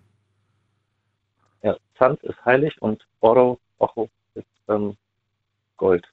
Ja, 1.62 1.76
Sand 1.98 2.22
ist 2.24 2.42
heilig 2.44 2.80
und 2.82 3.06
Oro, 3.20 3.58
Ocho 3.78 4.08
ist 4.34 4.46
ähm, 4.68 4.96
Gold. 5.76 6.06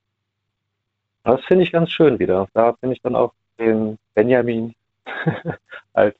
Das 1.23 1.43
finde 1.45 1.63
ich 1.63 1.71
ganz 1.71 1.89
schön 1.91 2.19
wieder. 2.19 2.47
Da 2.53 2.73
finde 2.73 2.95
ich 2.95 3.01
dann 3.01 3.15
auch 3.15 3.33
den 3.59 3.97
Benjamin 4.13 4.73
als 5.93 6.15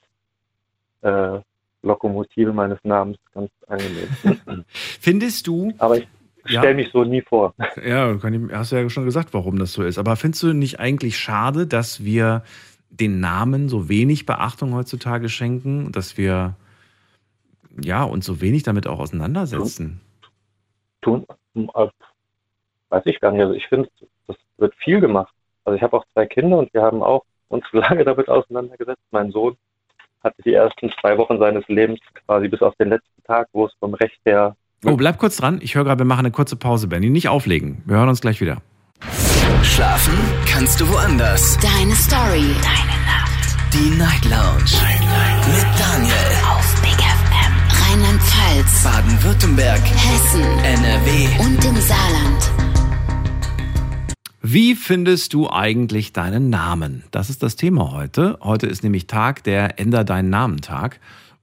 äh, 1.01 1.39
Lokomotive 1.83 2.51
meines 2.51 2.79
Namens 2.83 3.17
ganz 3.33 3.51
angenehm. 3.67 4.65
Findest 4.73 5.47
du, 5.47 5.71
Aber 5.77 5.97
ich, 5.99 6.07
ja. 6.49 6.61
stelle 6.61 6.75
mich 6.75 6.91
so 6.91 7.03
nie 7.03 7.21
vor. 7.21 7.53
Ja, 7.83 8.13
ich, 8.13 8.21
hast 8.51 8.71
du 8.71 8.75
ja 8.75 8.89
schon 8.89 9.05
gesagt, 9.05 9.33
warum 9.33 9.59
das 9.59 9.73
so 9.73 9.83
ist. 9.83 9.97
Aber 9.97 10.15
findest 10.15 10.43
du 10.43 10.53
nicht 10.53 10.79
eigentlich 10.79 11.17
schade, 11.17 11.67
dass 11.67 12.03
wir 12.03 12.43
den 12.89 13.19
Namen 13.19 13.69
so 13.69 13.89
wenig 13.89 14.25
Beachtung 14.25 14.73
heutzutage 14.73 15.29
schenken, 15.29 15.91
dass 15.91 16.17
wir 16.17 16.55
ja 17.81 18.03
uns 18.03 18.25
so 18.25 18.41
wenig 18.41 18.63
damit 18.63 18.87
auch 18.87 18.99
auseinandersetzen? 18.99 20.01
Tun, 21.01 21.25
tun 21.53 21.69
äh, 21.75 21.87
weiß 22.89 23.03
ich 23.05 23.19
gar 23.19 23.31
nicht. 23.31 23.41
Also 23.41 23.53
ich 23.53 23.67
finde, 23.67 23.89
das 24.27 24.37
wird 24.57 24.73
viel 24.75 24.99
gemacht. 24.99 25.33
Also 25.65 25.75
ich 25.75 25.83
habe 25.83 25.97
auch 25.97 26.05
zwei 26.13 26.25
Kinder 26.25 26.57
und 26.57 26.73
wir 26.73 26.81
haben 26.81 27.03
auch 27.03 27.23
uns 27.49 27.65
lange 27.71 28.03
damit 28.03 28.29
auseinandergesetzt. 28.29 29.03
Mein 29.11 29.31
Sohn 29.31 29.57
hatte 30.23 30.41
die 30.43 30.53
ersten 30.53 30.91
zwei 30.99 31.17
Wochen 31.17 31.39
seines 31.39 31.67
Lebens 31.67 31.99
quasi 32.25 32.47
bis 32.47 32.61
auf 32.61 32.75
den 32.75 32.89
letzten 32.89 33.23
Tag, 33.23 33.47
wo 33.53 33.65
es 33.65 33.73
vom 33.79 33.93
Recht 33.93 34.19
her. 34.25 34.55
Oh, 34.85 34.95
bleib 34.95 35.17
kurz 35.17 35.37
dran. 35.37 35.57
Ich 35.61 35.73
höre 35.73 35.83
gerade, 35.83 35.99
wir 35.99 36.05
machen 36.05 36.19
eine 36.19 36.31
kurze 36.31 36.55
Pause, 36.55 36.87
Benny. 36.87 37.09
Nicht 37.09 37.29
auflegen. 37.29 37.81
Wir 37.85 37.97
hören 37.97 38.09
uns 38.09 38.21
gleich 38.21 38.41
wieder. 38.41 38.61
Schlafen 39.63 40.13
kannst 40.45 40.79
du 40.79 40.87
woanders. 40.89 41.57
Deine 41.57 41.95
Story. 41.95 42.53
Deine 42.61 42.97
Nacht. 43.07 43.73
Die 43.73 43.89
Night 43.97 44.23
Lounge. 44.25 44.69
Night, 44.79 44.99
Night. 45.01 45.47
Mit 45.47 45.79
Daniel. 45.79 46.13
Auf 46.47 46.81
Big 46.81 46.91
FM. 46.91 47.89
Rheinland-Pfalz. 47.89 48.83
Baden-Württemberg. 48.83 49.81
Hessen. 49.81 50.43
NRW. 50.43 51.27
Und 51.39 51.65
im 51.65 51.75
Saarland. 51.81 52.51
Wie 54.43 54.75
findest 54.75 55.33
du 55.33 55.49
eigentlich 55.49 56.13
deinen 56.13 56.51
Namen? 56.51 57.03
Das 57.09 57.31
ist 57.31 57.41
das 57.41 57.55
Thema 57.55 57.91
heute. 57.91 58.37
Heute 58.43 58.67
ist 58.67 58.83
nämlich 58.83 59.07
Tag 59.07 59.43
der 59.43 59.79
Änder 59.79 60.03
deinen 60.03 60.29
Namen 60.29 60.61
Tag. 60.61 60.99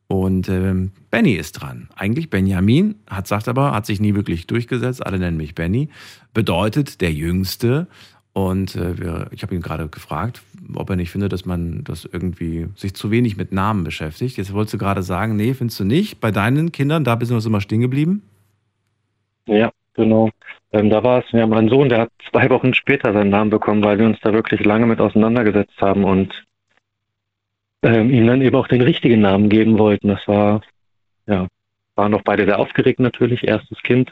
Und 0.06 0.48
ähm, 0.48 0.92
Benny 1.10 1.32
ist 1.32 1.52
dran. 1.52 1.88
Eigentlich 1.96 2.30
Benjamin, 2.30 2.96
hat 3.08 3.26
sagt 3.26 3.48
aber, 3.48 3.72
hat 3.72 3.86
sich 3.86 4.00
nie 4.00 4.14
wirklich 4.14 4.46
durchgesetzt. 4.46 5.04
Alle 5.04 5.18
nennen 5.18 5.36
mich 5.36 5.54
Benny. 5.54 5.88
Bedeutet 6.34 7.00
der 7.00 7.12
Jüngste. 7.12 7.86
Und 8.34 8.74
äh, 8.74 8.98
wir, 8.98 9.28
ich 9.30 9.42
habe 9.42 9.54
ihn 9.54 9.62
gerade 9.62 9.88
gefragt, 9.88 10.42
ob 10.74 10.90
er 10.90 10.96
nicht 10.96 11.10
findet, 11.10 11.32
dass 11.32 11.46
man 11.46 11.84
das 11.84 12.04
irgendwie 12.04 12.66
sich 12.74 12.94
zu 12.94 13.10
wenig 13.10 13.36
mit 13.36 13.52
Namen 13.52 13.84
beschäftigt. 13.84 14.36
Jetzt 14.36 14.52
wolltest 14.52 14.74
du 14.74 14.78
gerade 14.78 15.02
sagen, 15.02 15.36
nee, 15.36 15.54
findest 15.54 15.80
du 15.80 15.84
nicht. 15.84 16.20
Bei 16.20 16.32
deinen 16.32 16.72
Kindern, 16.72 17.04
da 17.04 17.14
bist 17.14 17.30
du 17.30 17.38
immer 17.38 17.60
stehen 17.60 17.80
geblieben? 17.80 18.22
Ja, 19.46 19.70
genau. 19.94 20.30
Ähm, 20.72 20.90
da 20.90 21.04
war 21.04 21.20
es, 21.20 21.30
ja, 21.30 21.46
mein 21.46 21.68
Sohn, 21.68 21.88
der 21.88 22.00
hat 22.00 22.10
zwei 22.30 22.50
Wochen 22.50 22.74
später 22.74 23.12
seinen 23.12 23.30
Namen 23.30 23.50
bekommen, 23.50 23.84
weil 23.84 23.98
wir 23.98 24.06
uns 24.06 24.18
da 24.20 24.32
wirklich 24.32 24.64
lange 24.64 24.86
mit 24.86 25.00
auseinandergesetzt 25.00 25.80
haben 25.80 26.02
und 26.02 26.44
ähm, 27.84 28.10
ihm 28.10 28.26
dann 28.26 28.42
eben 28.42 28.56
auch 28.56 28.66
den 28.66 28.80
richtigen 28.80 29.20
Namen 29.20 29.48
geben 29.48 29.78
wollten. 29.78 30.08
Das 30.08 30.26
war, 30.26 30.62
ja, 31.26 31.46
waren 31.94 32.12
noch 32.12 32.22
beide 32.22 32.46
sehr 32.46 32.58
aufgeregt 32.58 32.98
natürlich, 32.98 33.44
erstes 33.44 33.78
Kind. 33.82 34.10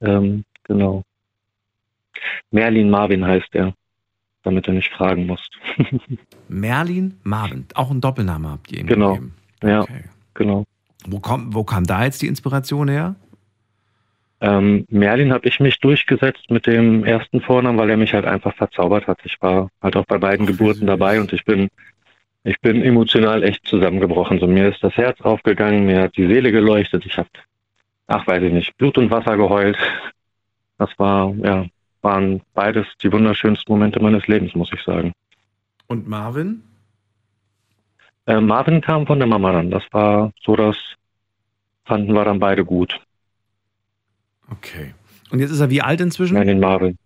Ähm, 0.00 0.44
genau. 0.64 1.04
Merlin 2.50 2.90
Marvin 2.90 3.24
heißt 3.24 3.54
er, 3.54 3.74
damit 4.42 4.66
du 4.66 4.72
nicht 4.72 4.92
fragen 4.92 5.26
musst. 5.26 5.50
Merlin 6.48 7.18
Marvin, 7.22 7.66
auch 7.74 7.90
ein 7.90 8.00
Doppelname 8.00 8.48
habt 8.50 8.72
ihr 8.72 8.80
ihm 8.80 8.86
genau. 8.86 9.14
gegeben? 9.14 9.34
Ja, 9.62 9.84
genau. 10.34 10.64
Wo, 11.06 11.20
kommt, 11.20 11.54
wo 11.54 11.64
kam 11.64 11.84
da 11.84 12.04
jetzt 12.04 12.22
die 12.22 12.26
Inspiration 12.26 12.88
her? 12.88 13.14
Ähm, 14.40 14.86
Merlin 14.88 15.32
habe 15.32 15.48
ich 15.48 15.58
mich 15.60 15.80
durchgesetzt 15.80 16.50
mit 16.50 16.66
dem 16.66 17.04
ersten 17.04 17.40
Vornamen, 17.40 17.76
weil 17.78 17.90
er 17.90 17.96
mich 17.96 18.14
halt 18.14 18.24
einfach 18.24 18.54
verzaubert 18.54 19.06
hat. 19.08 19.18
Ich 19.24 19.36
war 19.42 19.68
halt 19.82 19.96
auch 19.96 20.06
bei 20.06 20.18
beiden 20.18 20.46
Geburten 20.46 20.86
dabei 20.86 21.20
und 21.20 21.32
ich 21.32 21.44
bin, 21.44 21.68
ich 22.44 22.60
bin 22.60 22.82
emotional 22.82 23.42
echt 23.42 23.66
zusammengebrochen. 23.66 24.38
So 24.38 24.46
mir 24.46 24.68
ist 24.68 24.82
das 24.82 24.96
Herz 24.96 25.20
aufgegangen, 25.20 25.86
mir 25.86 26.02
hat 26.02 26.16
die 26.16 26.26
Seele 26.26 26.52
geleuchtet. 26.52 27.04
Ich 27.06 27.16
habe, 27.18 27.28
ach 28.06 28.26
weiß 28.26 28.42
ich 28.42 28.52
nicht, 28.52 28.76
Blut 28.76 28.98
und 28.98 29.10
Wasser 29.10 29.36
geheult. 29.36 29.76
Das 30.78 30.90
war, 30.98 31.34
ja, 31.42 31.66
waren 32.02 32.40
beides 32.54 32.86
die 33.02 33.12
wunderschönsten 33.12 33.72
Momente 33.72 34.00
meines 34.00 34.26
Lebens, 34.26 34.54
muss 34.54 34.72
ich 34.72 34.82
sagen. 34.82 35.12
Und 35.88 36.08
Marvin? 36.08 36.62
Äh, 38.26 38.40
Marvin 38.40 38.80
kam 38.80 39.06
von 39.06 39.18
der 39.18 39.26
Mama 39.26 39.52
dann. 39.52 39.70
Das 39.70 39.82
war 39.90 40.32
so, 40.42 40.54
das 40.54 40.76
fanden 41.84 42.12
wir 42.12 42.24
dann 42.24 42.38
beide 42.38 42.64
gut. 42.64 43.00
Okay. 44.50 44.94
Und 45.30 45.40
jetzt 45.40 45.50
ist 45.50 45.60
er 45.60 45.70
wie 45.70 45.82
alt 45.82 46.00
inzwischen? 46.00 46.34
Nein, 46.34 46.46
den 46.46 46.60
Marvin. 46.60 46.96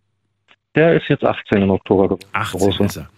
Der 0.74 0.94
ist 0.94 1.08
jetzt 1.08 1.24
18 1.24 1.62
im 1.62 1.70
Oktober 1.70 2.04
geworden. 2.04 2.26
18 2.32 2.60
Große. 2.60 2.84
ist 2.84 2.96
er. 2.96 3.08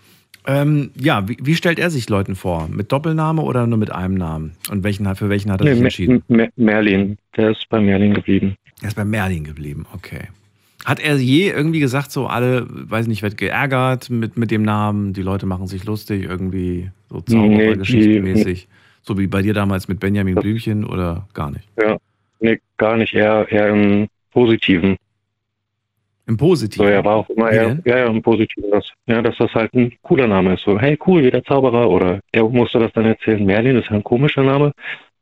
Ähm, 0.47 0.91
ja, 0.95 1.27
wie, 1.29 1.39
wie, 1.41 1.55
stellt 1.55 1.79
er 1.79 1.91
sich 1.91 2.09
Leuten 2.09 2.35
vor? 2.35 2.69
Mit 2.69 2.93
Doppelname 2.93 3.43
oder 3.43 3.67
nur 3.67 3.79
mit 3.79 3.93
einem 3.93 4.15
Namen? 4.15 4.53
Und 4.71 4.85
welchen, 4.85 5.13
für 5.17 5.31
welchen 5.31 5.51
hat 5.51 5.61
er 5.61 5.67
nee, 5.67 5.75
sich 5.75 5.83
entschieden? 5.83 6.23
Mer 6.29 6.51
Merlin. 6.57 7.17
Der 7.37 7.51
ist 7.51 7.67
bei 7.71 7.81
Merlin 7.81 8.15
geblieben. 8.15 8.57
Er 8.83 8.89
ist 8.89 8.95
bei 8.95 9.05
Merlin 9.05 9.45
geblieben, 9.45 9.87
okay. 9.95 10.29
Hat 10.85 11.01
er 11.01 11.17
je 11.17 11.49
irgendwie 11.49 11.81
gesagt, 11.81 12.13
so 12.13 12.27
alle, 12.27 12.67
weiß 12.69 13.07
nicht, 13.07 13.23
wird 13.23 13.39
geärgert 13.39 14.11
mit, 14.11 14.37
mit 14.37 14.51
dem 14.51 14.63
Namen, 14.63 15.15
die 15.15 15.23
Leute 15.23 15.47
machen 15.47 15.67
sich 15.67 15.85
lustig, 15.85 16.25
irgendwie 16.25 16.91
so 17.09 17.23
Zauberergeschichtenmäßig? 17.23 18.69
Nee, 18.69 18.75
so 19.01 19.19
wie 19.19 19.27
bei 19.27 19.41
dir 19.41 19.55
damals 19.55 19.89
mit 19.89 20.01
Benjamin 20.01 20.35
Blümchen 20.35 20.85
oder 20.85 21.27
gar 21.33 21.51
nicht? 21.51 21.67
Ja, 21.81 21.97
nee, 22.41 22.59
gar 22.77 22.99
nicht. 22.99 23.15
Eher, 23.15 23.51
eher 23.51 23.69
im 23.69 24.09
Positiven. 24.31 24.97
Im 26.27 26.37
Positiven? 26.37 26.87
So, 26.87 26.91
er 26.91 27.05
war 27.05 27.17
auch 27.17 27.29
immer 27.29 27.51
eher, 27.51 27.79
ja, 27.85 27.99
ja, 27.99 28.07
im 28.07 28.23
Positiven. 28.23 28.71
Dass, 28.71 28.91
ja, 29.07 29.21
dass 29.21 29.37
das 29.37 29.53
halt 29.53 29.75
ein 29.75 29.93
cooler 30.03 30.27
Name 30.27 30.55
ist. 30.55 30.65
So, 30.65 30.79
hey, 30.79 30.99
cool, 31.07 31.23
wie 31.23 31.31
der 31.31 31.45
Zauberer. 31.45 31.89
Oder 31.91 32.21
er 32.33 32.49
musste 32.49 32.79
das 32.79 32.93
dann 32.93 33.05
erzählen, 33.05 33.45
Merlin 33.45 33.77
ist 33.77 33.91
ja 33.91 33.97
ein 33.97 34.05
komischer 34.05 34.43
Name. 34.43 34.73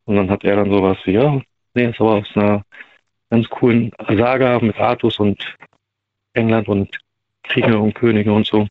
Und 0.05 0.17
dann 0.17 0.31
hat 0.31 0.45
er 0.45 0.57
dann 0.57 0.71
sowas 0.71 0.99
wie, 1.05 1.13
ja, 1.13 1.41
nee, 1.75 1.87
ist 1.87 2.01
aber 2.01 2.17
aus 2.17 2.29
einer 2.35 2.63
ganz 3.31 3.49
coolen 3.49 3.91
Saga 4.09 4.59
mit 4.61 4.79
Artus 4.79 5.19
und 5.19 5.43
England 6.35 6.69
und 6.69 6.99
Kriege 7.43 7.79
und 7.79 7.95
Könige 7.95 8.33
und 8.33 8.47
so. 8.47 8.67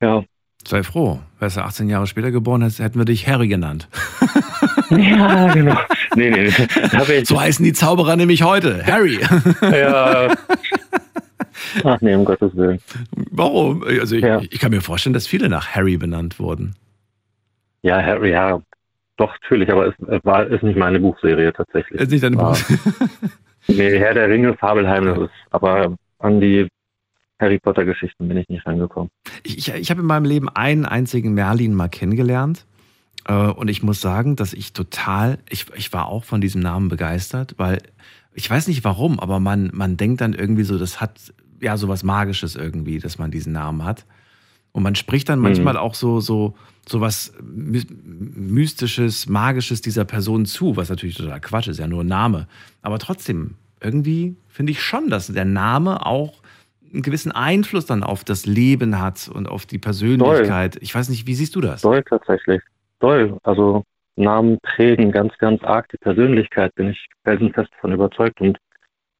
Ja. 0.00 0.24
Sei 0.66 0.82
froh. 0.82 1.20
Wärst 1.38 1.56
du 1.56 1.60
18 1.60 1.88
Jahre 1.88 2.06
später 2.06 2.30
geboren, 2.30 2.62
hätten 2.62 2.98
wir 2.98 3.04
dich 3.04 3.28
Harry 3.28 3.48
genannt. 3.48 3.88
ja, 4.90 5.52
genau. 5.52 5.76
Nee, 6.16 6.30
nee, 6.30 6.50
nee. 6.50 7.24
So 7.24 7.40
heißen 7.40 7.64
die 7.64 7.72
Zauberer 7.72 8.16
nämlich 8.16 8.42
heute. 8.42 8.84
Harry. 8.86 9.18
ja. 9.60 10.34
Ach 11.82 12.00
nee, 12.00 12.14
um 12.14 12.24
Gottes 12.24 12.54
Willen. 12.54 12.78
Warum? 13.30 13.82
Also 13.82 14.16
ich, 14.16 14.22
ja. 14.22 14.40
ich, 14.40 14.60
kann 14.60 14.70
mir 14.70 14.80
vorstellen, 14.80 15.14
dass 15.14 15.26
viele 15.26 15.48
nach 15.48 15.68
Harry 15.74 15.96
benannt 15.96 16.38
wurden. 16.38 16.74
Ja, 17.82 18.00
Harry, 18.02 18.30
ja. 18.30 18.60
Doch, 19.16 19.32
natürlich, 19.42 19.70
aber 19.70 19.88
es 19.88 19.94
war, 20.24 20.46
ist 20.46 20.62
nicht 20.62 20.76
meine 20.76 20.98
Buchserie 20.98 21.52
tatsächlich. 21.52 22.00
Ist 22.00 22.10
nicht 22.10 22.24
deine 22.24 22.36
Buchserie? 22.36 22.78
nee, 23.68 23.98
Herr 23.98 24.14
der 24.14 24.28
Ringe, 24.28 24.54
Fabelheim, 24.54 25.04
das 25.04 25.18
ist, 25.18 25.30
aber 25.50 25.96
an 26.18 26.40
die 26.40 26.68
Harry 27.40 27.58
Potter 27.58 27.84
Geschichten 27.84 28.28
bin 28.28 28.36
ich 28.36 28.48
nicht 28.48 28.66
rangekommen. 28.66 29.10
Ich, 29.42 29.58
ich, 29.58 29.74
ich 29.74 29.90
habe 29.90 30.00
in 30.00 30.06
meinem 30.06 30.24
Leben 30.24 30.48
einen 30.48 30.84
einzigen 30.84 31.34
Merlin 31.34 31.74
mal 31.74 31.88
kennengelernt. 31.88 32.66
Äh, 33.26 33.34
und 33.34 33.68
ich 33.68 33.82
muss 33.82 34.00
sagen, 34.00 34.36
dass 34.36 34.52
ich 34.52 34.72
total, 34.72 35.38
ich, 35.48 35.66
ich 35.76 35.92
war 35.92 36.08
auch 36.08 36.24
von 36.24 36.40
diesem 36.40 36.60
Namen 36.60 36.88
begeistert, 36.88 37.54
weil 37.56 37.78
ich 38.34 38.50
weiß 38.50 38.68
nicht 38.68 38.84
warum, 38.84 39.20
aber 39.20 39.40
man, 39.40 39.70
man 39.72 39.96
denkt 39.96 40.20
dann 40.20 40.32
irgendwie 40.32 40.64
so, 40.64 40.78
das 40.78 41.00
hat 41.00 41.32
ja 41.64 41.76
so 41.76 41.88
was 41.88 42.04
Magisches 42.04 42.56
irgendwie, 42.56 42.98
dass 42.98 43.18
man 43.18 43.30
diesen 43.30 43.52
Namen 43.52 43.84
hat. 43.84 44.04
Und 44.72 44.82
man 44.82 44.96
spricht 44.96 45.28
dann 45.28 45.38
manchmal 45.38 45.74
mhm. 45.74 45.80
auch 45.80 45.94
so, 45.94 46.20
so, 46.20 46.54
so 46.86 47.00
was 47.00 47.32
Mystisches, 47.42 49.28
Magisches 49.28 49.80
dieser 49.80 50.04
Person 50.04 50.46
zu, 50.46 50.76
was 50.76 50.90
natürlich 50.90 51.16
total 51.16 51.40
Quatsch 51.40 51.68
ist, 51.68 51.78
ja 51.78 51.86
nur 51.86 52.02
ein 52.02 52.08
Name. 52.08 52.48
Aber 52.82 52.98
trotzdem, 52.98 53.54
irgendwie 53.80 54.34
finde 54.48 54.72
ich 54.72 54.82
schon, 54.82 55.10
dass 55.10 55.28
der 55.28 55.44
Name 55.44 56.04
auch 56.04 56.42
einen 56.92 57.02
gewissen 57.02 57.32
Einfluss 57.32 57.86
dann 57.86 58.02
auf 58.02 58.24
das 58.24 58.46
Leben 58.46 59.00
hat 59.00 59.28
und 59.32 59.48
auf 59.48 59.66
die 59.66 59.78
Persönlichkeit. 59.78 60.76
Doll. 60.76 60.82
Ich 60.82 60.94
weiß 60.94 61.08
nicht, 61.08 61.26
wie 61.26 61.34
siehst 61.34 61.54
du 61.54 61.60
das? 61.60 61.82
Doll 61.82 62.02
tatsächlich. 62.02 62.60
Doll. 62.98 63.36
Also 63.42 63.84
Namen 64.16 64.58
prägen 64.62 65.12
ganz, 65.12 65.36
ganz 65.38 65.62
arg 65.62 65.88
die 65.90 65.98
Persönlichkeit, 65.98 66.74
bin 66.74 66.90
ich 66.90 67.06
felsenfest 67.24 67.70
davon 67.74 67.92
überzeugt. 67.92 68.40
Und 68.40 68.58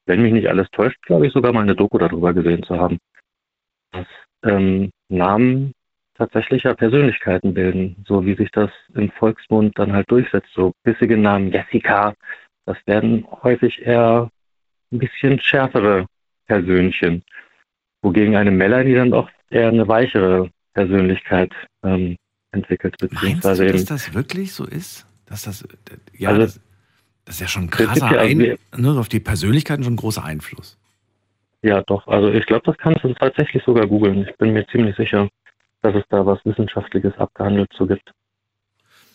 wenn 0.07 0.23
mich 0.23 0.33
nicht 0.33 0.49
alles 0.49 0.69
täuscht, 0.71 1.01
glaube 1.03 1.27
ich 1.27 1.33
sogar 1.33 1.53
mal 1.53 1.63
eine 1.63 1.75
Doku 1.75 1.99
darüber 1.99 2.33
gesehen 2.33 2.63
zu 2.63 2.79
haben, 2.79 2.99
dass 3.93 4.07
ähm, 4.43 4.91
Namen 5.09 5.73
tatsächlich 6.15 6.63
ja 6.65 6.75
Persönlichkeiten 6.75 7.55
bilden, 7.55 7.97
so 8.07 8.25
wie 8.25 8.35
sich 8.35 8.51
das 8.53 8.71
im 8.95 9.11
Volksmund 9.13 9.79
dann 9.79 9.93
halt 9.93 10.11
durchsetzt. 10.11 10.51
So 10.55 10.73
bissige 10.83 11.17
Namen, 11.17 11.51
Jessica, 11.51 12.15
das 12.67 12.77
werden 12.87 13.27
häufig 13.43 13.83
eher 13.83 14.31
ein 14.93 14.99
bisschen 14.99 15.41
schärfere 15.41 16.07
Persönchen 16.47 17.25
wogegen 18.05 18.37
eine 18.37 18.51
Melanie 18.51 18.95
dann 18.95 19.11
doch 19.11 19.29
eher 19.51 19.69
eine 19.69 19.89
weichere 19.89 20.51
Persönlichkeit 20.75 21.53
ähm, 21.83 22.17
entwickelt. 22.53 22.97
Beziehungsweise 22.99 23.65
Meinst 23.65 23.91
du, 23.91 23.95
dass 23.95 24.05
das 24.05 24.15
wirklich 24.15 24.53
so 24.53 24.65
ist? 24.65 25.07
Dass 25.27 25.43
das, 25.43 25.67
ja, 26.13 26.29
also, 26.29 26.43
das, 26.43 26.61
das, 27.25 27.37
ist 27.37 27.41
ja 27.41 27.49
schon 27.49 27.65
ein 27.65 27.71
krasser 27.71 28.13
ja, 28.13 28.21
ein, 28.21 28.59
ne, 28.77 28.99
auf 28.99 29.09
die 29.09 29.21
Persönlichkeiten 29.21 29.83
schon 29.83 29.95
ein 29.95 29.97
großer 29.97 30.25
Einfluss. 30.25 30.79
Ja, 31.63 31.83
doch. 31.83 32.07
Also 32.07 32.31
ich 32.31 32.45
glaube, 32.45 32.63
das 32.67 32.77
kannst 32.77 33.05
du 33.05 33.15
tatsächlich 33.15 33.63
sogar 33.65 33.87
googeln. 33.87 34.27
Ich 34.29 34.37
bin 34.37 34.53
mir 34.53 34.67
ziemlich 34.67 34.97
sicher, 34.97 35.29
dass 35.81 35.95
es 35.95 36.05
da 36.11 36.27
was 36.27 36.39
Wissenschaftliches 36.45 37.17
abgehandelt 37.17 37.73
zu 37.75 37.87
gibt. 37.87 38.11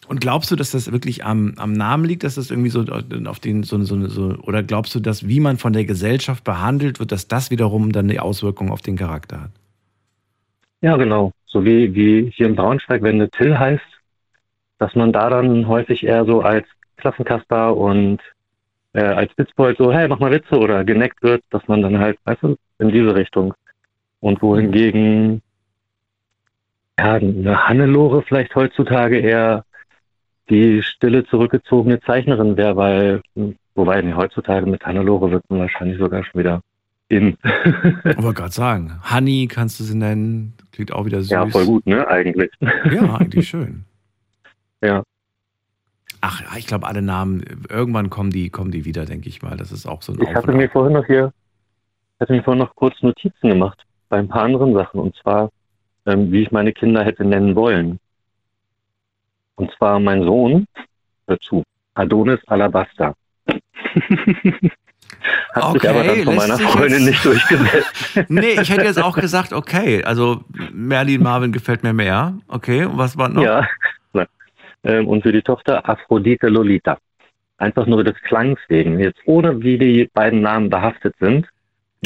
Und 0.07 0.21
glaubst 0.21 0.49
du, 0.49 0.55
dass 0.55 0.71
das 0.71 0.91
wirklich 0.91 1.23
am, 1.23 1.53
am 1.57 1.73
Namen 1.73 2.03
liegt, 2.05 2.23
dass 2.23 2.33
das 2.33 2.49
irgendwie 2.49 2.71
so 2.71 2.83
auf 3.27 3.39
den, 3.39 3.61
so, 3.61 3.79
so, 3.83 4.07
so, 4.07 4.35
oder 4.41 4.63
glaubst 4.63 4.95
du, 4.95 4.99
dass 4.99 5.27
wie 5.27 5.39
man 5.39 5.57
von 5.57 5.71
der 5.71 5.85
Gesellschaft 5.85 6.43
behandelt 6.43 6.99
wird, 6.99 7.11
dass 7.11 7.27
das 7.27 7.51
wiederum 7.51 7.91
dann 7.91 8.09
eine 8.09 8.19
Auswirkung 8.23 8.71
auf 8.71 8.81
den 8.81 8.95
Charakter 8.95 9.41
hat? 9.41 9.51
Ja, 10.81 10.97
genau. 10.97 11.31
So 11.45 11.63
wie, 11.63 11.93
wie 11.93 12.31
hier 12.33 12.47
in 12.47 12.55
Braunschweig, 12.55 13.03
wenn 13.03 13.15
eine 13.15 13.29
Till 13.29 13.59
heißt, 13.59 13.83
dass 14.79 14.95
man 14.95 15.13
da 15.13 15.29
dann 15.29 15.67
häufig 15.67 16.03
eher 16.03 16.25
so 16.25 16.41
als 16.41 16.65
Klassenkasper 16.99 17.75
und 17.75 18.21
äh, 18.93 19.01
als 19.01 19.31
Witzbold 19.37 19.77
so, 19.77 19.91
hey, 19.91 20.07
mach 20.07 20.19
mal 20.19 20.31
Witze 20.31 20.57
oder 20.57 20.83
geneckt 20.83 21.21
wird, 21.21 21.43
dass 21.49 21.67
man 21.67 21.81
dann 21.81 21.99
halt, 21.99 22.17
weißt 22.25 22.43
du, 22.43 22.55
in 22.79 22.89
diese 22.89 23.15
Richtung. 23.15 23.53
Und 24.19 24.41
wohingegen, 24.41 25.41
ja, 26.99 27.13
eine 27.13 27.67
Hannelore 27.67 28.23
vielleicht 28.23 28.55
heutzutage 28.55 29.19
eher 29.19 29.63
die 30.49 30.81
stille, 30.83 31.25
zurückgezogene 31.25 32.01
Zeichnerin 32.01 32.57
wäre, 32.57 32.75
weil, 32.75 33.21
wobei, 33.75 34.01
nee, 34.01 34.13
heutzutage 34.13 34.65
mit 34.65 34.83
Hannelore 34.83 35.31
wird 35.31 35.43
man 35.49 35.59
wahrscheinlich 35.59 35.99
sogar 35.99 36.23
schon 36.23 36.39
wieder 36.39 36.61
in. 37.07 37.37
Wollte 37.43 38.33
gerade 38.33 38.51
sagen, 38.51 38.99
Honey 39.09 39.47
kannst 39.47 39.79
du 39.79 39.83
sie 39.83 39.97
nennen, 39.97 40.53
klingt 40.71 40.91
auch 40.91 41.05
wieder 41.05 41.21
süß. 41.21 41.29
Ja, 41.29 41.47
voll 41.47 41.65
gut, 41.65 41.85
ne, 41.85 42.07
eigentlich. 42.07 42.51
Ja, 42.91 43.15
eigentlich 43.15 43.47
schön. 43.49 43.85
Ja. 44.81 45.03
Ach 46.21 46.41
ja, 46.41 46.57
ich 46.57 46.67
glaube, 46.67 46.87
alle 46.87 47.01
Namen, 47.01 47.43
irgendwann 47.69 48.09
kommen 48.09 48.31
die, 48.31 48.49
kommen 48.49 48.71
die 48.71 48.85
wieder, 48.85 49.05
denke 49.05 49.29
ich 49.29 49.41
mal. 49.41 49.55
Das 49.57 49.71
ist 49.71 49.85
auch 49.85 50.01
so 50.01 50.13
ein 50.13 50.21
Ich 50.21 50.33
hatte 50.35 50.51
mir 50.51 50.69
vorhin 50.69 50.93
noch 50.93 51.05
hier, 51.05 51.31
hatte 52.19 52.33
mir 52.33 52.43
vorhin 52.43 52.63
noch 52.63 52.75
kurz 52.75 53.01
Notizen 53.01 53.49
gemacht 53.49 53.85
bei 54.09 54.17
ein 54.17 54.27
paar 54.27 54.43
anderen 54.43 54.73
Sachen. 54.73 54.99
Und 54.99 55.15
zwar, 55.17 55.49
ähm, 56.05 56.31
wie 56.31 56.43
ich 56.43 56.51
meine 56.51 56.73
Kinder 56.73 57.03
hätte 57.03 57.23
nennen 57.23 57.55
wollen. 57.55 57.99
Und 59.55 59.71
zwar 59.77 59.99
mein 59.99 60.23
Sohn, 60.23 60.65
hör 61.27 61.39
zu, 61.39 61.63
Adonis 61.93 62.39
Alabaster. 62.47 63.15
Hat 65.53 65.63
okay, 65.63 65.79
sich 65.79 65.89
aber 65.89 66.03
dann 66.03 66.23
von 66.23 66.35
meiner 66.35 66.57
Freundin 66.57 67.05
nicht 67.05 67.25
durchgesetzt. 67.25 68.25
nee, 68.29 68.61
ich 68.61 68.69
hätte 68.69 68.85
jetzt 68.85 69.01
auch 69.01 69.17
gesagt, 69.17 69.51
okay, 69.51 70.03
also 70.03 70.43
Merlin 70.71 71.23
Marvin 71.23 71.51
gefällt 71.51 71.83
mir 71.83 71.93
mehr. 71.93 72.37
Okay, 72.47 72.85
und 72.85 72.97
was 72.97 73.17
war 73.17 73.29
noch? 73.29 73.41
Ja, 73.41 73.67
ähm, 74.83 75.07
und 75.07 75.23
für 75.23 75.31
die 75.31 75.41
Tochter 75.41 75.87
Aphrodite 75.87 76.47
Lolita. 76.47 76.97
Einfach 77.57 77.85
nur 77.85 78.03
des 78.03 78.15
Klangs 78.21 78.59
wegen. 78.69 78.99
Jetzt 78.99 79.19
ohne 79.25 79.61
wie 79.61 79.77
die 79.77 80.09
beiden 80.13 80.41
Namen 80.41 80.69
behaftet 80.69 81.15
sind. 81.19 81.47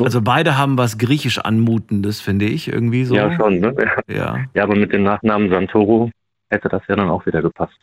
Also 0.02 0.22
beide 0.22 0.58
haben 0.58 0.78
was 0.78 0.98
griechisch 0.98 1.38
anmutendes, 1.38 2.20
finde 2.20 2.46
ich, 2.46 2.68
irgendwie 2.68 3.06
so. 3.06 3.16
Ja, 3.16 3.36
schon, 3.36 3.60
ne? 3.60 3.76
Ja. 4.08 4.46
Ja, 4.56 4.64
aber 4.64 4.76
mit 4.76 4.92
dem 4.92 5.04
Nachnamen 5.04 5.50
Santoro 5.52 6.10
hätte 6.50 6.70
das 6.70 6.82
ja 6.88 6.96
dann 6.96 7.10
auch 7.10 7.26
wieder 7.28 7.44
gepasst. 7.44 7.78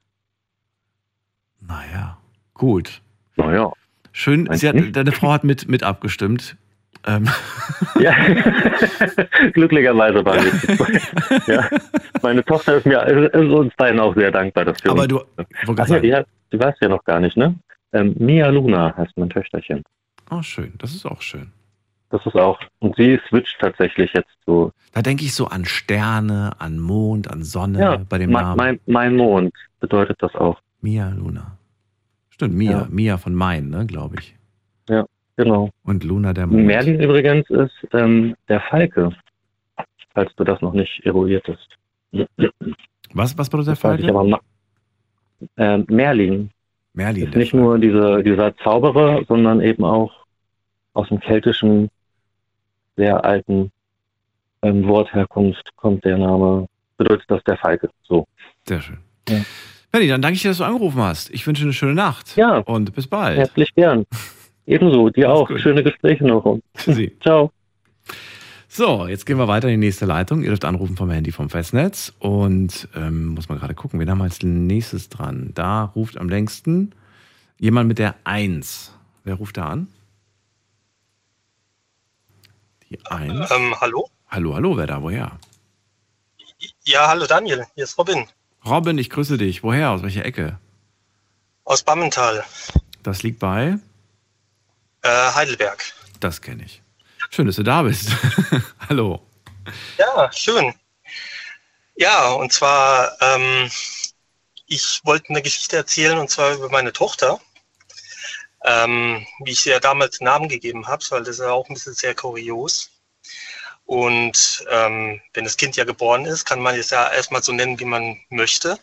Naja, 1.61 2.19
gut. 2.55 3.01
Naja. 3.37 3.73
Schön, 4.13 4.49
sie 4.53 4.69
hat, 4.69 4.77
deine 4.97 5.13
Frau 5.13 5.31
hat 5.31 5.45
mit, 5.45 5.69
mit 5.69 5.85
abgestimmt. 5.85 6.57
Ähm. 7.07 7.29
Ja, 8.01 8.15
glücklicherweise 9.53 10.25
waren 10.25 10.43
wir. 10.45 11.55
Ja. 11.55 11.69
Meine 12.23 12.45
Tochter 12.45 12.77
ist 12.77 12.87
mir 12.87 13.03
ist 13.07 13.35
uns 13.51 13.75
beiden 13.77 14.01
auch 14.01 14.15
sehr 14.15 14.31
dankbar 14.31 14.65
dafür. 14.65 14.93
Aber 14.93 15.07
du, 15.07 15.21
Ach 15.77 15.89
ja, 15.89 15.99
die, 15.99 16.15
hat, 16.15 16.27
die 16.53 16.59
weiß 16.59 16.77
ja 16.81 16.89
noch 16.89 17.05
gar 17.05 17.21
nicht, 17.21 17.37
ne? 17.37 17.55
Ähm, 17.93 18.15
Mia 18.19 18.49
Luna 18.49 18.95
heißt 18.97 19.13
mein 19.17 19.29
Töchterchen. 19.31 19.83
Oh, 20.31 20.43
schön. 20.43 20.73
Das 20.79 20.95
ist 20.95 21.05
auch 21.05 21.21
schön. 21.21 21.53
Das 22.11 22.25
ist 22.25 22.37
auch. 22.37 22.59
Und 22.79 22.97
sie 22.97 23.21
switcht 23.29 23.57
tatsächlich 23.61 24.13
jetzt 24.15 24.31
so. 24.47 24.73
Da 24.93 25.03
denke 25.03 25.25
ich 25.25 25.35
so 25.35 25.47
an 25.47 25.65
Sterne, 25.65 26.53
an 26.59 26.79
Mond, 26.79 27.31
an 27.31 27.43
Sonne 27.43 27.81
Ja, 27.81 27.97
bei 27.97 28.19
dem 28.19 28.31
mein, 28.33 28.43
Namen. 28.43 28.57
mein, 28.57 28.81
mein 28.87 29.17
Mond 29.17 29.53
bedeutet 29.81 30.17
das 30.21 30.35
auch. 30.35 30.59
Mia 30.81 31.09
Luna. 31.11 31.59
Stimmt, 32.31 32.55
Mia. 32.55 32.71
Ja. 32.71 32.87
Mia 32.91 33.19
von 33.19 33.35
Main, 33.35 33.69
ne, 33.69 33.87
glaube 33.87 34.17
ich. 34.21 34.37
Genau. 35.43 35.71
Und 35.85 36.05
Luna 36.05 36.35
der 36.35 36.47
Mond. 36.47 36.67
Merlin 36.67 37.01
übrigens 37.01 37.49
ist 37.49 37.73
ähm, 37.95 38.35
der 38.51 38.61
Falke, 38.61 39.11
falls 40.13 40.31
du 40.37 40.45
das 40.45 40.61
noch 40.61 40.75
nicht 40.75 41.01
eruiertest. 41.07 41.67
Was, 43.15 43.39
was 43.39 43.49
bedeutet 43.49 43.69
der 43.69 43.73
ich 43.73 43.81
Falke? 43.81 44.09
aber 44.11 44.41
ähm, 45.57 45.87
Merlin 45.89 46.51
Merlin. 46.93 47.29
ist 47.29 47.37
nicht 47.37 47.55
nur 47.55 47.79
diese, 47.79 48.23
dieser 48.23 48.55
Zauberer, 48.59 49.25
sondern 49.29 49.63
eben 49.63 49.83
auch 49.83 50.13
aus 50.93 51.09
dem 51.09 51.21
keltischen, 51.21 51.89
sehr 52.97 53.25
alten 53.25 53.73
ähm, 54.61 54.87
Wortherkunft 54.87 55.75
kommt 55.77 56.05
der 56.05 56.19
Name, 56.19 56.67
bedeutet 56.99 57.25
das 57.29 57.43
der 57.45 57.57
Falke. 57.57 57.89
So. 58.03 58.27
Sehr 58.69 58.83
schön. 58.83 58.99
Ja. 59.27 59.41
Penny, 59.91 60.07
dann 60.07 60.21
danke 60.21 60.37
ich 60.37 60.43
dir, 60.43 60.49
dass 60.49 60.59
du 60.59 60.65
angerufen 60.65 61.01
hast. 61.01 61.31
Ich 61.31 61.47
wünsche 61.47 61.65
eine 61.65 61.73
schöne 61.73 61.95
Nacht. 61.95 62.37
Ja. 62.37 62.59
Und 62.59 62.95
bis 62.95 63.07
bald. 63.07 63.39
Herzlich 63.39 63.75
gern. 63.75 64.05
Ebenso, 64.71 65.11
dir 65.11 65.33
auch. 65.33 65.49
gut. 65.49 65.61
Schöne 65.61 65.83
Gespräche 65.83 66.25
noch. 66.25 66.59
Tschüssi. 66.77 67.17
Ciao. 67.23 67.51
So, 68.69 69.09
jetzt 69.09 69.27
gehen 69.27 69.37
wir 69.37 69.49
weiter 69.49 69.67
in 69.69 69.81
die 69.81 69.87
nächste 69.89 70.07
Leitung. 70.07 70.43
Ihr 70.43 70.49
dürft 70.51 70.65
anrufen 70.65 70.97
vom 70.97 71.11
Handy 71.11 71.33
vom 71.33 71.51
Festnetz. 71.51 72.13
Und 72.21 72.87
ähm, 72.95 73.27
muss 73.27 73.49
man 73.49 73.59
gerade 73.59 73.75
gucken, 73.75 73.99
wen 73.99 74.09
haben 74.09 74.19
wir 74.19 74.25
als 74.25 74.43
nächstes 74.43 75.09
dran? 75.09 75.51
Da 75.55 75.85
ruft 75.97 76.17
am 76.19 76.29
längsten 76.29 76.95
jemand 77.59 77.89
mit 77.89 77.99
der 77.99 78.15
1. 78.23 78.93
Wer 79.25 79.35
ruft 79.35 79.57
da 79.57 79.65
an? 79.67 79.89
Die 82.89 83.05
1. 83.07 83.51
Ähm, 83.51 83.75
hallo? 83.81 84.09
Hallo, 84.29 84.55
hallo, 84.55 84.77
wer 84.77 84.87
da? 84.87 85.03
Woher? 85.03 85.33
Ja, 86.85 87.09
hallo 87.09 87.27
Daniel, 87.27 87.67
hier 87.75 87.85
ist 87.85 87.99
Robin 87.99 88.27
Robin, 88.67 88.99
ich 88.99 89.11
grüße 89.11 89.37
dich. 89.39 89.63
Woher? 89.63 89.91
Aus 89.91 90.03
welcher 90.03 90.25
Ecke? 90.25 90.59
aus 91.65 91.83
Bammental, 91.83 92.43
Das 93.03 93.23
liegt 93.23 93.39
bei? 93.39 93.79
Äh, 95.03 95.09
Heidelberg. 95.09 95.83
Das 96.21 96.41
kenne 96.41 96.65
ich. 96.65 96.83
Schön, 97.31 97.47
dass 97.47 97.57
du 97.57 97.63
da 97.63 97.83
bist. 97.83 98.11
hallo. 98.89 99.27
Ja, 99.99 100.31
schön. 100.33 100.75
Ja, 101.97 102.31
und 102.33 102.53
zwar, 102.53 103.17
ähm, 103.21 103.71
ich 104.67 105.01
wollte 105.05 105.31
eine 105.31 105.43
Geschichte 105.43 105.77
erzählen 105.77 106.19
und 106.19 106.31
zwar 106.31 106.55
über 106.55 106.69
meine 106.71 106.93
Tochter, 106.93 107.41
ähm, 108.65 109.27
wie 109.45 109.53
ich 109.53 109.67
ihr 109.67 109.81
damals 109.81 110.21
einen 110.21 110.27
Namen 110.27 110.49
gegeben 110.49 110.87
habe, 110.89 111.05
weil 111.11 111.21
das 111.21 111.37
ist 111.37 111.41
ja 111.41 111.51
auch 111.51 111.69
ein 111.69 111.75
bisschen 111.75 111.95
sehr 111.95 112.15
kurios. 112.15 112.91
Und 113.85 114.65
ähm, 114.71 115.21
wenn 115.35 115.45
das 115.45 115.57
Kind 115.57 115.77
ja 115.77 115.85
geboren 115.85 116.25
ist, 116.25 116.45
kann 116.45 116.61
man 116.61 116.75
es 116.77 116.91
ja 116.91 117.13
erstmal 117.13 117.43
so 117.43 117.53
nennen, 117.53 117.79
wie 117.81 117.85
man 117.85 118.21
möchte. 118.29 118.79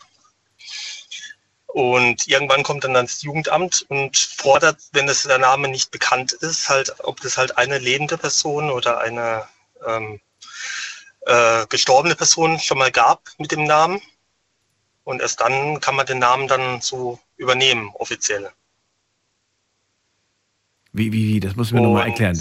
Und 1.67 2.27
irgendwann 2.27 2.63
kommt 2.63 2.85
dann 2.85 2.93
das 2.93 3.21
Jugendamt 3.21 3.85
und 3.89 4.17
fordert, 4.17 4.79
wenn 4.93 5.07
es 5.09 5.23
der 5.23 5.37
Name 5.37 5.67
nicht 5.67 5.91
bekannt 5.91 6.31
ist, 6.33 6.69
halt, 6.69 6.93
ob 7.03 7.21
das 7.21 7.37
halt 7.37 7.57
eine 7.57 7.77
lebende 7.77 8.17
Person 8.17 8.71
oder 8.71 8.99
eine 8.99 9.47
ähm, 9.85 10.19
äh, 11.21 11.65
gestorbene 11.67 12.15
Person 12.15 12.59
schon 12.59 12.77
mal 12.77 12.91
gab 12.91 13.21
mit 13.37 13.51
dem 13.51 13.65
Namen. 13.65 14.01
Und 15.03 15.21
erst 15.21 15.41
dann 15.41 15.79
kann 15.79 15.95
man 15.95 16.05
den 16.05 16.19
Namen 16.19 16.47
dann 16.47 16.81
so 16.81 17.19
übernehmen, 17.37 17.91
offiziell. 17.93 18.49
Wie, 20.93 21.13
wie, 21.13 21.27
wie? 21.27 21.39
Das 21.39 21.55
muss 21.55 21.71
mir 21.71 21.81
nochmal 21.81 22.07
erklären. 22.07 22.37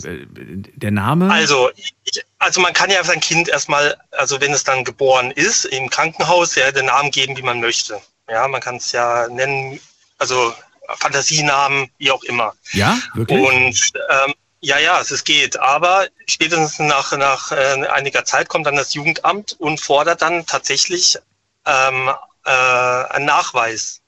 Der 0.75 0.91
Name? 0.91 1.31
Also, 1.31 1.71
ich, 1.77 1.95
also 2.39 2.61
man 2.61 2.73
kann 2.73 2.91
ja 2.91 3.05
sein 3.05 3.21
Kind 3.21 3.49
erstmal, 3.49 3.97
also 4.13 4.41
wenn 4.41 4.53
es 4.53 4.65
dann 4.65 4.85
geboren 4.85 5.31
ist, 5.31 5.67
im 5.67 5.91
Krankenhaus, 5.91 6.55
ja, 6.55 6.73
den 6.73 6.87
Namen 6.87 7.11
geben, 7.11 7.37
wie 7.37 7.43
man 7.43 7.61
möchte. 7.61 8.01
Ja, 8.29 8.49
man 8.49 8.61
kann 8.61 8.77
es 8.77 8.93
ja 8.93 9.29
nennen, 9.29 9.81
also 10.19 10.55
Fantasienamen, 10.99 11.91
wie 11.99 12.11
auch 12.11 12.23
immer. 12.25 12.55
Ja, 12.73 12.99
wirklich? 13.15 13.41
Und 13.41 13.93
ähm, 14.11 14.35
ja, 14.61 14.79
ja, 14.79 15.01
es 15.01 15.25
geht. 15.25 15.59
Aber 15.59 16.09
spätestens 16.27 16.79
nach, 16.79 17.13
nach 17.17 17.53
äh, 17.53 17.87
einiger 17.89 18.25
Zeit 18.25 18.49
kommt 18.49 18.67
dann 18.67 18.77
das 18.77 18.95
Jugendamt 18.95 19.55
und 19.59 19.81
fordert 19.81 20.23
dann 20.23 20.47
tatsächlich 20.47 21.19
ähm, 21.67 22.11
äh, 22.45 22.51
einen 22.51 23.27
Nachweis 23.27 24.01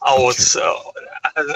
aus 0.00 0.54
äh, 0.54 0.60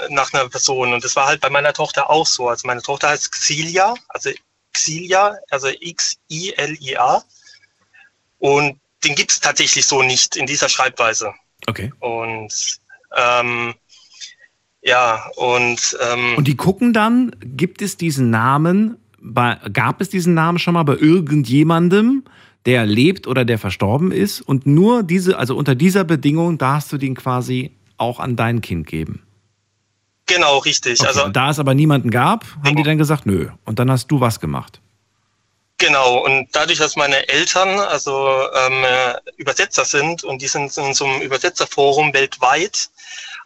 nach 0.09 0.33
einer 0.33 0.49
Person. 0.49 0.93
Und 0.93 1.03
das 1.03 1.15
war 1.15 1.27
halt 1.27 1.41
bei 1.41 1.49
meiner 1.49 1.73
Tochter 1.73 2.09
auch 2.09 2.27
so. 2.27 2.49
Also 2.49 2.67
meine 2.67 2.81
Tochter 2.81 3.09
heißt 3.09 3.31
Xilia, 3.31 3.95
also 4.09 4.29
Xilia, 4.73 5.37
also 5.49 5.69
X-I-L-I-A. 5.69 7.23
Und 8.39 8.79
den 9.03 9.15
gibt 9.15 9.31
es 9.31 9.39
tatsächlich 9.39 9.85
so 9.85 10.03
nicht 10.03 10.35
in 10.35 10.45
dieser 10.45 10.69
Schreibweise. 10.69 11.33
Okay. 11.67 11.91
Und 11.99 12.79
ähm, 13.15 13.73
ja, 14.81 15.29
und 15.35 15.97
ähm, 16.11 16.35
Und 16.37 16.47
die 16.47 16.55
gucken 16.55 16.93
dann, 16.93 17.35
gibt 17.41 17.81
es 17.81 17.97
diesen 17.97 18.29
Namen, 18.29 18.97
bei, 19.19 19.57
gab 19.71 20.01
es 20.01 20.09
diesen 20.09 20.33
Namen 20.33 20.57
schon 20.59 20.73
mal 20.73 20.83
bei 20.83 20.95
irgendjemandem, 20.95 22.23
der 22.65 22.85
lebt 22.85 23.27
oder 23.27 23.45
der 23.45 23.59
verstorben 23.59 24.11
ist? 24.11 24.41
Und 24.41 24.65
nur 24.65 25.03
diese, 25.03 25.37
also 25.37 25.55
unter 25.55 25.75
dieser 25.75 26.03
Bedingung 26.03 26.57
darfst 26.57 26.91
du 26.91 26.97
den 26.97 27.15
quasi 27.15 27.71
auch 27.97 28.19
an 28.19 28.35
dein 28.35 28.61
Kind 28.61 28.87
geben. 28.87 29.21
genau 30.25 30.57
richtig. 30.59 30.99
Okay. 30.99 31.07
Also 31.07 31.29
da 31.29 31.51
es 31.51 31.59
aber 31.59 31.75
niemanden 31.75 32.09
gab, 32.09 32.45
haben 32.63 32.75
die 32.75 32.83
dann 32.83 32.97
gesagt, 32.97 33.25
nö. 33.25 33.49
Und 33.65 33.79
dann 33.79 33.91
hast 33.91 34.07
du 34.07 34.19
was 34.19 34.39
gemacht. 34.39 34.81
Genau, 35.81 36.19
und 36.19 36.47
dadurch, 36.51 36.77
dass 36.77 36.95
meine 36.95 37.27
Eltern 37.27 37.79
also 37.79 38.47
ähm, 38.53 38.83
äh, 38.83 39.15
Übersetzer 39.37 39.83
sind 39.83 40.23
und 40.23 40.39
die 40.39 40.47
sind 40.47 40.77
in 40.77 40.93
so 40.93 41.05
einem 41.05 41.23
Übersetzerforum 41.23 42.13
weltweit, 42.13 42.91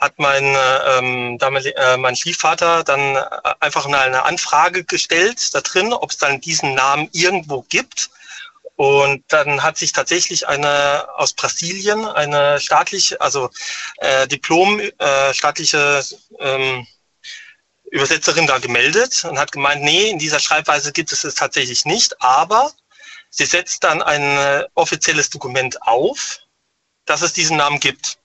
hat 0.01 0.19
mein, 0.19 0.43
ähm, 0.85 1.37
damalig, 1.39 1.73
äh, 1.77 1.95
mein 1.95 2.17
Stiefvater 2.17 2.83
dann 2.83 3.15
äh, 3.15 3.21
einfach 3.61 3.85
eine 3.85 4.23
Anfrage 4.25 4.83
gestellt 4.83 5.55
da 5.55 5.61
drin, 5.61 5.93
ob 5.93 6.11
es 6.11 6.17
dann 6.17 6.41
diesen 6.41 6.73
Namen 6.73 7.07
irgendwo 7.13 7.61
gibt. 7.69 8.09
Und 8.75 9.23
dann 9.29 9.63
hat 9.63 9.77
sich 9.77 9.93
tatsächlich 9.93 10.45
eine 10.45 11.07
aus 11.15 11.31
Brasilien, 11.31 12.05
eine 12.05 12.59
staatliche, 12.59 13.21
also 13.21 13.49
äh, 13.99 14.27
Diplom, 14.27 14.81
äh, 14.81 15.33
staatliche 15.33 16.03
ähm, 16.39 16.85
Übersetzerin 17.95 18.45
da 18.45 18.57
gemeldet 18.59 19.23
und 19.23 19.39
hat 19.39 19.53
gemeint, 19.53 19.81
nee, 19.81 20.09
in 20.09 20.19
dieser 20.19 20.39
Schreibweise 20.39 20.91
gibt 20.91 21.13
es 21.13 21.23
es 21.23 21.35
tatsächlich 21.35 21.85
nicht, 21.85 22.21
aber 22.21 22.73
sie 23.29 23.45
setzt 23.45 23.85
dann 23.85 24.01
ein 24.01 24.21
äh, 24.21 24.65
offizielles 24.73 25.29
Dokument 25.29 25.81
auf, 25.81 26.39
dass 27.05 27.21
es 27.21 27.31
diesen 27.31 27.55
Namen 27.55 27.79
gibt. 27.79 28.17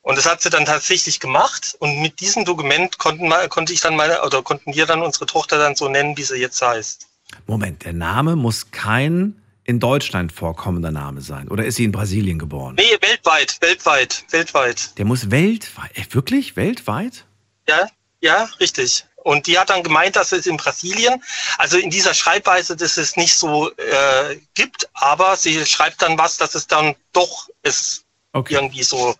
Und 0.00 0.16
das 0.16 0.24
hat 0.24 0.40
sie 0.40 0.48
dann 0.48 0.64
tatsächlich 0.64 1.20
gemacht 1.20 1.76
und 1.80 2.00
mit 2.00 2.20
diesem 2.20 2.46
Dokument 2.46 2.96
konnten, 2.96 3.30
konnte 3.50 3.74
ich 3.74 3.82
dann 3.82 3.94
meine, 3.94 4.22
oder 4.22 4.42
konnten 4.42 4.74
wir 4.74 4.86
dann 4.86 5.02
unsere 5.02 5.26
Tochter 5.26 5.58
dann 5.58 5.76
so 5.76 5.88
nennen, 5.90 6.16
wie 6.16 6.22
sie 6.22 6.38
jetzt 6.38 6.62
heißt. 6.62 7.06
Moment, 7.46 7.84
der 7.84 7.92
Name 7.92 8.36
muss 8.36 8.70
kein 8.70 9.40
in 9.64 9.80
Deutschland 9.80 10.32
vorkommender 10.32 10.90
Name 10.90 11.20
sein. 11.20 11.48
Oder 11.48 11.66
ist 11.66 11.76
sie 11.76 11.84
in 11.84 11.92
Brasilien 11.92 12.38
geboren? 12.38 12.74
Nee, 12.76 12.96
weltweit, 13.00 13.58
weltweit, 13.60 14.24
weltweit. 14.30 14.98
Der 14.98 15.04
muss 15.04 15.30
weltweit, 15.30 15.96
äh, 15.96 16.04
wirklich 16.10 16.56
weltweit? 16.56 17.26
Ja, 17.68 17.88
ja, 18.20 18.48
richtig. 18.60 19.04
Und 19.16 19.46
die 19.46 19.58
hat 19.58 19.70
dann 19.70 19.82
gemeint, 19.82 20.16
dass 20.16 20.32
es 20.32 20.46
in 20.46 20.56
Brasilien, 20.56 21.22
also 21.58 21.78
in 21.78 21.90
dieser 21.90 22.14
Schreibweise, 22.14 22.76
dass 22.76 22.96
es 22.96 23.16
nicht 23.16 23.34
so 23.34 23.70
äh, 23.70 24.36
gibt, 24.54 24.88
aber 24.94 25.36
sie 25.36 25.64
schreibt 25.64 26.02
dann 26.02 26.18
was, 26.18 26.36
dass 26.36 26.54
es 26.54 26.66
dann 26.66 26.94
doch 27.12 27.48
ist 27.62 28.04
okay. 28.32 28.54
irgendwie 28.54 28.82
so 28.82 29.14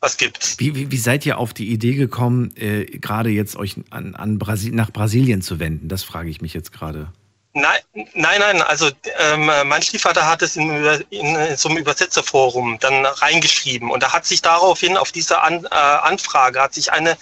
was 0.00 0.16
gibt. 0.16 0.58
Wie, 0.58 0.74
wie, 0.74 0.90
wie 0.90 0.96
seid 0.96 1.26
ihr 1.26 1.38
auf 1.38 1.52
die 1.52 1.70
Idee 1.70 1.94
gekommen, 1.94 2.54
äh, 2.56 2.84
gerade 2.84 3.30
jetzt 3.30 3.56
euch 3.56 3.76
an, 3.90 4.14
an 4.14 4.38
Brasil 4.38 4.72
nach 4.72 4.92
Brasilien 4.92 5.42
zu 5.42 5.58
wenden? 5.58 5.88
Das 5.88 6.04
frage 6.04 6.30
ich 6.30 6.40
mich 6.40 6.54
jetzt 6.54 6.72
gerade. 6.72 7.12
Nein, 7.52 7.80
nein, 8.14 8.38
nein. 8.38 8.62
Also 8.62 8.90
ähm, 9.18 9.50
mein 9.64 9.82
Stiefvater 9.82 10.26
hat 10.28 10.40
es 10.40 10.54
in, 10.56 10.70
in, 11.10 11.34
in, 11.34 11.56
so 11.56 11.68
einem 11.68 11.78
Übersetzerforum 11.78 12.78
dann 12.78 13.04
reingeschrieben 13.04 13.90
und 13.90 14.04
da 14.04 14.12
hat 14.12 14.24
sich 14.24 14.40
daraufhin 14.40 14.96
auf 14.96 15.10
diese 15.10 15.42
An, 15.42 15.64
äh, 15.64 15.68
Anfrage 15.74 16.60
hat 16.60 16.74
sich 16.74 16.92
eine, 16.92 17.16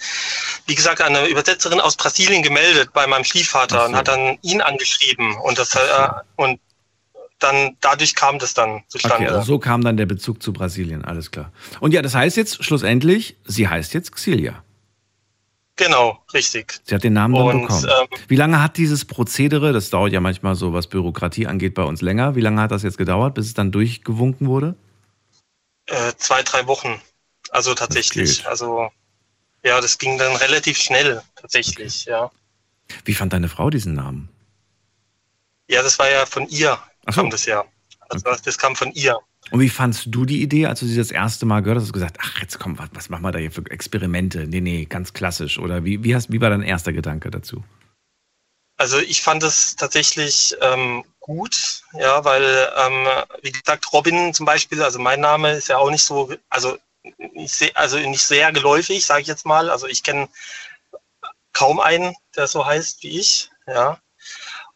wie 0.67 0.75
gesagt, 0.75 1.01
eine 1.01 1.25
Übersetzerin 1.25 1.79
aus 1.79 1.95
Brasilien 1.95 2.43
gemeldet 2.43 2.91
bei 2.93 3.07
meinem 3.07 3.23
Stiefvater 3.23 3.81
so. 3.81 3.85
und 3.87 3.95
hat 3.95 4.07
dann 4.07 4.37
ihn 4.43 4.61
angeschrieben 4.61 5.35
und 5.37 5.57
das 5.57 5.73
äh, 5.73 5.79
und 6.35 6.59
dann 7.39 7.77
dadurch 7.81 8.13
kam 8.15 8.37
das 8.37 8.53
dann 8.53 8.83
zustande. 8.87 9.25
Okay, 9.25 9.33
also 9.33 9.53
so 9.53 9.59
kam 9.59 9.83
dann 9.83 9.97
der 9.97 10.05
Bezug 10.05 10.43
zu 10.43 10.53
Brasilien, 10.53 11.05
alles 11.05 11.31
klar. 11.31 11.51
Und 11.79 11.93
ja, 11.93 12.01
das 12.01 12.13
heißt 12.13 12.37
jetzt 12.37 12.63
schlussendlich, 12.63 13.37
sie 13.45 13.67
heißt 13.67 13.93
jetzt 13.93 14.11
Xilia. 14.11 14.63
Genau, 15.79 16.21
richtig. 16.33 16.81
Sie 16.83 16.93
hat 16.93 17.05
den 17.05 17.13
Namen 17.13 17.35
dann 17.35 17.43
und, 17.43 17.61
bekommen. 17.61 17.87
Ähm, 18.01 18.19
Wie 18.27 18.35
lange 18.35 18.61
hat 18.61 18.75
dieses 18.75 19.05
Prozedere, 19.05 19.71
das 19.71 19.89
dauert 19.89 20.11
ja 20.11 20.19
manchmal 20.19 20.55
so, 20.55 20.73
was 20.73 20.87
Bürokratie 20.87 21.47
angeht, 21.47 21.73
bei 21.73 21.83
uns 21.83 22.01
länger, 22.01 22.35
wie 22.35 22.41
lange 22.41 22.61
hat 22.61 22.71
das 22.71 22.83
jetzt 22.83 22.97
gedauert, 22.97 23.33
bis 23.33 23.45
es 23.45 23.53
dann 23.53 23.71
durchgewunken 23.71 24.49
wurde? 24.49 24.75
Äh, 25.85 26.11
zwei, 26.17 26.43
drei 26.43 26.67
Wochen. 26.67 27.01
Also 27.51 27.73
tatsächlich. 27.75 28.45
Also 28.45 28.91
ja, 29.63 29.79
das 29.79 29.97
ging 29.97 30.17
dann 30.17 30.35
relativ 30.35 30.77
schnell, 30.77 31.21
tatsächlich, 31.37 32.01
okay. 32.01 32.11
ja. 32.11 32.31
Wie 33.05 33.13
fand 33.13 33.31
deine 33.31 33.47
Frau 33.47 33.69
diesen 33.69 33.93
Namen? 33.93 34.27
Ja, 35.69 35.81
das 35.81 35.97
war 35.97 36.11
ja 36.11 36.25
von 36.25 36.45
ihr, 36.49 36.77
Ach 37.05 37.13
so. 37.13 37.21
kam 37.21 37.29
das 37.29 37.45
ja. 37.45 37.63
Also 38.09 38.27
okay. 38.27 38.37
das 38.43 38.57
kam 38.57 38.75
von 38.75 38.91
ihr. 38.91 39.17
Und 39.51 39.59
wie 39.59 39.69
fandst 39.69 40.07
du 40.07 40.25
die 40.25 40.41
Idee, 40.41 40.67
als 40.67 40.79
du 40.79 40.85
sie 40.85 40.97
das 40.97 41.11
erste 41.11 41.45
Mal 41.45 41.61
gehört 41.61 41.77
hast? 41.77 41.83
Hast 41.83 41.89
du 41.89 41.93
gesagt, 41.93 42.17
ach, 42.21 42.41
jetzt 42.41 42.59
komm, 42.59 42.77
was, 42.77 42.89
was 42.93 43.09
machen 43.09 43.23
wir 43.23 43.31
da 43.31 43.39
hier 43.39 43.51
für 43.51 43.65
Experimente? 43.69 44.45
Nee, 44.47 44.61
nee, 44.61 44.85
ganz 44.85 45.13
klassisch. 45.13 45.57
Oder 45.57 45.83
wie, 45.85 46.03
wie, 46.03 46.15
hast, 46.15 46.31
wie 46.31 46.41
war 46.41 46.49
dein 46.49 46.61
erster 46.61 46.93
Gedanke 46.93 47.31
dazu? 47.31 47.63
Also 48.77 48.99
ich 48.99 49.21
fand 49.21 49.43
es 49.43 49.75
tatsächlich 49.75 50.55
ähm, 50.61 51.03
gut, 51.19 51.81
ja, 51.93 52.23
weil, 52.23 52.69
ähm, 52.77 53.07
wie 53.41 53.51
gesagt, 53.51 53.91
Robin 53.91 54.33
zum 54.33 54.45
Beispiel, 54.45 54.81
also 54.81 54.99
mein 54.99 55.19
Name 55.19 55.51
ist 55.51 55.67
ja 55.67 55.77
auch 55.77 55.91
nicht 55.91 56.03
so, 56.03 56.33
also 56.49 56.77
nicht 57.33 57.53
sehr, 57.53 57.75
also 57.75 57.97
nicht 57.97 58.23
sehr 58.23 58.51
geläufig, 58.51 59.05
sage 59.05 59.21
ich 59.21 59.27
jetzt 59.27 59.45
mal. 59.45 59.69
Also 59.69 59.87
ich 59.87 60.03
kenne 60.03 60.29
kaum 61.53 61.79
einen, 61.79 62.15
der 62.35 62.47
so 62.47 62.65
heißt 62.65 63.03
wie 63.03 63.19
ich, 63.19 63.49
ja. 63.67 63.99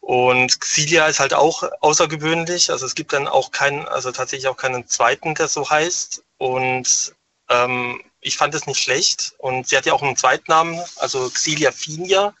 Und 0.04 0.60
Xilia 0.60 1.06
ist 1.06 1.18
halt 1.18 1.32
auch 1.32 1.62
außergewöhnlich. 1.80 2.70
Also 2.70 2.84
es 2.84 2.94
gibt 2.94 3.14
dann 3.14 3.26
auch 3.26 3.52
keinen, 3.52 3.88
also 3.88 4.12
tatsächlich 4.12 4.48
auch 4.48 4.58
keinen 4.58 4.86
zweiten, 4.86 5.34
der 5.34 5.48
so 5.48 5.70
heißt. 5.70 6.22
Und 6.36 7.14
ähm, 7.48 8.02
ich 8.20 8.36
fand 8.36 8.54
es 8.54 8.66
nicht 8.66 8.82
schlecht. 8.82 9.32
Und 9.38 9.66
sie 9.66 9.78
hat 9.78 9.86
ja 9.86 9.94
auch 9.94 10.02
einen 10.02 10.18
Zweitnamen, 10.18 10.78
also 10.96 11.30
Xilia 11.30 11.72
Finia. 11.72 12.34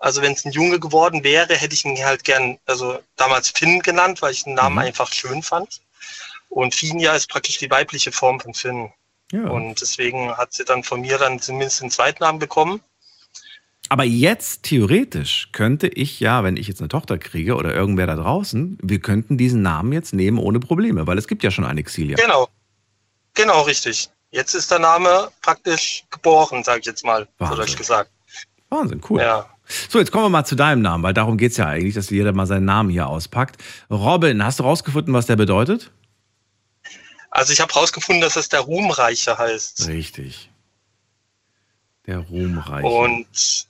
Also 0.00 0.20
wenn 0.20 0.32
es 0.32 0.44
ein 0.44 0.50
Junge 0.50 0.80
geworden 0.80 1.22
wäre, 1.22 1.54
hätte 1.54 1.74
ich 1.74 1.84
ihn 1.84 1.96
halt 2.04 2.24
gern, 2.24 2.58
also 2.66 2.98
damals 3.14 3.50
Finn 3.50 3.82
genannt, 3.82 4.20
weil 4.20 4.32
ich 4.32 4.42
den 4.42 4.54
Namen 4.54 4.74
mhm. 4.74 4.82
einfach 4.82 5.12
schön 5.12 5.44
fand. 5.44 5.80
Und 6.48 6.74
Finia 6.74 7.14
ist 7.14 7.30
praktisch 7.30 7.58
die 7.58 7.70
weibliche 7.70 8.10
Form 8.10 8.40
von 8.40 8.52
Finn. 8.52 8.92
Ja. 9.30 9.44
Und 9.44 9.80
deswegen 9.80 10.36
hat 10.36 10.52
sie 10.54 10.64
dann 10.64 10.82
von 10.82 11.02
mir 11.02 11.18
dann 11.18 11.38
zumindest 11.38 11.82
den 11.82 11.90
Zweitnamen 11.92 12.40
bekommen. 12.40 12.82
Aber 13.88 14.04
jetzt 14.04 14.64
theoretisch 14.64 15.50
könnte 15.52 15.86
ich 15.86 16.18
ja, 16.20 16.42
wenn 16.42 16.56
ich 16.56 16.66
jetzt 16.66 16.80
eine 16.80 16.88
Tochter 16.88 17.18
kriege 17.18 17.54
oder 17.54 17.74
irgendwer 17.74 18.06
da 18.06 18.16
draußen, 18.16 18.78
wir 18.82 18.98
könnten 19.00 19.38
diesen 19.38 19.62
Namen 19.62 19.92
jetzt 19.92 20.12
nehmen 20.12 20.38
ohne 20.38 20.58
Probleme, 20.58 21.06
weil 21.06 21.18
es 21.18 21.28
gibt 21.28 21.42
ja 21.44 21.50
schon 21.50 21.64
eine 21.64 21.82
Xilia. 21.82 22.16
Genau. 22.16 22.48
Genau, 23.34 23.62
richtig. 23.62 24.08
Jetzt 24.30 24.54
ist 24.54 24.70
der 24.70 24.80
Name 24.80 25.30
praktisch 25.40 26.04
geboren, 26.10 26.64
sage 26.64 26.80
ich 26.80 26.86
jetzt 26.86 27.04
mal, 27.04 27.28
so 27.38 27.62
ich 27.62 27.76
gesagt. 27.76 28.10
Wahnsinn, 28.70 29.00
cool. 29.08 29.20
Ja. 29.20 29.48
So, 29.88 29.98
jetzt 29.98 30.10
kommen 30.10 30.24
wir 30.24 30.28
mal 30.30 30.44
zu 30.44 30.56
deinem 30.56 30.82
Namen, 30.82 31.02
weil 31.02 31.14
darum 31.14 31.36
geht 31.36 31.52
es 31.52 31.56
ja 31.56 31.66
eigentlich, 31.66 31.94
dass 31.94 32.10
jeder 32.10 32.32
mal 32.32 32.46
seinen 32.46 32.64
Namen 32.64 32.90
hier 32.90 33.06
auspackt. 33.06 33.62
Robin, 33.90 34.44
hast 34.44 34.58
du 34.58 34.64
rausgefunden, 34.64 35.12
was 35.12 35.26
der 35.26 35.36
bedeutet? 35.36 35.92
Also 37.30 37.52
ich 37.52 37.60
habe 37.60 37.72
rausgefunden, 37.72 38.22
dass 38.22 38.36
es 38.36 38.48
der 38.48 38.60
Ruhmreiche 38.60 39.36
heißt. 39.36 39.88
Richtig. 39.88 40.50
Der 42.06 42.18
Ruhmreiche. 42.18 42.86
Und 42.86 43.66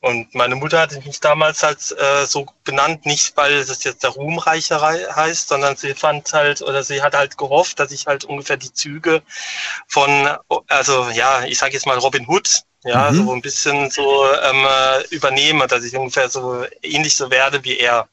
und 0.00 0.34
meine 0.34 0.56
Mutter 0.56 0.80
hatte 0.80 1.00
mich 1.02 1.20
damals 1.20 1.62
halt 1.62 1.94
äh, 1.98 2.24
so 2.24 2.46
benannt, 2.64 3.04
nicht 3.04 3.36
weil 3.36 3.52
es 3.52 3.84
jetzt 3.84 4.02
der 4.02 4.10
Ruhmreiche 4.10 4.80
heißt, 4.80 5.48
sondern 5.48 5.76
sie 5.76 5.92
fand 5.92 6.32
halt 6.32 6.62
oder 6.62 6.82
sie 6.82 7.02
hat 7.02 7.14
halt 7.14 7.36
gehofft, 7.36 7.78
dass 7.78 7.92
ich 7.92 8.06
halt 8.06 8.24
ungefähr 8.24 8.56
die 8.56 8.72
Züge 8.72 9.22
von, 9.86 10.28
also 10.68 11.10
ja, 11.10 11.44
ich 11.44 11.58
sage 11.58 11.74
jetzt 11.74 11.86
mal 11.86 11.98
Robin 11.98 12.26
Hood, 12.26 12.62
ja, 12.84 13.10
mhm. 13.10 13.16
so 13.16 13.32
ein 13.32 13.42
bisschen 13.42 13.90
so 13.90 14.24
ähm, 14.42 14.64
äh, 14.66 15.14
übernehme, 15.14 15.66
dass 15.66 15.84
ich 15.84 15.94
ungefähr 15.94 16.30
so 16.30 16.64
ähnlich 16.82 17.14
so 17.14 17.30
werde 17.30 17.62
wie 17.64 17.76
er. 17.76 18.08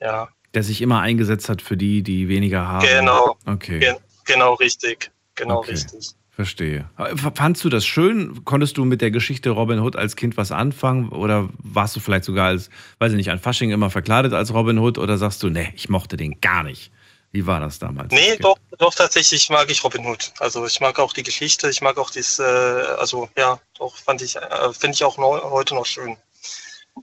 Ja. 0.00 0.28
Der 0.54 0.62
sich 0.62 0.80
immer 0.80 1.00
eingesetzt 1.00 1.48
hat 1.48 1.60
für 1.60 1.76
die, 1.76 2.04
die 2.04 2.28
weniger 2.28 2.68
haben. 2.68 2.86
Genau. 2.86 3.36
Okay. 3.46 3.80
Gen 3.80 3.96
genau 4.24 4.54
richtig. 4.54 5.10
Genau 5.34 5.58
okay. 5.58 5.72
richtig. 5.72 6.14
Verstehe. 6.36 6.90
Fandst 7.34 7.64
du 7.64 7.68
das 7.68 7.86
schön? 7.86 8.44
Konntest 8.44 8.76
du 8.76 8.84
mit 8.84 9.00
der 9.00 9.12
Geschichte 9.12 9.50
Robin 9.50 9.78
Hood 9.78 9.94
als 9.94 10.16
Kind 10.16 10.36
was 10.36 10.50
anfangen? 10.50 11.10
Oder 11.10 11.48
warst 11.58 11.94
du 11.94 12.00
vielleicht 12.00 12.24
sogar 12.24 12.48
als, 12.48 12.70
weiß 12.98 13.12
ich 13.12 13.16
nicht, 13.16 13.30
an 13.30 13.38
Fasching 13.38 13.70
immer 13.70 13.88
verkleidet 13.88 14.32
als 14.32 14.52
Robin 14.52 14.78
Hood? 14.78 14.98
Oder 14.98 15.16
sagst 15.16 15.44
du, 15.44 15.48
nee, 15.48 15.72
ich 15.76 15.88
mochte 15.88 16.16
den 16.16 16.40
gar 16.40 16.64
nicht? 16.64 16.90
Wie 17.30 17.46
war 17.46 17.60
das 17.60 17.78
damals? 17.78 18.12
Nee, 18.12 18.36
doch, 18.36 18.58
doch, 18.78 18.94
tatsächlich 18.94 19.48
mag 19.48 19.70
ich 19.70 19.82
Robin 19.84 20.06
Hood. 20.06 20.32
Also 20.40 20.66
ich 20.66 20.80
mag 20.80 20.98
auch 20.98 21.12
die 21.12 21.22
Geschichte, 21.22 21.68
ich 21.70 21.80
mag 21.80 21.98
auch 21.98 22.10
das, 22.10 22.40
äh, 22.40 22.42
also 22.42 23.28
ja, 23.36 23.60
doch, 23.78 23.96
fand 23.96 24.20
ich, 24.22 24.34
äh, 24.34 24.72
finde 24.72 24.94
ich 24.94 25.04
auch 25.04 25.18
noch, 25.18 25.50
heute 25.50 25.76
noch 25.76 25.86
schön. 25.86 26.16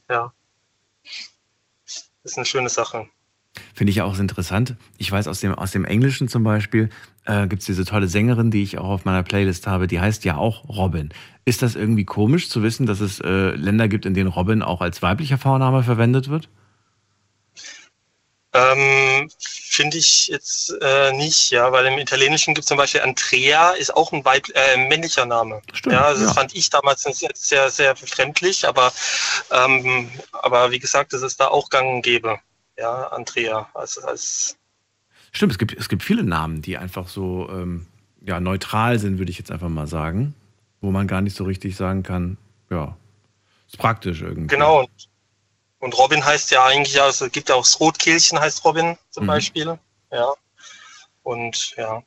Ja. 0.09 0.33
ist 2.23 2.37
eine 2.37 2.45
schöne 2.45 2.69
Sache. 2.69 3.07
Finde 3.73 3.91
ich 3.91 4.01
auch 4.01 4.17
interessant. 4.17 4.75
Ich 4.97 5.11
weiß 5.11 5.27
aus 5.27 5.41
dem, 5.41 5.53
aus 5.53 5.71
dem 5.71 5.83
Englischen 5.83 6.27
zum 6.27 6.43
Beispiel, 6.43 6.89
äh, 7.25 7.47
gibt 7.47 7.61
es 7.61 7.65
diese 7.65 7.85
tolle 7.85 8.07
Sängerin, 8.07 8.49
die 8.49 8.63
ich 8.63 8.77
auch 8.77 8.89
auf 8.89 9.05
meiner 9.05 9.23
Playlist 9.23 9.67
habe, 9.67 9.87
die 9.87 9.99
heißt 9.99 10.23
ja 10.23 10.37
auch 10.37 10.69
Robin. 10.69 11.09
Ist 11.43 11.61
das 11.61 11.75
irgendwie 11.75 12.05
komisch 12.05 12.49
zu 12.49 12.63
wissen, 12.63 12.85
dass 12.85 13.01
es 13.01 13.19
äh, 13.19 13.51
Länder 13.51 13.87
gibt, 13.87 14.05
in 14.05 14.13
denen 14.13 14.29
Robin 14.29 14.61
auch 14.61 14.81
als 14.81 15.01
weiblicher 15.01 15.37
Vorname 15.37 15.83
verwendet 15.83 16.29
wird? 16.29 16.49
Ähm, 18.53 19.29
Finde 19.39 19.97
ich 19.97 20.27
jetzt 20.27 20.73
äh, 20.81 21.13
nicht, 21.13 21.51
ja, 21.51 21.71
weil 21.71 21.85
im 21.85 21.97
Italienischen 21.97 22.53
gibt 22.53 22.63
es 22.63 22.67
zum 22.67 22.77
Beispiel 22.77 22.99
Andrea, 23.01 23.71
ist 23.71 23.95
auch 23.95 24.11
ein 24.11 24.25
Weib 24.25 24.47
äh, 24.53 24.75
männlicher 24.87 25.25
Name. 25.25 25.61
Stimmt, 25.71 25.93
ja, 25.93 26.03
also 26.03 26.25
das 26.25 26.33
fand 26.33 26.53
ich 26.53 26.69
damals 26.69 27.03
sehr, 27.03 27.69
sehr 27.69 27.93
befremdlich, 27.93 28.67
aber, 28.67 28.91
ähm, 29.51 30.11
aber 30.33 30.71
wie 30.71 30.79
gesagt, 30.79 31.13
das 31.13 31.21
ist 31.21 31.39
da 31.39 31.47
auch 31.47 31.69
gang 31.69 31.87
und 31.87 32.01
gäbe. 32.01 32.39
Ja, 32.81 33.07
Andrea 33.09 33.69
als, 33.75 33.99
als 33.99 34.57
Stimmt, 35.31 35.51
es 35.51 35.57
gibt, 35.59 35.73
es 35.73 35.87
gibt 35.87 36.01
viele 36.03 36.23
Namen, 36.23 36.61
die 36.63 36.77
einfach 36.77 37.07
so 37.07 37.47
ähm, 37.49 37.85
ja, 38.21 38.39
neutral 38.39 38.97
sind, 38.99 39.19
würde 39.19 39.31
ich 39.31 39.37
jetzt 39.37 39.51
einfach 39.51 39.69
mal 39.69 39.87
sagen. 39.87 40.33
Wo 40.81 40.89
man 40.89 41.07
gar 41.07 41.21
nicht 41.21 41.35
so 41.37 41.43
richtig 41.43 41.75
sagen 41.75 42.01
kann, 42.01 42.37
ja, 42.71 42.97
ist 43.67 43.77
praktisch 43.77 44.21
irgendwie. 44.23 44.47
Genau. 44.47 44.87
Und 45.79 45.97
Robin 45.97 46.25
heißt 46.25 46.49
ja 46.51 46.65
eigentlich, 46.65 46.99
also 46.99 47.25
es 47.25 47.31
gibt 47.31 47.49
ja 47.49 47.55
auch 47.55 47.63
das 47.63 47.79
Rotkehlchen 47.79 48.39
heißt 48.39 48.65
Robin 48.65 48.97
zum 49.11 49.23
Mhm. 49.23 49.27
Beispiel. 49.27 49.79
Ja. 50.11 50.33
Und 51.23 51.75
ja. 51.77 52.01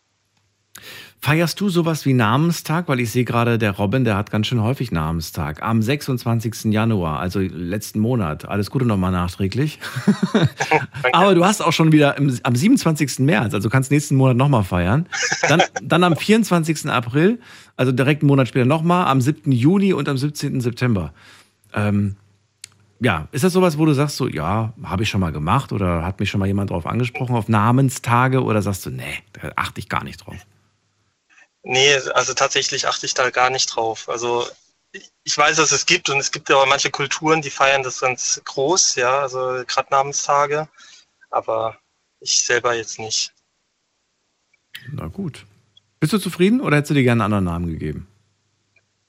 Feierst 1.24 1.58
du 1.58 1.70
sowas 1.70 2.04
wie 2.04 2.12
Namenstag? 2.12 2.86
Weil 2.86 3.00
ich 3.00 3.10
sehe 3.10 3.24
gerade, 3.24 3.56
der 3.56 3.70
Robin, 3.70 4.04
der 4.04 4.14
hat 4.14 4.30
ganz 4.30 4.46
schön 4.46 4.60
häufig 4.60 4.92
Namenstag. 4.92 5.62
Am 5.62 5.80
26. 5.80 6.64
Januar, 6.64 7.18
also 7.18 7.40
letzten 7.40 8.00
Monat. 8.00 8.44
Alles 8.44 8.70
Gute 8.70 8.84
nochmal 8.84 9.10
nachträglich. 9.10 9.78
Aber 11.14 11.34
du 11.34 11.42
hast 11.46 11.62
auch 11.62 11.72
schon 11.72 11.92
wieder 11.92 12.18
im, 12.18 12.38
am 12.42 12.54
27. 12.54 13.20
März, 13.20 13.54
also 13.54 13.70
kannst 13.70 13.90
nächsten 13.90 14.16
Monat 14.16 14.36
nochmal 14.36 14.64
feiern. 14.64 15.06
Dann, 15.48 15.62
dann 15.82 16.04
am 16.04 16.14
24. 16.14 16.90
April, 16.90 17.40
also 17.78 17.90
direkt 17.90 18.20
einen 18.20 18.28
Monat 18.28 18.48
später 18.48 18.66
nochmal, 18.66 19.06
am 19.06 19.22
7. 19.22 19.50
Juni 19.50 19.94
und 19.94 20.10
am 20.10 20.18
17. 20.18 20.60
September. 20.60 21.14
Ähm, 21.72 22.16
ja, 23.00 23.28
ist 23.32 23.44
das 23.44 23.54
sowas, 23.54 23.78
wo 23.78 23.86
du 23.86 23.94
sagst, 23.94 24.18
so, 24.18 24.28
ja, 24.28 24.74
habe 24.82 25.04
ich 25.04 25.08
schon 25.08 25.22
mal 25.22 25.32
gemacht 25.32 25.72
oder 25.72 26.04
hat 26.04 26.20
mich 26.20 26.28
schon 26.28 26.40
mal 26.40 26.46
jemand 26.48 26.68
drauf 26.68 26.84
angesprochen 26.84 27.34
auf 27.34 27.48
Namenstage 27.48 28.44
oder 28.44 28.60
sagst 28.60 28.84
du, 28.84 28.90
nee, 28.90 29.22
da 29.32 29.52
achte 29.56 29.80
ich 29.80 29.88
gar 29.88 30.04
nicht 30.04 30.18
drauf? 30.26 30.36
Nee, 31.64 31.96
also 32.14 32.34
tatsächlich 32.34 32.86
achte 32.86 33.06
ich 33.06 33.14
da 33.14 33.30
gar 33.30 33.50
nicht 33.50 33.74
drauf. 33.74 34.08
Also 34.08 34.46
ich- 34.92 35.36
weiß, 35.36 35.56
dass 35.56 35.72
es 35.72 35.86
gibt 35.86 36.08
und 36.10 36.20
es 36.20 36.30
gibt 36.30 36.48
ja 36.48 36.56
auch 36.56 36.66
manche 36.66 36.90
Kulturen, 36.90 37.42
die 37.42 37.50
feiern 37.50 37.82
das 37.82 38.00
ganz 38.00 38.40
groß, 38.44 38.94
ja, 38.96 39.20
also 39.20 39.64
gerade 39.66 39.88
Namenstage, 39.90 40.68
aber 41.30 41.78
ich 42.20 42.42
selber 42.42 42.74
jetzt 42.74 42.98
nicht. 42.98 43.32
Na 44.92 45.06
gut. 45.06 45.46
Bist 46.00 46.12
du 46.12 46.18
zufrieden 46.18 46.60
oder 46.60 46.76
hättest 46.76 46.90
du 46.90 46.94
dir 46.94 47.02
gerne 47.02 47.24
einen 47.24 47.32
anderen 47.32 47.44
Namen 47.52 47.72
gegeben? 47.72 48.06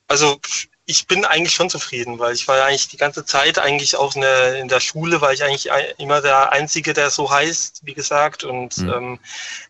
Also 0.07 0.39
ich 0.87 1.07
bin 1.07 1.25
eigentlich 1.25 1.53
schon 1.55 1.69
zufrieden, 1.69 2.19
weil 2.19 2.35
ich 2.35 2.47
war 2.47 2.57
ja 2.57 2.65
eigentlich 2.65 2.87
die 2.87 2.97
ganze 2.97 3.25
Zeit 3.25 3.57
eigentlich 3.57 3.95
auch 3.95 4.15
in 4.15 4.21
der, 4.21 4.59
in 4.59 4.67
der 4.67 4.79
Schule, 4.79 5.19
war 5.21 5.33
ich 5.33 5.43
eigentlich 5.43 5.69
immer 5.97 6.21
der 6.21 6.51
Einzige, 6.51 6.93
der 6.93 7.09
so 7.09 7.29
heißt, 7.31 7.81
wie 7.85 7.93
gesagt. 7.95 8.43
Und 8.43 8.77
Mhm. 8.77 8.89
ähm, 8.89 9.19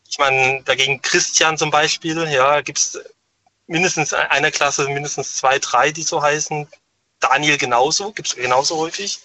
ich 0.09 0.17
meine, 0.17 0.61
dagegen 0.63 1.01
Christian 1.01 1.57
zum 1.57 1.71
Beispiel, 1.71 2.29
ja, 2.29 2.61
gibt's 2.61 2.99
mindestens 3.67 4.11
in 4.11 4.19
einer 4.19 4.51
Klasse 4.51 4.87
mindestens 4.89 5.35
zwei, 5.37 5.57
drei, 5.59 5.91
die 5.91 6.03
so 6.03 6.21
heißen. 6.21 6.67
Daniel 7.19 7.57
genauso, 7.57 8.11
gibt's 8.11 8.35
genauso 8.35 8.77
häufig. 8.77 9.19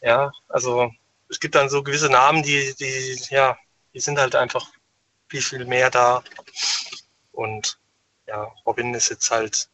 Ja, 0.00 0.32
also 0.48 0.90
es 1.28 1.40
gibt 1.40 1.54
dann 1.54 1.68
so 1.68 1.82
gewisse 1.82 2.10
Namen, 2.10 2.42
die, 2.42 2.74
die, 2.78 3.18
ja, 3.30 3.56
die 3.94 4.00
sind 4.00 4.18
halt 4.18 4.34
einfach 4.34 4.66
viel, 5.28 5.42
viel 5.42 5.64
mehr 5.64 5.90
da. 5.90 6.22
Und 7.32 7.78
ja, 8.26 8.52
Robin 8.66 8.92
ist 8.94 9.08
jetzt 9.08 9.30
halt 9.30 9.68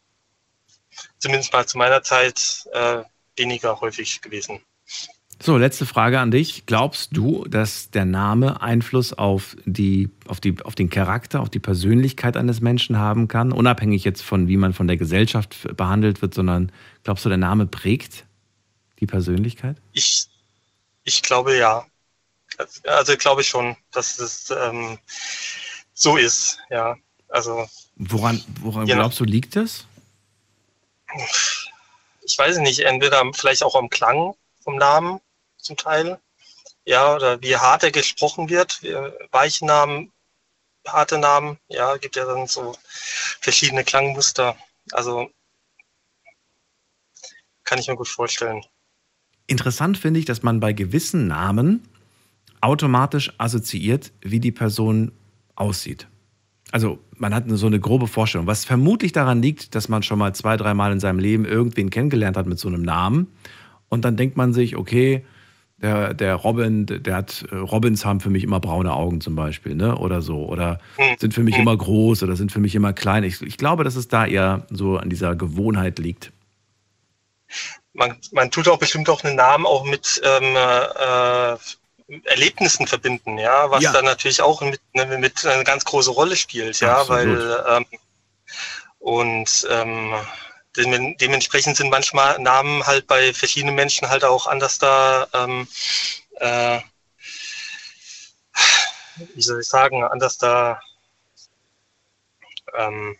zumindest 1.19 1.53
mal 1.53 1.65
zu 1.65 1.77
meiner 1.77 2.03
Zeit 2.03 2.65
äh, 2.73 3.03
weniger 3.37 3.79
häufig 3.81 4.21
gewesen. 4.21 4.59
So, 5.41 5.57
letzte 5.57 5.85
Frage 5.85 6.19
an 6.19 6.31
dich. 6.31 6.65
Glaubst 6.67 7.17
du, 7.17 7.43
dass 7.45 7.89
der 7.89 8.05
Name 8.05 8.61
Einfluss 8.61 9.11
auf, 9.11 9.57
die, 9.65 10.09
auf, 10.25 10.39
die, 10.39 10.55
auf 10.63 10.75
den 10.75 10.89
Charakter, 10.89 11.41
auf 11.41 11.49
die 11.49 11.59
Persönlichkeit 11.59 12.37
eines 12.37 12.61
Menschen 12.61 12.97
haben 12.97 13.27
kann? 13.27 13.51
Unabhängig 13.51 14.05
jetzt 14.05 14.21
von, 14.21 14.47
wie 14.47 14.55
man 14.55 14.73
von 14.73 14.87
der 14.87 14.95
Gesellschaft 14.95 15.75
behandelt 15.75 16.21
wird, 16.21 16.33
sondern 16.33 16.71
glaubst 17.03 17.25
du, 17.25 17.29
der 17.29 17.37
Name 17.37 17.65
prägt 17.65 18.25
die 18.99 19.05
Persönlichkeit? 19.05 19.75
Ich, 19.91 20.27
ich 21.03 21.21
glaube 21.21 21.57
ja. 21.57 21.85
Also 22.87 23.17
glaube 23.17 23.41
ich 23.41 23.47
schon, 23.47 23.75
dass 23.91 24.19
es 24.19 24.49
ähm, 24.49 24.97
so 25.93 26.15
ist, 26.15 26.59
ja. 26.69 26.95
Also 27.27 27.67
Woran, 27.95 28.41
woran 28.61 28.85
glaubst 28.85 29.19
du, 29.19 29.23
liegt 29.25 29.55
das? 29.55 29.87
Ich 32.21 32.37
weiß 32.37 32.57
nicht, 32.57 32.79
entweder 32.79 33.23
vielleicht 33.33 33.63
auch 33.63 33.75
am 33.75 33.89
Klang 33.89 34.35
vom 34.61 34.77
Namen 34.77 35.19
zum 35.57 35.77
Teil, 35.77 36.19
ja, 36.85 37.15
oder 37.15 37.41
wie 37.41 37.55
hart 37.55 37.83
er 37.83 37.91
gesprochen 37.91 38.49
wird, 38.49 38.81
wie, 38.83 38.93
weiche 39.31 39.65
Namen, 39.65 40.11
harte 40.87 41.17
Namen, 41.17 41.57
ja, 41.67 41.97
gibt 41.97 42.15
ja 42.15 42.25
dann 42.25 42.47
so 42.47 42.75
verschiedene 43.39 43.83
Klangmuster. 43.83 44.57
Also 44.91 45.29
kann 47.63 47.79
ich 47.79 47.87
mir 47.87 47.95
gut 47.95 48.09
vorstellen. 48.09 48.63
Interessant 49.47 49.97
finde 49.97 50.19
ich, 50.19 50.25
dass 50.25 50.43
man 50.43 50.59
bei 50.59 50.73
gewissen 50.73 51.27
Namen 51.27 51.87
automatisch 52.61 53.31
assoziiert, 53.37 54.11
wie 54.21 54.39
die 54.39 54.51
Person 54.51 55.11
aussieht. 55.55 56.07
Also 56.73 56.97
man 57.17 57.35
hat 57.35 57.43
so 57.49 57.67
eine 57.67 57.79
grobe 57.79 58.07
Vorstellung, 58.07 58.47
was 58.47 58.65
vermutlich 58.65 59.11
daran 59.11 59.43
liegt, 59.43 59.75
dass 59.75 59.89
man 59.89 60.01
schon 60.01 60.17
mal 60.17 60.33
zwei, 60.33 60.57
dreimal 60.57 60.91
in 60.91 60.99
seinem 60.99 61.19
Leben 61.19 61.45
irgendwen 61.45 61.91
kennengelernt 61.91 62.35
hat 62.35 62.47
mit 62.47 62.57
so 62.57 62.67
einem 62.67 62.81
Namen. 62.81 63.27
Und 63.89 64.03
dann 64.05 64.17
denkt 64.17 64.37
man 64.37 64.53
sich, 64.53 64.75
okay, 64.75 65.23
der, 65.79 66.15
der 66.15 66.33
Robin, 66.33 66.87
der 66.87 67.15
hat, 67.15 67.45
Robins 67.51 68.05
haben 68.05 68.21
für 68.21 68.31
mich 68.31 68.43
immer 68.43 68.59
braune 68.59 68.91
Augen 68.91 69.21
zum 69.21 69.35
Beispiel, 69.35 69.75
ne? 69.75 69.95
Oder 69.99 70.23
so. 70.23 70.47
Oder 70.47 70.79
sind 71.19 71.35
für 71.35 71.43
mich 71.43 71.59
immer 71.59 71.77
groß 71.77 72.23
oder 72.23 72.35
sind 72.35 72.51
für 72.51 72.59
mich 72.59 72.73
immer 72.73 72.91
klein. 72.91 73.23
Ich, 73.23 73.39
ich 73.43 73.57
glaube, 73.59 73.83
dass 73.83 73.95
es 73.95 74.07
da 74.07 74.25
eher 74.25 74.65
so 74.71 74.97
an 74.97 75.11
dieser 75.11 75.35
Gewohnheit 75.35 75.99
liegt. 75.99 76.31
Man, 77.93 78.15
man 78.31 78.49
tut 78.49 78.67
auch 78.67 78.79
bestimmt 78.79 79.09
auch 79.11 79.23
einen 79.23 79.35
Namen 79.35 79.67
auch 79.67 79.85
mit 79.85 80.19
ähm, 80.25 80.55
äh, 80.55 81.55
Erlebnissen 82.25 82.87
verbinden, 82.87 83.37
ja, 83.37 83.69
was 83.71 83.83
Ja. 83.83 83.91
dann 83.91 84.05
natürlich 84.05 84.41
auch 84.41 84.61
mit, 84.61 84.81
ne, 84.93 85.05
mit 85.17 85.45
eine 85.45 85.63
ganz 85.63 85.85
große 85.85 86.11
Rolle 86.11 86.35
spielt, 86.35 86.79
ja, 86.79 86.99
Absolut. 87.01 87.09
weil 87.09 87.65
ähm, 87.67 87.85
und 88.99 89.67
ähm, 89.69 90.13
dem, 90.77 91.17
dementsprechend 91.17 91.77
sind 91.77 91.89
manchmal 91.89 92.39
Namen 92.39 92.85
halt 92.85 93.07
bei 93.07 93.33
verschiedenen 93.33 93.75
Menschen 93.75 94.09
halt 94.09 94.23
auch 94.23 94.47
anders 94.47 94.79
da, 94.79 95.27
ähm, 95.33 95.67
äh, 96.37 96.79
wie 99.35 99.41
soll 99.41 99.61
ich 99.61 99.67
sagen, 99.67 100.03
anders 100.03 100.37
da 100.37 100.79
ähm, 102.75 103.17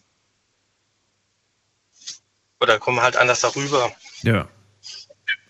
oder 2.60 2.80
kommen 2.80 3.02
halt 3.02 3.18
anders 3.18 3.41
darüber. 3.41 3.91
Ja, 4.22 4.48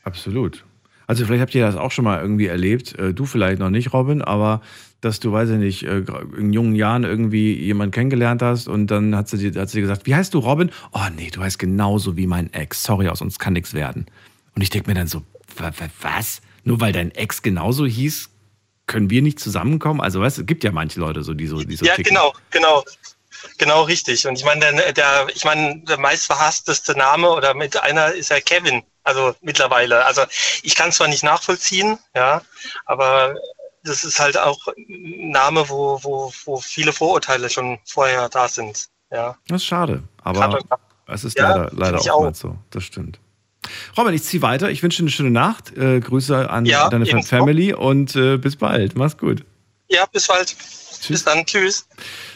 absolut. 0.04 0.66
Also 1.08 1.26
vielleicht 1.26 1.42
habt 1.42 1.56
ihr 1.56 1.66
das 1.66 1.76
auch 1.76 1.92
schon 1.92 2.06
mal 2.06 2.20
irgendwie 2.22 2.48
erlebt. 2.48 2.98
Äh, 2.98 3.14
Du 3.14 3.26
vielleicht 3.26 3.60
noch 3.60 3.70
nicht, 3.70 3.94
Robin, 3.94 4.22
aber 4.22 4.62
dass 5.02 5.20
du, 5.20 5.32
weiß 5.34 5.50
ich 5.50 5.58
nicht, 5.58 5.84
äh, 5.84 6.04
in 6.38 6.54
jungen 6.54 6.76
Jahren 6.76 7.04
irgendwie 7.04 7.54
jemanden 7.54 7.92
kennengelernt 7.92 8.42
hast 8.42 8.68
und 8.68 8.88
dann 8.88 9.16
hat 9.16 9.28
sie, 9.28 9.38
dir- 9.52 9.60
hat 9.62 9.70
sie 9.70 9.78
dir 9.78 9.82
gesagt, 9.82 10.06
wie 10.06 10.16
heißt 10.16 10.34
du, 10.34 10.40
Robin? 10.40 10.72
Oh 10.94 11.00
nee, 11.16 11.30
du 11.30 11.42
heißt 11.42 11.60
genauso 11.60 12.16
wie 12.16 12.26
mein 12.28 12.52
Ex. 12.54 12.84
Sorry, 12.84 13.10
aus 13.10 13.22
uns 13.22 13.38
kann 13.40 13.54
nichts 13.54 13.74
werden. 13.74 14.06
Und 14.56 14.62
ich 14.62 14.70
denke 14.70 14.90
mir 14.90 14.96
dann 14.96 15.08
so, 15.08 15.24
wa- 15.58 15.72
wa- 15.78 15.90
was? 16.02 16.42
Nur 16.64 16.80
weil 16.80 16.94
dein 16.94 17.12
Ex 17.12 17.42
genauso 17.42 17.86
hieß, 17.86 18.30
können 18.88 19.10
wir 19.10 19.22
nicht 19.22 19.40
zusammenkommen? 19.40 20.00
Also 20.00 20.22
weißt 20.22 20.38
du, 20.38 20.42
es 20.42 20.48
gibt 20.48 20.64
ja 20.64 20.72
manche 20.72 21.00
Leute 21.02 21.24
so, 21.24 21.34
die 21.34 21.48
so, 21.48 21.62
die 21.64 21.76
so 21.76 21.86
ja, 21.86 21.96
ticken. 21.96 22.14
genau, 22.16 22.34
genau. 22.52 22.84
Genau 23.58 23.84
richtig. 23.84 24.26
Und 24.26 24.38
ich 24.38 24.46
meine, 24.46 24.62
der, 24.62 24.94
der, 24.94 25.28
ich 25.36 25.44
meine, 25.44 25.82
der 25.86 26.00
meistverhassteste 26.00 26.98
Name 26.98 27.30
oder 27.30 27.54
mit 27.54 27.76
einer 27.82 28.14
ist 28.14 28.30
ja 28.30 28.40
Kevin. 28.40 28.84
Also 29.04 29.36
mittlerweile. 29.42 30.06
Also 30.06 30.22
ich 30.64 30.76
kann 30.76 30.92
zwar 30.92 31.08
nicht 31.08 31.24
nachvollziehen, 31.24 31.98
ja, 32.16 32.42
aber 32.86 33.36
das 33.84 34.04
ist 34.06 34.20
halt 34.20 34.38
auch 34.38 34.60
ein 34.68 35.32
Name, 35.32 35.68
wo, 35.70 36.00
wo, 36.04 36.32
wo 36.46 36.58
viele 36.58 36.94
Vorurteile 36.94 37.50
schon 37.50 37.80
vorher 37.86 38.30
da 38.30 38.48
sind. 38.48 38.88
Ja. 39.12 39.36
Das 39.48 39.62
ist 39.62 39.66
schade, 39.68 40.04
aber 40.24 40.40
Gerade- 40.40 40.60
es 41.08 41.24
ist 41.26 41.38
Ja, 41.38 41.50
leider, 41.50 41.72
leider 41.76 41.98
ich 42.00 42.10
oftmals 42.12 42.40
so. 42.40 42.56
Das 42.72 42.84
stimmt. 42.84 43.20
Robin, 43.98 44.14
ich 44.14 44.24
ziehe 44.24 44.42
weiter. 44.42 44.70
Ich 44.72 44.84
wünsche 44.84 44.98
dir 44.98 45.04
eine 45.04 45.12
schöne 45.12 45.32
Nacht. 45.32 45.76
Äh, 45.78 46.00
Grüße 46.00 46.50
an 46.50 46.66
Ja, 46.66 46.90
deine. 46.90 47.06
Family 47.24 47.74
und 47.74 48.16
äh, 48.16 48.38
bis 48.38 48.56
bald. 48.56 48.96
Mach's 48.96 49.18
gut. 49.18 49.44
Ja, 49.90 50.06
bis 50.06 50.28
bald. 50.28 50.56
Bis 51.08 51.24
dann. 51.24 51.46
Tschüss. 51.46 51.88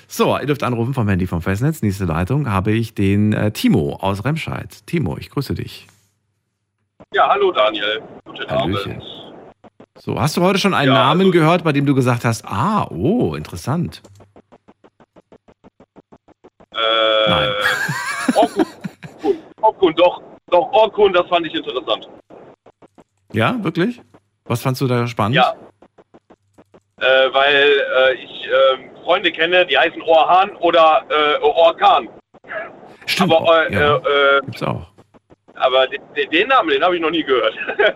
So, 0.07 0.37
ihr 0.37 0.45
dürft 0.45 0.63
anrufen 0.63 0.93
vom 0.93 1.07
Handy 1.09 1.27
vom 1.27 1.41
Festnetz. 1.41 1.81
Nächste 1.81 2.05
Leitung 2.05 2.49
habe 2.49 2.71
ich 2.71 2.93
den 2.93 3.33
äh, 3.33 3.51
Timo 3.51 3.95
aus 3.95 4.23
Remscheid. 4.23 4.85
Timo, 4.85 5.17
ich 5.17 5.29
grüße 5.29 5.53
dich. 5.53 5.87
Ja, 7.13 7.29
hallo 7.29 7.51
Daniel. 7.51 8.01
Guten 8.25 8.49
Hallöchen. 8.49 8.91
Abend. 8.93 9.03
So, 9.97 10.19
hast 10.19 10.37
du 10.37 10.41
heute 10.41 10.59
schon 10.59 10.73
einen 10.73 10.91
Ja, 10.93 11.05
Namen 11.05 11.21
also- 11.27 11.31
gehört, 11.31 11.63
bei 11.63 11.71
dem 11.71 11.85
du 11.85 11.95
gesagt 11.95 12.25
hast, 12.25 12.45
ah, 12.45 12.85
oh, 12.91 13.33
interessant. 13.35 14.01
Äh, 16.75 17.29
Nein. 17.29 17.49
Orkun, 18.35 18.65
Orkun, 19.61 19.95
doch, 19.95 20.21
doch, 20.51 20.71
Orkun, 20.71 21.13
das 21.13 21.27
fand 21.27 21.47
ich 21.47 21.55
interessant. 21.55 22.07
Ja, 23.33 23.55
wirklich? 23.63 24.01
Was 24.45 24.61
fandst 24.61 24.81
du 24.81 24.87
da 24.87 25.07
spannend? 25.07 25.35
Ja. 25.35 25.55
Äh, 26.99 27.33
weil 27.33 27.55
äh, 27.55 28.13
ich 28.15 28.47
ähm, 28.73 28.89
Freunde 29.03 29.31
kenne, 29.31 29.65
die 29.65 29.77
heißen 29.77 30.01
Orhan 30.01 30.55
oder 30.57 31.03
äh, 31.09 31.39
Orkan. 31.41 32.09
Stimmt. 33.05 33.33
Aber, 33.33 33.69
äh, 33.69 33.73
ja, 33.73 33.95
äh, 33.97 34.37
äh, 34.37 34.41
gibt's 34.41 34.63
auch. 34.63 34.87
Aber 35.59 35.87
den, 35.87 36.01
den 36.31 36.47
Namen, 36.47 36.69
den 36.69 36.83
habe 36.83 36.95
ich 36.95 37.01
noch 37.01 37.11
nie 37.11 37.23
gehört. 37.23 37.53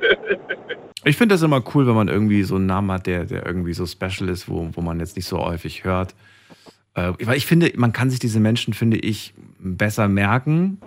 Ich 1.04 1.18
finde 1.18 1.34
das 1.34 1.42
immer 1.42 1.64
cool, 1.74 1.88
wenn 1.88 1.96
man 1.96 2.10
irgendwie 2.10 2.44
so 2.44 2.58
einen 2.58 2.68
Namen 2.68 2.92
hat, 2.92 3.08
der, 3.08 3.26
der 3.26 3.44
irgendwie 3.44 3.74
so 3.74 3.88
special 3.88 4.30
ist, 4.30 4.48
wo, 4.48 4.70
wo 4.74 4.82
man 4.82 5.00
jetzt 5.00 5.16
nicht 5.16 5.26
so 5.26 5.40
häufig 5.40 5.84
hört. 5.84 6.14
Äh, 6.94 7.14
weil 7.24 7.38
ich 7.38 7.48
finde, 7.48 7.72
man 7.76 7.92
kann 7.92 8.12
sich 8.12 8.20
diese 8.20 8.40
Menschen, 8.40 8.76
finde 8.76 8.98
ich, 8.98 9.34
besser 9.58 10.08
merken, 10.08 10.80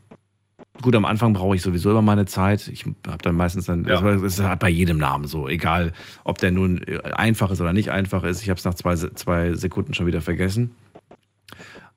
Gut, 0.83 0.97
am 0.97 1.05
Anfang 1.05 1.35
brauche 1.35 1.55
ich 1.55 1.63
sowieso 1.63 1.91
immer 1.91 2.03
meine 2.03 2.27
Zeit. 2.27 2.67
Ich 2.67 2.85
habe 2.85 3.19
dann 3.23 3.37
meistens 3.37 3.67
dann, 3.67 3.85
Ja. 3.85 4.01
das 4.01 4.23
ist 4.23 4.43
halt 4.43 4.59
bei 4.59 4.69
jedem 4.69 4.99
Namen 4.99 5.27
so, 5.27 5.49
egal 5.49 5.93
ob 6.25 6.39
der 6.39 6.51
nun 6.51 6.83
äh, 6.83 6.99
einfach 7.13 7.51
ist 7.53 7.61
oder 7.61 7.73
nicht 7.73 7.91
einfach 7.91 8.25
ist. 8.25 8.43
Ich 8.43 8.51
habe 8.51 8.59
es 8.59 8.65
nach 8.65 8.75
zwei, 8.75 8.97
zwei 8.97 9.55
Sekunden 9.55 9.95
schon 9.95 10.07
wieder 10.07 10.21
vergessen. 10.21 10.75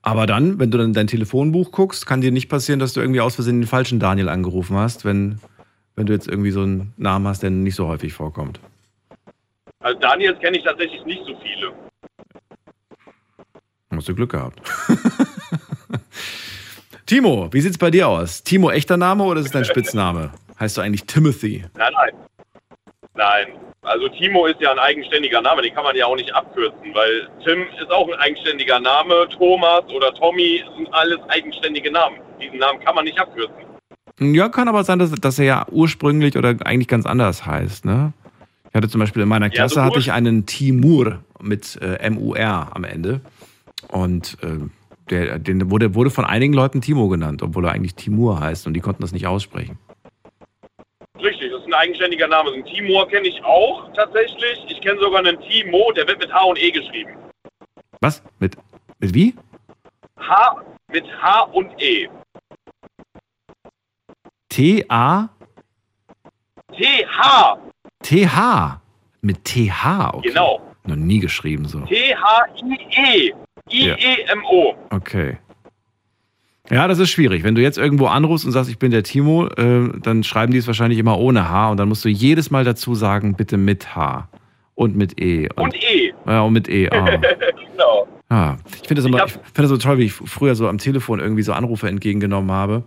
Aber 0.08 0.26
dann, 0.26 0.58
wenn 0.58 0.70
du 0.70 0.78
dann 0.78 0.86
in 0.86 0.92
dein 0.94 1.06
Telefonbuch 1.06 1.70
guckst, 1.70 2.06
kann 2.06 2.22
dir 2.22 2.32
nicht 2.32 2.48
passieren, 2.48 2.80
dass 2.80 2.94
du 2.94 3.00
irgendwie 3.00 3.20
aus 3.20 3.34
Versehen 3.34 3.60
den 3.60 3.66
falschen 3.66 4.00
Daniel 4.00 4.30
angerufen 4.30 4.74
hast, 4.74 5.04
wenn, 5.04 5.38
wenn 5.96 6.06
du 6.06 6.14
jetzt 6.14 6.26
irgendwie 6.26 6.50
so 6.50 6.62
einen 6.62 6.94
Namen 6.96 7.28
hast, 7.28 7.42
der 7.42 7.50
nicht 7.50 7.74
so 7.74 7.88
häufig 7.88 8.14
vorkommt. 8.14 8.58
Also 9.80 9.98
Daniels 9.98 10.40
kenne 10.40 10.56
ich 10.56 10.64
tatsächlich 10.64 11.04
nicht 11.04 11.20
so 11.26 11.38
viele. 11.42 11.74
Hast 13.90 14.08
du 14.08 14.14
Glück 14.14 14.30
gehabt. 14.30 14.62
Timo, 17.04 17.52
wie 17.52 17.60
sieht's 17.60 17.76
bei 17.76 17.90
dir 17.90 18.08
aus? 18.08 18.42
Timo 18.42 18.70
echter 18.70 18.96
Name 18.96 19.24
oder 19.24 19.40
ist 19.40 19.48
es 19.48 19.52
dein 19.52 19.66
Spitzname? 19.66 20.30
Heißt 20.58 20.78
du 20.78 20.80
eigentlich 20.80 21.04
Timothy? 21.04 21.66
Nein, 21.76 21.92
nein. 21.92 22.14
Nein. 23.18 23.48
Also 23.82 24.08
Timo 24.08 24.46
ist 24.46 24.60
ja 24.60 24.70
ein 24.70 24.78
eigenständiger 24.78 25.40
Name, 25.40 25.62
den 25.62 25.74
kann 25.74 25.82
man 25.82 25.96
ja 25.96 26.06
auch 26.06 26.14
nicht 26.14 26.32
abkürzen, 26.32 26.94
weil 26.94 27.28
Tim 27.44 27.62
ist 27.80 27.90
auch 27.90 28.06
ein 28.06 28.18
eigenständiger 28.20 28.78
Name, 28.78 29.28
Thomas 29.36 29.84
oder 29.92 30.14
Tommy 30.14 30.62
sind 30.76 30.92
alles 30.92 31.18
eigenständige 31.28 31.90
Namen. 31.90 32.16
Diesen 32.40 32.58
Namen 32.58 32.78
kann 32.80 32.94
man 32.94 33.04
nicht 33.04 33.18
abkürzen. 33.18 33.56
Ja, 34.20 34.48
kann 34.48 34.68
aber 34.68 34.84
sein, 34.84 35.00
dass, 35.00 35.10
dass 35.12 35.38
er 35.38 35.44
ja 35.44 35.66
ursprünglich 35.70 36.36
oder 36.36 36.56
eigentlich 36.64 36.86
ganz 36.86 37.06
anders 37.06 37.44
heißt, 37.44 37.84
ne? 37.84 38.12
Ich 38.68 38.74
hatte 38.74 38.88
zum 38.88 39.00
Beispiel 39.00 39.22
in 39.22 39.28
meiner 39.28 39.46
Ja, 39.46 39.52
Klasse 39.52 39.76
so 39.76 39.82
hatte 39.82 39.98
ich 39.98 40.12
einen 40.12 40.46
Timur 40.46 41.20
mit 41.40 41.78
äh, 41.80 41.94
M-U-R 41.94 42.68
am 42.74 42.84
Ende. 42.84 43.20
Und 43.88 44.36
äh, 44.42 44.68
der, 45.10 45.38
den 45.38 45.70
wurde, 45.70 45.94
wurde 45.94 46.10
von 46.10 46.24
einigen 46.24 46.52
Leuten 46.52 46.82
Timo 46.82 47.08
genannt, 47.08 47.42
obwohl 47.42 47.64
er 47.64 47.72
eigentlich 47.72 47.94
Timur 47.94 48.38
heißt 48.38 48.66
und 48.66 48.74
die 48.74 48.80
konnten 48.80 49.02
das 49.02 49.12
nicht 49.12 49.26
aussprechen. 49.26 49.78
Richtig, 51.20 51.52
ein 51.68 51.74
eigenständiger 51.74 52.26
Name. 52.28 52.52
Den 52.52 52.64
Timur 52.64 53.08
kenne 53.08 53.28
ich 53.28 53.42
auch 53.44 53.92
tatsächlich. 53.94 54.64
Ich 54.68 54.80
kenne 54.80 54.98
sogar 55.00 55.20
einen 55.20 55.40
Timo, 55.40 55.92
der 55.92 56.06
wird 56.06 56.18
mit 56.18 56.32
H 56.32 56.42
und 56.44 56.58
E 56.58 56.70
geschrieben. 56.70 57.16
Was? 58.00 58.22
Mit, 58.38 58.56
mit 58.98 59.14
wie? 59.14 59.34
H 60.18 60.62
mit 60.90 61.04
H 61.22 61.42
und 61.52 61.70
E. 61.80 62.08
T-A? 64.48 65.28
T-H. 66.72 67.58
T-H. 68.02 68.80
Mit 69.20 69.44
T-H. 69.44 70.14
Okay. 70.14 70.28
Genau. 70.28 70.60
Noch 70.84 70.96
nie 70.96 71.18
geschrieben 71.18 71.66
so. 71.66 71.80
T-H-I-E. 71.80 73.34
I-E-M-O. 73.70 74.74
Okay. 74.90 75.38
Ja, 76.70 76.86
das 76.86 76.98
ist 76.98 77.10
schwierig. 77.10 77.44
Wenn 77.44 77.54
du 77.54 77.62
jetzt 77.62 77.78
irgendwo 77.78 78.06
anrufst 78.06 78.44
und 78.44 78.52
sagst, 78.52 78.70
ich 78.70 78.78
bin 78.78 78.90
der 78.90 79.02
Timo, 79.02 79.46
äh, 79.46 79.88
dann 80.02 80.22
schreiben 80.22 80.52
die 80.52 80.58
es 80.58 80.66
wahrscheinlich 80.66 80.98
immer 80.98 81.18
ohne 81.18 81.48
H 81.48 81.70
und 81.70 81.78
dann 81.78 81.88
musst 81.88 82.04
du 82.04 82.08
jedes 82.08 82.50
Mal 82.50 82.64
dazu 82.64 82.94
sagen, 82.94 83.34
bitte 83.34 83.56
mit 83.56 83.96
H 83.96 84.28
und 84.74 84.96
mit 84.96 85.20
E. 85.20 85.48
Und 85.56 85.74
E. 85.74 86.12
Ja, 86.26 86.42
und 86.42 86.52
mit 86.52 86.68
E. 86.68 86.90
Ah. 86.90 87.06
genau. 87.72 88.08
Ah. 88.28 88.56
Ich 88.82 88.88
finde 88.88 89.02
das 89.02 89.06
immer, 89.06 89.24
ich 89.24 89.32
finde 89.32 89.62
das 89.62 89.70
so 89.70 89.78
toll, 89.78 89.98
wie 89.98 90.04
ich 90.04 90.12
früher 90.12 90.54
so 90.54 90.68
am 90.68 90.78
Telefon 90.78 91.20
irgendwie 91.20 91.42
so 91.42 91.52
Anrufe 91.52 91.88
entgegengenommen 91.88 92.50
habe 92.50 92.84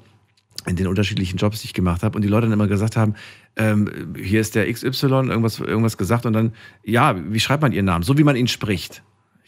in 0.67 0.75
den 0.75 0.87
unterschiedlichen 0.87 1.37
Jobs, 1.37 1.61
die 1.61 1.65
ich 1.65 1.73
gemacht 1.73 2.03
habe 2.03 2.15
und 2.15 2.21
die 2.21 2.27
Leute 2.27 2.45
dann 2.45 2.53
immer 2.53 2.67
gesagt 2.67 2.95
haben, 2.95 3.15
ähm, 3.55 4.13
hier 4.15 4.39
ist 4.39 4.53
der 4.55 4.71
XY, 4.71 5.07
irgendwas, 5.29 5.59
irgendwas 5.59 5.97
gesagt 5.97 6.25
und 6.25 6.33
dann, 6.33 6.53
ja, 6.83 7.15
wie 7.17 7.39
schreibt 7.39 7.63
man 7.63 7.71
ihren 7.71 7.85
Namen? 7.85 8.03
So 8.03 8.17
wie 8.17 8.23
man 8.23 8.35
ihn 8.35 8.47
spricht. 8.47 9.01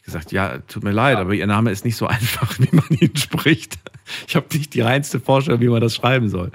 Ich 0.03 0.07
gesagt, 0.07 0.34
ja, 0.34 0.57
tut 0.67 0.84
mir 0.84 0.91
leid, 0.91 1.17
aber 1.17 1.34
ihr 1.34 1.47
Name 1.47 1.71
ist 1.71 1.85
nicht 1.85 1.95
so 1.95 2.07
einfach, 2.07 2.59
wie 2.59 2.75
man 2.75 2.85
ihn 2.89 3.15
spricht. 3.15 3.80
Ich 4.27 4.35
habe 4.35 4.45
nicht 4.51 4.73
die 4.73 4.81
reinste 4.81 5.21
Vorstellung, 5.21 5.61
wie 5.61 5.69
man 5.69 5.80
das 5.80 5.95
schreiben 5.95 6.27
soll. 6.27 6.51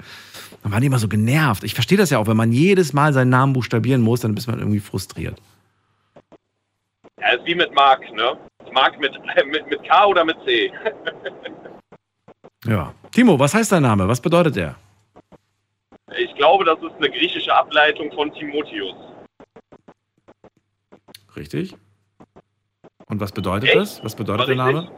Dann 0.61 0.71
waren 0.71 0.81
die 0.81 0.87
immer 0.87 0.99
so 0.99 1.07
genervt. 1.07 1.63
Ich 1.63 1.73
verstehe 1.73 1.97
das 1.97 2.11
ja 2.11 2.19
auch, 2.19 2.27
wenn 2.27 2.37
man 2.37 2.51
jedes 2.51 2.93
Mal 2.93 3.11
seinen 3.11 3.29
Namen 3.29 3.53
buchstabieren 3.53 4.01
muss, 4.01 4.21
dann 4.21 4.37
ist 4.37 4.45
man 4.45 4.59
irgendwie 4.59 4.79
frustriert. 4.79 5.41
Ja, 7.19 7.29
ist 7.29 7.45
wie 7.45 7.55
mit 7.55 7.73
Mark, 7.73 8.01
ne? 8.13 8.37
Mark 8.71 8.99
mit, 8.99 9.13
mit, 9.51 9.67
mit 9.67 9.83
K 9.83 10.05
oder 10.05 10.23
mit 10.23 10.37
C? 10.45 10.71
Ja. 12.65 12.93
Timo, 13.11 13.39
was 13.39 13.53
heißt 13.53 13.71
dein 13.71 13.83
Name? 13.83 14.05
Was 14.07 14.19
bedeutet 14.19 14.57
der? 14.57 14.75
Ich 16.17 16.35
glaube, 16.35 16.65
das 16.65 16.77
ist 16.79 16.93
eine 16.97 17.09
griechische 17.09 17.55
Ableitung 17.55 18.11
von 18.11 18.33
Timotheus. 18.33 18.95
Richtig. 21.37 21.75
Und 23.09 23.19
was 23.19 23.31
bedeutet 23.31 23.69
Echt? 23.69 23.77
das? 23.77 24.03
Was 24.03 24.15
bedeutet 24.15 24.47
der 24.49 24.55
Name? 24.55 24.89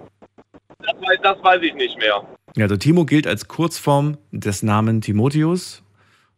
Das 0.79 0.95
weiß, 1.01 1.19
das 1.23 1.43
weiß 1.43 1.61
ich 1.63 1.73
nicht 1.73 1.97
mehr. 1.97 2.23
Ja, 2.55 2.65
also 2.65 2.75
Timo 2.77 3.05
gilt 3.05 3.25
als 3.25 3.47
Kurzform 3.47 4.17
des 4.31 4.61
Namen 4.63 5.01
Timotheus. 5.01 5.81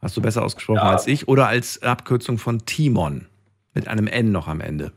Hast 0.02 0.16
du 0.16 0.22
besser 0.22 0.44
ausgesprochen 0.44 0.78
Ja. 0.78 0.92
als 0.92 1.08
ich. 1.08 1.28
Oder 1.28 1.48
als 1.48 1.82
Abkürzung 1.82 2.38
von 2.38 2.66
Timon. 2.66 3.28
Mit 3.74 3.88
einem 3.88 4.06
N 4.08 4.32
noch 4.32 4.48
am 4.48 4.62
Ende. 4.62 4.92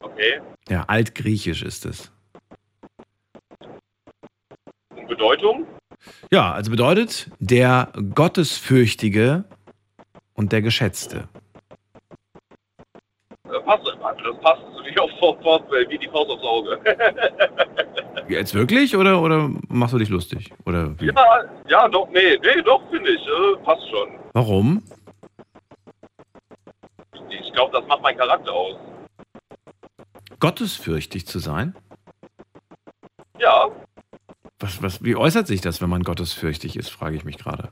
Okay. 0.00 0.40
Ja, 0.68 0.84
altgriechisch 0.88 1.62
ist 1.62 1.86
es. 1.86 2.10
Und 4.96 5.06
Bedeutung? 5.06 5.66
Ja, 6.32 6.52
also 6.52 6.70
bedeutet 6.70 7.30
der 7.38 7.92
Gottesfürchtige 8.14 9.44
und 10.34 10.50
der 10.52 10.62
Geschätzte. 10.62 11.28
Äh, 13.52 13.60
passt, 13.60 13.86
das 13.86 14.36
passt 14.40 14.62
wie, 14.84 14.98
auf, 14.98 15.10
auf, 15.20 15.62
wie 15.88 15.98
die 15.98 16.08
Faust 16.08 16.30
aufs 16.30 16.42
Auge. 16.44 16.80
Jetzt 18.28 18.54
wirklich 18.54 18.96
oder, 18.96 19.20
oder 19.20 19.50
machst 19.68 19.94
du 19.94 19.98
dich 19.98 20.08
lustig? 20.08 20.52
Oder 20.66 20.98
wie? 21.00 21.06
ja, 21.06 21.44
ja, 21.68 21.88
doch, 21.88 22.08
nee, 22.10 22.38
nee, 22.42 22.62
doch, 22.62 22.82
finde 22.90 23.10
ich. 23.10 23.20
Äh, 23.26 23.56
passt 23.64 23.88
schon. 23.90 24.08
Warum? 24.32 24.82
Ich 27.28 27.52
glaube, 27.52 27.72
das 27.72 27.86
macht 27.88 28.02
meinen 28.02 28.18
Charakter 28.18 28.52
aus. 28.52 28.76
Gottesfürchtig 30.38 31.26
zu 31.26 31.38
sein? 31.38 31.74
Ja, 33.38 33.68
Was, 34.58 34.82
was, 34.82 35.02
wie 35.02 35.16
äußert 35.16 35.46
sich 35.46 35.60
das, 35.60 35.80
wenn 35.80 35.88
man 35.88 36.02
gottesfürchtig 36.02 36.76
ist, 36.76 36.90
frage 36.90 37.16
ich 37.16 37.24
mich 37.24 37.38
gerade. 37.38 37.70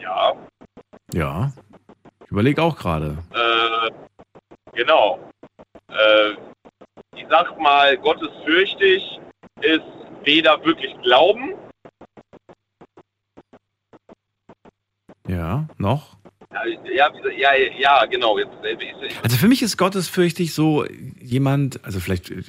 Ja, 0.00 0.32
Ja. 1.12 1.52
Ich 2.24 2.30
überlege 2.30 2.62
auch 2.62 2.76
gerade. 2.76 3.18
äh, 3.32 3.90
genau. 4.72 5.18
Äh, 5.88 6.32
ich 7.16 7.26
sag 7.28 7.58
mal, 7.60 7.96
gottesfürchtig 7.98 9.02
ist 9.60 9.82
weder 10.24 10.64
wirklich 10.64 10.94
Glauben, 11.02 11.54
Ja, 15.28 15.68
noch? 15.78 16.16
ja, 16.92 17.04
ja, 17.36 17.50
ja, 17.78 18.04
genau. 18.06 18.36
Äh, 18.38 18.46
Also 19.22 19.36
für 19.36 19.46
mich 19.46 19.62
ist 19.62 19.76
gottesfürchtig 19.76 20.52
so 20.54 20.84
jemand, 21.20 21.84
also 21.84 22.00
vielleicht 22.00 22.30
äh, 22.30 22.42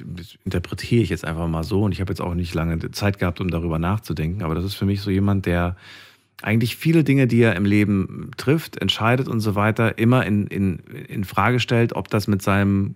interpretiere 0.44 1.02
ich 1.02 1.10
jetzt 1.10 1.24
einfach 1.24 1.46
mal 1.46 1.62
so 1.62 1.82
und 1.82 1.92
ich 1.92 2.00
habe 2.00 2.10
jetzt 2.10 2.20
auch 2.20 2.34
nicht 2.34 2.54
lange 2.54 2.90
Zeit 2.90 3.18
gehabt, 3.20 3.40
um 3.40 3.50
darüber 3.50 3.78
nachzudenken, 3.78 4.42
aber 4.42 4.54
das 4.56 4.64
ist 4.64 4.74
für 4.74 4.84
mich 4.84 5.00
so 5.00 5.10
jemand, 5.10 5.46
der 5.46 5.76
eigentlich 6.44 6.76
viele 6.76 7.04
Dinge, 7.04 7.26
die 7.26 7.40
er 7.40 7.56
im 7.56 7.64
Leben 7.64 8.30
trifft, 8.36 8.76
entscheidet 8.78 9.28
und 9.28 9.40
so 9.40 9.54
weiter, 9.54 9.98
immer 9.98 10.26
in, 10.26 10.46
in, 10.46 10.78
in 10.78 11.24
Frage 11.24 11.60
stellt, 11.60 11.94
ob 11.94 12.08
das 12.08 12.26
mit 12.28 12.42
seinem 12.42 12.94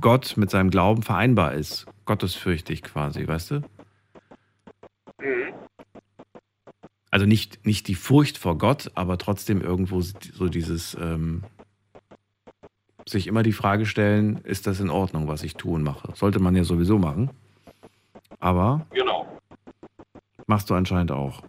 Gott, 0.00 0.36
mit 0.36 0.50
seinem 0.50 0.70
Glauben 0.70 1.02
vereinbar 1.02 1.54
ist. 1.54 1.86
Gottesfürchtig 2.04 2.82
quasi, 2.82 3.26
weißt 3.26 3.50
du? 3.52 3.54
Mhm. 5.20 5.54
Also 7.10 7.26
nicht, 7.26 7.64
nicht 7.64 7.88
die 7.88 7.94
Furcht 7.94 8.36
vor 8.36 8.58
Gott, 8.58 8.90
aber 8.94 9.16
trotzdem 9.16 9.62
irgendwo 9.62 10.00
so 10.02 10.48
dieses 10.48 10.94
ähm, 11.00 11.44
sich 13.08 13.26
immer 13.26 13.42
die 13.42 13.52
Frage 13.52 13.86
stellen, 13.86 14.38
ist 14.44 14.66
das 14.66 14.80
in 14.80 14.90
Ordnung, 14.90 15.28
was 15.28 15.42
ich 15.42 15.54
tue 15.54 15.74
und 15.74 15.82
mache? 15.82 16.10
Sollte 16.14 16.40
man 16.40 16.54
ja 16.56 16.64
sowieso 16.64 16.98
machen. 16.98 17.30
Aber 18.40 18.86
Genau. 18.92 19.26
machst 20.46 20.68
du 20.68 20.74
anscheinend 20.74 21.12
auch. 21.12 21.42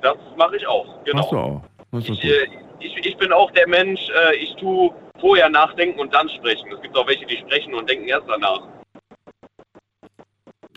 Das 0.00 0.16
mache 0.36 0.56
ich 0.56 0.66
auch. 0.66 0.96
Genau. 1.08 1.20
Machst 1.20 1.32
du 1.32 1.38
auch. 1.38 1.62
Das 1.90 2.04
ist 2.04 2.10
Ich, 2.10 2.24
äh, 2.24 2.48
ich, 2.80 3.06
ich 3.06 3.16
bin 3.16 3.32
auch 3.32 3.50
der 3.52 3.66
Mensch, 3.66 4.00
äh, 4.10 4.36
ich 4.36 4.54
tue 4.56 4.94
vorher 5.18 5.48
nachdenken 5.48 5.98
und 5.98 6.12
dann 6.12 6.28
sprechen. 6.28 6.70
Es 6.70 6.82
gibt 6.82 6.96
auch 6.96 7.06
welche, 7.06 7.24
die 7.24 7.38
sprechen 7.38 7.74
und 7.74 7.88
denken 7.88 8.06
erst 8.08 8.28
danach. 8.28 8.60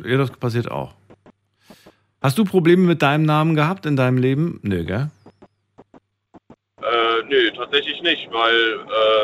Ja, 0.03 0.17
das 0.17 0.31
passiert 0.31 0.71
auch. 0.71 0.93
Hast 2.21 2.37
du 2.37 2.45
Probleme 2.45 2.83
mit 2.87 3.01
deinem 3.01 3.25
Namen 3.25 3.55
gehabt 3.55 3.85
in 3.85 3.97
deinem 3.97 4.17
Leben? 4.17 4.59
Nö, 4.63 4.85
gell? 4.85 5.09
Äh, 6.81 7.23
nö, 7.27 7.51
tatsächlich 7.51 8.01
nicht, 8.01 8.31
weil 8.31 8.79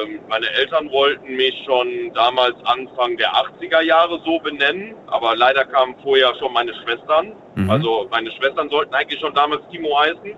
ähm, 0.05 0.19
meine 0.27 0.47
Eltern 0.49 0.91
wollten 0.91 1.35
mich 1.35 1.55
schon 1.65 2.11
damals 2.13 2.55
Anfang 2.65 3.15
der 3.17 3.33
80er 3.33 3.81
Jahre 3.81 4.21
so 4.25 4.39
benennen, 4.39 4.93
aber 5.07 5.35
leider 5.35 5.65
kamen 5.65 5.95
vorher 6.03 6.35
schon 6.35 6.53
meine 6.53 6.73
Schwestern. 6.83 7.33
Mhm. 7.55 7.69
Also 7.69 8.07
meine 8.11 8.31
Schwestern 8.31 8.69
sollten 8.69 8.93
eigentlich 8.93 9.19
schon 9.19 9.33
damals 9.33 9.61
Timo 9.71 9.97
heißen. 9.97 10.35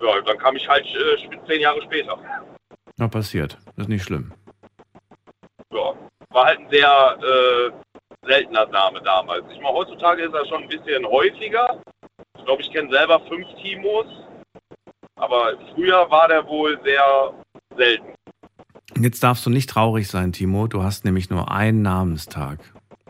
Ja, 0.00 0.20
dann 0.22 0.38
kam 0.38 0.56
ich 0.56 0.66
halt 0.68 0.86
äh, 0.86 1.46
zehn 1.46 1.60
Jahre 1.60 1.82
später. 1.82 2.18
Ja, 2.98 3.08
passiert. 3.08 3.58
Das 3.76 3.84
ist 3.84 3.88
nicht 3.88 4.04
schlimm. 4.04 4.32
Ja. 5.72 5.94
war 6.30 6.46
halt 6.46 6.60
ein 6.60 6.70
sehr 6.70 7.18
äh, 7.22 8.26
seltener 8.26 8.66
Name 8.66 9.00
damals. 9.02 9.44
Ich 9.52 9.60
meine, 9.60 9.74
heutzutage 9.74 10.22
ist 10.22 10.34
er 10.34 10.46
schon 10.46 10.62
ein 10.62 10.68
bisschen 10.68 11.06
häufiger. 11.06 11.80
Ich 12.38 12.44
glaube, 12.44 12.62
ich 12.62 12.72
kenne 12.72 12.90
selber 12.90 13.20
fünf 13.28 13.46
Timos. 13.60 14.06
Aber 15.16 15.52
früher 15.74 16.10
war 16.10 16.28
der 16.28 16.46
wohl 16.46 16.80
sehr 16.82 17.34
selten. 17.76 18.14
Jetzt 18.98 19.22
darfst 19.22 19.44
du 19.46 19.50
nicht 19.50 19.68
traurig 19.70 20.08
sein, 20.08 20.32
Timo. 20.32 20.66
Du 20.66 20.82
hast 20.82 21.04
nämlich 21.04 21.30
nur 21.30 21.50
einen 21.50 21.82
Namenstag. 21.82 22.58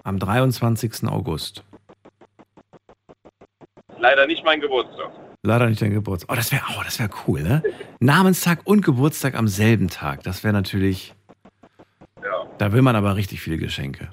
Am 0.03 0.19
23. 0.19 1.09
August. 1.09 1.65
Leider 3.99 4.27
nicht 4.27 4.45
mein 4.45 4.61
Geburtstag. 4.61 5.13
Leider 5.43 5.69
nicht 5.69 5.81
dein 5.81 5.93
Geburtstag. 5.93 6.31
Oh, 6.31 6.37
das 6.37 6.53
wäre 6.53 6.63
oh, 6.77 6.83
das 6.85 6.99
wär 6.99 7.09
cool, 7.27 7.43
ne? 7.43 7.63
Namenstag 7.99 8.61
und 8.65 8.85
Geburtstag 8.85 9.35
am 9.35 9.49
selben 9.49 9.89
Tag. 9.89 10.23
Das 10.23 10.45
wäre 10.45 10.53
natürlich. 10.53 11.15
Ja. 12.23 12.47
Da 12.59 12.73
will 12.73 12.83
man 12.83 12.95
aber 12.95 13.17
richtig 13.17 13.41
viele 13.41 13.57
Geschenke. 13.57 14.11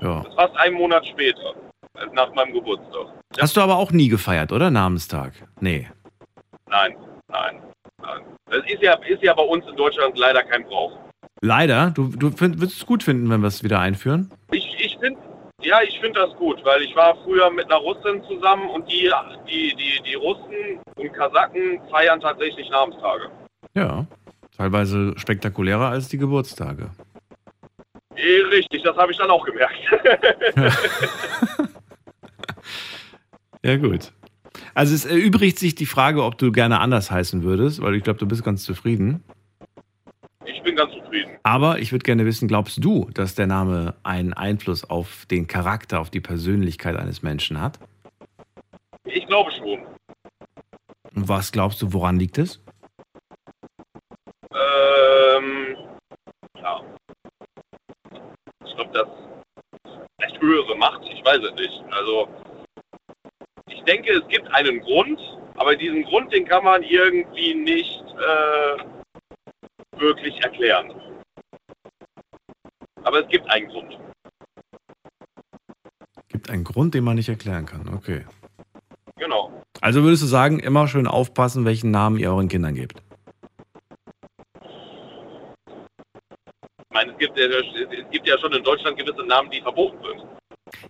Ja. 0.00 0.22
Das 0.24 0.34
fast 0.34 0.56
einen 0.56 0.74
Monat 0.74 1.06
später, 1.06 1.54
nach 2.12 2.34
meinem 2.34 2.54
Geburtstag. 2.54 3.06
Hast 3.40 3.56
du 3.56 3.60
aber 3.60 3.76
auch 3.76 3.92
nie 3.92 4.08
gefeiert, 4.08 4.50
oder? 4.50 4.70
Namenstag? 4.70 5.32
Nee. 5.60 5.88
Nein, 6.68 6.96
nein, 7.28 7.62
nein. 8.02 8.22
Das 8.46 8.64
ist 8.66 8.82
ja, 8.82 8.94
ist 8.94 9.22
ja 9.22 9.32
bei 9.32 9.44
uns 9.44 9.64
in 9.68 9.76
Deutschland 9.76 10.18
leider 10.18 10.42
kein 10.42 10.64
Brauch. 10.64 10.98
Leider? 11.40 11.90
Du, 11.90 12.08
du 12.08 12.32
würdest 12.38 12.78
es 12.78 12.86
gut 12.86 13.04
finden, 13.04 13.30
wenn 13.30 13.40
wir 13.40 13.48
es 13.48 13.62
wieder 13.62 13.78
einführen? 13.78 14.30
Ich, 14.50 14.76
ich 14.78 14.98
finde 14.98 15.20
ja, 15.62 15.82
ich 15.82 15.98
finde 16.00 16.20
das 16.20 16.34
gut, 16.36 16.64
weil 16.64 16.82
ich 16.82 16.94
war 16.94 17.16
früher 17.24 17.50
mit 17.50 17.66
einer 17.66 17.76
Russin 17.76 18.22
zusammen 18.24 18.68
und 18.70 18.90
die, 18.90 19.10
die, 19.48 19.74
die, 19.76 20.02
die 20.04 20.14
Russen 20.14 20.80
und 20.96 21.12
Kasaken 21.12 21.80
feiern 21.90 22.20
tatsächlich 22.20 22.68
Namenstage. 22.70 23.30
Ja. 23.74 24.06
Teilweise 24.56 25.14
spektakulärer 25.16 25.88
als 25.88 26.08
die 26.08 26.18
Geburtstage. 26.18 26.90
Eh, 28.16 28.40
Richtig, 28.50 28.82
das 28.82 28.96
habe 28.96 29.12
ich 29.12 29.18
dann 29.18 29.30
auch 29.30 29.44
gemerkt. 29.44 29.78
Ja, 33.64 33.76
gut. 33.76 34.12
Also 34.74 34.94
es 34.94 35.04
erübrigt 35.04 35.58
sich 35.58 35.74
die 35.74 35.86
Frage, 35.86 36.24
ob 36.24 36.36
du 36.36 36.50
gerne 36.50 36.80
anders 36.80 37.10
heißen 37.10 37.42
würdest, 37.44 37.80
weil 37.80 37.94
ich 37.94 38.02
glaube, 38.02 38.18
du 38.18 38.26
bist 38.26 38.44
ganz 38.44 38.64
zufrieden. 38.64 39.22
ich 40.44 40.60
bin 40.62 40.74
ganz 40.74 40.91
zufrieden. 40.91 40.91
Aber 41.42 41.80
ich 41.80 41.90
würde 41.90 42.04
gerne 42.04 42.24
wissen, 42.24 42.46
glaubst 42.46 42.84
du, 42.84 43.10
dass 43.14 43.34
der 43.34 43.46
Name 43.46 43.94
einen 44.04 44.32
Einfluss 44.32 44.88
auf 44.88 45.26
den 45.26 45.48
Charakter, 45.48 46.00
auf 46.00 46.10
die 46.10 46.20
Persönlichkeit 46.20 46.96
eines 46.96 47.22
Menschen 47.22 47.60
hat? 47.60 47.78
Ich 49.04 49.26
glaube 49.26 49.50
schon. 49.50 49.80
Und 51.14 51.28
was 51.28 51.50
glaubst 51.50 51.82
du, 51.82 51.92
woran 51.92 52.18
liegt 52.18 52.38
es? 52.38 52.60
Ähm, 54.54 55.76
ja. 56.56 56.80
Ich 58.64 58.74
glaube, 58.76 58.90
das 58.92 59.08
vielleicht 60.16 60.40
höhere 60.40 60.76
Macht, 60.76 61.02
ich 61.12 61.24
weiß 61.24 61.40
es 61.42 61.54
nicht. 61.54 61.82
Also, 61.90 62.28
ich 63.68 63.82
denke, 63.82 64.12
es 64.12 64.28
gibt 64.28 64.48
einen 64.54 64.80
Grund, 64.80 65.20
aber 65.56 65.74
diesen 65.74 66.04
Grund, 66.04 66.32
den 66.32 66.44
kann 66.44 66.64
man 66.64 66.82
irgendwie 66.84 67.54
nicht 67.54 68.04
äh, 68.16 69.98
wirklich 69.98 70.40
erklären. 70.44 70.92
Aber 73.04 73.20
es 73.24 73.28
gibt 73.28 73.48
einen 73.50 73.68
Grund. 73.68 73.98
Gibt 76.28 76.50
einen 76.50 76.64
Grund, 76.64 76.94
den 76.94 77.04
man 77.04 77.16
nicht 77.16 77.28
erklären 77.28 77.66
kann. 77.66 77.88
Okay. 77.94 78.24
Genau. 79.16 79.52
Also 79.80 80.02
würdest 80.02 80.22
du 80.22 80.26
sagen, 80.26 80.60
immer 80.60 80.88
schön 80.88 81.06
aufpassen, 81.06 81.64
welchen 81.64 81.90
Namen 81.90 82.18
ihr 82.18 82.30
euren 82.30 82.48
Kindern 82.48 82.74
gebt. 82.74 83.02
Ich 86.80 86.94
meine, 86.94 87.12
es 87.12 87.18
gibt, 87.18 87.38
ja, 87.38 87.46
es 87.46 88.10
gibt 88.10 88.26
ja 88.26 88.38
schon 88.38 88.52
in 88.52 88.62
Deutschland 88.62 88.96
gewisse 88.98 89.24
Namen, 89.26 89.50
die 89.50 89.60
verboten 89.60 89.98
sind. 90.02 90.22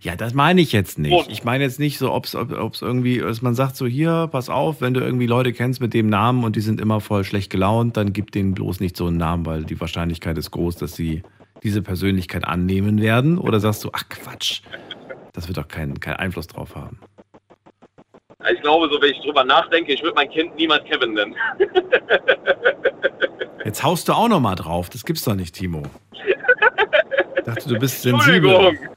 Ja, 0.01 0.15
das 0.15 0.33
meine 0.33 0.61
ich 0.61 0.71
jetzt 0.71 0.99
nicht. 0.99 1.29
Ich 1.29 1.43
meine 1.43 1.63
jetzt 1.63 1.79
nicht 1.79 1.97
so, 1.97 2.11
ob 2.13 2.25
es 2.25 2.33
irgendwie, 2.81 3.19
dass 3.19 3.41
man 3.41 3.55
sagt 3.55 3.75
so, 3.75 3.85
hier, 3.85 4.27
pass 4.31 4.49
auf, 4.49 4.81
wenn 4.81 4.93
du 4.93 4.99
irgendwie 5.01 5.27
Leute 5.27 5.53
kennst 5.53 5.81
mit 5.81 5.93
dem 5.93 6.07
Namen 6.07 6.43
und 6.43 6.55
die 6.55 6.61
sind 6.61 6.79
immer 6.79 6.99
voll 6.99 7.23
schlecht 7.23 7.49
gelaunt, 7.49 7.97
dann 7.97 8.13
gib 8.13 8.31
denen 8.31 8.53
bloß 8.53 8.79
nicht 8.79 8.95
so 8.97 9.07
einen 9.07 9.17
Namen, 9.17 9.45
weil 9.45 9.63
die 9.63 9.79
Wahrscheinlichkeit 9.79 10.37
ist 10.37 10.51
groß, 10.51 10.75
dass 10.77 10.95
sie 10.95 11.23
diese 11.63 11.81
Persönlichkeit 11.81 12.45
annehmen 12.45 13.01
werden. 13.01 13.37
Oder 13.37 13.59
sagst 13.59 13.83
du, 13.83 13.89
ach 13.93 14.07
Quatsch, 14.09 14.61
das 15.33 15.47
wird 15.47 15.57
doch 15.57 15.67
keinen 15.67 15.99
keinen 15.99 16.17
Einfluss 16.17 16.47
drauf 16.47 16.75
haben. 16.75 16.99
Ich 18.51 18.61
glaube, 18.61 18.89
so 18.91 19.01
wenn 19.01 19.11
ich 19.11 19.19
drüber 19.21 19.43
nachdenke, 19.43 19.93
ich 19.93 20.03
würde 20.03 20.15
mein 20.15 20.29
Kind 20.29 20.55
niemals 20.55 20.83
Kevin 20.85 21.13
nennen. 21.13 21.35
Jetzt 23.65 23.83
haust 23.83 24.09
du 24.09 24.13
auch 24.13 24.27
noch 24.27 24.41
mal 24.41 24.55
drauf. 24.55 24.89
Das 24.89 25.05
gibt's 25.05 25.23
doch 25.23 25.35
nicht, 25.35 25.55
Timo. 25.55 25.83
Ich 26.11 27.43
dachte, 27.45 27.69
du 27.69 27.79
bist 27.79 28.01
sensibel. 28.01 28.51
Entschuldigung. 28.51 28.89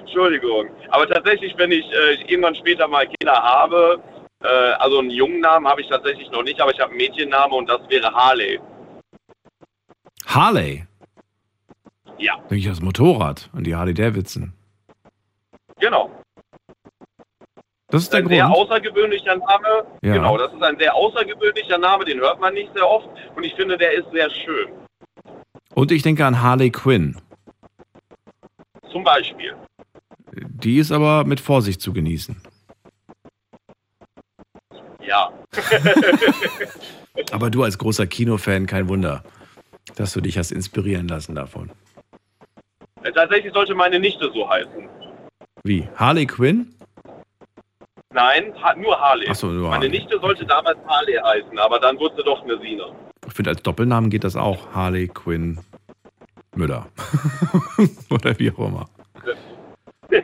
Entschuldigung. 0.00 0.66
Aber 0.88 1.06
tatsächlich, 1.06 1.54
wenn 1.58 1.70
ich 1.70 1.84
äh, 1.92 2.14
irgendwann 2.26 2.54
später 2.54 2.88
mal 2.88 3.06
Kinder 3.06 3.34
habe, 3.34 4.02
äh, 4.42 4.46
also 4.46 4.98
einen 4.98 5.10
jungen 5.10 5.40
Namen 5.40 5.68
habe 5.68 5.82
ich 5.82 5.88
tatsächlich 5.88 6.30
noch 6.30 6.42
nicht, 6.42 6.60
aber 6.60 6.72
ich 6.72 6.80
habe 6.80 6.90
einen 6.90 6.98
Mädchennamen 6.98 7.52
und 7.56 7.68
das 7.68 7.80
wäre 7.88 8.10
Harley. 8.12 8.58
Harley. 10.26 10.86
Ja, 12.20 12.36
Denke 12.36 12.56
ich 12.56 12.66
das 12.66 12.80
Motorrad 12.82 13.48
und 13.52 13.64
die 13.66 13.74
Harley 13.74 13.94
Davidson. 13.94 14.52
genau. 15.78 16.10
Das 17.88 18.02
ist 18.02 18.12
der 18.12 18.20
ein 18.20 18.28
sehr 18.28 18.44
Grund. 18.44 18.56
außergewöhnlicher 18.56 19.36
Name. 19.36 19.84
Ja. 20.02 20.12
Genau, 20.14 20.38
das 20.38 20.52
ist 20.52 20.62
ein 20.62 20.78
sehr 20.78 20.94
außergewöhnlicher 20.94 21.76
Name, 21.78 22.04
den 22.04 22.20
hört 22.20 22.38
man 22.40 22.54
nicht 22.54 22.72
sehr 22.74 22.88
oft 22.88 23.08
und 23.34 23.42
ich 23.42 23.52
finde, 23.54 23.76
der 23.76 23.92
ist 23.94 24.06
sehr 24.12 24.30
schön. 24.30 24.68
Und 25.74 25.90
ich 25.90 26.02
denke 26.02 26.24
an 26.24 26.40
Harley 26.40 26.70
Quinn. 26.70 27.16
Zum 28.92 29.02
Beispiel. 29.02 29.56
Die 30.32 30.78
ist 30.78 30.92
aber 30.92 31.24
mit 31.24 31.40
Vorsicht 31.40 31.80
zu 31.80 31.92
genießen. 31.92 32.40
Ja. 35.02 35.32
Aber 37.32 37.50
du 37.50 37.62
als 37.64 37.78
großer 37.78 38.06
Kinofan, 38.06 38.66
kein 38.66 38.88
Wunder, 38.88 39.24
dass 39.96 40.12
du 40.12 40.20
dich 40.20 40.38
hast 40.38 40.52
inspirieren 40.52 41.08
lassen 41.08 41.34
davon. 41.34 41.70
Tatsächlich 43.02 43.52
sollte 43.52 43.74
meine 43.74 43.98
Nichte 43.98 44.30
so 44.32 44.48
heißen. 44.48 44.88
Wie? 45.64 45.88
Harley 45.96 46.26
Quinn? 46.26 46.74
Nein, 48.12 48.52
ha 48.62 48.74
nur 48.74 48.98
Harley. 48.98 49.26
Ach 49.30 49.34
so, 49.34 49.48
nur 49.48 49.70
meine 49.70 49.84
Harley. 49.86 49.90
Nichte 49.90 50.18
sollte 50.18 50.44
damals 50.44 50.78
Harley 50.86 51.14
heißen, 51.14 51.58
aber 51.58 51.78
dann 51.78 51.98
wurde 51.98 52.16
sie 52.16 52.24
doch 52.24 52.42
eine 52.42 52.58
Sine. 52.58 52.92
Ich 53.26 53.32
finde, 53.32 53.50
als 53.50 53.62
Doppelnamen 53.62 54.10
geht 54.10 54.24
das 54.24 54.36
auch. 54.36 54.72
Harley 54.74 55.08
Quinn 55.08 55.60
Müller. 56.56 56.86
Oder 58.10 58.38
wie 58.38 58.50
auch 58.50 58.58
immer. 58.58 58.88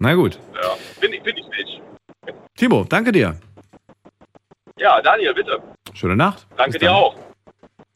Na 0.00 0.14
gut. 0.14 0.38
Ja, 0.54 0.70
finde 1.00 1.16
ich, 1.16 1.22
find 1.22 1.38
ich 1.38 1.46
nicht. 1.46 1.82
Timo, 2.56 2.84
danke 2.84 3.12
dir. 3.12 3.36
Ja, 4.78 5.00
Daniel, 5.00 5.34
bitte. 5.34 5.62
Schöne 5.92 6.16
Nacht. 6.16 6.46
Danke 6.56 6.78
dir 6.78 6.92
auch. 6.92 7.14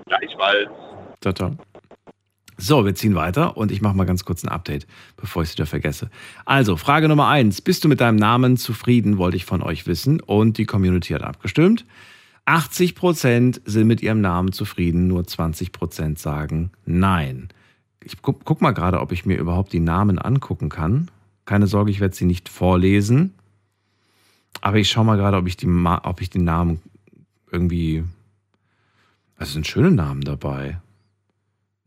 Gleichfalls. 0.07 0.71
Ciao, 1.21 1.33
ciao. 1.33 1.57
So, 2.61 2.85
wir 2.85 2.97
ziehen 2.97 3.15
weiter 3.15 3.57
und 3.57 3.71
ich 3.71 3.83
mache 3.83 3.97
mal 3.97 4.05
ganz 4.05 4.25
kurz 4.25 4.43
ein 4.43 4.49
Update, 4.49 4.89
bevor 5.17 5.45
ich 5.45 5.51
es 5.51 5.55
wieder 5.55 5.67
vergesse. 5.67 6.11
Also, 6.45 6.77
Frage 6.77 7.09
Nummer 7.09 7.29
eins. 7.29 7.61
Bist 7.61 7.85
du 7.85 7.89
mit 7.89 8.01
deinem 8.01 8.17
Namen 8.17 8.57
zufrieden, 8.57 9.17
wollte 9.17 9.37
ich 9.37 9.45
von 9.45 9.63
euch 9.63 9.87
wissen. 9.87 10.21
Und 10.21 10.59
die 10.59 10.67
Community 10.67 11.13
hat 11.13 11.23
abgestimmt. 11.23 11.87
80% 12.47 13.61
sind 13.65 13.87
mit 13.87 14.03
ihrem 14.03 14.21
Namen 14.21 14.51
zufrieden, 14.51 15.07
nur 15.07 15.23
20% 15.23 16.19
sagen 16.19 16.73
nein. 16.85 17.49
Ich 18.03 18.21
guck, 18.23 18.45
guck 18.45 18.61
mal 18.61 18.73
gerade, 18.73 19.01
ob 19.01 19.13
ich 19.13 19.25
mir 19.25 19.39
überhaupt 19.39 19.73
die 19.73 19.81
Namen 19.81 20.19
angucken 20.19 20.69
kann. 20.69 21.11
Keine 21.45 21.69
Sorge, 21.69 21.93
ich 21.93 22.01
werde 22.01 22.17
sie 22.17 22.25
nicht 22.25 22.49
vorlesen. 22.49 23.35
Aber 24.61 24.79
ich 24.79 24.91
schaue 24.91 25.05
mal 25.05 25.17
gerade, 25.17 25.37
ob 25.37 25.47
ich 25.47 25.57
die, 25.57 25.69
ob 25.69 26.21
ich 26.21 26.31
die 26.31 26.41
Namen 26.41 26.81
irgendwie. 27.53 28.03
Es 29.37 29.53
sind 29.53 29.69
schöne 29.69 29.93
Namen 29.93 30.23
dabei. 30.23 30.81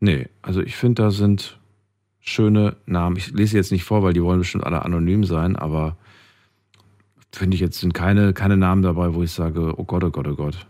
Nee, 0.02 0.26
also 0.42 0.60
ich 0.60 0.74
finde, 0.74 1.00
da 1.00 1.10
sind 1.12 1.60
schöne 2.18 2.74
Namen. 2.86 3.14
Ich 3.16 3.30
lese 3.30 3.56
jetzt 3.56 3.70
nicht 3.70 3.84
vor, 3.84 4.02
weil 4.02 4.12
die 4.12 4.22
wollen 4.24 4.40
bestimmt 4.40 4.64
alle 4.64 4.84
anonym 4.84 5.22
sein, 5.22 5.54
aber 5.54 5.96
finde 7.30 7.54
ich 7.54 7.60
jetzt 7.60 7.78
sind 7.78 7.94
keine, 7.94 8.32
keine 8.32 8.56
Namen 8.56 8.82
dabei, 8.82 9.14
wo 9.14 9.22
ich 9.22 9.30
sage, 9.30 9.78
oh 9.78 9.84
Gott, 9.84 10.02
oh 10.02 10.10
Gott, 10.10 10.26
oh 10.26 10.34
Gott. 10.34 10.66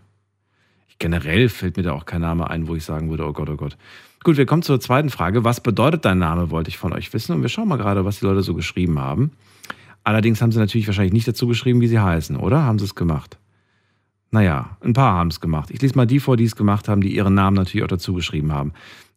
Generell 0.99 1.49
fällt 1.49 1.77
mir 1.77 1.83
da 1.83 1.93
auch 1.93 2.05
kein 2.05 2.21
Name 2.21 2.47
ein, 2.51 2.67
wo 2.67 2.75
ich 2.75 2.85
sagen 2.85 3.09
würde, 3.09 3.25
oh 3.25 3.33
Gott, 3.33 3.49
oh 3.49 3.55
Gott. 3.55 3.75
Gut, 4.23 4.37
wir 4.37 4.45
kommen 4.45 4.61
zur 4.61 4.79
zweiten 4.79 5.09
Frage. 5.09 5.43
Was 5.43 5.61
bedeutet 5.61 6.05
dein 6.05 6.19
Name, 6.19 6.51
wollte 6.51 6.69
ich 6.69 6.77
von 6.77 6.93
euch 6.93 7.11
wissen. 7.11 7.35
Und 7.35 7.41
wir 7.41 7.49
schauen 7.49 7.67
mal 7.67 7.77
gerade, 7.77 8.05
was 8.05 8.19
die 8.19 8.25
Leute 8.25 8.43
so 8.43 8.53
geschrieben 8.53 8.99
haben. 8.99 9.31
Allerdings 10.03 10.43
haben 10.43 10.51
sie 10.51 10.59
natürlich 10.59 10.85
wahrscheinlich 10.85 11.13
nicht 11.13 11.27
dazu 11.27 11.47
geschrieben, 11.47 11.81
wie 11.81 11.87
sie 11.87 11.99
heißen, 11.99 12.35
oder? 12.35 12.61
Haben 12.61 12.77
sie 12.77 12.85
es 12.85 12.93
gemacht? 12.93 13.39
Naja, 14.29 14.77
ein 14.81 14.93
paar 14.93 15.15
haben 15.15 15.29
es 15.29 15.39
gemacht. 15.39 15.71
Ich 15.71 15.81
lese 15.81 15.95
mal 15.95 16.05
die 16.05 16.19
vor, 16.19 16.37
die 16.37 16.43
es 16.43 16.55
gemacht 16.55 16.87
haben, 16.87 17.01
die 17.01 17.15
ihren 17.15 17.33
Namen 17.33 17.55
natürlich 17.55 17.83
auch 17.83 17.87
dazu 17.87 18.13
geschrieben 18.13 18.51
haben. 18.51 18.73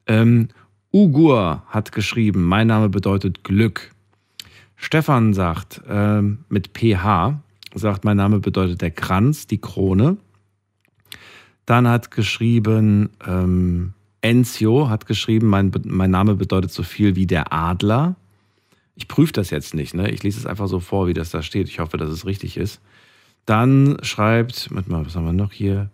Ähm, 0.06 0.48
Ugur 0.92 1.62
hat 1.68 1.92
geschrieben, 1.92 2.44
mein 2.44 2.68
Name 2.68 2.88
bedeutet 2.88 3.44
Glück. 3.44 3.92
Stefan 4.76 5.34
sagt, 5.34 5.82
ähm, 5.88 6.44
mit 6.48 6.70
PH, 6.76 7.40
sagt, 7.74 8.04
mein 8.04 8.16
Name 8.16 8.40
bedeutet 8.40 8.82
der 8.82 8.90
Kranz, 8.90 9.46
die 9.46 9.58
Krone. 9.58 10.16
Dann 11.66 11.88
hat 11.88 12.10
geschrieben, 12.10 13.10
ähm, 13.26 13.92
Enzio 14.20 14.88
hat 14.88 15.06
geschrieben, 15.06 15.48
mein, 15.48 15.72
mein 15.84 16.10
Name 16.10 16.34
bedeutet 16.34 16.72
so 16.72 16.82
viel 16.82 17.16
wie 17.16 17.26
der 17.26 17.52
Adler. 17.52 18.16
Ich 18.94 19.08
prüfe 19.08 19.32
das 19.32 19.50
jetzt 19.50 19.74
nicht, 19.74 19.94
ne? 19.94 20.10
Ich 20.10 20.22
lese 20.22 20.38
es 20.38 20.46
einfach 20.46 20.68
so 20.68 20.80
vor, 20.80 21.06
wie 21.06 21.14
das 21.14 21.30
da 21.30 21.42
steht. 21.42 21.68
Ich 21.68 21.80
hoffe, 21.80 21.96
dass 21.96 22.08
es 22.08 22.24
richtig 22.24 22.56
ist. 22.56 22.80
Dann 23.44 23.98
schreibt, 24.02 24.74
warte 24.74 24.90
mal, 24.90 25.04
was 25.04 25.14
haben 25.14 25.26
wir 25.26 25.32
noch 25.32 25.52
hier? 25.52 25.90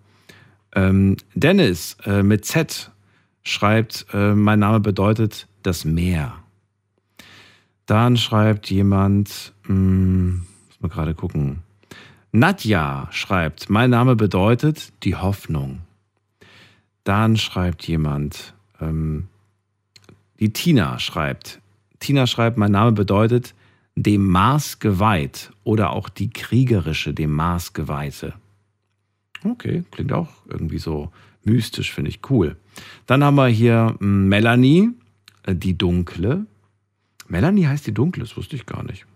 Ähm, 0.75 1.17
Dennis 1.35 1.97
äh, 2.05 2.23
mit 2.23 2.45
Z 2.45 2.91
schreibt, 3.43 4.07
äh, 4.13 4.35
mein 4.35 4.59
Name 4.59 4.81
bedeutet 4.81 5.49
das 5.63 5.85
Meer. 5.85 6.35
Dann 7.87 8.17
schreibt 8.17 8.71
jemand, 8.71 9.53
mh, 9.65 9.69
hm, 9.69 10.47
muss 10.69 10.81
man 10.81 10.91
gerade 10.91 11.15
gucken. 11.15 11.63
Nadja 12.31 13.09
schreibt, 13.11 13.69
mein 13.69 13.91
Name 13.91 14.17
bedeutet 14.17 14.93
die 15.05 15.17
Hoffnung. 15.17 15.83
Dann 17.05 17.37
schreibt 17.37 17.87
jemand, 17.87 18.55
ähm, 18.81 19.29
die 20.41 20.53
Tina 20.53 20.99
schreibt, 20.99 21.61
Tina 21.99 22.27
schreibt, 22.27 22.57
mein 22.57 22.73
Name 22.73 22.93
bedeutet 22.93 23.55
dem 23.95 24.27
Mars 24.27 24.79
geweiht 24.79 25.53
oder 25.65 25.91
auch 25.91 26.09
die 26.09 26.31
kriegerische, 26.31 27.13
dem 27.13 27.33
Mars 27.33 27.75
geweihte. 27.75 28.35
Okay, 29.45 29.85
klingt 29.91 30.13
auch 30.13 30.31
irgendwie 30.49 30.79
so 30.79 31.13
mystisch, 31.45 31.93
finde 31.93 32.11
ich 32.11 32.21
cool. 32.31 32.57
Dann 33.07 33.25
haben 33.25 33.37
wir 33.37 33.49
hier 33.49 33.97
hm, 33.99 34.29
Melanie, 34.29 34.91
äh, 35.45 35.55
die 35.55 35.77
Dunkle. 35.77 36.47
Melanie 37.29 37.67
heißt 37.67 37.87
die 37.87 37.95
Dunkle, 37.95 38.23
das 38.23 38.37
wusste 38.37 38.57
ich 38.57 38.67
gar 38.67 38.83
nicht. 38.83 39.07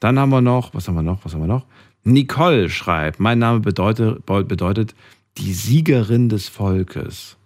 Dann 0.00 0.18
haben 0.18 0.30
wir 0.30 0.40
noch, 0.40 0.74
was 0.74 0.88
haben 0.88 0.94
wir 0.94 1.02
noch, 1.02 1.24
was 1.24 1.34
haben 1.34 1.40
wir 1.40 1.48
noch? 1.48 1.66
Nicole 2.04 2.70
schreibt, 2.70 3.20
mein 3.20 3.38
Name 3.38 3.60
bedeutet, 3.60 4.24
bedeutet 4.24 4.94
die 5.36 5.52
Siegerin 5.52 6.28
des 6.28 6.48
Volkes. 6.48 7.36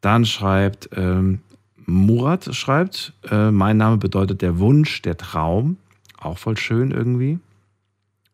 Dann 0.00 0.24
schreibt 0.26 0.90
ähm, 0.92 1.40
Murat, 1.86 2.54
schreibt, 2.54 3.14
äh, 3.30 3.50
mein 3.50 3.78
Name 3.78 3.96
bedeutet 3.96 4.42
der 4.42 4.58
Wunsch, 4.58 5.02
der 5.02 5.16
Traum. 5.16 5.78
Auch 6.18 6.38
voll 6.38 6.56
schön 6.56 6.90
irgendwie. 6.90 7.38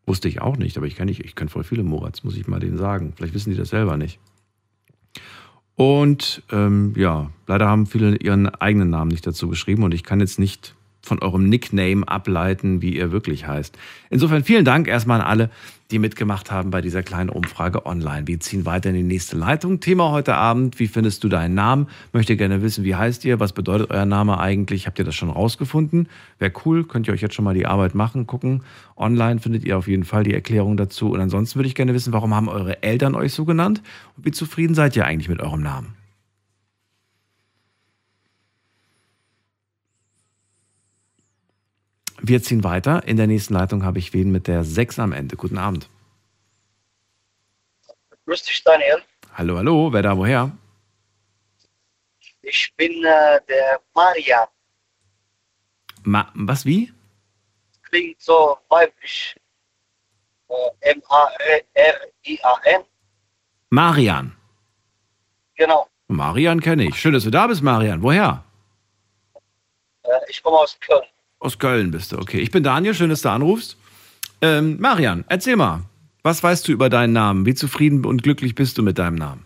Wusste 0.06 0.28
ich 0.28 0.42
auch 0.42 0.56
nicht, 0.56 0.76
aber 0.76 0.86
ich 0.86 0.96
kenne 0.96 1.10
ich, 1.10 1.24
ich 1.24 1.34
kenn 1.34 1.48
voll 1.48 1.64
viele 1.64 1.82
Murats, 1.82 2.24
muss 2.24 2.36
ich 2.36 2.46
mal 2.46 2.60
denen 2.60 2.76
sagen. 2.76 3.14
Vielleicht 3.16 3.32
wissen 3.32 3.50
die 3.50 3.56
das 3.56 3.70
selber 3.70 3.96
nicht. 3.96 4.18
Und 5.76 6.42
ähm, 6.52 6.94
ja, 6.96 7.30
leider 7.46 7.66
haben 7.66 7.86
viele 7.86 8.16
ihren 8.16 8.48
eigenen 8.48 8.90
Namen 8.90 9.10
nicht 9.10 9.26
dazu 9.26 9.48
geschrieben 9.48 9.82
und 9.82 9.92
ich 9.92 10.04
kann 10.04 10.20
jetzt 10.20 10.38
nicht 10.38 10.74
von 11.02 11.20
eurem 11.20 11.48
Nickname 11.48 12.06
ableiten, 12.06 12.80
wie 12.80 12.96
ihr 12.96 13.12
wirklich 13.12 13.46
heißt. 13.46 13.76
Insofern 14.10 14.44
vielen 14.44 14.64
Dank 14.64 14.88
erstmal 14.88 15.20
an 15.20 15.26
alle, 15.26 15.50
die 15.94 16.00
mitgemacht 16.00 16.50
haben 16.50 16.70
bei 16.70 16.80
dieser 16.80 17.04
kleinen 17.04 17.30
Umfrage 17.30 17.86
online. 17.86 18.26
Wir 18.26 18.40
ziehen 18.40 18.66
weiter 18.66 18.90
in 18.90 18.96
die 18.96 19.04
nächste 19.04 19.36
Leitung. 19.36 19.78
Thema 19.78 20.10
heute 20.10 20.34
Abend, 20.34 20.80
wie 20.80 20.88
findest 20.88 21.22
du 21.22 21.28
deinen 21.28 21.54
Namen? 21.54 21.86
Möchte 22.12 22.36
gerne 22.36 22.62
wissen, 22.62 22.82
wie 22.82 22.96
heißt 22.96 23.24
ihr? 23.24 23.38
Was 23.38 23.52
bedeutet 23.52 23.92
euer 23.92 24.04
Name 24.04 24.40
eigentlich? 24.40 24.88
Habt 24.88 24.98
ihr 24.98 25.04
das 25.04 25.14
schon 25.14 25.30
rausgefunden? 25.30 26.08
Wäre 26.40 26.52
cool, 26.64 26.82
könnt 26.82 27.06
ihr 27.06 27.14
euch 27.14 27.22
jetzt 27.22 27.36
schon 27.36 27.44
mal 27.44 27.54
die 27.54 27.66
Arbeit 27.66 27.94
machen, 27.94 28.26
gucken. 28.26 28.64
Online 28.96 29.38
findet 29.38 29.64
ihr 29.64 29.78
auf 29.78 29.86
jeden 29.86 30.02
Fall 30.02 30.24
die 30.24 30.34
Erklärung 30.34 30.76
dazu. 30.76 31.12
Und 31.12 31.20
ansonsten 31.20 31.60
würde 31.60 31.68
ich 31.68 31.76
gerne 31.76 31.94
wissen, 31.94 32.12
warum 32.12 32.34
haben 32.34 32.48
eure 32.48 32.82
Eltern 32.82 33.14
euch 33.14 33.32
so 33.32 33.44
genannt? 33.44 33.80
Und 34.16 34.26
wie 34.26 34.32
zufrieden 34.32 34.74
seid 34.74 34.96
ihr 34.96 35.06
eigentlich 35.06 35.28
mit 35.28 35.40
eurem 35.40 35.62
Namen? 35.62 35.94
Wir 42.26 42.42
ziehen 42.42 42.64
weiter. 42.64 43.06
In 43.06 43.18
der 43.18 43.26
nächsten 43.26 43.52
Leitung 43.52 43.84
habe 43.84 43.98
ich 43.98 44.14
wen 44.14 44.32
mit 44.32 44.46
der 44.46 44.64
6 44.64 44.98
am 44.98 45.12
Ende. 45.12 45.36
Guten 45.36 45.58
Abend. 45.58 45.90
Grüß 48.24 48.44
dich, 48.44 48.64
Daniel. 48.64 49.02
Hallo, 49.34 49.58
hallo. 49.58 49.92
Wer 49.92 50.00
da 50.00 50.16
woher? 50.16 50.50
Ich 52.40 52.72
bin 52.76 53.04
äh, 53.04 53.40
der 53.46 53.78
Marian. 53.94 54.48
Ma 56.04 56.30
was, 56.34 56.64
wie? 56.64 56.90
Klingt 57.82 58.18
so 58.22 58.56
weiblich. 58.70 59.36
Äh, 60.48 60.92
M-A-R-I-A-N. 60.92 62.84
Marian. 63.68 64.34
Genau. 65.56 65.88
Marian 66.08 66.60
kenne 66.60 66.84
ich. 66.84 66.94
Schön, 66.94 67.12
dass 67.12 67.24
du 67.24 67.30
da 67.30 67.46
bist, 67.48 67.60
Marian. 67.60 68.00
Woher? 68.00 68.42
Äh, 70.04 70.20
ich 70.28 70.42
komme 70.42 70.56
aus 70.56 70.78
Köln. 70.80 71.04
Aus 71.44 71.58
Köln 71.58 71.90
bist 71.90 72.10
du, 72.10 72.16
okay. 72.16 72.40
Ich 72.40 72.50
bin 72.50 72.62
Daniel, 72.62 72.94
schön, 72.94 73.10
dass 73.10 73.20
du 73.20 73.28
anrufst. 73.28 73.76
Ähm, 74.40 74.80
Marian, 74.80 75.26
erzähl 75.28 75.56
mal, 75.56 75.82
was 76.22 76.42
weißt 76.42 76.66
du 76.66 76.72
über 76.72 76.88
deinen 76.88 77.12
Namen? 77.12 77.44
Wie 77.44 77.54
zufrieden 77.54 78.06
und 78.06 78.22
glücklich 78.22 78.54
bist 78.54 78.78
du 78.78 78.82
mit 78.82 78.98
deinem 78.98 79.16
Namen? 79.16 79.44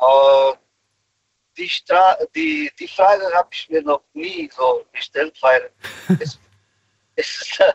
Uh, 0.00 0.54
die, 1.58 1.68
Stra 1.68 2.16
die, 2.34 2.70
die 2.80 2.88
Frage 2.88 3.24
habe 3.34 3.50
ich 3.52 3.68
mir 3.68 3.82
noch 3.82 4.00
nie 4.14 4.48
so 4.56 4.86
gestellt, 4.90 5.36
weil 5.42 5.70
es, 6.18 6.38
es 7.16 7.42
ist 7.42 7.60
äh, 7.60 7.74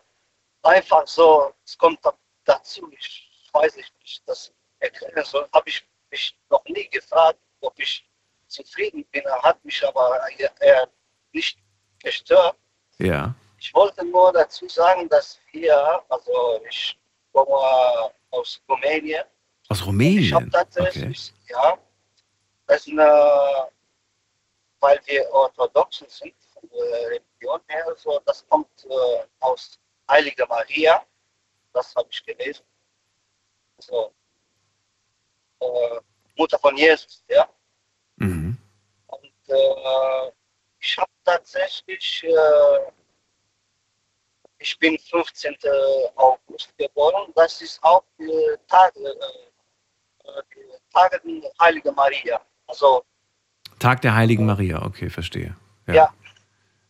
einfach 0.64 1.06
so, 1.06 1.54
es 1.64 1.78
kommt 1.78 2.00
dazu, 2.46 2.92
ich 2.98 3.30
weiß 3.54 3.76
nicht, 3.76 4.24
das 4.26 4.52
erklären 4.80 5.26
soll, 5.26 5.48
habe 5.54 5.70
ich 5.70 5.86
mich 6.10 6.36
noch 6.50 6.66
nie 6.66 6.90
gefragt, 6.90 7.38
ob 7.62 7.80
ich 7.80 8.04
zufrieden 8.48 9.06
bin. 9.12 9.22
Er 9.26 9.44
hat 9.44 9.64
mich 9.64 9.88
aber 9.88 10.20
eher 10.60 10.90
nicht 11.34 11.63
gestört. 12.04 12.56
Ja. 13.00 13.34
Ich 13.60 13.74
wollte 13.74 14.06
nur 14.06 14.32
dazu 14.34 14.68
sagen, 14.68 15.08
dass 15.10 15.40
hier, 15.52 16.04
also 16.10 16.62
ich 16.70 17.00
komme 17.32 18.12
aus 18.30 18.62
Rumänien. 18.70 19.24
Aus 19.70 19.86
Rumänien? 19.86 20.24
Ich 20.24 20.34
habe 20.34 20.50
tatsächlich, 20.50 21.34
okay. 21.44 21.54
ja, 21.54 21.78
das 22.68 22.88
eine, 22.88 23.70
weil 24.80 25.00
wir 25.06 25.30
Orthodoxen 25.32 26.08
sind, 26.10 26.36
von 26.54 26.70
der 26.70 27.10
Religion 27.10 27.62
her, 27.68 27.86
so, 27.98 28.22
das 28.26 28.46
kommt 28.50 28.68
äh, 28.86 29.26
aus 29.40 29.80
Heilige 30.10 30.46
Maria, 30.48 31.02
das 31.72 31.96
habe 31.96 32.08
ich 32.12 32.24
gelesen. 32.26 32.64
So, 33.80 34.14
äh, 35.60 36.00
Mutter 36.36 36.60
von 36.60 36.76
Jesus, 36.76 37.24
ja. 37.30 37.48
Mhm. 38.18 38.58
Und 39.08 39.34
äh, 39.48 40.32
ich 40.84 40.98
habe 40.98 41.10
tatsächlich, 41.24 42.24
äh, 42.24 42.92
ich 44.60 44.78
bin 44.80 44.98
15. 44.98 45.56
August 46.16 46.78
geboren. 46.78 47.32
Das 47.36 47.62
ist 47.62 47.82
auch 47.84 48.04
die 48.20 48.30
Tage, 48.68 49.00
äh, 49.00 50.42
die 50.54 50.94
Tage 50.94 51.22
der 51.24 51.52
Heiligen 51.60 51.96
Maria. 51.96 52.42
Also 52.68 53.04
Tag 53.80 54.02
der 54.02 54.14
Heiligen 54.16 54.46
Maria, 54.46 54.84
okay, 54.84 55.10
verstehe. 55.10 55.56
Ja. 55.88 55.94
ja. 55.94 56.14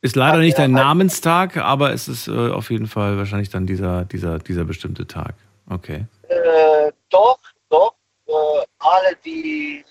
Ist 0.01 0.15
leider 0.15 0.39
nicht 0.39 0.57
dein 0.57 0.71
Namenstag, 0.71 1.55
aber 1.57 1.93
es 1.93 2.07
ist 2.07 2.27
äh, 2.27 2.51
auf 2.51 2.69
jeden 2.71 2.87
Fall 2.87 3.17
wahrscheinlich 3.17 3.49
dann 3.49 3.65
dieser, 3.65 4.05
dieser, 4.05 4.39
dieser 4.39 4.65
bestimmte 4.65 5.07
Tag. 5.07 5.35
Okay. 5.69 6.07
Äh, 6.27 6.91
doch, 7.09 7.39
doch. 7.69 7.95
Äh, 8.27 8.65
alle, 8.79 9.15
die 9.23 9.85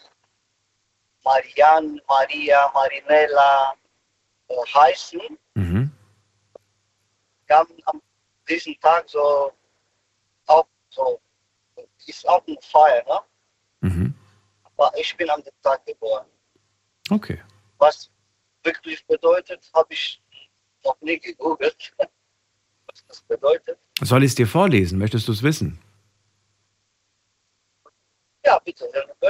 Marian, 1.24 2.00
Maria, 2.06 2.70
Marinella, 2.74 3.74
heißen, 4.74 5.20
mhm. 5.54 5.90
haben 7.50 7.74
am 7.84 8.02
diesem 8.48 8.78
Tag 8.80 9.08
so 9.08 9.52
auch 10.46 10.66
so, 10.90 11.20
ist 12.06 12.28
auch 12.28 12.46
eine 12.46 12.58
Feier, 12.60 13.04
ne? 13.06 13.88
Mhm. 13.88 14.14
Aber 14.64 14.92
ich 14.98 15.16
bin 15.16 15.28
an 15.30 15.42
dem 15.42 15.52
Tag 15.62 15.84
geboren. 15.86 16.26
Okay. 17.10 17.40
Was 17.78 18.10
wirklich 18.62 19.04
bedeutet, 19.06 19.70
habe 19.74 19.92
ich 19.92 20.22
noch 20.84 21.00
nie 21.00 21.18
gegoogelt. 21.18 21.92
Was 21.98 23.04
das 23.06 23.20
bedeutet. 23.22 23.78
Soll 24.00 24.22
ich 24.24 24.30
es 24.30 24.34
dir 24.34 24.46
vorlesen? 24.46 24.98
Möchtest 24.98 25.28
du 25.28 25.32
es 25.32 25.42
wissen? 25.42 25.78
Ja, 28.44 28.58
bitte. 28.58 28.84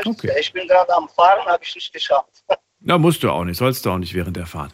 Okay. 0.04 0.34
Ich 0.40 0.52
bin 0.52 0.66
gerade 0.66 0.92
am 0.94 1.08
Fahren, 1.08 1.44
habe 1.46 1.62
ich 1.62 1.74
nicht 1.74 1.92
geschafft. 1.92 2.44
Na, 2.80 2.98
musst 2.98 3.22
du 3.22 3.30
auch 3.30 3.44
nicht, 3.44 3.58
sollst 3.58 3.86
du 3.86 3.90
auch 3.90 3.98
nicht 3.98 4.14
während 4.14 4.36
der 4.36 4.46
Fahrt. 4.46 4.72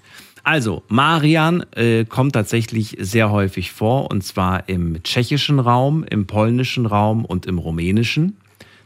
Also, 0.50 0.82
Marian 0.88 1.62
äh, 1.72 2.06
kommt 2.06 2.32
tatsächlich 2.32 2.96
sehr 2.98 3.30
häufig 3.30 3.70
vor, 3.70 4.10
und 4.10 4.24
zwar 4.24 4.66
im 4.66 5.02
tschechischen 5.02 5.58
Raum, 5.60 6.04
im 6.04 6.26
polnischen 6.26 6.86
Raum 6.86 7.26
und 7.26 7.44
im 7.44 7.58
rumänischen. 7.58 8.38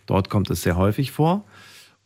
Dort 0.07 0.29
kommt 0.29 0.51
es 0.51 0.63
sehr 0.63 0.77
häufig 0.77 1.13
vor. 1.13 1.45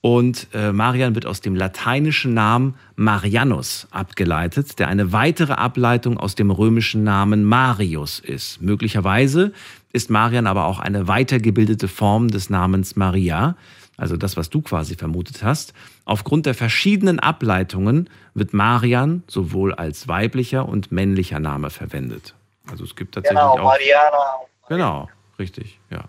Und 0.02 0.48
äh, 0.52 0.72
Marian 0.72 1.14
wird 1.14 1.24
aus 1.24 1.40
dem 1.40 1.54
lateinischen 1.54 2.34
Namen 2.34 2.74
Marianus 2.96 3.88
abgeleitet, 3.92 4.78
der 4.78 4.88
eine 4.88 5.12
weitere 5.12 5.54
Ableitung 5.54 6.18
aus 6.18 6.34
dem 6.34 6.50
römischen 6.50 7.02
Namen 7.02 7.42
Marius 7.42 8.18
ist. 8.18 8.60
Möglicherweise 8.60 9.54
ist 9.90 10.10
Marian 10.10 10.46
aber 10.46 10.66
auch 10.66 10.80
eine 10.80 11.08
weitergebildete 11.08 11.88
Form 11.88 12.28
des 12.28 12.50
Namens 12.50 12.94
Maria, 12.94 13.56
also 13.96 14.16
das, 14.16 14.36
was 14.36 14.50
du 14.50 14.62
quasi 14.62 14.94
vermutet 14.94 15.42
hast. 15.42 15.72
Aufgrund 16.04 16.46
der 16.46 16.54
verschiedenen 16.54 17.20
Ableitungen 17.20 18.10
wird 18.34 18.52
Marian 18.52 19.22
sowohl 19.26 19.74
als 19.74 20.08
weiblicher 20.08 20.68
und 20.68 20.92
männlicher 20.92 21.40
Name 21.40 21.70
verwendet. 21.70 22.34
Also 22.70 22.84
es 22.84 22.96
gibt 22.96 23.14
tatsächlich 23.14 23.38
genau, 23.38 23.52
auch. 23.52 23.62
Mariana. 23.62 24.36
Genau, 24.68 25.08
richtig, 25.38 25.78
ja. 25.90 26.04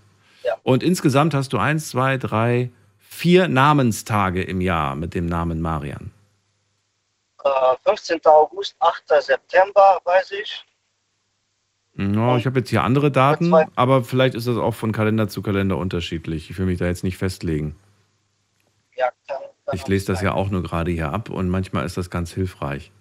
Und 0.64 0.84
insgesamt 0.84 1.34
hast 1.34 1.53
du 1.53 1.57
eins, 1.57 1.89
zwei, 1.89 2.18
drei, 2.18 2.72
vier 2.99 3.47
Namenstage 3.47 4.43
im 4.43 4.61
Jahr 4.61 4.95
mit 4.95 5.14
dem 5.14 5.26
Namen 5.26 5.61
Marian. 5.61 6.11
Äh, 7.43 7.49
15. 7.84 8.19
August, 8.26 8.76
8. 8.80 9.23
September, 9.23 9.99
weiß 10.03 10.31
ich. 10.31 10.65
Ja, 11.97 12.37
ich 12.37 12.45
habe 12.45 12.59
jetzt 12.59 12.69
hier 12.69 12.83
andere 12.83 13.09
Daten, 13.11 13.51
aber 13.75 14.03
vielleicht 14.03 14.35
ist 14.35 14.45
das 14.45 14.57
auch 14.57 14.75
von 14.75 14.91
Kalender 14.91 15.27
zu 15.27 15.41
Kalender 15.41 15.77
unterschiedlich. 15.77 16.49
Ich 16.51 16.57
will 16.59 16.67
mich 16.67 16.77
da 16.77 16.85
jetzt 16.85 17.03
nicht 17.03 17.17
festlegen. 17.17 17.75
Ja, 18.95 19.09
kann, 19.27 19.37
Ich 19.73 19.87
lese 19.87 20.05
das 20.05 20.21
ja 20.21 20.33
auch 20.33 20.49
nur 20.49 20.61
gerade 20.61 20.91
hier 20.91 21.11
ab 21.11 21.29
und 21.31 21.49
manchmal 21.49 21.85
ist 21.85 21.97
das 21.97 22.11
ganz 22.11 22.31
hilfreich. 22.31 22.91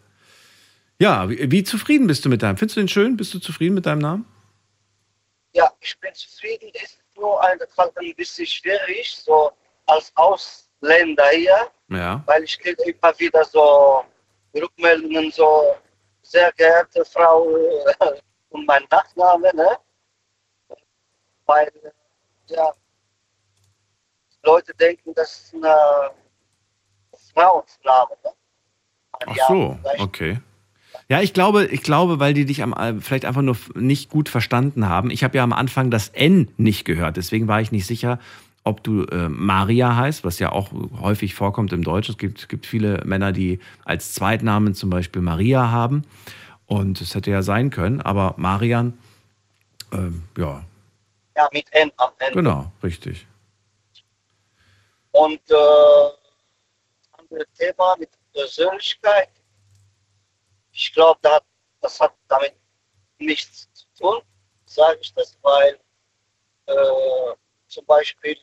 Ja, 0.98 1.28
wie, 1.28 1.50
wie 1.50 1.62
zufrieden 1.62 2.06
bist 2.06 2.24
du 2.24 2.30
mit 2.30 2.42
deinem? 2.42 2.56
Findest 2.56 2.76
du 2.78 2.80
den 2.80 2.88
schön? 2.88 3.18
Bist 3.18 3.34
du 3.34 3.38
zufrieden 3.38 3.74
mit 3.74 3.84
deinem 3.84 3.98
Namen? 3.98 4.24
Ja, 5.52 5.70
ich 5.80 5.98
bin 6.00 6.14
zufrieden. 6.14 6.70
Es 6.72 6.82
ist 6.92 6.98
nur 7.16 7.42
ein, 7.44 7.58
ein 7.60 8.14
bisschen 8.16 8.46
schwierig, 8.46 9.14
so 9.22 9.50
als 9.84 10.10
Ausländer 10.14 11.28
hier, 11.34 11.68
Ja. 11.90 12.22
weil 12.24 12.44
ich 12.44 12.58
kriege 12.58 12.82
immer 12.84 13.12
wieder 13.18 13.44
so 13.44 14.02
Rückmeldungen, 14.54 15.30
so 15.30 15.64
sehr 16.22 16.50
geehrte 16.56 17.04
Frau 17.04 17.46
und 18.50 18.66
mein 18.66 18.82
Nachname, 18.90 19.54
ne? 19.54 19.76
Weil, 21.46 21.68
äh, 21.68 22.54
ja, 22.54 22.72
Leute 24.42 24.74
denken, 24.74 25.12
das 25.14 25.44
ist 25.44 25.54
eine 25.54 26.10
Frauensname, 27.34 28.16
ne? 28.24 28.30
Ach 29.26 29.36
so, 29.48 29.78
okay. 29.98 30.40
Ja, 31.08 31.20
ich 31.20 31.32
glaube, 31.32 31.66
ich 31.66 31.82
glaube, 31.82 32.18
weil 32.18 32.34
die 32.34 32.44
dich 32.44 32.62
am, 32.62 32.72
äh, 32.72 33.00
vielleicht 33.00 33.24
einfach 33.24 33.42
nur 33.42 33.56
nicht 33.74 34.10
gut 34.10 34.28
verstanden 34.28 34.88
haben. 34.88 35.10
Ich 35.10 35.24
habe 35.24 35.36
ja 35.36 35.44
am 35.44 35.52
Anfang 35.52 35.90
das 35.90 36.08
N 36.08 36.50
nicht 36.56 36.84
gehört, 36.84 37.16
deswegen 37.16 37.48
war 37.48 37.60
ich 37.60 37.72
nicht 37.72 37.86
sicher, 37.86 38.18
ob 38.64 38.82
du 38.82 39.04
äh, 39.04 39.28
Maria 39.28 39.94
heißt, 39.94 40.24
was 40.24 40.40
ja 40.40 40.50
auch 40.50 40.70
häufig 41.00 41.34
vorkommt 41.34 41.72
im 41.72 41.84
Deutsch. 41.84 42.08
Es 42.08 42.18
gibt, 42.18 42.48
gibt 42.48 42.66
viele 42.66 43.00
Männer, 43.04 43.30
die 43.30 43.60
als 43.84 44.12
Zweitnamen 44.12 44.74
zum 44.74 44.90
Beispiel 44.90 45.22
Maria 45.22 45.70
haben. 45.70 46.02
Und 46.66 47.00
es 47.00 47.14
hätte 47.14 47.30
ja 47.30 47.42
sein 47.42 47.70
können, 47.70 48.00
aber 48.00 48.34
Marian, 48.36 48.98
ähm, 49.92 50.28
ja, 50.36 50.64
Ja, 51.36 51.48
mit 51.52 51.72
N 51.72 51.92
am 51.96 52.10
Ende. 52.18 52.34
genau, 52.34 52.72
richtig. 52.82 53.26
Und 55.12 55.40
äh, 55.50 55.54
andere 57.12 57.46
Thema 57.56 57.96
mit 57.98 58.10
Persönlichkeit. 58.32 59.30
Ich 60.72 60.92
glaube, 60.92 61.18
da, 61.22 61.38
das 61.80 62.00
hat 62.00 62.14
damit 62.28 62.54
nichts 63.18 63.68
zu 63.72 63.86
tun, 63.98 64.20
sage 64.66 64.98
ich 65.00 65.14
das, 65.14 65.38
weil 65.42 65.78
äh, 66.66 67.34
zum 67.68 67.86
Beispiel 67.86 68.36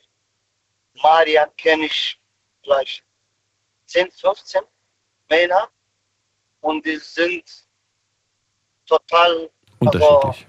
Marian 1.04 1.50
kenne 1.58 1.86
ich 1.86 2.20
vielleicht 2.64 3.04
10, 3.86 4.10
15 4.12 4.62
Männer 5.30 5.70
und 6.62 6.86
die 6.86 6.98
sind 6.98 7.63
total 8.86 9.50
Unterschiedlich. 9.86 10.48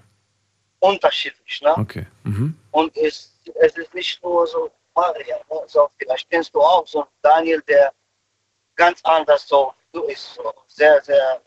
Unterschiedlich. 0.80 1.62
Ne? 1.62 1.74
Okay. 1.76 2.06
Mhm. 2.24 2.58
Und 2.70 2.96
es, 2.96 3.32
es 3.60 3.76
ist 3.76 3.94
nicht 3.94 4.22
nur 4.22 4.46
so 4.46 4.70
Maria, 4.94 5.36
ne? 5.50 5.60
so, 5.66 5.88
vielleicht 5.98 6.30
kennst 6.30 6.54
du 6.54 6.60
auch 6.60 6.86
so 6.86 7.00
einen 7.00 7.08
Daniel, 7.22 7.62
der 7.62 7.92
ganz 8.76 9.00
anders 9.04 9.46
so 9.48 9.72
du 9.92 10.02
ist, 10.04 10.34
so 10.34 10.52
sehr, 10.66 11.02
sehr 11.02 11.40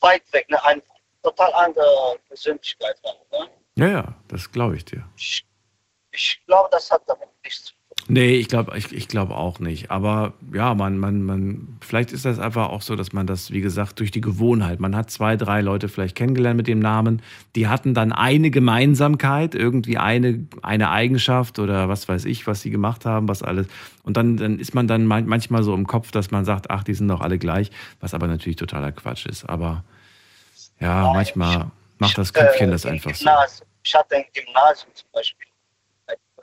weit 0.00 0.22
weg, 0.32 0.48
ne? 0.48 0.62
eine 0.64 0.82
total 1.22 1.52
andere 1.54 2.18
Persönlichkeit. 2.28 2.96
Ne? 3.32 3.48
Ja, 3.76 3.88
ja, 3.88 4.14
das 4.28 4.50
glaube 4.50 4.76
ich 4.76 4.84
dir. 4.84 5.08
Ich 6.10 6.40
glaube, 6.46 6.68
das 6.72 6.90
hat 6.90 7.02
damit 7.06 7.28
nichts 7.44 7.64
zu 7.64 7.72
tun. 7.72 7.77
Nee, 8.10 8.36
ich 8.36 8.48
glaube 8.48 8.76
ich, 8.78 8.90
ich 8.90 9.06
glaub 9.06 9.30
auch 9.30 9.60
nicht. 9.60 9.90
Aber 9.90 10.32
ja, 10.54 10.74
man, 10.74 10.96
man, 10.98 11.22
man, 11.22 11.68
vielleicht 11.82 12.10
ist 12.10 12.24
das 12.24 12.38
einfach 12.38 12.70
auch 12.70 12.80
so, 12.80 12.96
dass 12.96 13.12
man 13.12 13.26
das, 13.26 13.50
wie 13.50 13.60
gesagt, 13.60 14.00
durch 14.00 14.10
die 14.10 14.22
Gewohnheit, 14.22 14.80
man 14.80 14.96
hat 14.96 15.10
zwei, 15.10 15.36
drei 15.36 15.60
Leute 15.60 15.90
vielleicht 15.90 16.16
kennengelernt 16.16 16.56
mit 16.56 16.68
dem 16.68 16.78
Namen, 16.78 17.20
die 17.54 17.68
hatten 17.68 17.92
dann 17.92 18.12
eine 18.12 18.50
Gemeinsamkeit, 18.50 19.54
irgendwie 19.54 19.98
eine, 19.98 20.46
eine 20.62 20.88
Eigenschaft 20.90 21.58
oder 21.58 21.90
was 21.90 22.08
weiß 22.08 22.24
ich, 22.24 22.46
was 22.46 22.62
sie 22.62 22.70
gemacht 22.70 23.04
haben, 23.04 23.28
was 23.28 23.42
alles. 23.42 23.66
Und 24.04 24.16
dann, 24.16 24.38
dann 24.38 24.58
ist 24.58 24.74
man 24.74 24.88
dann 24.88 25.04
man- 25.04 25.26
manchmal 25.26 25.62
so 25.62 25.74
im 25.74 25.86
Kopf, 25.86 26.10
dass 26.10 26.30
man 26.30 26.46
sagt, 26.46 26.70
ach, 26.70 26.84
die 26.84 26.94
sind 26.94 27.08
doch 27.08 27.20
alle 27.20 27.36
gleich, 27.36 27.70
was 28.00 28.14
aber 28.14 28.26
natürlich 28.26 28.56
totaler 28.56 28.92
Quatsch 28.92 29.26
ist. 29.26 29.46
Aber 29.46 29.84
ja, 30.80 31.12
manchmal 31.12 31.66
macht 31.98 32.16
das 32.16 32.32
Köpfchen 32.32 32.70
das 32.70 32.86
einfach 32.86 33.14
so. 33.14 33.28
Ich 33.84 33.94
hatte 33.94 34.16
ein 34.16 34.24
Gymnasium 34.32 34.90
zum 34.94 35.08
Beispiel. 35.12 35.47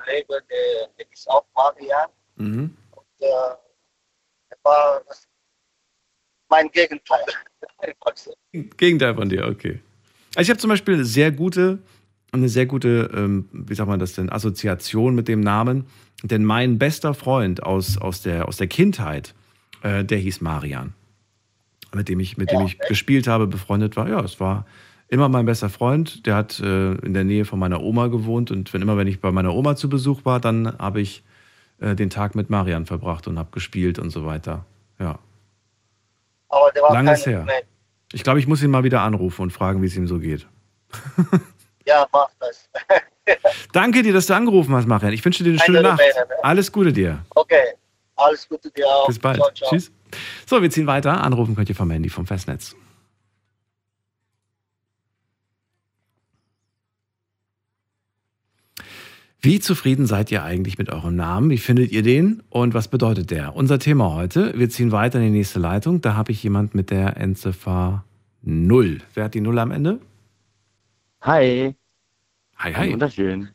Kollege, 0.06 0.28
der, 0.50 0.88
der 0.98 1.12
ist 1.12 1.30
auch 1.30 1.46
Marian. 1.56 2.10
Mhm. 2.36 2.76
Der, 3.20 3.60
der 4.50 4.58
war 4.64 5.02
das, 5.08 5.28
mein 6.50 6.70
Gegenteil. 6.72 7.26
Gegenteil 8.78 9.16
von 9.16 9.30
dir, 9.30 9.48
okay. 9.48 9.82
Also 10.36 10.42
ich 10.42 10.50
habe 10.50 10.60
zum 10.60 10.70
Beispiel 10.70 10.96
eine 10.96 11.06
sehr 11.06 11.32
gute, 11.32 11.80
eine 12.32 12.50
sehr 12.50 12.66
gute, 12.66 13.10
ähm, 13.14 13.50
wie 13.52 13.76
sagt 13.76 13.90
man 13.90 14.00
das 14.00 14.14
denn, 14.14 14.30
Assoziation 14.30 15.16
mit 15.16 15.28
dem 15.28 15.42
Namen. 15.42 15.86
Denn 16.24 16.44
mein 16.44 16.78
bester 16.78 17.14
Freund 17.14 17.64
aus, 17.64 17.98
aus, 17.98 18.22
der, 18.22 18.48
aus 18.48 18.58
der 18.58 18.68
Kindheit, 18.68 19.34
äh, 19.84 20.04
der 20.04 20.18
hieß 20.18 20.42
Marian. 20.42 20.94
Mit 21.94 22.10
dem 22.10 22.20
ich, 22.20 22.38
mit 22.38 22.52
dem 22.52 22.62
ich 22.62 22.78
gespielt 22.80 23.28
habe, 23.28 23.48
befreundet 23.48 23.96
war. 23.96 24.10
Ja, 24.10 24.20
es 24.20 24.40
war 24.40 24.66
immer 25.08 25.30
mein 25.30 25.46
bester 25.46 25.70
Freund. 25.70 26.26
Der 26.26 26.36
hat 26.36 26.60
äh, 26.60 26.94
in 26.94 27.14
der 27.14 27.24
Nähe 27.24 27.46
von 27.46 27.60
meiner 27.60 27.82
Oma 27.82 28.08
gewohnt. 28.08 28.52
Und 28.52 28.74
wenn 28.74 28.82
immer, 28.82 28.98
wenn 28.98 29.08
ich 29.08 29.22
bei 29.22 29.32
meiner 29.32 29.54
Oma 29.54 29.76
zu 29.76 29.90
Besuch 29.90 30.26
war, 30.26 30.40
dann 30.40 30.78
habe 30.78 31.02
ich 31.02 31.24
äh, 31.80 31.96
den 31.96 32.10
Tag 32.10 32.36
mit 32.36 32.50
Marian 32.50 32.86
verbracht 32.86 33.28
und 33.28 33.38
habe 33.38 33.52
gespielt 33.52 34.00
und 34.00 34.10
so 34.10 34.26
weiter. 34.26 34.66
Ja. 35.00 35.20
Aber 36.50 36.72
der 36.72 36.84
war 36.84 36.94
Lange 36.94 37.14
ist 37.14 37.26
kein 37.26 37.46
her. 37.46 37.64
Ich 38.14 38.24
glaube, 38.24 38.40
ich 38.40 38.48
muss 38.48 38.64
ihn 38.64 38.72
mal 38.72 38.84
wieder 38.84 39.02
anrufen 39.02 39.42
und 39.42 39.52
fragen, 39.52 39.82
wie 39.82 39.88
es 39.88 39.96
ihm 39.96 40.08
so 40.08 40.20
geht. 40.20 40.48
Ja, 41.86 42.08
mach 42.12 42.30
das. 42.40 42.70
Danke 43.74 44.04
dir, 44.04 44.14
dass 44.14 44.26
du 44.26 44.34
angerufen 44.34 44.74
hast, 44.76 44.88
Marian. 44.88 45.14
Ich 45.14 45.24
wünsche 45.24 45.44
dir 45.44 45.52
eine 45.52 45.60
schöne 45.60 45.82
Nacht. 45.82 46.00
Ne? 46.00 46.26
Alles 46.42 46.72
Gute 46.72 46.92
dir. 46.92 47.24
Okay, 47.36 47.74
alles 48.16 48.48
Gute 48.48 48.72
dir 48.72 48.88
auch. 48.88 49.08
Bis 49.08 49.20
bald. 49.20 49.38
Ciao, 49.38 49.52
ciao. 49.54 49.70
Tschüss. 49.70 49.92
So, 50.46 50.62
wir 50.62 50.70
ziehen 50.70 50.88
weiter. 50.88 51.24
Anrufen 51.24 51.56
könnt 51.56 51.70
ihr 51.70 51.76
vom 51.76 51.92
Handy 51.92 52.10
vom 52.10 52.26
Festnetz. 52.26 52.76
Wie 59.46 59.60
zufrieden 59.60 60.08
seid 60.08 60.32
ihr 60.32 60.42
eigentlich 60.42 60.80
mit 60.80 60.90
eurem 60.90 61.16
Namen? 61.16 61.52
Wie 61.52 61.60
findet 61.60 61.92
ihr 61.92 62.02
den 62.02 62.42
und 62.50 62.74
was 62.74 62.88
bedeutet 62.88 63.30
der? 63.30 63.56
Unser 63.56 63.78
Thema 63.78 64.16
heute. 64.16 64.58
Wir 64.58 64.72
ziehen 64.72 64.92
weiter 64.92 65.20
in 65.20 65.26
die 65.26 65.38
nächste 65.38 65.60
Leitung. 65.60 66.02
Da 66.02 66.16
habe 66.16 66.32
ich 66.32 66.42
jemand 66.42 66.74
mit 66.74 66.90
der 66.90 67.18
Endziffer 67.18 68.04
0. 68.42 69.02
Wer 69.14 69.26
hat 69.26 69.36
die 69.36 69.42
0 69.42 69.60
am 69.60 69.70
Ende? 69.70 70.00
Hi. 71.22 71.76
Hi, 72.58 72.74
Hi. 72.74 72.94
Wunderschön. 72.94 73.50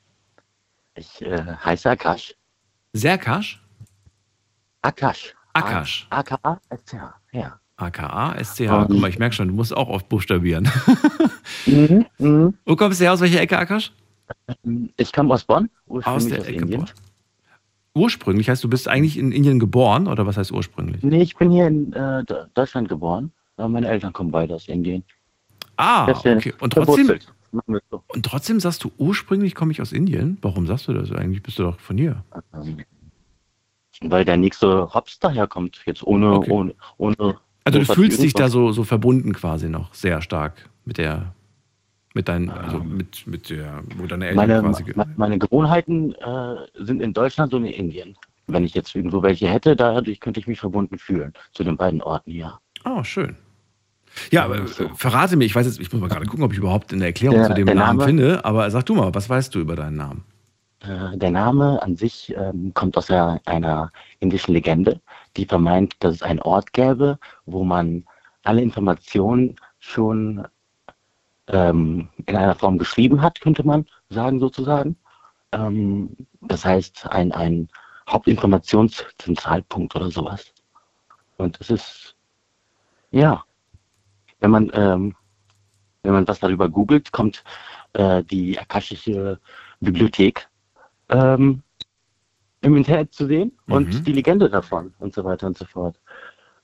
Ich 0.95 1.23
äh, 1.23 1.57
heiße 1.65 1.91
Akash. 1.91 2.37
Serkash? 2.93 3.61
Akash. 4.83 5.35
Akash. 5.55 6.07
A-K-A-S-C-H. 6.11 7.15
Ja. 7.33 7.59
AKA, 7.79 8.45
SCH. 8.45 8.61
Ähm. 8.61 8.85
Guck 8.87 9.01
mal, 9.01 9.09
ich 9.11 9.19
merke 9.19 9.35
schon, 9.35 9.49
du 9.49 9.55
musst 9.55 9.77
auch 9.77 9.89
oft 9.89 10.09
buchstabieren. 10.09 10.71
Mhm. 11.67 12.07
Mhm. 12.19 12.55
Wo 12.65 12.77
kommst 12.77 13.01
du 13.01 13.05
her? 13.05 13.13
Aus 13.13 13.21
welcher 13.21 13.41
Ecke, 13.41 13.59
Akash? 13.59 13.93
Ich 14.97 15.13
komme 15.13 15.35
aus 15.35 15.45
Bonn, 15.45 15.69
Aus 15.87 16.05
ursprünglich 16.05 16.29
der 16.33 16.41
aus, 16.41 16.47
Ecke 16.47 16.59
Indien. 16.63 16.81
Bonn. 16.81 16.91
Ursprünglich 17.95 18.49
heißt, 18.49 18.63
du 18.63 18.69
bist 18.69 18.87
eigentlich 18.89 19.19
in 19.19 19.33
Indien 19.33 19.59
geboren 19.59 20.07
oder 20.07 20.27
was 20.27 20.37
heißt 20.37 20.53
ursprünglich? 20.53 21.03
Nee, 21.03 21.23
ich 21.23 21.37
bin 21.37 21.51
hier 21.51 21.67
in 21.67 21.93
äh, 21.93 22.25
De- 22.25 22.47
Deutschland 22.55 22.89
geboren. 22.89 23.33
Aber 23.57 23.69
meine 23.69 23.89
Eltern 23.89 24.13
kommen 24.13 24.31
beide 24.31 24.55
aus 24.55 24.69
Indien. 24.69 25.05
Ah, 25.77 26.09
okay. 26.11 26.55
Und 26.61 26.73
trotzdem, 26.73 27.19
und 28.09 28.25
trotzdem 28.25 28.61
sagst 28.61 28.85
du, 28.85 28.93
ursprünglich 28.97 29.55
komme 29.55 29.73
ich 29.73 29.83
aus 29.83 29.93
Indien? 29.93 30.39
Warum 30.41 30.67
sagst 30.67 30.89
du 30.89 30.95
das? 30.95 31.11
Eigentlich 31.13 31.43
bist 31.43 31.59
du 31.59 31.65
doch 31.65 31.81
von 31.81 31.99
hier. 31.99 32.25
Ähm, 32.55 32.79
weil 34.03 34.25
der 34.25 34.37
nächste 34.39 34.95
Hops 34.95 35.19
daherkommt, 35.19 35.83
jetzt 35.85 36.03
ohne, 36.07 36.33
Okay. 36.33 36.51
ohne, 36.51 36.75
ohne. 36.97 37.17
Also 37.65 37.81
du 37.81 37.85
fühlst 37.85 38.23
dich 38.23 38.33
da 38.33 38.49
so, 38.49 38.73
so 38.73 38.85
verbunden 38.85 39.35
quasi 39.35 39.69
noch 39.69 39.93
sehr 39.93 40.23
stark 40.23 40.71
mit 40.87 40.97
der, 40.97 41.35
mit 42.15 42.29
deinen, 42.29 42.51
also 42.51 42.79
mit, 42.79 43.27
mit 43.27 43.51
der, 43.51 43.83
wo 43.97 44.07
deine 44.07 44.29
Eltern 44.29 44.49
Meine, 44.49 44.61
quasi. 44.63 44.85
meine 45.17 45.39
Gewohnheiten 45.39 46.13
äh, 46.15 46.57
sind 46.75 47.01
in 47.03 47.13
Deutschland 47.13 47.55
und 47.55 47.65
in 47.65 47.73
Indien. 47.73 48.17
Wenn 48.49 48.65
ich 48.65 48.75
jetzt 48.75 48.95
irgendwo 48.97 49.23
welche 49.23 49.49
hätte, 49.49 49.77
dadurch 49.77 50.19
könnte 50.19 50.41
ich 50.41 50.49
mich 50.49 50.59
verbunden 50.59 50.99
fühlen 50.99 51.33
zu 51.53 51.63
den 51.63 51.77
beiden 51.77 52.03
Orten 52.03 52.33
hier. 52.33 52.59
Oh, 52.85 53.05
schön. 53.05 53.37
Ja, 54.33 54.45
aber 54.45 54.57
äh, 54.57 54.67
verrate 54.97 55.37
mir, 55.37 55.45
ich 55.45 55.55
weiß 55.55 55.67
jetzt, 55.67 55.79
ich 55.79 55.93
muss 55.93 56.01
mal 56.01 56.09
gerade 56.09 56.27
gucken, 56.27 56.43
ob 56.45 56.53
ich 56.53 56.59
überhaupt 56.59 56.93
eine 56.93 57.05
Erklärung 57.05 57.37
Der- 57.39 57.47
zu 57.47 57.55
dem 57.55 57.67
Namen 57.67 57.77
Name- 57.99 58.05
finde, 58.05 58.45
aber 58.45 58.69
sag 58.73 58.87
du 58.87 58.95
mal, 58.97 59.15
was 59.15 59.31
weißt 59.31 59.55
du 59.55 59.61
über 59.61 59.77
deinen 59.77 59.97
Namen? 59.97 60.25
Äh, 60.81 61.17
Der 61.17 61.31
Name 61.31 61.81
an 61.81 61.95
sich 61.95 62.35
ähm, 62.37 62.73
kommt 62.75 62.97
aus 62.97 63.09
einer, 63.11 63.41
einer 63.45 63.93
indischen 64.19 64.53
Legende, 64.55 65.01
die 65.37 65.45
vermeint, 65.45 65.95
dass 66.01 66.15
es 66.17 66.23
einen 66.23 66.41
Ort 66.41 66.73
gäbe, 66.73 67.21
wo 67.47 67.63
man 67.63 68.05
alle 68.43 68.63
Informationen 68.63 69.55
schon 69.79 70.45
ähm, 71.51 72.09
in 72.27 72.37
einer 72.37 72.55
Form 72.55 72.79
geschrieben 72.79 73.21
hat, 73.23 73.41
könnte 73.41 73.65
man 73.65 73.87
sagen 74.09 74.41
sozusagen. 74.41 74.97
Ähm, 75.53 76.17
das 76.41 76.65
heißt, 76.65 77.11
ein, 77.11 77.33
ein 77.33 77.69
Hauptinformationszentralpunkt 78.09 79.95
oder 79.97 80.11
sowas. 80.11 80.53
Und 81.37 81.61
es 81.61 81.71
ist, 81.71 82.17
ja, 83.11 83.45
wenn 84.41 84.51
man, 84.51 84.71
ähm, 84.75 85.17
wenn 86.03 86.13
man 86.13 86.29
was 86.29 86.41
darüber 86.41 86.69
googelt, 86.69 87.13
kommt 87.13 87.45
äh, 87.93 88.23
die 88.25 88.59
akashische 88.59 89.39
Bibliothek 89.81 90.49
ähm, 91.09 91.63
im 92.63 92.77
Internet 92.77 93.13
zu 93.13 93.27
sehen 93.27 93.53
und 93.67 93.89
Mhm. 93.89 94.05
die 94.05 94.13
Legende 94.13 94.49
davon 94.51 94.95
und 94.99 95.15
so 95.15 95.25
weiter 95.25 95.47
und 95.47 95.59
so 95.59 95.65
fort. 95.65 95.99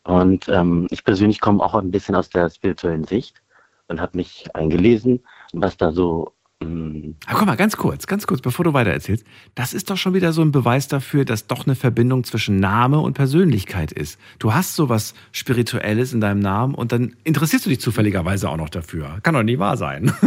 Und 0.04 0.48
ähm, 0.48 0.86
ich 0.90 1.02
persönlich 1.04 1.40
komme 1.40 1.62
auch 1.64 1.74
ein 1.74 1.90
bisschen 1.90 2.14
aus 2.14 2.30
der 2.30 2.48
spirituellen 2.50 3.04
Sicht 3.04 3.42
und 3.88 4.00
habe 4.00 4.16
mich 4.16 4.46
eingelesen, 4.54 5.20
was 5.52 5.76
da 5.76 5.92
so 5.92 6.32
ähm, 6.60 7.16
Aber 7.26 7.40
guck 7.40 7.46
mal, 7.48 7.56
ganz 7.56 7.76
kurz, 7.76 8.06
ganz 8.06 8.26
kurz, 8.26 8.40
bevor 8.40 8.64
du 8.64 8.72
weiter 8.72 8.90
erzählst. 8.90 9.26
Das 9.54 9.74
ist 9.74 9.90
doch 9.90 9.96
schon 9.96 10.14
wieder 10.14 10.32
so 10.32 10.42
ein 10.42 10.52
Beweis 10.52 10.88
dafür, 10.88 11.24
dass 11.24 11.46
doch 11.46 11.66
eine 11.66 11.74
Verbindung 11.74 12.24
zwischen 12.24 12.60
Name 12.60 13.00
und 13.00 13.12
Persönlichkeit 13.12 13.92
ist. 13.92 14.18
Du 14.38 14.54
hast 14.54 14.74
sowas 14.74 15.14
Spirituelles 15.32 16.12
in 16.12 16.20
deinem 16.20 16.40
Namen 16.40 16.74
und 16.74 16.92
dann 16.92 17.14
interessierst 17.24 17.66
du 17.66 17.70
dich 17.70 17.80
zufälligerweise 17.80 18.48
auch 18.48 18.56
noch 18.56 18.70
dafür. 18.70 19.18
Kann 19.22 19.34
doch 19.34 19.42
nie 19.42 19.58
wahr 19.58 19.76
sein. 19.76 20.12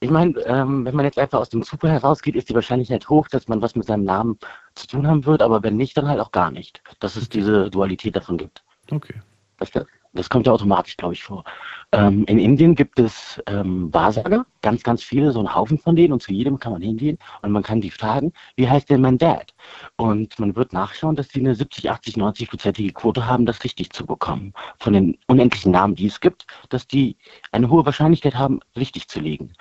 Ich 0.00 0.10
meine, 0.10 0.38
ähm, 0.42 0.84
wenn 0.84 0.94
man 0.94 1.04
jetzt 1.04 1.18
einfach 1.18 1.40
aus 1.40 1.48
dem 1.48 1.64
Zufall 1.64 1.90
herausgeht, 1.90 2.36
ist 2.36 2.48
die 2.48 2.54
Wahrscheinlichkeit 2.54 3.08
hoch, 3.08 3.26
dass 3.26 3.48
man 3.48 3.60
was 3.60 3.74
mit 3.74 3.86
seinem 3.86 4.04
Namen 4.04 4.38
zu 4.76 4.86
tun 4.86 5.08
haben 5.08 5.26
wird, 5.26 5.42
aber 5.42 5.64
wenn 5.64 5.76
nicht, 5.76 5.96
dann 5.96 6.06
halt 6.06 6.20
auch 6.20 6.30
gar 6.30 6.52
nicht. 6.52 6.80
Dass 7.00 7.16
es 7.16 7.28
diese 7.28 7.68
Dualität 7.68 8.14
davon 8.14 8.38
gibt. 8.38 8.62
Okay. 8.92 9.14
Das, 9.58 9.72
das 10.12 10.28
kommt 10.28 10.46
ja 10.46 10.52
automatisch, 10.52 10.96
glaube 10.96 11.14
ich, 11.14 11.22
vor. 11.22 11.44
Ähm, 11.92 12.24
in 12.24 12.38
Indien 12.38 12.74
gibt 12.74 12.98
es 12.98 13.40
ähm, 13.46 13.92
Wahrsager, 13.92 14.46
ganz, 14.62 14.82
ganz 14.82 15.02
viele, 15.02 15.32
so 15.32 15.38
einen 15.38 15.54
Haufen 15.54 15.78
von 15.78 15.96
denen 15.96 16.12
und 16.12 16.22
zu 16.22 16.32
jedem 16.32 16.58
kann 16.58 16.72
man 16.72 16.82
hingehen 16.82 17.18
und 17.42 17.52
man 17.52 17.62
kann 17.62 17.80
die 17.80 17.90
fragen, 17.90 18.32
wie 18.56 18.68
heißt 18.68 18.90
denn 18.90 19.00
mein 19.00 19.18
Dad? 19.18 19.54
Und 19.96 20.38
man 20.38 20.56
wird 20.56 20.72
nachschauen, 20.72 21.16
dass 21.16 21.28
die 21.28 21.40
eine 21.40 21.54
70, 21.54 21.90
80, 21.90 22.16
90-prozentige 22.16 22.92
Quote 22.92 23.26
haben, 23.26 23.46
das 23.46 23.64
richtig 23.64 23.90
zu 23.90 24.06
bekommen. 24.06 24.52
Von 24.78 24.92
den 24.92 25.18
unendlichen 25.26 25.72
Namen, 25.72 25.94
die 25.94 26.06
es 26.06 26.20
gibt, 26.20 26.46
dass 26.68 26.86
die 26.86 27.16
eine 27.52 27.70
hohe 27.70 27.84
Wahrscheinlichkeit 27.86 28.34
haben, 28.34 28.60
richtig 28.76 29.08
zu 29.08 29.20
liegen. 29.20 29.52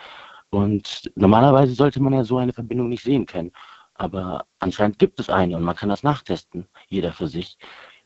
Und 0.50 1.12
normalerweise 1.16 1.74
sollte 1.74 2.02
man 2.02 2.14
ja 2.14 2.24
so 2.24 2.38
eine 2.38 2.54
Verbindung 2.54 2.90
nicht 2.90 3.04
sehen 3.04 3.26
können. 3.26 3.52
Aber 3.96 4.46
anscheinend 4.60 5.00
gibt 5.00 5.20
es 5.20 5.30
eine 5.30 5.56
und 5.58 5.64
man 5.64 5.76
kann 5.76 5.90
das 5.90 6.04
nachtesten, 6.04 6.68
jeder 6.88 7.14
für 7.14 7.28
sich. 7.28 7.58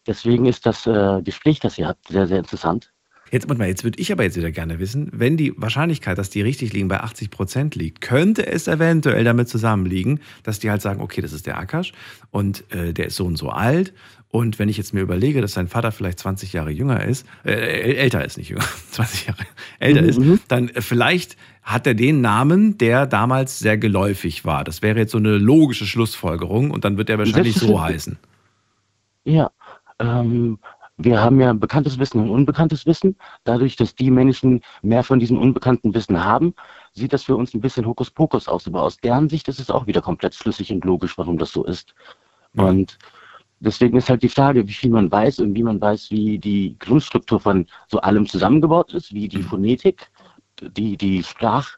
Deswegen 0.08 0.46
ist 0.46 0.66
das 0.66 0.88
äh, 0.88 1.22
Gespräch, 1.24 1.60
das 1.60 1.78
ihr 1.78 1.88
habt, 1.88 2.08
sehr, 2.08 2.28
sehr 2.28 2.40
interessant. 2.40 2.92
Jetzt, 3.32 3.48
warte 3.48 3.60
mal, 3.60 3.70
jetzt 3.70 3.86
würde 3.86 3.98
ich 3.98 4.12
aber 4.12 4.24
jetzt 4.24 4.36
wieder 4.36 4.52
gerne 4.52 4.80
wissen, 4.80 5.10
wenn 5.14 5.38
die 5.38 5.54
Wahrscheinlichkeit, 5.56 6.18
dass 6.18 6.30
die 6.30 6.42
richtig 6.42 6.74
liegen, 6.74 6.90
bei 6.90 7.00
80 7.00 7.30
Prozent 7.30 7.76
liegt, 7.76 8.02
könnte 8.02 8.46
es 8.46 8.68
eventuell 8.68 9.24
damit 9.24 9.48
zusammenliegen, 9.48 10.20
dass 10.44 10.60
die 10.60 10.70
halt 10.70 10.82
sagen, 10.82 11.00
okay, 11.00 11.22
das 11.22 11.32
ist 11.32 11.48
der 11.48 11.58
Akash 11.58 11.94
und 12.32 12.70
äh, 12.74 12.94
der 12.94 13.06
ist 13.06 13.16
so 13.16 13.26
und 13.26 13.38
so 13.38 13.50
alt. 13.50 13.94
Und 14.28 14.60
wenn 14.60 14.68
ich 14.68 14.78
jetzt 14.78 14.94
mir 14.94 15.00
überlege, 15.00 15.42
dass 15.42 15.54
sein 15.54 15.70
Vater 15.70 15.94
vielleicht 15.94 16.20
20 16.20 16.52
Jahre 16.52 16.72
jünger 16.72 17.06
ist, 17.06 17.26
äh, 17.46 17.52
älter 17.52 18.26
ist, 18.26 18.38
nicht 18.38 18.50
jünger, 18.50 18.66
20 18.92 19.28
Jahre 19.28 19.44
älter 19.80 20.04
ist, 20.04 20.20
dann 20.50 20.68
äh, 20.68 20.82
vielleicht 20.82 21.38
hat 21.62 21.88
er 21.88 21.94
den 21.94 22.20
Namen, 22.20 22.78
der 22.80 23.06
damals 23.08 23.60
sehr 23.60 23.78
geläufig 23.78 24.44
war. 24.44 24.66
Das 24.66 24.82
wäre 24.82 25.00
jetzt 25.00 25.12
so 25.12 25.18
eine 25.18 25.38
logische 25.38 25.86
Schlussfolgerung 25.86 26.72
und 26.72 26.84
dann 26.84 26.98
wird 26.98 27.10
er 27.10 27.18
wahrscheinlich 27.18 27.56
so 27.56 27.82
heißen. 27.82 28.18
Ja, 29.24 29.52
ähm, 30.02 30.60
wir 30.98 31.22
haben 31.22 31.40
ja 31.40 31.54
bekanntes 31.54 32.00
Wissen 32.00 32.22
und 32.22 32.30
unbekanntes 32.30 32.86
Wissen. 32.86 33.16
Dadurch, 33.44 33.76
dass 33.76 33.96
die 33.96 34.12
Menschen 34.12 34.62
mehr 34.82 35.04
von 35.04 35.20
diesem 35.20 35.38
unbekannten 35.40 35.94
Wissen 35.94 36.24
haben, 36.24 36.54
sieht 36.94 37.14
das 37.14 37.24
für 37.24 37.36
uns 37.36 37.54
ein 37.54 37.62
bisschen 37.62 37.86
Hokuspokus 37.86 38.48
aus. 38.48 38.68
Aber 38.68 38.84
aus 38.84 38.98
deren 38.98 39.30
Sicht 39.30 39.48
ist 39.48 39.60
es 39.60 39.72
auch 39.72 39.88
wieder 39.88 40.02
komplett 40.02 40.36
schlüssig 40.36 40.72
und 40.72 40.86
logisch, 40.86 41.18
warum 41.18 41.38
das 41.38 41.52
so 41.52 41.64
ist. 41.66 41.96
Und 42.56 43.00
deswegen 43.60 43.98
ist 43.98 44.10
halt 44.10 44.24
die 44.24 44.30
Frage, 44.30 44.68
wie 44.68 44.74
viel 44.74 44.92
man 44.92 45.12
weiß 45.12 45.40
und 45.40 45.56
wie 45.56 45.64
man 45.64 45.80
weiß, 45.80 46.12
wie 46.12 46.38
die 46.38 46.78
Grundstruktur 46.80 47.40
von 47.40 47.66
so 47.88 48.00
allem 48.02 48.28
zusammengebaut 48.28 48.94
ist, 48.94 49.14
wie 49.14 49.28
die 49.28 49.44
Phonetik, 49.44 50.12
die, 50.62 50.98
die 50.98 51.24
Sprach, 51.24 51.78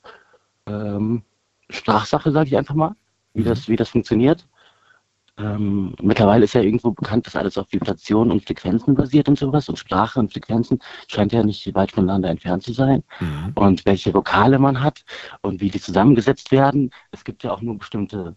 ähm, 0.66 1.24
Sprachsache, 1.70 2.32
sage 2.32 2.48
ich 2.48 2.58
einfach 2.58 2.76
mal, 2.76 2.96
wie 3.34 3.44
das, 3.44 3.70
wie 3.70 3.76
das 3.76 3.90
funktioniert. 3.90 4.48
Ähm, 5.38 5.96
mittlerweile 6.02 6.44
ist 6.46 6.54
ja 6.54 6.62
irgendwo 6.62 6.92
bekannt, 6.92 7.26
dass 7.26 7.36
alles 7.36 7.58
auf 7.58 7.66
Vibration 7.72 8.32
und 8.32 8.46
Frequenzen 8.46 8.94
basiert 8.96 9.28
und 9.28 9.38
sowas. 9.40 9.68
Und 9.70 9.80
Sprache 9.80 10.20
und 10.20 10.32
Frequenzen 10.32 10.80
scheint 11.08 11.34
ja 11.34 11.44
nicht 11.44 11.74
weit 11.74 11.92
voneinander 11.92 12.30
entfernt 12.30 12.64
zu 12.64 12.74
sein. 12.74 13.04
Und 13.56 13.86
welche 13.86 14.14
Vokale 14.14 14.60
man 14.60 14.82
hat 14.82 15.04
und 15.42 15.60
wie 15.62 15.72
die 15.72 15.82
zusammengesetzt 15.82 16.52
werden. 16.52 16.92
Es 17.12 17.24
gibt 17.24 17.44
ja 17.44 17.52
auch 17.52 17.62
nur 17.62 17.78
bestimmte 17.80 18.36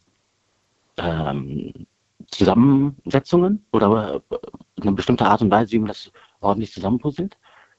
ähm, 0.97 1.87
Zusammensetzungen 2.29 3.65
oder 3.73 4.23
äh, 4.31 4.37
eine 4.81 4.93
bestimmte 4.93 5.27
Art 5.27 5.43
und 5.43 5.51
Weise, 5.51 5.73
wie 5.73 5.79
man 5.79 5.89
das 5.89 6.11
ordentlich 6.41 6.73
zusammenpuzzelt. 6.73 7.37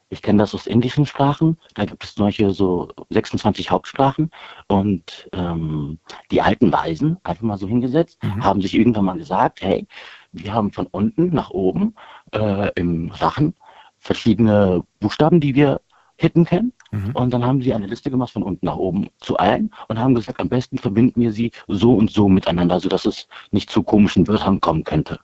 Ich 0.09 0.21
kenne 0.21 0.39
das 0.39 0.55
aus 0.55 0.67
indischen 0.67 1.05
Sprachen. 1.05 1.57
Da 1.75 1.85
gibt 1.85 2.03
es 2.03 2.15
solche 2.15 2.51
so 2.51 2.89
26 3.09 3.71
Hauptsprachen. 3.71 4.31
Und 4.67 5.29
ähm, 5.33 5.99
die 6.31 6.41
alten 6.41 6.71
Weisen, 6.71 7.17
einfach 7.23 7.43
mal 7.43 7.57
so 7.57 7.67
hingesetzt, 7.67 8.17
haben 8.39 8.61
sich 8.61 8.73
irgendwann 8.73 9.05
mal 9.05 9.17
gesagt, 9.17 9.61
hey, 9.61 9.85
wir 10.31 10.53
haben 10.53 10.71
von 10.71 10.87
unten 10.87 11.29
nach 11.33 11.49
oben 11.49 11.95
äh, 12.33 12.71
im 12.75 13.11
Rachen 13.11 13.53
verschiedene 13.99 14.83
Buchstaben, 14.99 15.41
die 15.41 15.55
wir 15.55 15.81
hitten 16.17 16.45
können. 16.45 16.73
Und 17.13 17.33
dann 17.33 17.45
haben 17.45 17.61
sie 17.61 17.73
eine 17.73 17.87
Liste 17.87 18.09
gemacht 18.09 18.31
von 18.31 18.43
unten 18.43 18.65
nach 18.65 18.77
oben 18.77 19.09
zu 19.19 19.37
allen 19.37 19.71
und 19.89 19.99
haben 19.99 20.15
gesagt, 20.15 20.39
am 20.39 20.49
besten 20.49 20.77
verbinden 20.77 21.21
wir 21.21 21.31
sie 21.33 21.51
so 21.67 21.93
und 21.93 22.11
so 22.11 22.29
miteinander, 22.29 22.79
sodass 22.79 23.05
es 23.05 23.27
nicht 23.51 23.69
zu 23.69 23.83
komischen 23.83 24.27
Wörtern 24.27 24.61
kommen 24.61 24.83
könnte. 24.83 25.19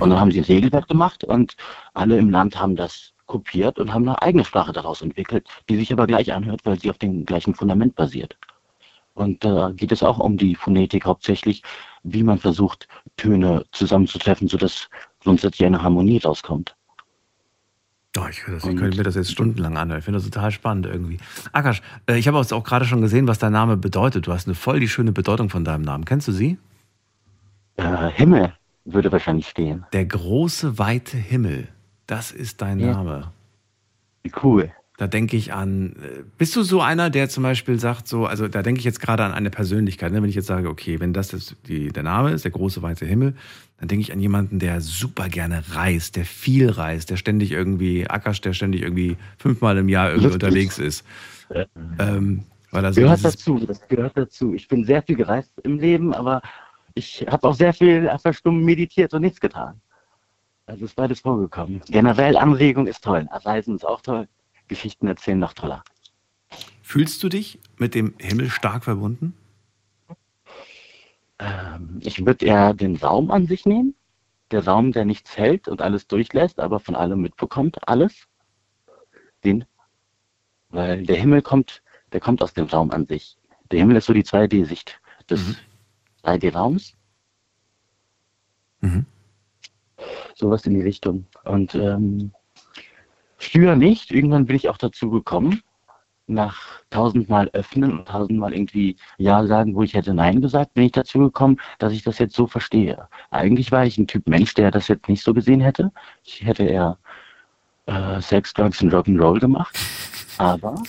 Und 0.00 0.10
dann 0.10 0.20
haben 0.20 0.30
sie 0.30 0.38
ein 0.40 0.44
Regelwerk 0.44 0.86
gemacht 0.86 1.24
und 1.24 1.56
alle 1.94 2.18
im 2.18 2.30
Land 2.30 2.60
haben 2.60 2.76
das 2.76 3.14
kopiert 3.28 3.78
und 3.78 3.94
haben 3.94 4.08
eine 4.08 4.20
eigene 4.20 4.44
Sprache 4.44 4.72
daraus 4.72 5.02
entwickelt, 5.02 5.46
die 5.68 5.76
sich 5.76 5.92
aber 5.92 6.08
gleich 6.08 6.32
anhört, 6.32 6.62
weil 6.64 6.80
sie 6.80 6.90
auf 6.90 6.98
dem 6.98 7.24
gleichen 7.24 7.54
Fundament 7.54 7.94
basiert. 7.94 8.36
Und 9.14 9.44
da 9.44 9.70
geht 9.70 9.92
es 9.92 10.02
auch 10.02 10.18
um 10.18 10.36
die 10.36 10.54
Phonetik 10.54 11.04
hauptsächlich, 11.04 11.62
wie 12.02 12.22
man 12.22 12.38
versucht, 12.38 12.88
Töne 13.16 13.64
zusammenzutreffen, 13.72 14.48
sodass 14.48 14.88
grundsätzlich 15.22 15.66
eine 15.66 15.82
Harmonie 15.82 16.18
rauskommt. 16.18 16.74
Oh, 18.16 18.26
ich, 18.30 18.40
könnte 18.40 18.60
das, 18.60 18.70
ich 18.70 18.76
könnte 18.76 18.96
mir 18.96 19.02
das 19.02 19.14
jetzt 19.16 19.30
stundenlang 19.30 19.76
anhören. 19.76 19.98
Ich 19.98 20.04
finde 20.04 20.18
das 20.18 20.28
total 20.28 20.50
spannend 20.50 20.86
irgendwie. 20.86 21.18
Akash, 21.52 21.82
äh, 22.08 22.16
ich 22.16 22.26
habe 22.26 22.38
auch 22.38 22.64
gerade 22.64 22.84
schon 22.84 23.00
gesehen, 23.00 23.28
was 23.28 23.38
dein 23.38 23.52
Name 23.52 23.76
bedeutet. 23.76 24.26
Du 24.26 24.32
hast 24.32 24.46
eine 24.46 24.54
voll 24.54 24.80
die 24.80 24.88
schöne 24.88 25.12
Bedeutung 25.12 25.50
von 25.50 25.64
deinem 25.64 25.82
Namen. 25.82 26.04
Kennst 26.04 26.26
du 26.26 26.32
sie? 26.32 26.58
Äh, 27.76 28.08
Himmel 28.10 28.54
würde 28.84 29.12
wahrscheinlich 29.12 29.48
stehen. 29.48 29.84
Der 29.92 30.06
große, 30.06 30.78
weite 30.78 31.16
Himmel. 31.16 31.68
Das 32.08 32.32
ist 32.32 32.60
dein 32.62 32.80
Ja. 32.80 32.92
Name. 32.92 33.32
Cool. 34.42 34.72
Da 34.96 35.06
denke 35.06 35.36
ich 35.36 35.52
an, 35.52 35.92
äh, 36.02 36.24
bist 36.38 36.56
du 36.56 36.64
so 36.64 36.80
einer, 36.80 37.08
der 37.08 37.28
zum 37.28 37.44
Beispiel 37.44 37.78
sagt, 37.78 38.08
so, 38.08 38.26
also 38.26 38.48
da 38.48 38.62
denke 38.62 38.80
ich 38.80 38.84
jetzt 38.84 39.00
gerade 39.00 39.22
an 39.22 39.32
eine 39.32 39.48
Persönlichkeit, 39.50 40.10
ne? 40.10 40.20
wenn 40.20 40.28
ich 40.28 40.34
jetzt 40.34 40.48
sage, 40.48 40.68
okay, 40.68 40.98
wenn 40.98 41.12
das 41.12 41.30
jetzt 41.30 41.54
die, 41.68 41.90
der 41.92 42.02
Name 42.02 42.32
ist, 42.32 42.44
der 42.44 42.50
große 42.50 42.82
weite 42.82 43.06
Himmel, 43.06 43.34
dann 43.78 43.86
denke 43.86 44.00
ich 44.00 44.12
an 44.12 44.18
jemanden, 44.18 44.58
der 44.58 44.80
super 44.80 45.28
gerne 45.28 45.62
reist, 45.70 46.16
der 46.16 46.24
viel 46.24 46.68
reist, 46.68 47.10
der 47.10 47.16
ständig 47.16 47.52
irgendwie, 47.52 48.10
Akash, 48.10 48.40
der 48.40 48.54
ständig 48.54 48.82
irgendwie 48.82 49.16
fünfmal 49.38 49.78
im 49.78 49.88
Jahr 49.88 50.08
irgendwie 50.08 50.24
Lustig. 50.30 50.42
unterwegs 50.42 50.78
ist. 50.80 51.04
Ähm, 52.00 52.42
weil 52.72 52.84
er 52.84 52.92
so 52.92 53.00
gehört 53.00 53.24
dazu, 53.24 53.58
das 53.66 53.86
gehört 53.86 54.16
dazu. 54.16 54.52
Ich 54.52 54.66
bin 54.66 54.84
sehr 54.84 55.02
viel 55.02 55.14
gereist 55.16 55.52
im 55.62 55.78
Leben, 55.78 56.12
aber 56.12 56.42
ich 56.94 57.24
habe 57.28 57.46
auch 57.46 57.54
sehr 57.54 57.72
viel 57.72 58.10
verstummt 58.20 58.64
meditiert 58.64 59.14
und 59.14 59.22
nichts 59.22 59.38
getan. 59.40 59.80
Also 60.68 60.84
ist 60.84 60.96
beides 60.96 61.20
vorgekommen. 61.20 61.80
Generell 61.86 62.36
Anregung 62.36 62.86
ist 62.86 63.02
toll. 63.02 63.26
Reisen 63.32 63.76
ist 63.76 63.86
auch 63.86 64.02
toll. 64.02 64.28
Geschichten 64.68 65.06
erzählen 65.06 65.38
noch 65.38 65.54
toller. 65.54 65.82
fühlst 66.82 67.22
du 67.22 67.30
dich 67.30 67.58
mit 67.78 67.94
dem 67.94 68.14
Himmel 68.18 68.50
stark 68.50 68.84
verbunden? 68.84 69.32
Ähm, 71.38 72.00
ich 72.02 72.24
würde 72.26 72.44
eher 72.44 72.74
den 72.74 72.96
Raum 72.96 73.30
an 73.30 73.46
sich 73.46 73.64
nehmen. 73.64 73.94
Der 74.50 74.66
Raum, 74.66 74.92
der 74.92 75.06
nichts 75.06 75.38
hält 75.38 75.68
und 75.68 75.80
alles 75.80 76.06
durchlässt, 76.06 76.60
aber 76.60 76.80
von 76.80 76.96
allem 76.96 77.22
mitbekommt, 77.22 77.88
alles. 77.88 78.26
Den, 79.44 79.64
weil 80.68 81.06
der 81.06 81.16
Himmel 81.16 81.40
kommt, 81.40 81.82
der 82.12 82.20
kommt 82.20 82.42
aus 82.42 82.52
dem 82.52 82.66
Raum 82.66 82.90
an 82.90 83.06
sich. 83.06 83.38
Der 83.70 83.78
Himmel 83.78 83.96
ist 83.96 84.04
so 84.04 84.12
die 84.12 84.24
2D-Sicht 84.24 85.00
des 85.30 85.56
3D-Raums. 86.24 86.94
Sowas 90.34 90.66
in 90.66 90.74
die 90.74 90.82
Richtung. 90.82 91.26
Und 91.44 91.74
ähm, 91.74 92.32
früher 93.36 93.76
nicht. 93.76 94.10
Irgendwann 94.10 94.46
bin 94.46 94.56
ich 94.56 94.68
auch 94.68 94.78
dazu 94.78 95.10
gekommen, 95.10 95.62
nach 96.26 96.82
tausendmal 96.90 97.48
öffnen 97.52 97.98
und 97.98 98.08
tausendmal 98.08 98.52
irgendwie 98.52 98.96
Ja 99.16 99.46
sagen, 99.46 99.74
wo 99.74 99.82
ich 99.82 99.94
hätte 99.94 100.14
Nein 100.14 100.40
gesagt, 100.40 100.74
bin 100.74 100.84
ich 100.84 100.92
dazu 100.92 101.18
gekommen, 101.18 101.58
dass 101.78 101.92
ich 101.92 102.02
das 102.02 102.18
jetzt 102.18 102.34
so 102.34 102.46
verstehe. 102.46 103.08
Eigentlich 103.30 103.72
war 103.72 103.84
ich 103.84 103.98
ein 103.98 104.06
Typ 104.06 104.28
Mensch, 104.28 104.54
der 104.54 104.70
das 104.70 104.88
jetzt 104.88 105.08
nicht 105.08 105.22
so 105.22 105.32
gesehen 105.32 105.60
hätte. 105.60 105.90
Ich 106.24 106.44
hätte 106.44 106.64
eher 106.64 106.98
äh, 107.86 108.20
Sex, 108.20 108.52
Drugs 108.52 108.82
und 108.82 108.92
Rock'n'Roll 108.92 109.40
gemacht. 109.40 109.78
Aber 110.36 110.74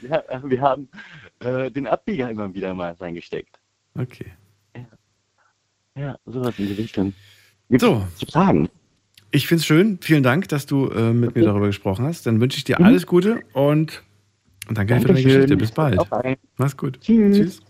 wir, 0.00 0.24
wir 0.42 0.60
haben 0.60 0.88
äh, 1.40 1.70
den 1.70 1.86
Abbieger 1.86 2.30
immer 2.30 2.52
wieder 2.52 2.74
mal 2.74 2.92
reingesteckt. 2.98 3.60
Okay. 3.96 4.32
Ja, 5.94 6.16
sowas 6.26 6.58
in 6.58 6.66
die 6.66 6.74
Richtung. 6.74 7.14
Gibt's 7.68 7.84
So. 7.84 8.06
Zu 8.16 8.26
sagen. 8.30 8.68
Ich 9.30 9.46
finde 9.48 9.60
es 9.60 9.66
schön. 9.66 9.98
Vielen 10.00 10.22
Dank, 10.22 10.48
dass 10.48 10.66
du 10.66 10.88
äh, 10.88 11.12
mit 11.12 11.34
mir 11.34 11.44
darüber 11.44 11.66
gesprochen 11.66 12.06
hast. 12.06 12.26
Dann 12.26 12.40
wünsche 12.40 12.58
ich 12.58 12.64
dir 12.64 12.80
alles 12.80 13.06
Gute 13.06 13.42
und, 13.52 14.02
und 14.68 14.78
danke 14.78 14.94
für 14.94 15.00
deine 15.00 15.14
Dankeschön. 15.14 15.32
Geschichte. 15.32 15.56
Bis 15.56 15.72
bald. 15.72 16.12
Ein. 16.12 16.36
Mach's 16.56 16.76
gut. 16.76 17.00
Tschüss. 17.00 17.60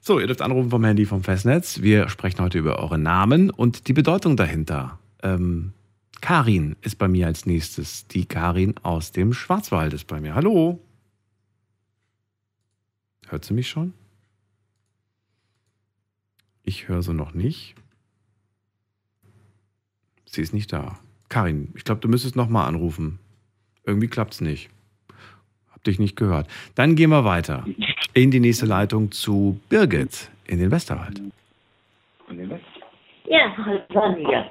So, 0.00 0.20
ihr 0.20 0.26
dürft 0.26 0.42
anrufen 0.42 0.70
vom 0.70 0.84
Handy 0.84 1.06
vom 1.06 1.22
Festnetz. 1.24 1.80
Wir 1.82 2.08
sprechen 2.08 2.40
heute 2.40 2.58
über 2.58 2.78
eure 2.78 2.98
Namen 2.98 3.50
und 3.50 3.88
die 3.88 3.92
Bedeutung 3.94 4.36
dahinter. 4.36 4.98
Ähm, 5.22 5.72
Karin 6.20 6.76
ist 6.82 6.98
bei 6.98 7.08
mir 7.08 7.26
als 7.26 7.46
nächstes. 7.46 8.06
Die 8.08 8.26
Karin 8.26 8.74
aus 8.82 9.12
dem 9.12 9.32
Schwarzwald 9.32 9.92
ist 9.94 10.06
bei 10.06 10.20
mir. 10.20 10.34
Hallo. 10.34 10.78
Hört 13.28 13.44
sie 13.44 13.54
mich 13.54 13.68
schon? 13.68 13.92
Ich 16.62 16.88
höre 16.88 17.02
sie 17.02 17.14
noch 17.14 17.34
nicht. 17.34 17.74
Sie 20.30 20.42
ist 20.42 20.52
nicht 20.52 20.72
da. 20.72 20.98
Karin, 21.28 21.72
ich 21.76 21.84
glaube, 21.84 22.00
du 22.00 22.08
müsstest 22.08 22.36
nochmal 22.36 22.68
anrufen. 22.68 23.18
Irgendwie 23.86 24.08
klappt's 24.08 24.40
nicht. 24.40 24.68
Hab 25.72 25.82
dich 25.84 25.98
nicht 25.98 26.16
gehört. 26.16 26.46
Dann 26.74 26.96
gehen 26.96 27.10
wir 27.10 27.24
weiter 27.24 27.64
in 28.14 28.30
die 28.30 28.40
nächste 28.40 28.66
Leitung 28.66 29.10
zu 29.10 29.60
Birgit 29.68 30.30
in 30.46 30.58
den 30.58 30.70
Westerwald. 30.70 31.20
Ja, 33.26 33.56
hallo 33.56 33.80
Daniel. 33.90 34.44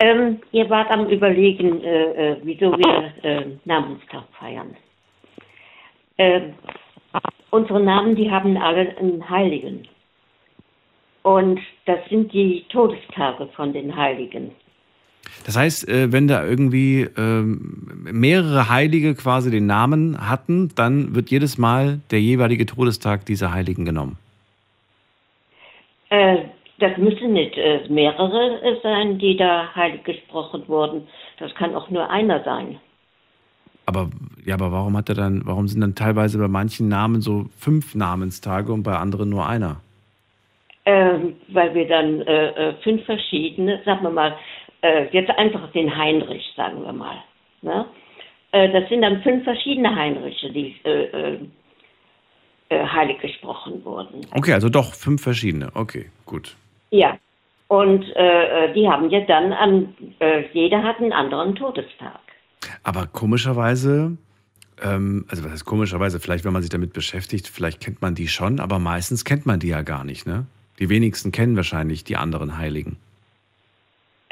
Ähm, 0.00 0.40
ihr 0.52 0.68
wart 0.70 0.90
am 0.90 1.08
Überlegen, 1.08 1.82
äh, 1.82 2.32
äh, 2.32 2.36
wieso 2.42 2.72
wir 2.72 3.12
äh, 3.24 3.46
Namenstag 3.64 4.24
feiern. 4.38 4.76
Ähm, 6.18 6.54
unsere 7.50 7.80
Namen, 7.80 8.14
die 8.14 8.30
haben 8.30 8.56
alle 8.56 8.96
einen 8.96 9.28
Heiligen. 9.28 9.88
Und 11.22 11.60
das 11.86 11.98
sind 12.08 12.32
die 12.32 12.64
Todestage 12.68 13.48
von 13.56 13.72
den 13.72 13.94
Heiligen. 13.96 14.52
Das 15.46 15.56
heißt, 15.56 15.88
äh, 15.88 16.12
wenn 16.12 16.28
da 16.28 16.44
irgendwie 16.44 17.08
ähm, 17.16 18.04
mehrere 18.12 18.68
Heilige 18.68 19.14
quasi 19.14 19.50
den 19.50 19.66
Namen 19.66 20.28
hatten, 20.28 20.70
dann 20.74 21.14
wird 21.14 21.30
jedes 21.30 21.56
Mal 21.56 22.00
der 22.10 22.20
jeweilige 22.20 22.66
Todestag 22.66 23.24
dieser 23.24 23.52
Heiligen 23.52 23.86
genommen. 23.86 24.18
Äh, 26.10 26.36
das 26.80 26.96
müssen 26.96 27.32
nicht 27.32 27.56
äh, 27.56 27.80
mehrere 27.88 28.78
sein, 28.82 29.18
die 29.18 29.36
da 29.36 29.74
heilig 29.74 30.04
gesprochen 30.04 30.64
wurden. 30.68 31.08
Das 31.38 31.54
kann 31.54 31.74
auch 31.74 31.88
nur 31.90 32.08
einer 32.10 32.44
sein. 32.44 32.78
Aber 33.86 34.10
ja, 34.44 34.54
aber 34.54 34.70
warum 34.70 34.96
hat 34.98 35.08
er 35.08 35.14
dann, 35.14 35.42
warum 35.46 35.66
sind 35.66 35.80
dann 35.80 35.94
teilweise 35.94 36.38
bei 36.38 36.48
manchen 36.48 36.88
Namen 36.88 37.22
so 37.22 37.46
fünf 37.56 37.94
Namenstage 37.94 38.70
und 38.70 38.82
bei 38.82 38.96
anderen 38.96 39.30
nur 39.30 39.48
einer? 39.48 39.80
Ähm, 40.84 41.36
weil 41.48 41.74
wir 41.74 41.88
dann 41.88 42.20
äh, 42.20 42.74
fünf 42.82 43.04
verschiedene, 43.06 43.80
sagen 43.84 44.02
wir 44.02 44.10
mal, 44.10 44.36
äh, 44.82 45.06
jetzt 45.10 45.30
einfach 45.30 45.70
den 45.72 45.96
Heinrich, 45.96 46.44
sagen 46.56 46.82
wir 46.84 46.92
mal. 46.92 47.16
Ne? 47.62 47.86
Äh, 48.52 48.70
das 48.72 48.88
sind 48.88 49.02
dann 49.02 49.22
fünf 49.22 49.44
verschiedene 49.44 49.94
Heinriche, 49.94 50.50
die 50.50 50.76
äh, 50.84 51.04
äh, 51.04 51.38
äh, 52.68 52.86
heilig 52.86 53.20
gesprochen 53.20 53.84
wurden. 53.84 54.20
Okay, 54.34 54.52
also 54.52 54.68
doch 54.68 54.94
fünf 54.94 55.22
verschiedene. 55.22 55.70
Okay, 55.74 56.10
gut. 56.26 56.56
Ja. 56.90 57.18
Und 57.68 58.04
äh, 58.16 58.72
die 58.72 58.88
haben 58.88 59.10
ja 59.10 59.20
dann 59.26 59.52
an, 59.52 59.94
jeder 60.54 60.82
hat 60.82 61.00
einen 61.00 61.12
anderen 61.12 61.54
Todestag. 61.54 62.18
Aber 62.82 63.06
komischerweise, 63.06 64.16
ähm, 64.82 65.26
also 65.28 65.44
was 65.44 65.52
heißt 65.52 65.64
komischerweise, 65.66 66.18
vielleicht 66.18 66.46
wenn 66.46 66.54
man 66.54 66.62
sich 66.62 66.70
damit 66.70 66.94
beschäftigt, 66.94 67.46
vielleicht 67.46 67.80
kennt 67.80 68.00
man 68.00 68.14
die 68.14 68.26
schon, 68.26 68.58
aber 68.58 68.78
meistens 68.78 69.26
kennt 69.26 69.44
man 69.44 69.60
die 69.60 69.68
ja 69.68 69.82
gar 69.82 70.04
nicht, 70.04 70.26
ne? 70.26 70.46
Die 70.78 70.88
wenigsten 70.88 71.30
kennen 71.30 71.56
wahrscheinlich 71.56 72.04
die 72.04 72.16
anderen 72.16 72.56
Heiligen. 72.56 72.96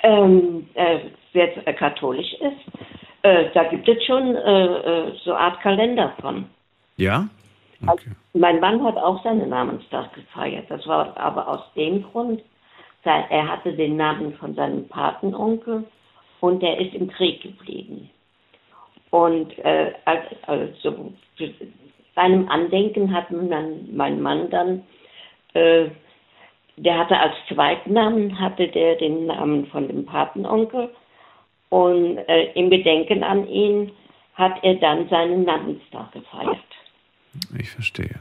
Ähm, 0.06 0.68
äh, 0.74 1.00
wer 1.32 1.48
katholisch 1.74 2.32
ist, 2.34 2.78
äh, 3.22 3.50
da 3.54 3.64
gibt 3.64 3.88
es 3.88 4.04
schon 4.04 4.36
äh, 4.36 4.66
äh, 4.66 5.12
so 5.24 5.32
eine 5.32 5.40
Art 5.40 5.60
Kalender 5.60 6.14
von. 6.20 6.44
Ja? 6.96 7.28
Mein 8.32 8.60
Mann 8.60 8.84
hat 8.84 8.96
auch 8.96 9.20
seinen 9.24 9.48
Namenstag 9.48 10.14
gefeiert. 10.14 10.66
Das 10.68 10.86
war 10.86 11.16
aber 11.16 11.48
aus 11.48 11.72
dem 11.74 12.04
Grund, 12.04 12.40
er 13.02 13.48
hatte 13.48 13.72
den 13.72 13.96
Namen 13.96 14.34
von 14.34 14.54
seinem 14.54 14.86
Patenonkel 14.88 15.84
und 16.40 16.62
der 16.62 16.78
ist 16.80 16.94
im 16.94 17.08
Krieg 17.08 17.42
geblieben. 17.42 18.08
Und 19.10 19.58
äh, 19.58 19.92
als, 20.04 20.22
also 20.46 20.72
zu 21.36 21.50
seinem 22.14 22.48
Andenken 22.48 23.12
hat 23.12 23.26
mein 23.30 24.22
Mann 24.22 24.50
dann, 24.50 24.82
äh, 25.54 25.86
der 26.76 26.98
hatte 26.98 27.18
als 27.18 27.34
Zweitnamen 27.48 28.38
hatte 28.38 28.68
der 28.68 28.96
den 28.96 29.26
Namen 29.26 29.66
von 29.66 29.88
dem 29.88 30.04
Patenonkel 30.06 30.90
und 31.70 32.18
äh, 32.18 32.52
im 32.54 32.70
Gedenken 32.70 33.22
an 33.24 33.48
ihn 33.48 33.90
hat 34.34 34.62
er 34.62 34.74
dann 34.76 35.08
seinen 35.08 35.44
Namenstag 35.44 36.12
gefeiert. 36.12 36.58
Ich 37.58 37.70
verstehe. 37.70 38.16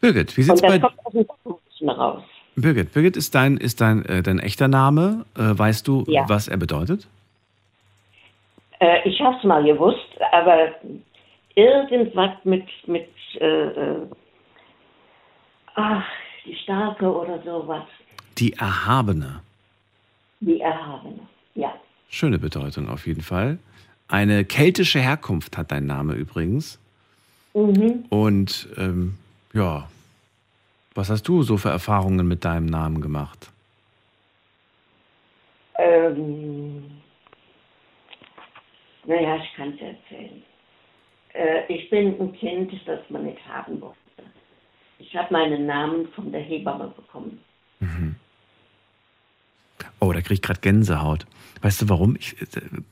Birgit, 0.00 0.36
wie 0.36 0.42
Und 0.42 0.46
sieht's 0.58 0.60
das 0.62 0.70
bei 0.70 0.78
kommt 0.78 0.98
aus 1.04 1.12
dem 1.12 1.26
Katholischen 1.26 1.88
raus. 1.90 2.22
Birgit, 2.54 2.92
Birgit 2.94 3.16
ist 3.16 3.34
dein, 3.34 3.56
ist 3.56 3.80
dein, 3.80 4.04
äh, 4.06 4.22
dein 4.22 4.38
echter 4.38 4.68
Name. 4.68 5.26
Äh, 5.36 5.58
weißt 5.58 5.86
du, 5.86 6.04
Ja. 6.06 6.24
was 6.28 6.48
er 6.48 6.56
bedeutet? 6.56 7.06
Äh, 8.78 9.08
ich 9.08 9.20
hab's 9.20 9.42
mal 9.44 9.62
gewusst, 9.64 10.08
aber 10.32 10.70
irgendwas 11.54 12.30
mit, 12.44 12.64
mit 12.86 13.08
äh, 13.40 13.46
äh, 13.46 13.96
ach, 15.76 16.04
die 16.44 16.54
Starke 16.56 17.06
oder 17.12 17.40
sowas, 17.42 17.84
Die 18.38 18.52
Erhabene. 18.54 19.40
die 20.40 20.60
Erhabene. 20.60 21.20
Ja. 21.54 21.72
Schöne 22.10 22.38
Bedeutung 22.38 22.88
auf 22.88 23.06
jeden 23.06 23.22
Fall. 23.22 23.58
Eine 24.08 24.44
keltische 24.44 25.00
Herkunft 25.00 25.56
hat 25.56 25.70
dein 25.72 25.86
Name 25.86 26.14
übrigens. 26.14 26.78
Mhm. 27.54 28.04
Und 28.10 28.68
ähm, 28.76 29.16
ja, 29.52 29.88
was 30.94 31.08
hast 31.10 31.24
du 31.28 31.42
so 31.42 31.56
für 31.56 31.70
Erfahrungen 31.70 32.28
mit 32.28 32.44
deinem 32.44 32.66
Namen 32.66 33.00
gemacht? 33.00 33.50
Ähm, 35.78 36.84
naja, 39.04 39.36
ich 39.36 39.54
kann 39.56 39.70
es 39.74 39.80
erzählen. 39.80 40.42
Äh, 41.34 41.72
ich 41.72 41.90
bin 41.90 42.18
ein 42.20 42.32
Kind, 42.34 42.72
das 42.86 43.00
man 43.08 43.24
nicht 43.24 43.46
haben 43.48 43.80
wollte. 43.80 43.96
Ich 44.98 45.14
habe 45.16 45.32
meinen 45.32 45.66
Namen 45.66 46.08
von 46.08 46.32
der 46.32 46.40
Hebamme 46.40 46.88
bekommen. 46.88 47.40
Oh, 50.00 50.12
da 50.12 50.20
kriege 50.20 50.34
ich 50.34 50.42
gerade 50.42 50.60
Gänsehaut. 50.60 51.26
Weißt 51.62 51.82
du 51.82 51.88
warum? 51.88 52.16
Ich, 52.16 52.40
äh, 52.40 52.46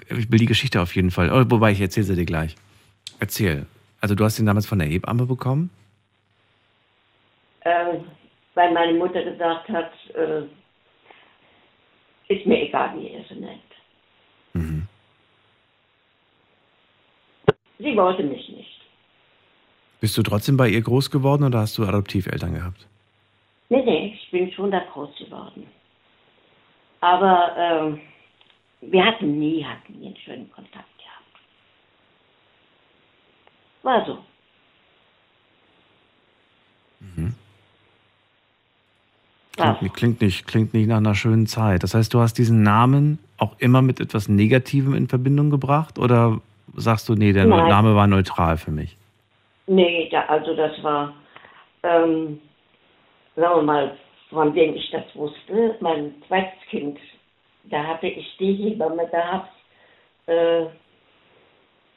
ich 0.08 0.30
will 0.30 0.38
die 0.38 0.46
Geschichte 0.46 0.80
auf 0.80 0.94
jeden 0.94 1.10
Fall. 1.10 1.30
Oh, 1.30 1.44
wobei, 1.50 1.72
ich 1.72 1.80
erzähle 1.80 2.04
sie 2.04 2.16
dir 2.16 2.24
gleich. 2.24 2.56
Erzähl. 3.20 3.66
Also 4.00 4.14
du 4.14 4.24
hast 4.24 4.38
ihn 4.38 4.46
damals 4.46 4.66
von 4.66 4.78
der 4.78 4.88
Hebamme 4.88 5.26
bekommen? 5.26 5.70
Äh, 7.60 7.98
weil 8.54 8.72
meine 8.72 8.94
Mutter 8.94 9.22
gesagt 9.22 9.68
hat, 9.68 9.92
äh, 10.14 10.42
ist 12.28 12.46
mir 12.46 12.62
egal, 12.68 12.98
wie 12.98 13.08
ihr 13.08 13.24
sie 13.28 13.36
nennt. 13.36 13.60
Mhm. 14.52 14.88
Sie 17.78 17.96
wollte 17.96 18.22
mich 18.22 18.48
nicht. 18.48 18.73
Bist 20.04 20.18
du 20.18 20.22
trotzdem 20.22 20.58
bei 20.58 20.68
ihr 20.68 20.82
groß 20.82 21.10
geworden 21.10 21.44
oder 21.44 21.60
hast 21.60 21.78
du 21.78 21.86
Adoptiveltern 21.86 22.52
gehabt? 22.52 22.86
Nee, 23.70 23.82
nee, 23.86 24.18
ich 24.22 24.30
bin 24.30 24.52
schon 24.52 24.70
da 24.70 24.80
groß 24.92 25.08
geworden. 25.16 25.66
Aber 27.00 27.56
ähm, 27.56 28.00
wir 28.82 29.02
hatten 29.02 29.38
nie, 29.38 29.64
hatten 29.64 29.98
nie 29.98 30.08
einen 30.08 30.16
schönen 30.18 30.52
Kontakt 30.52 30.90
gehabt. 30.98 31.24
War 33.82 34.04
so. 34.04 34.18
Klingt, 39.56 39.80
nicht- 39.80 39.94
klingt, 39.94 40.20
nicht, 40.20 40.46
klingt 40.46 40.74
nicht 40.74 40.88
nach 40.88 40.98
einer 40.98 41.14
schönen 41.14 41.46
Zeit. 41.46 41.82
Das 41.82 41.94
heißt, 41.94 42.12
du 42.12 42.20
hast 42.20 42.34
diesen 42.34 42.62
Namen 42.62 43.18
auch 43.38 43.58
immer 43.58 43.80
mit 43.80 44.00
etwas 44.00 44.28
Negativem 44.28 44.92
in 44.92 45.08
Verbindung 45.08 45.48
gebracht? 45.48 45.98
Oder 45.98 46.42
sagst 46.74 47.08
du, 47.08 47.14
nee, 47.14 47.32
der 47.32 47.46
Nein. 47.46 47.70
Name 47.70 47.94
war 47.94 48.06
neutral 48.06 48.58
für 48.58 48.70
mich? 48.70 48.98
Nee, 49.66 50.08
da, 50.10 50.26
also 50.26 50.54
das 50.54 50.82
war, 50.82 51.14
ähm, 51.82 52.40
sagen 53.36 53.56
wir 53.56 53.62
mal, 53.62 53.98
von 54.30 54.54
wem 54.54 54.74
ich 54.74 54.90
das 54.90 55.04
wusste, 55.14 55.76
mein 55.80 56.14
zweites 56.26 56.60
Kind. 56.68 56.98
Da 57.64 57.82
hatte 57.84 58.08
ich 58.08 58.36
die 58.38 58.54
Hebamme 58.54 59.08
gehabt, 59.08 59.52
äh, 60.26 60.66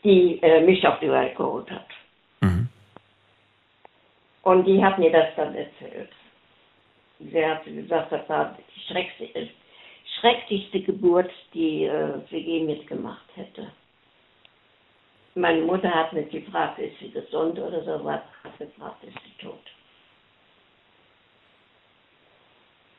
die 0.03 0.39
äh, 0.41 0.61
mich 0.61 0.85
auf 0.87 0.99
die 0.99 1.11
Welt 1.11 1.35
geholt 1.35 1.69
hat. 1.69 1.87
Und 4.47 4.65
die 4.65 4.81
hat 4.81 4.97
mir 4.97 5.11
das 5.11 5.35
dann 5.35 5.53
erzählt. 5.55 6.09
Sie 7.19 7.45
hat 7.45 7.65
gesagt, 7.65 8.13
das 8.13 8.29
war 8.29 8.55
die 8.57 8.81
schrecklichste, 8.87 9.49
schrecklichste 10.21 10.81
Geburt, 10.83 11.29
die 11.53 11.83
äh, 11.83 12.19
sie 12.29 12.37
je 12.37 12.63
mitgemacht 12.63 13.27
hätte. 13.35 13.69
Meine 15.37 15.61
Mutter 15.61 15.91
hat 15.91 16.13
nicht 16.13 16.31
gefragt, 16.31 16.79
ist 16.79 16.97
sie 16.99 17.11
gesund 17.11 17.59
oder 17.59 17.83
sowas, 17.83 18.21
hat 18.43 18.57
gefragt, 18.57 19.03
ist 19.03 19.13
sie 19.23 19.45
tot. 19.45 19.59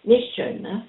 Nicht 0.05 0.37
schön, 0.37 0.63
ne? 0.63 0.87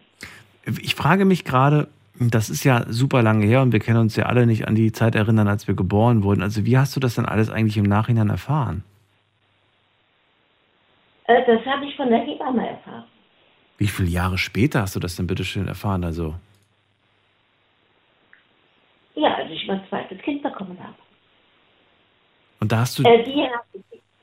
Ich 0.80 0.93
frage 0.93 1.26
mich 1.26 1.45
gerade, 1.45 1.88
das 2.19 2.51
ist 2.51 2.63
ja 2.63 2.85
super 2.88 3.23
lange 3.23 3.47
her 3.47 3.63
und 3.63 3.71
wir 3.71 3.80
können 3.80 3.97
uns 3.97 4.15
ja 4.15 4.27
alle 4.27 4.45
nicht 4.45 4.67
an 4.67 4.76
die 4.76 4.91
Zeit 4.91 5.15
erinnern, 5.15 5.47
als 5.47 5.67
wir 5.67 5.73
geboren 5.73 6.21
wurden. 6.21 6.43
Also 6.43 6.67
wie 6.67 6.77
hast 6.77 6.95
du 6.95 6.99
das 6.99 7.15
denn 7.15 7.26
alles 7.26 7.49
eigentlich 7.49 7.77
im 7.77 7.85
Nachhinein 7.85 8.30
erfahren? 8.30 8.84
Äh, 11.26 11.43
das 11.47 11.65
habe 11.65 11.84
ich 11.88 11.95
von 11.95 12.09
der 12.09 12.19
Hebamme 12.19 12.69
erfahren. 12.69 13.05
Wie 13.80 13.88
viele 13.88 14.09
Jahre 14.09 14.38
später 14.38 14.81
hast 14.81 14.95
du 14.95 14.99
das 14.99 15.15
denn 15.15 15.26
bitte 15.26 15.43
schön 15.43 15.67
erfahren? 15.67 16.03
Also 16.03 16.35
Ja, 19.15 19.34
als 19.34 19.49
ich 19.49 19.65
mein 19.65 19.81
zweites 19.89 20.19
Kind 20.19 20.43
bekommen 20.43 20.77
habe. 20.80 20.93
Und 22.60 22.72
da 22.72 22.80
hast 22.80 22.99
du 22.99 23.03
Äh, 23.03 23.23
die, 23.23 23.48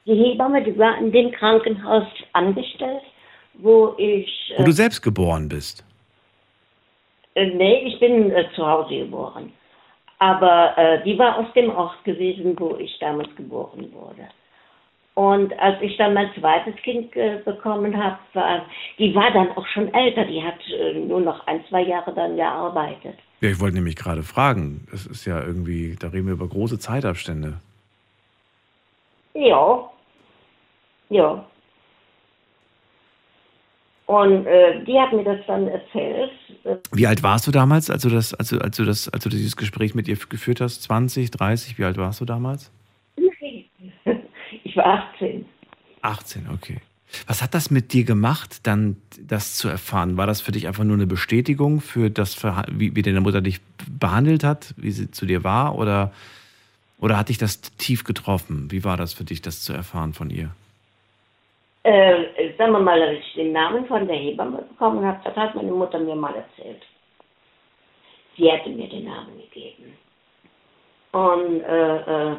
die 0.07 0.15
Hebamme, 0.15 0.63
die 0.63 0.79
war 0.79 0.99
in 0.99 1.11
dem 1.13 1.33
Krankenhaus 1.33 2.05
angestellt, 2.33 3.03
wo 3.55 3.95
ich. 3.99 4.53
wo 4.57 4.63
Äh, 4.63 4.67
du 4.67 4.73
selbst 4.73 5.03
geboren 5.03 5.49
bist. 5.49 5.85
äh, 7.35 7.47
nee, 7.51 7.87
ich 7.87 7.99
bin 8.01 8.31
äh, 8.31 8.47
zu 8.55 8.67
Hause 8.67 8.97
geboren. 8.99 9.53
Aber 10.19 10.77
äh, 10.79 11.05
die 11.05 11.19
war 11.19 11.37
aus 11.39 11.53
dem 11.55 11.69
Ort 11.71 12.03
gewesen, 12.05 12.55
wo 12.59 12.77
ich 12.77 12.99
damals 13.01 13.29
geboren 13.37 13.93
wurde. 13.93 14.29
Und 15.15 15.59
als 15.59 15.81
ich 15.83 15.97
dann 15.97 16.13
mein 16.15 16.31
zweites 16.39 16.75
Kind 16.83 17.15
äh, 17.17 17.41
bekommen 17.45 17.97
habe, 18.03 18.19
war, 18.35 18.67
die 18.99 19.15
war 19.15 19.31
dann 19.33 19.51
auch 19.53 19.67
schon 19.69 19.93
älter. 19.95 20.25
Die 20.25 20.43
hat 20.43 20.59
äh, 20.71 20.95
nur 20.95 21.21
noch 21.21 21.47
ein, 21.47 21.63
zwei 21.69 21.83
Jahre 21.83 22.13
dann 22.15 22.37
gearbeitet. 22.37 23.15
Ja, 23.41 23.51
ich 23.51 23.61
wollte 23.61 23.77
nämlich 23.77 23.97
gerade 23.97 24.23
fragen. 24.23 24.87
Das 24.91 25.05
ist 25.07 25.27
ja 25.27 25.43
irgendwie, 25.43 25.97
da 25.99 26.09
reden 26.09 26.27
wir 26.27 26.33
über 26.35 26.49
große 26.49 26.79
Zeitabstände. 26.79 27.55
Ja. 29.37 29.91
Ja. 31.11 31.45
Und 34.07 34.47
äh, 34.47 34.85
die 34.85 34.99
hat 34.99 35.13
mir 35.13 35.25
das 35.25 35.45
dann 35.47 35.67
erzählt. 35.67 36.31
Äh, 36.65 36.77
Wie 36.93 37.07
alt 37.07 37.23
warst 37.23 37.47
du 37.47 37.51
damals, 37.51 37.91
als 37.91 38.03
du 38.03 38.09
das, 38.09 38.35
als 38.35 38.51
du, 38.51 38.59
als 38.59 38.77
du 38.77 38.85
das, 38.85 39.09
als 39.09 39.25
du 39.25 39.29
dieses 39.29 39.57
Gespräch 39.57 39.95
mit 39.95 40.07
ihr 40.07 40.17
geführt 40.17 40.61
hast? 40.61 40.83
20, 40.85 41.31
30? 41.33 41.79
Wie 41.79 41.85
alt 41.85 41.97
warst 41.97 42.21
du 42.21 42.25
damals? 42.25 42.71
Ich 44.63 44.77
war 44.77 45.11
18. 45.15 45.45
18, 46.03 46.49
okay. 46.53 46.81
Was 47.27 47.43
hat 47.43 47.55
das 47.55 47.71
mit 47.71 47.93
dir 47.93 48.05
gemacht, 48.05 48.67
dann 48.67 48.97
das 49.21 49.57
zu 49.57 49.69
erfahren? 49.69 50.17
War 50.17 50.27
das 50.27 50.41
für 50.41 50.53
dich 50.53 50.67
einfach 50.69 50.85
nur 50.85 50.97
eine 50.97 51.07
Bestätigung 51.07 51.81
für 51.81 52.11
das, 52.11 52.37
wie, 52.71 52.95
wie 52.95 53.03
deine 53.03 53.21
Mutter 53.21 53.41
dich 53.41 53.61
behandelt 53.89 54.45
hat, 54.45 54.75
wie 54.77 54.91
sie 54.91 55.11
zu 55.11 55.27
dir 55.27 55.45
war? 55.45 55.77
Oder, 55.77 56.13
oder 57.01 57.19
hat 57.19 57.29
dich 57.29 57.39
das 57.39 57.61
tief 57.61 58.05
getroffen? 58.05 58.71
Wie 58.71 58.85
war 58.85 58.97
das 58.97 59.13
für 59.13 59.25
dich, 59.25 59.43
das 59.43 59.63
zu 59.63 59.73
erfahren 59.73 60.15
von 60.15 60.31
ihr? 60.31 60.51
Äh, 61.83 62.53
sagen 62.59 62.73
wir 62.73 62.81
mal, 62.81 63.01
als 63.01 63.21
ich 63.21 63.35
den 63.35 63.53
Namen 63.53 63.87
von 63.87 64.07
der 64.09 64.17
Hebamme 64.17 64.63
bekommen 64.63 65.05
habe, 65.05 65.21
das 65.25 65.37
hat 65.37 65.55
meine 65.55 65.71
Mutter 65.71 65.99
mir 65.99 66.17
mal 66.17 66.35
erzählt. 66.35 66.83
Sie 68.37 68.51
hätte 68.51 68.71
mir 68.71 68.89
den 68.89 69.05
Namen 69.05 69.39
gegeben. 69.39 69.97
Und, 71.13 71.61
äh, 71.61 72.33
äh, 72.33 72.37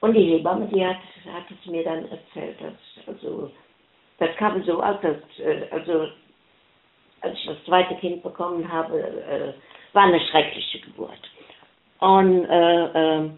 und 0.00 0.14
die 0.14 0.24
Hebamme, 0.24 0.66
die 0.68 0.86
hat, 0.86 0.98
hat 1.26 1.44
es 1.50 1.70
mir 1.70 1.82
dann 1.82 2.08
erzählt. 2.10 2.58
Dass, 2.60 3.08
also, 3.08 3.50
das 4.18 4.34
kam 4.36 4.62
so 4.62 4.82
aus, 4.82 5.00
dass, 5.02 5.16
äh, 5.44 5.66
also, 5.70 6.08
als 7.22 7.34
ich 7.38 7.46
das 7.46 7.64
zweite 7.64 7.96
Kind 7.96 8.22
bekommen 8.22 8.70
habe, 8.70 9.00
äh, 9.00 9.52
war 9.94 10.04
eine 10.04 10.20
schreckliche 10.20 10.80
Geburt. 10.80 11.20
Und 12.00 12.44
äh, 12.44 12.84
äh, 12.84 13.30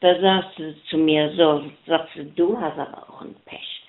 da 0.00 0.20
sagst 0.20 0.58
du 0.58 0.74
zu 0.90 0.98
mir 0.98 1.32
so, 1.36 1.64
sagst 1.86 2.14
du, 2.16 2.24
du 2.24 2.60
hast 2.60 2.78
aber 2.78 3.08
auch 3.08 3.22
ein 3.22 3.34
Pech. 3.46 3.82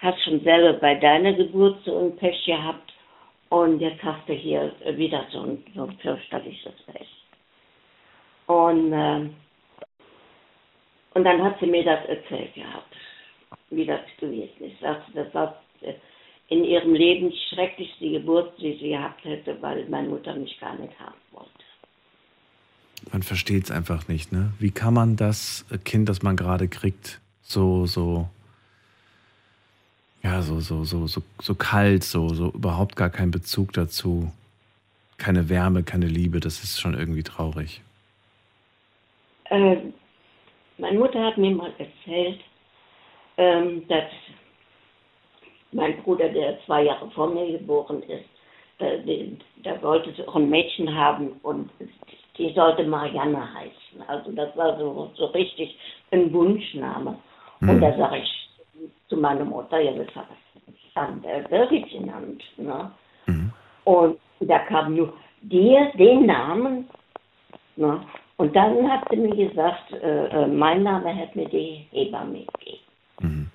Hast 0.00 0.20
schon 0.24 0.40
selber 0.40 0.72
bei 0.80 0.96
deiner 0.96 1.32
Geburt 1.32 1.78
so 1.84 1.98
ein 1.98 2.16
Pech 2.16 2.44
gehabt 2.44 2.92
und 3.50 3.80
jetzt 3.80 4.02
hast 4.02 4.28
du 4.28 4.32
hier 4.32 4.72
wieder 4.96 5.24
so 5.30 5.42
ein, 5.42 5.64
so 5.74 5.84
ein 5.84 5.96
fürchterliches 5.98 6.72
Pech. 6.86 7.08
Und, 8.46 8.92
äh, 8.92 9.28
und 11.14 11.24
dann 11.24 11.42
hat 11.44 11.60
sie 11.60 11.66
mir 11.66 11.84
das 11.84 12.04
erzählt 12.06 12.54
gehabt, 12.54 12.96
wie 13.70 13.86
das 13.86 14.00
gewesen 14.18 14.64
ist. 14.64 14.80
Sagst 14.80 15.08
du, 15.10 15.22
das 15.22 15.32
war 15.34 15.62
äh, 15.82 15.94
in 16.48 16.64
ihrem 16.64 16.94
Leben 16.94 17.30
die 17.30 17.54
schrecklichste 17.54 18.10
Geburt, 18.10 18.52
die 18.58 18.74
sie 18.78 18.90
gehabt 18.90 19.24
hätte, 19.24 19.60
weil 19.62 19.84
meine 19.88 20.08
Mutter 20.08 20.34
mich 20.34 20.58
gar 20.58 20.74
nicht 20.74 20.98
haben 20.98 21.14
wollte. 21.30 21.61
Man 23.10 23.22
versteht 23.22 23.64
es 23.64 23.70
einfach 23.70 24.08
nicht, 24.08 24.32
ne? 24.32 24.52
Wie 24.58 24.70
kann 24.70 24.94
man 24.94 25.16
das 25.16 25.64
Kind, 25.84 26.08
das 26.08 26.22
man 26.22 26.36
gerade 26.36 26.68
kriegt, 26.68 27.20
so, 27.42 27.86
so, 27.86 28.28
ja, 30.22 30.40
so, 30.42 30.60
so, 30.60 30.84
so, 30.84 31.06
so, 31.06 31.22
so 31.40 31.54
kalt, 31.54 32.04
so, 32.04 32.28
so 32.32 32.50
überhaupt 32.52 32.96
gar 32.96 33.10
keinen 33.10 33.30
Bezug 33.32 33.72
dazu, 33.72 34.32
keine 35.18 35.48
Wärme, 35.48 35.82
keine 35.82 36.06
Liebe, 36.06 36.40
das 36.40 36.62
ist 36.62 36.80
schon 36.80 36.94
irgendwie 36.94 37.22
traurig. 37.22 37.82
Äh, 39.50 39.76
meine 40.78 40.98
Mutter 40.98 41.22
hat 41.24 41.36
mir 41.38 41.50
mal 41.50 41.72
erzählt, 41.78 42.40
ähm, 43.36 43.86
dass 43.88 44.10
mein 45.72 46.02
Bruder, 46.02 46.28
der 46.28 46.58
zwei 46.66 46.84
Jahre 46.84 47.10
vor 47.10 47.28
mir 47.32 47.58
geboren 47.58 48.02
ist, 48.04 48.24
da, 48.78 48.96
die- 48.98 49.38
da 49.62 49.80
wollte 49.82 50.12
sie 50.14 50.26
auch 50.26 50.36
ein 50.36 50.48
Mädchen 50.48 50.94
haben 50.94 51.32
und 51.42 51.70
die 52.38 52.52
sollte 52.54 52.84
Marianne 52.84 53.54
heißen. 53.54 54.02
Also 54.08 54.32
das 54.32 54.56
war 54.56 54.78
so, 54.78 55.10
so 55.14 55.26
richtig 55.26 55.76
ein 56.10 56.32
Wunschname. 56.32 57.16
Und 57.60 57.80
da 57.80 57.96
sage 57.96 58.18
ich 58.18 58.48
zu 59.08 59.16
meiner 59.16 59.44
Mutter, 59.44 59.78
ja, 59.78 59.92
das 59.92 60.14
hat 60.16 60.26
dann 60.94 61.22
der 61.22 61.40
Birgit 61.48 61.88
genannt. 61.90 62.42
Ne? 62.56 62.90
Und 63.84 64.18
da 64.40 64.58
kam 64.60 64.96
nur 64.96 65.12
dir 65.42 65.90
den 65.94 66.26
Namen. 66.26 66.88
Ne? 67.76 68.00
Und 68.36 68.56
dann 68.56 68.90
hat 68.90 69.04
sie 69.10 69.16
mir 69.16 69.48
gesagt, 69.48 69.92
äh, 69.92 70.26
äh, 70.26 70.46
mein 70.46 70.82
Name 70.82 71.10
hätte 71.10 71.38
mir 71.38 71.48
die 71.48 71.86
Hebamme 71.90 72.44
gegeben. 72.58 73.50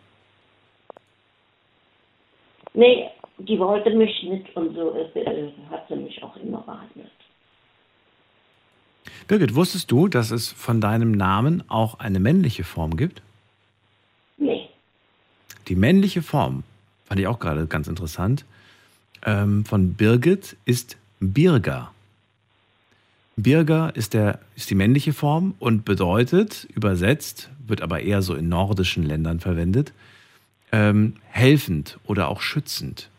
Nee, 2.73 3.09
die 3.39 3.59
wollte 3.59 3.89
mich 3.89 4.23
nicht 4.23 4.55
und 4.55 4.75
so 4.75 4.95
äh, 4.95 5.51
hat 5.71 5.87
sie 5.89 5.95
mich 5.95 6.23
auch 6.23 6.35
immer 6.37 6.61
behandelt. 6.61 7.11
Birgit, 9.27 9.55
wusstest 9.55 9.91
du, 9.91 10.07
dass 10.07 10.31
es 10.31 10.51
von 10.51 10.81
deinem 10.81 11.11
Namen 11.11 11.63
auch 11.69 11.99
eine 11.99 12.19
männliche 12.19 12.63
Form 12.63 12.97
gibt? 12.97 13.21
Nee. 14.37 14.69
Die 15.67 15.75
männliche 15.75 16.21
Form, 16.21 16.63
fand 17.05 17.19
ich 17.19 17.27
auch 17.27 17.39
gerade 17.39 17.67
ganz 17.67 17.87
interessant, 17.87 18.45
ähm, 19.25 19.65
von 19.65 19.93
Birgit 19.93 20.55
ist 20.65 20.97
Birger. 21.19 21.91
Birger 23.35 23.91
ist, 23.95 24.13
der, 24.13 24.39
ist 24.55 24.69
die 24.69 24.75
männliche 24.75 25.13
Form 25.13 25.53
und 25.59 25.85
bedeutet, 25.85 26.67
übersetzt, 26.73 27.49
wird 27.67 27.81
aber 27.81 28.01
eher 28.01 28.21
so 28.21 28.33
in 28.33 28.49
nordischen 28.49 29.03
Ländern 29.03 29.39
verwendet, 29.39 29.93
ähm, 30.71 31.17
helfend 31.29 31.99
oder 32.05 32.29
auch 32.29 32.41
schützend. 32.41 33.09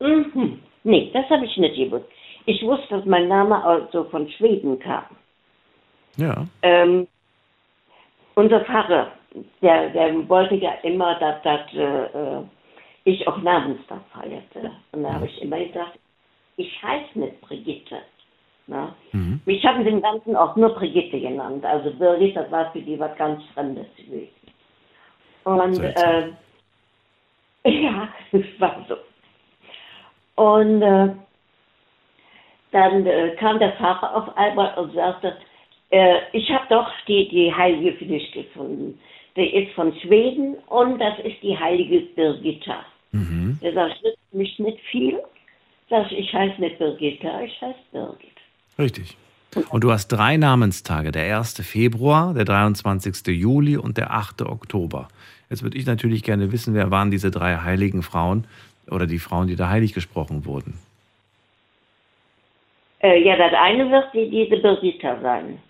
Mhm. 0.00 0.58
Nee, 0.84 1.10
das 1.12 1.28
habe 1.30 1.44
ich 1.44 1.56
nicht 1.56 1.76
gewusst. 1.76 2.06
Ich 2.48 2.62
wusste, 2.62 2.96
dass 2.96 3.04
mein 3.04 3.28
Name 3.28 3.62
also 3.62 4.04
von 4.04 4.26
Schweden 4.30 4.78
kam. 4.78 5.04
Ja. 6.16 6.46
Ähm, 6.62 7.06
unser 8.36 8.62
Pfarrer, 8.62 9.12
der, 9.60 9.90
der 9.90 10.26
wollte 10.30 10.54
ja 10.54 10.70
immer, 10.82 11.14
dass, 11.16 11.42
dass 11.42 11.60
äh, 11.74 12.04
äh, 12.06 12.42
ich 13.04 13.28
auch 13.28 13.36
Namenstag 13.42 14.00
feierte. 14.14 14.70
Und 14.92 15.02
da 15.02 15.12
habe 15.12 15.26
ich 15.26 15.42
immer 15.42 15.62
gesagt, 15.62 15.98
ich 16.56 16.82
heiße 16.82 17.18
nicht 17.18 17.38
Brigitte. 17.42 17.98
Ne? 18.66 18.94
Mich 19.44 19.62
haben 19.66 19.84
den 19.84 20.00
ganzen 20.00 20.34
auch 20.34 20.56
nur 20.56 20.70
Brigitte 20.70 21.20
genannt. 21.20 21.66
Also 21.66 21.92
Birgit, 21.92 22.34
das 22.34 22.50
war 22.50 22.72
für 22.72 22.80
die 22.80 22.98
was 22.98 23.14
ganz 23.18 23.42
Fremdes 23.52 23.88
gewesen. 23.94 24.32
Und 25.44 25.80
äh, 25.80 26.28
ja, 27.70 28.08
das 28.32 28.42
war 28.58 28.86
so. 28.88 28.96
Und 30.42 30.80
äh, 30.80 31.10
dann 32.72 33.06
äh, 33.06 33.36
kam 33.38 33.58
der 33.58 33.72
Pfarrer 33.72 34.14
auf 34.14 34.36
einmal 34.36 34.74
und 34.78 34.94
sagte, 34.94 35.36
äh, 35.90 36.18
ich 36.32 36.50
habe 36.50 36.66
doch 36.68 36.88
die, 37.06 37.28
die 37.28 37.52
Heilige 37.54 37.96
für 37.96 38.04
dich 38.04 38.30
gefunden. 38.32 38.98
Der 39.36 39.52
ist 39.54 39.72
von 39.72 39.94
Schweden 40.00 40.56
und 40.66 40.98
das 40.98 41.18
ist 41.20 41.42
die 41.42 41.56
heilige 41.56 42.00
Birgitta. 42.14 42.84
Der 43.62 43.72
sagt, 43.72 44.02
nützt 44.02 44.34
mich 44.34 44.58
nicht 44.58 44.80
viel. 44.90 45.18
Sag 45.88 46.10
ich, 46.12 46.18
ich 46.18 46.32
heiße 46.32 46.60
nicht 46.60 46.78
Birgitta, 46.78 47.40
ich 47.42 47.60
heiße 47.60 47.78
Birgit. 47.92 48.36
Richtig. 48.78 49.16
Und 49.70 49.82
du 49.82 49.90
hast 49.90 50.08
drei 50.08 50.36
Namenstage, 50.36 51.10
der 51.10 51.38
1. 51.38 51.54
Februar, 51.66 52.34
der 52.34 52.44
23. 52.44 53.26
Juli 53.28 53.76
und 53.76 53.96
der 53.96 54.12
8. 54.12 54.42
Oktober. 54.42 55.08
Jetzt 55.48 55.62
würde 55.62 55.78
ich 55.78 55.86
natürlich 55.86 56.22
gerne 56.22 56.52
wissen, 56.52 56.74
wer 56.74 56.90
waren 56.90 57.10
diese 57.10 57.30
drei 57.30 57.56
heiligen 57.56 58.02
Frauen 58.02 58.46
oder 58.90 59.06
die 59.06 59.18
Frauen, 59.18 59.46
die 59.48 59.56
da 59.56 59.70
heilig 59.70 59.94
gesprochen 59.94 60.44
wurden. 60.44 60.74
Äh, 63.00 63.22
ja, 63.22 63.36
das 63.36 63.52
eine 63.52 63.90
wird 63.90 64.12
die, 64.12 64.28
diese 64.28 64.56
Birgitta 64.56 65.20
sein. 65.20 65.60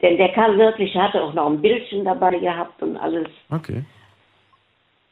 Denn 0.00 0.16
der 0.16 0.32
kam 0.32 0.58
wirklich, 0.58 0.94
hatte 0.94 1.22
auch 1.22 1.34
noch 1.34 1.50
ein 1.50 1.60
Bildchen 1.60 2.04
dabei 2.04 2.38
gehabt 2.38 2.80
und 2.82 2.96
alles. 2.96 3.28
Okay. 3.50 3.84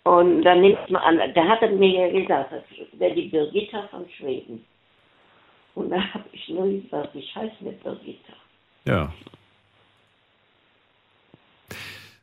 Und 0.05 0.43
dann 0.43 0.61
nimmt 0.61 0.89
man 0.89 1.03
an, 1.03 1.35
der 1.35 1.49
hatte 1.49 1.69
mir 1.69 2.09
ja 2.09 2.21
gesagt, 2.21 2.53
das 2.53 2.63
wäre 2.93 3.15
die 3.15 3.29
Birgitta 3.29 3.89
von 3.89 4.09
Schweden. 4.17 4.65
Und 5.75 5.91
da 5.91 6.01
habe 6.15 6.25
ich 6.33 6.49
nur 6.49 6.69
gesagt, 6.69 7.15
ich 7.15 7.35
heiße 7.35 7.65
nicht 7.65 7.83
Birgitta. 7.83 8.33
Ja. 8.85 9.13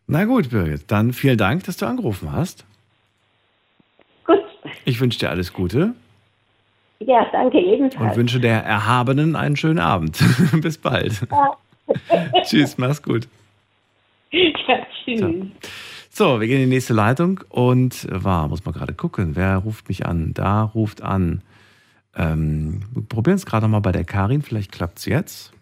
Na 0.08 0.26
gut, 0.26 0.50
Birgit, 0.50 0.90
dann 0.90 1.12
vielen 1.12 1.38
Dank, 1.38 1.66
dass 1.66 1.78
du 1.78 1.86
angerufen 1.86 2.32
hast. 2.32 2.66
Gut. 4.26 4.42
Ich 4.86 5.00
wünsche 5.02 5.20
dir 5.20 5.30
alles 5.30 5.52
Gute 5.52 5.94
Ja, 7.06 7.26
danke 7.32 7.58
und 7.58 7.66
ebenfalls. 7.66 8.16
wünsche 8.18 8.40
der 8.40 8.64
Erhabenen 8.64 9.36
einen 9.36 9.56
schönen 9.56 9.80
Abend. 9.80 10.20
Bis 10.62 10.78
bald. 10.78 11.22
Tschüss, 12.44 12.78
mach's 12.78 13.02
gut. 13.04 13.28
Ja, 14.32 14.78
tschüss. 15.04 15.22
So, 16.10 16.40
wir 16.40 16.48
gehen 16.48 16.62
in 16.62 16.70
die 16.70 16.76
nächste 16.76 16.94
Leitung 16.94 17.42
und 17.50 18.06
äh, 18.06 18.24
war, 18.24 18.48
muss 18.48 18.66
man 18.66 18.74
gerade 18.74 18.94
gucken, 18.94 19.36
wer 19.36 19.58
ruft 19.58 19.90
mich 19.90 20.06
an? 20.06 20.32
Da 20.34 20.64
ruft 20.64 21.02
an. 21.02 21.42
Ähm, 22.16 22.84
wir 22.94 23.04
probieren 23.04 23.36
es 23.36 23.46
gerade 23.46 23.68
mal 23.68 23.80
bei 23.80 23.92
der 23.92 24.04
Karin, 24.06 24.44
vielleicht 24.44 24.72
klappt 24.72 25.00
es 25.00 25.06
jetzt. 25.06 25.54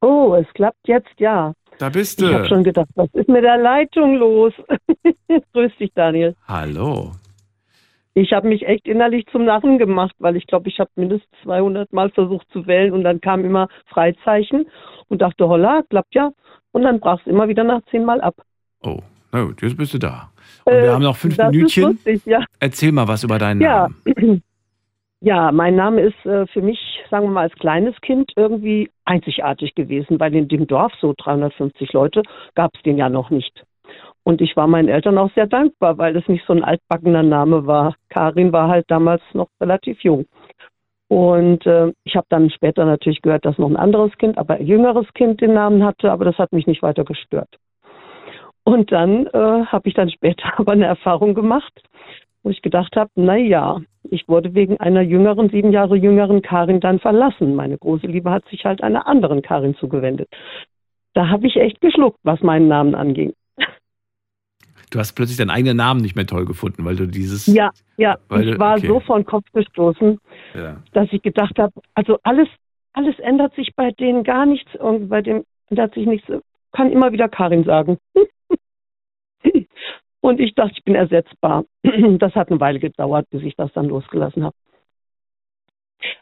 Oh, 0.00 0.34
es 0.34 0.46
klappt 0.54 0.86
jetzt, 0.88 1.18
ja. 1.18 1.52
Da 1.78 1.88
bist 1.88 2.20
Ich 2.20 2.28
du. 2.28 2.34
habe 2.34 2.46
schon 2.48 2.64
gedacht, 2.64 2.88
was 2.96 3.08
ist 3.14 3.28
mit 3.28 3.44
der 3.44 3.56
Leitung 3.58 4.16
los? 4.16 4.52
Grüß 5.52 5.72
dich, 5.78 5.92
Daniel. 5.94 6.34
Hallo. 6.48 7.12
Ich 8.14 8.32
habe 8.32 8.48
mich 8.48 8.66
echt 8.66 8.86
innerlich 8.88 9.24
zum 9.30 9.44
Narren 9.44 9.78
gemacht, 9.78 10.14
weil 10.18 10.36
ich 10.36 10.46
glaube, 10.46 10.68
ich 10.68 10.80
habe 10.80 10.90
mindestens 10.96 11.30
200 11.44 11.92
Mal 11.92 12.10
versucht 12.10 12.46
zu 12.52 12.66
wählen 12.66 12.92
und 12.92 13.04
dann 13.04 13.20
kam 13.20 13.44
immer 13.44 13.68
Freizeichen 13.86 14.66
und 15.08 15.22
dachte, 15.22 15.48
holla, 15.48 15.82
klappt 15.88 16.14
ja. 16.14 16.30
Und 16.72 16.82
dann 16.82 17.00
brach 17.00 17.20
es 17.20 17.26
immer 17.26 17.48
wieder 17.48 17.64
nach 17.64 17.82
zehnmal 17.90 18.20
ab. 18.20 18.34
Oh, 18.82 18.98
na 19.32 19.44
gut, 19.44 19.62
jetzt 19.62 19.76
bist 19.76 19.94
du 19.94 19.98
da. 19.98 20.30
Und 20.64 20.72
Äh, 20.72 20.82
wir 20.82 20.92
haben 20.92 21.02
noch 21.02 21.16
fünf 21.16 21.36
das 21.36 21.46
ist 21.48 21.52
Minütchen. 21.54 21.82
lustig, 21.84 22.26
ja. 22.26 22.44
Erzähl 22.58 22.92
mal 22.92 23.06
was 23.08 23.22
über 23.24 23.38
deinen 23.38 23.60
Ja. 23.60 23.88
Namen. 24.06 24.42
Ja, 25.22 25.52
mein 25.52 25.76
Name 25.76 26.00
ist 26.00 26.24
äh, 26.24 26.46
für 26.46 26.62
mich, 26.62 26.78
sagen 27.10 27.26
wir 27.26 27.30
mal, 27.30 27.42
als 27.42 27.52
kleines 27.56 27.94
Kind 28.00 28.32
irgendwie 28.36 28.90
einzigartig 29.04 29.74
gewesen, 29.74 30.18
weil 30.18 30.34
in 30.34 30.48
dem 30.48 30.66
Dorf, 30.66 30.94
so 30.98 31.12
350 31.14 31.92
Leute, 31.92 32.22
gab 32.54 32.74
es 32.74 32.82
den 32.84 32.96
ja 32.96 33.10
noch 33.10 33.28
nicht. 33.28 33.64
Und 34.30 34.40
ich 34.40 34.56
war 34.56 34.68
meinen 34.68 34.88
Eltern 34.88 35.18
auch 35.18 35.32
sehr 35.34 35.48
dankbar, 35.48 35.98
weil 35.98 36.12
das 36.12 36.28
nicht 36.28 36.46
so 36.46 36.52
ein 36.52 36.62
altbackener 36.62 37.24
Name 37.24 37.66
war. 37.66 37.96
Karin 38.10 38.52
war 38.52 38.68
halt 38.68 38.88
damals 38.88 39.22
noch 39.32 39.48
relativ 39.60 40.04
jung. 40.04 40.26
Und 41.08 41.66
äh, 41.66 41.92
ich 42.04 42.14
habe 42.14 42.28
dann 42.28 42.48
später 42.50 42.84
natürlich 42.84 43.22
gehört, 43.22 43.44
dass 43.44 43.58
noch 43.58 43.68
ein 43.68 43.76
anderes 43.76 44.16
Kind, 44.18 44.38
aber 44.38 44.54
ein 44.54 44.66
jüngeres 44.66 45.12
Kind 45.14 45.40
den 45.40 45.54
Namen 45.54 45.82
hatte, 45.82 46.12
aber 46.12 46.24
das 46.24 46.38
hat 46.38 46.52
mich 46.52 46.68
nicht 46.68 46.80
weiter 46.80 47.02
gestört. 47.02 47.48
Und 48.62 48.92
dann 48.92 49.26
äh, 49.26 49.64
habe 49.66 49.88
ich 49.88 49.94
dann 49.94 50.10
später 50.16 50.60
aber 50.60 50.74
eine 50.74 50.86
Erfahrung 50.86 51.34
gemacht, 51.34 51.82
wo 52.44 52.50
ich 52.50 52.62
gedacht 52.62 52.94
habe, 52.94 53.10
na 53.16 53.36
ja, 53.36 53.80
ich 54.04 54.28
wurde 54.28 54.54
wegen 54.54 54.78
einer 54.78 55.00
jüngeren, 55.02 55.50
sieben 55.50 55.72
Jahre 55.72 55.96
jüngeren 55.96 56.40
Karin 56.40 56.78
dann 56.78 57.00
verlassen. 57.00 57.56
Meine 57.56 57.78
große 57.78 58.06
Liebe 58.06 58.30
hat 58.30 58.44
sich 58.44 58.64
halt 58.64 58.80
einer 58.80 59.08
anderen 59.08 59.42
Karin 59.42 59.74
zugewendet. 59.74 60.28
Da 61.14 61.30
habe 61.30 61.48
ich 61.48 61.56
echt 61.56 61.80
geschluckt, 61.80 62.20
was 62.22 62.40
meinen 62.42 62.68
Namen 62.68 62.94
anging. 62.94 63.32
Du 64.90 64.98
hast 64.98 65.12
plötzlich 65.14 65.36
deinen 65.38 65.50
eigenen 65.50 65.76
Namen 65.76 66.00
nicht 66.00 66.16
mehr 66.16 66.26
toll 66.26 66.44
gefunden, 66.46 66.84
weil 66.84 66.96
du 66.96 67.06
dieses. 67.06 67.46
Ja, 67.46 67.70
ja, 67.96 68.16
Weil 68.28 68.48
ich 68.48 68.54
du- 68.54 68.58
war 68.58 68.76
okay. 68.76 68.88
so 68.88 69.00
vor 69.00 69.18
den 69.18 69.24
Kopf 69.24 69.44
gestoßen, 69.52 70.18
Ja. 70.54 70.82
dass 70.92 71.08
ich 71.12 71.22
gedacht 71.22 71.58
habe, 71.58 71.72
also 71.94 72.18
alles, 72.24 72.48
alles 72.92 73.18
ändert 73.20 73.54
sich 73.54 73.74
bei 73.76 73.92
denen 73.92 74.24
gar 74.24 74.46
nichts 74.46 74.74
und 74.76 75.08
bei 75.08 75.22
dem 75.22 75.44
ändert 75.68 75.94
sich 75.94 76.06
nichts. 76.06 76.26
Kann 76.72 76.90
immer 76.90 77.12
wieder 77.12 77.28
Karin 77.28 77.64
sagen. 77.64 77.98
und 80.20 80.40
ich 80.40 80.54
dachte, 80.54 80.74
ich 80.76 80.84
bin 80.84 80.94
ersetzbar. 80.94 81.64
Das 82.18 82.34
hat 82.34 82.50
eine 82.50 82.60
Weile 82.60 82.78
gedauert, 82.80 83.26
bis 83.30 83.42
ich 83.42 83.54
das 83.56 83.72
dann 83.72 83.86
losgelassen 83.86 84.44
habe. 84.44 84.54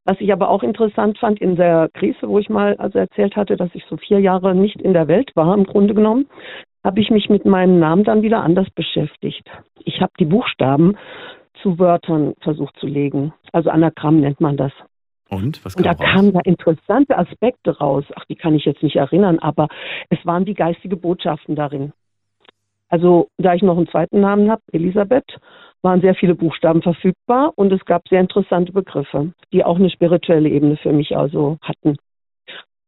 Was 0.04 0.16
ich 0.20 0.32
aber 0.32 0.48
auch 0.48 0.62
interessant 0.62 1.18
fand 1.18 1.40
in 1.40 1.56
der 1.56 1.88
Krise, 1.94 2.28
wo 2.28 2.38
ich 2.38 2.48
mal 2.48 2.76
also 2.78 2.98
erzählt 2.98 3.36
hatte, 3.36 3.56
dass 3.56 3.70
ich 3.74 3.84
so 3.88 3.96
vier 3.96 4.18
Jahre 4.20 4.54
nicht 4.54 4.80
in 4.80 4.92
der 4.92 5.06
Welt 5.08 5.30
war, 5.36 5.54
im 5.56 5.64
Grunde 5.64 5.94
genommen, 5.94 6.26
habe 6.84 7.00
ich 7.00 7.10
mich 7.10 7.28
mit 7.28 7.44
meinem 7.44 7.78
Namen 7.78 8.04
dann 8.04 8.22
wieder 8.22 8.42
anders 8.42 8.68
beschäftigt. 8.70 9.48
Ich 9.84 10.00
habe 10.00 10.12
die 10.18 10.24
Buchstaben 10.24 10.96
zu 11.62 11.78
Wörtern 11.78 12.34
versucht 12.40 12.76
zu 12.78 12.86
legen. 12.86 13.32
Also 13.52 13.70
Anagramm 13.70 14.20
nennt 14.20 14.40
man 14.40 14.56
das. 14.56 14.72
Und? 15.28 15.64
Was 15.64 15.74
Und 15.74 15.84
da 15.84 15.94
kam 15.94 16.06
raus? 16.06 16.14
kamen 16.14 16.32
da 16.32 16.40
interessante 16.40 17.18
Aspekte 17.18 17.76
raus. 17.78 18.04
Ach, 18.14 18.24
die 18.26 18.36
kann 18.36 18.54
ich 18.54 18.64
jetzt 18.64 18.82
nicht 18.82 18.96
erinnern, 18.96 19.38
aber 19.38 19.68
es 20.08 20.24
waren 20.24 20.44
die 20.44 20.54
geistige 20.54 20.96
Botschaften 20.96 21.54
darin. 21.54 21.92
Also, 22.88 23.28
da 23.36 23.52
ich 23.52 23.62
noch 23.62 23.76
einen 23.76 23.88
zweiten 23.88 24.20
Namen 24.20 24.50
habe, 24.50 24.62
Elisabeth, 24.72 25.38
waren 25.82 26.00
sehr 26.00 26.14
viele 26.14 26.34
Buchstaben 26.34 26.82
verfügbar 26.82 27.52
und 27.56 27.72
es 27.72 27.84
gab 27.84 28.08
sehr 28.08 28.20
interessante 28.20 28.72
Begriffe, 28.72 29.32
die 29.52 29.64
auch 29.64 29.76
eine 29.76 29.90
spirituelle 29.90 30.48
Ebene 30.48 30.76
für 30.76 30.92
mich 30.92 31.16
also 31.16 31.58
hatten. 31.60 31.96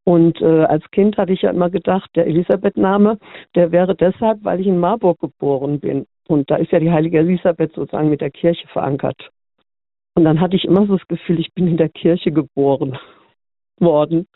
Und 0.05 0.41
äh, 0.41 0.65
als 0.65 0.89
Kind 0.91 1.17
hatte 1.19 1.33
ich 1.33 1.43
ja 1.43 1.51
immer 1.51 1.71
gedacht, 1.71 2.11
der 2.15 2.27
Elisabeth-Name, 2.27 3.19
der 3.55 3.71
wäre 3.71 3.95
deshalb, 3.95 4.43
weil 4.45 4.61
ich 4.61 4.67
in 4.67 4.79
Marburg 4.79 5.21
geboren 5.21 5.81
bin. 5.81 6.07
Und 6.27 6.51
da 6.51 6.57
ist 6.57 6.73
ja 6.73 6.81
die 6.81 6.91
heilige 6.91 7.19
Elisabeth 7.19 7.73
sozusagen 7.75 8.09
mit 8.09 8.21
der 8.21 8.31
Kirche 8.31 8.67
verankert. 8.69 9.31
Und 10.15 10.25
dann 10.25 10.41
hatte 10.41 10.57
ich 10.57 10.65
immer 10.65 10.87
so 10.87 10.97
das 10.97 11.07
Gefühl, 11.07 11.39
ich 11.39 11.53
bin 11.55 11.67
in 11.67 11.77
der 11.77 11.89
Kirche 11.89 12.33
geboren 12.33 12.99
worden. 13.79 14.27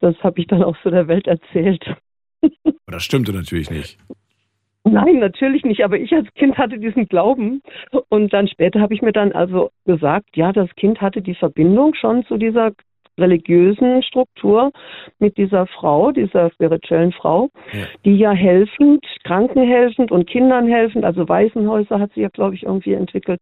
Das 0.00 0.16
habe 0.22 0.40
ich 0.40 0.46
dann 0.46 0.62
auch 0.62 0.76
so 0.82 0.90
der 0.90 1.08
Welt 1.08 1.26
erzählt. 1.26 1.84
Das 2.88 3.02
stimmte 3.02 3.32
natürlich 3.32 3.68
nicht. 3.68 3.98
Nein, 4.84 5.18
natürlich 5.18 5.64
nicht. 5.64 5.84
Aber 5.84 5.98
ich 5.98 6.12
als 6.12 6.32
Kind 6.34 6.56
hatte 6.56 6.78
diesen 6.78 7.08
Glauben. 7.08 7.60
Und 8.08 8.32
dann 8.32 8.46
später 8.46 8.80
habe 8.80 8.94
ich 8.94 9.02
mir 9.02 9.12
dann 9.12 9.32
also 9.32 9.70
gesagt, 9.84 10.36
ja, 10.36 10.52
das 10.52 10.72
Kind 10.76 11.00
hatte 11.00 11.20
die 11.20 11.34
Verbindung 11.34 11.94
schon 11.94 12.24
zu 12.26 12.36
dieser 12.36 12.70
religiösen 13.18 14.02
Struktur 14.02 14.72
mit 15.18 15.36
dieser 15.36 15.66
Frau, 15.66 16.12
dieser 16.12 16.50
spirituellen 16.50 17.12
Frau, 17.12 17.50
die 18.04 18.16
ja 18.16 18.32
helfend, 18.32 19.04
Kranken 19.24 19.66
helfend 19.66 20.10
und 20.10 20.26
Kindern 20.26 20.66
helfend, 20.68 21.04
also 21.04 21.28
Waisenhäuser 21.28 22.00
hat 22.00 22.12
sie 22.14 22.22
ja, 22.22 22.28
glaube 22.28 22.54
ich, 22.54 22.64
irgendwie 22.64 22.92
entwickelt. 22.92 23.40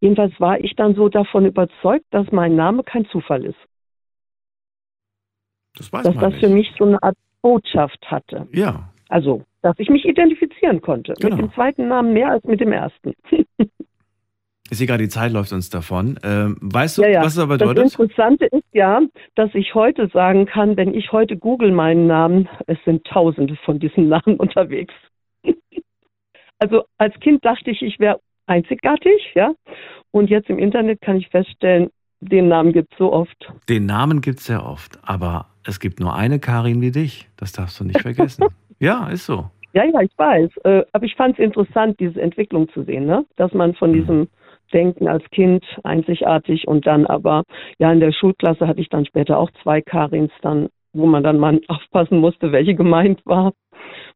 Jedenfalls 0.00 0.38
war 0.40 0.60
ich 0.60 0.74
dann 0.76 0.94
so 0.94 1.08
davon 1.08 1.46
überzeugt, 1.46 2.04
dass 2.10 2.30
mein 2.32 2.56
Name 2.56 2.82
kein 2.82 3.06
Zufall 3.06 3.44
ist. 3.44 3.58
Das 5.76 5.92
weiß 5.92 6.02
dass 6.04 6.14
man 6.14 6.24
das 6.24 6.32
nicht. 6.34 6.44
für 6.44 6.50
mich 6.50 6.72
so 6.78 6.84
eine 6.84 7.02
Art 7.02 7.16
Botschaft 7.42 8.00
hatte. 8.10 8.46
Ja. 8.52 8.88
Also, 9.08 9.42
dass 9.62 9.78
ich 9.78 9.90
mich 9.90 10.04
identifizieren 10.04 10.80
konnte. 10.80 11.14
Genau. 11.14 11.36
Mit 11.36 11.44
dem 11.44 11.52
zweiten 11.52 11.88
Namen 11.88 12.12
mehr 12.12 12.30
als 12.30 12.44
mit 12.44 12.60
dem 12.60 12.72
ersten. 12.72 13.12
Ich 14.70 14.78
sehe 14.78 14.86
gerade, 14.86 15.02
die 15.02 15.10
Zeit 15.10 15.30
läuft 15.32 15.52
uns 15.52 15.68
davon. 15.68 16.18
Ähm, 16.24 16.56
weißt 16.60 16.98
du, 16.98 17.02
Ja, 17.02 17.08
ja. 17.08 17.18
was 17.22 17.34
das 17.34 17.46
Das 17.46 17.58
bedeutet? 17.58 17.84
Interessante 17.84 18.46
ist 18.46 18.64
ja, 18.72 19.00
dass 19.34 19.54
ich 19.54 19.74
heute 19.74 20.08
sagen 20.08 20.46
kann, 20.46 20.76
wenn 20.76 20.94
ich 20.94 21.12
heute 21.12 21.36
google 21.36 21.70
meinen 21.70 22.06
Namen, 22.06 22.48
es 22.66 22.78
sind 22.84 23.04
tausende 23.06 23.56
von 23.64 23.78
diesen 23.78 24.08
Namen 24.08 24.36
unterwegs. 24.36 24.94
Also 26.60 26.84
als 26.98 27.12
Kind 27.20 27.44
dachte 27.44 27.70
ich, 27.72 27.82
ich 27.82 27.98
wäre 27.98 28.20
einzigartig, 28.46 29.32
ja. 29.34 29.52
Und 30.12 30.30
jetzt 30.30 30.48
im 30.48 30.58
Internet 30.58 31.00
kann 31.02 31.16
ich 31.16 31.28
feststellen, 31.28 31.90
den 32.20 32.48
Namen 32.48 32.72
gibt 32.72 32.92
es 32.92 32.98
so 32.98 33.12
oft. 33.12 33.52
Den 33.68 33.84
Namen 33.84 34.20
gibt 34.22 34.38
es 34.38 34.46
sehr 34.46 34.64
oft, 34.64 34.98
aber 35.02 35.48
es 35.66 35.78
gibt 35.80 36.00
nur 36.00 36.14
eine 36.14 36.38
Karin 36.38 36.80
wie 36.80 36.92
dich. 36.92 37.28
Das 37.36 37.52
darfst 37.52 37.78
du 37.80 37.84
nicht 37.84 38.00
vergessen. 38.00 38.46
ja, 38.78 39.08
ist 39.08 39.26
so. 39.26 39.50
Ja, 39.74 39.84
ja, 39.84 40.00
ich 40.00 40.16
weiß. 40.16 40.50
Äh, 40.62 40.84
aber 40.92 41.04
ich 41.04 41.16
fand 41.16 41.38
es 41.38 41.44
interessant, 41.44 41.98
diese 42.00 42.22
Entwicklung 42.22 42.68
zu 42.70 42.84
sehen, 42.84 43.04
ne? 43.04 43.26
dass 43.36 43.52
man 43.52 43.74
von 43.74 43.92
diesem 43.92 44.28
Denken 44.74 45.08
als 45.08 45.24
Kind 45.30 45.64
einzigartig 45.84 46.68
und 46.68 46.86
dann 46.86 47.06
aber, 47.06 47.44
ja, 47.78 47.92
in 47.92 48.00
der 48.00 48.12
Schulklasse 48.12 48.66
hatte 48.66 48.80
ich 48.80 48.88
dann 48.88 49.06
später 49.06 49.38
auch 49.38 49.50
zwei 49.62 49.80
Karins 49.80 50.32
dann, 50.42 50.68
wo 50.92 51.06
man 51.06 51.22
dann 51.22 51.38
mal 51.38 51.60
aufpassen 51.68 52.18
musste, 52.18 52.52
welche 52.52 52.74
gemeint 52.74 53.24
war, 53.24 53.52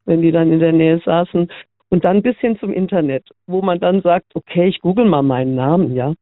wenn 0.04 0.20
die 0.20 0.32
dann 0.32 0.52
in 0.52 0.60
der 0.60 0.72
Nähe 0.72 1.00
saßen. 1.04 1.48
Und 1.90 2.04
dann 2.04 2.22
bis 2.22 2.36
hin 2.38 2.58
zum 2.58 2.72
Internet, 2.72 3.24
wo 3.46 3.62
man 3.62 3.80
dann 3.80 4.02
sagt, 4.02 4.26
okay, 4.34 4.68
ich 4.68 4.80
google 4.80 5.06
mal 5.06 5.22
meinen 5.22 5.54
Namen, 5.54 5.94
ja. 5.94 6.12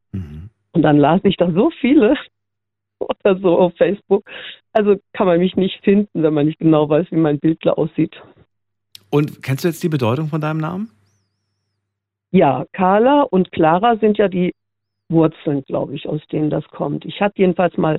Und 0.72 0.82
dann 0.82 0.98
las 0.98 1.20
ich 1.24 1.36
da 1.36 1.50
so 1.50 1.70
viele 1.80 2.14
oder 3.00 3.38
so 3.40 3.58
auf 3.58 3.74
Facebook. 3.76 4.28
Also 4.72 4.96
kann 5.12 5.26
man 5.26 5.40
mich 5.40 5.56
nicht 5.56 5.82
finden, 5.82 6.22
wenn 6.22 6.34
man 6.34 6.46
nicht 6.46 6.58
genau 6.58 6.88
weiß, 6.88 7.06
wie 7.10 7.16
mein 7.16 7.40
Bildler 7.40 7.78
aussieht. 7.78 8.14
Und 9.10 9.42
kennst 9.42 9.64
du 9.64 9.68
jetzt 9.68 9.82
die 9.82 9.88
Bedeutung 9.88 10.28
von 10.28 10.40
deinem 10.40 10.58
Namen? 10.58 10.90
Ja, 12.36 12.66
Carla 12.74 13.22
und 13.22 13.50
Clara 13.50 13.96
sind 13.96 14.18
ja 14.18 14.28
die 14.28 14.54
Wurzeln, 15.08 15.62
glaube 15.62 15.94
ich, 15.94 16.06
aus 16.06 16.20
denen 16.30 16.50
das 16.50 16.64
kommt. 16.68 17.06
Ich 17.06 17.22
hatte 17.22 17.38
jedenfalls 17.38 17.78
mal 17.78 17.98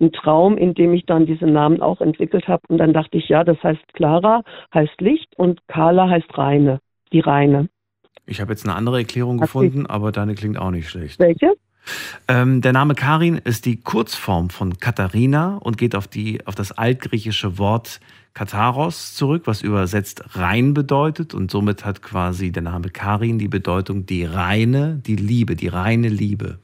einen 0.00 0.10
Traum, 0.10 0.56
in 0.56 0.72
dem 0.72 0.94
ich 0.94 1.04
dann 1.04 1.26
diese 1.26 1.44
Namen 1.44 1.82
auch 1.82 2.00
entwickelt 2.00 2.48
habe. 2.48 2.62
Und 2.68 2.78
dann 2.78 2.94
dachte 2.94 3.18
ich, 3.18 3.28
ja, 3.28 3.44
das 3.44 3.62
heißt 3.62 3.82
Clara 3.92 4.42
heißt 4.72 4.98
Licht 5.02 5.36
und 5.36 5.60
Carla 5.68 6.08
heißt 6.08 6.38
Reine, 6.38 6.80
die 7.12 7.20
Reine. 7.20 7.68
Ich 8.24 8.40
habe 8.40 8.52
jetzt 8.52 8.64
eine 8.64 8.74
andere 8.74 9.00
Erklärung 9.00 9.36
Hat 9.42 9.48
gefunden, 9.48 9.84
aber 9.84 10.12
deine 10.12 10.34
klingt 10.34 10.56
auch 10.56 10.70
nicht 10.70 10.88
schlecht. 10.88 11.20
Welche? 11.20 11.52
Ähm, 12.26 12.62
der 12.62 12.72
Name 12.72 12.94
Karin 12.94 13.36
ist 13.36 13.66
die 13.66 13.82
Kurzform 13.82 14.48
von 14.48 14.78
Katharina 14.78 15.58
und 15.58 15.76
geht 15.76 15.94
auf, 15.94 16.08
die, 16.08 16.40
auf 16.46 16.54
das 16.54 16.72
altgriechische 16.72 17.58
Wort 17.58 18.00
Katharos 18.34 19.14
zurück, 19.14 19.42
was 19.46 19.62
übersetzt 19.62 20.36
rein 20.36 20.74
bedeutet. 20.74 21.34
Und 21.34 21.50
somit 21.50 21.84
hat 21.84 22.02
quasi 22.02 22.50
der 22.50 22.64
Name 22.64 22.90
Karin 22.90 23.38
die 23.38 23.48
Bedeutung 23.48 24.06
die 24.06 24.24
reine, 24.24 25.00
die 25.06 25.16
Liebe, 25.16 25.54
die 25.54 25.68
reine 25.68 26.08
Liebe. 26.08 26.58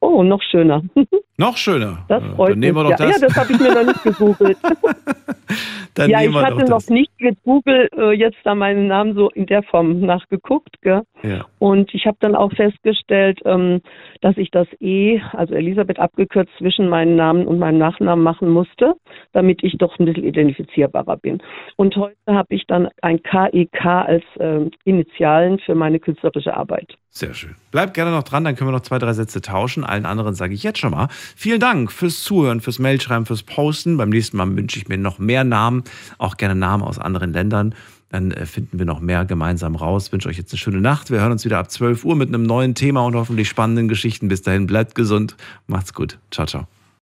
Oh, 0.00 0.22
noch 0.22 0.40
schöner. 0.42 0.82
Noch 1.42 1.56
schöner. 1.56 2.04
Das 2.06 2.22
freut 2.36 2.52
Dann 2.52 2.60
nehmen 2.60 2.76
wir 2.76 2.84
mich. 2.84 2.92
doch 2.92 3.00
ja, 3.00 3.06
das. 3.06 3.20
ja, 3.20 3.26
das 3.26 3.36
habe 3.36 3.52
ich 3.52 3.58
mir 3.58 3.74
noch 3.74 3.84
nicht 3.84 4.02
gegoogelt. 4.04 4.58
Dann 5.94 6.08
ja, 6.08 6.22
ich 6.22 6.34
hatte 6.34 6.64
noch 6.70 6.88
nicht 6.88 7.18
gegoogelt, 7.18 7.92
äh, 7.98 8.12
jetzt 8.12 8.38
da 8.44 8.54
meinen 8.54 8.86
Namen 8.86 9.14
so 9.14 9.28
in 9.30 9.46
der 9.46 9.62
Form 9.62 10.00
nachgeguckt. 10.00 10.80
Gell? 10.80 11.02
Ja. 11.22 11.44
Und 11.58 11.92
ich 11.92 12.06
habe 12.06 12.16
dann 12.20 12.34
auch 12.34 12.50
festgestellt, 12.52 13.40
ähm, 13.44 13.82
dass 14.22 14.36
ich 14.38 14.50
das 14.50 14.66
E, 14.80 15.20
also 15.32 15.54
Elisabeth 15.54 15.98
abgekürzt, 15.98 16.50
zwischen 16.56 16.88
meinen 16.88 17.16
Namen 17.16 17.46
und 17.46 17.58
meinem 17.58 17.76
Nachnamen 17.76 18.24
machen 18.24 18.48
musste, 18.48 18.94
damit 19.32 19.62
ich 19.62 19.76
doch 19.76 19.98
ein 19.98 20.06
bisschen 20.06 20.24
identifizierbarer 20.24 21.18
bin. 21.18 21.42
Und 21.76 21.94
heute 21.96 22.16
habe 22.26 22.54
ich 22.54 22.64
dann 22.66 22.88
ein 23.02 23.22
KEK 23.22 23.84
als 23.84 24.24
ähm, 24.38 24.70
Initialen 24.84 25.58
für 25.58 25.74
meine 25.74 26.00
künstlerische 26.00 26.56
Arbeit. 26.56 26.96
Sehr 27.14 27.34
schön. 27.34 27.54
Bleibt 27.70 27.92
gerne 27.92 28.10
noch 28.10 28.22
dran, 28.22 28.42
dann 28.42 28.56
können 28.56 28.68
wir 28.70 28.72
noch 28.72 28.80
zwei, 28.80 28.98
drei 28.98 29.12
Sätze 29.12 29.42
tauschen. 29.42 29.84
Allen 29.84 30.06
anderen 30.06 30.32
sage 30.32 30.54
ich 30.54 30.62
jetzt 30.62 30.78
schon 30.78 30.92
mal. 30.92 31.08
Vielen 31.36 31.60
Dank 31.60 31.92
fürs 31.92 32.22
Zuhören, 32.22 32.60
fürs 32.60 32.78
Mailschreiben, 32.78 33.26
fürs 33.26 33.42
Posten. 33.42 33.96
Beim 33.96 34.10
nächsten 34.10 34.36
Mal 34.36 34.54
wünsche 34.56 34.78
ich 34.78 34.88
mir 34.88 34.98
noch 34.98 35.18
mehr 35.18 35.44
Namen, 35.44 35.84
auch 36.18 36.36
gerne 36.36 36.54
Namen 36.54 36.82
aus 36.82 36.98
anderen 36.98 37.32
Ländern. 37.32 37.74
Dann 38.10 38.30
äh, 38.30 38.46
finden 38.46 38.78
wir 38.78 38.86
noch 38.86 39.00
mehr 39.00 39.24
gemeinsam 39.24 39.74
raus. 39.74 40.12
wünsche 40.12 40.28
euch 40.28 40.36
jetzt 40.36 40.52
eine 40.52 40.58
schöne 40.58 40.80
Nacht. 40.80 41.10
Wir 41.10 41.20
hören 41.20 41.32
uns 41.32 41.44
wieder 41.44 41.58
ab 41.58 41.70
12 41.70 42.04
Uhr 42.04 42.14
mit 42.14 42.28
einem 42.28 42.44
neuen 42.44 42.74
Thema 42.74 43.04
und 43.04 43.14
hoffentlich 43.14 43.48
spannenden 43.48 43.88
Geschichten. 43.88 44.28
Bis 44.28 44.42
dahin, 44.42 44.66
bleibt 44.66 44.94
gesund. 44.94 45.36
Macht's 45.66 45.94
gut. 45.94 46.18
Ciao, 46.30 46.46
ciao. 46.46 46.66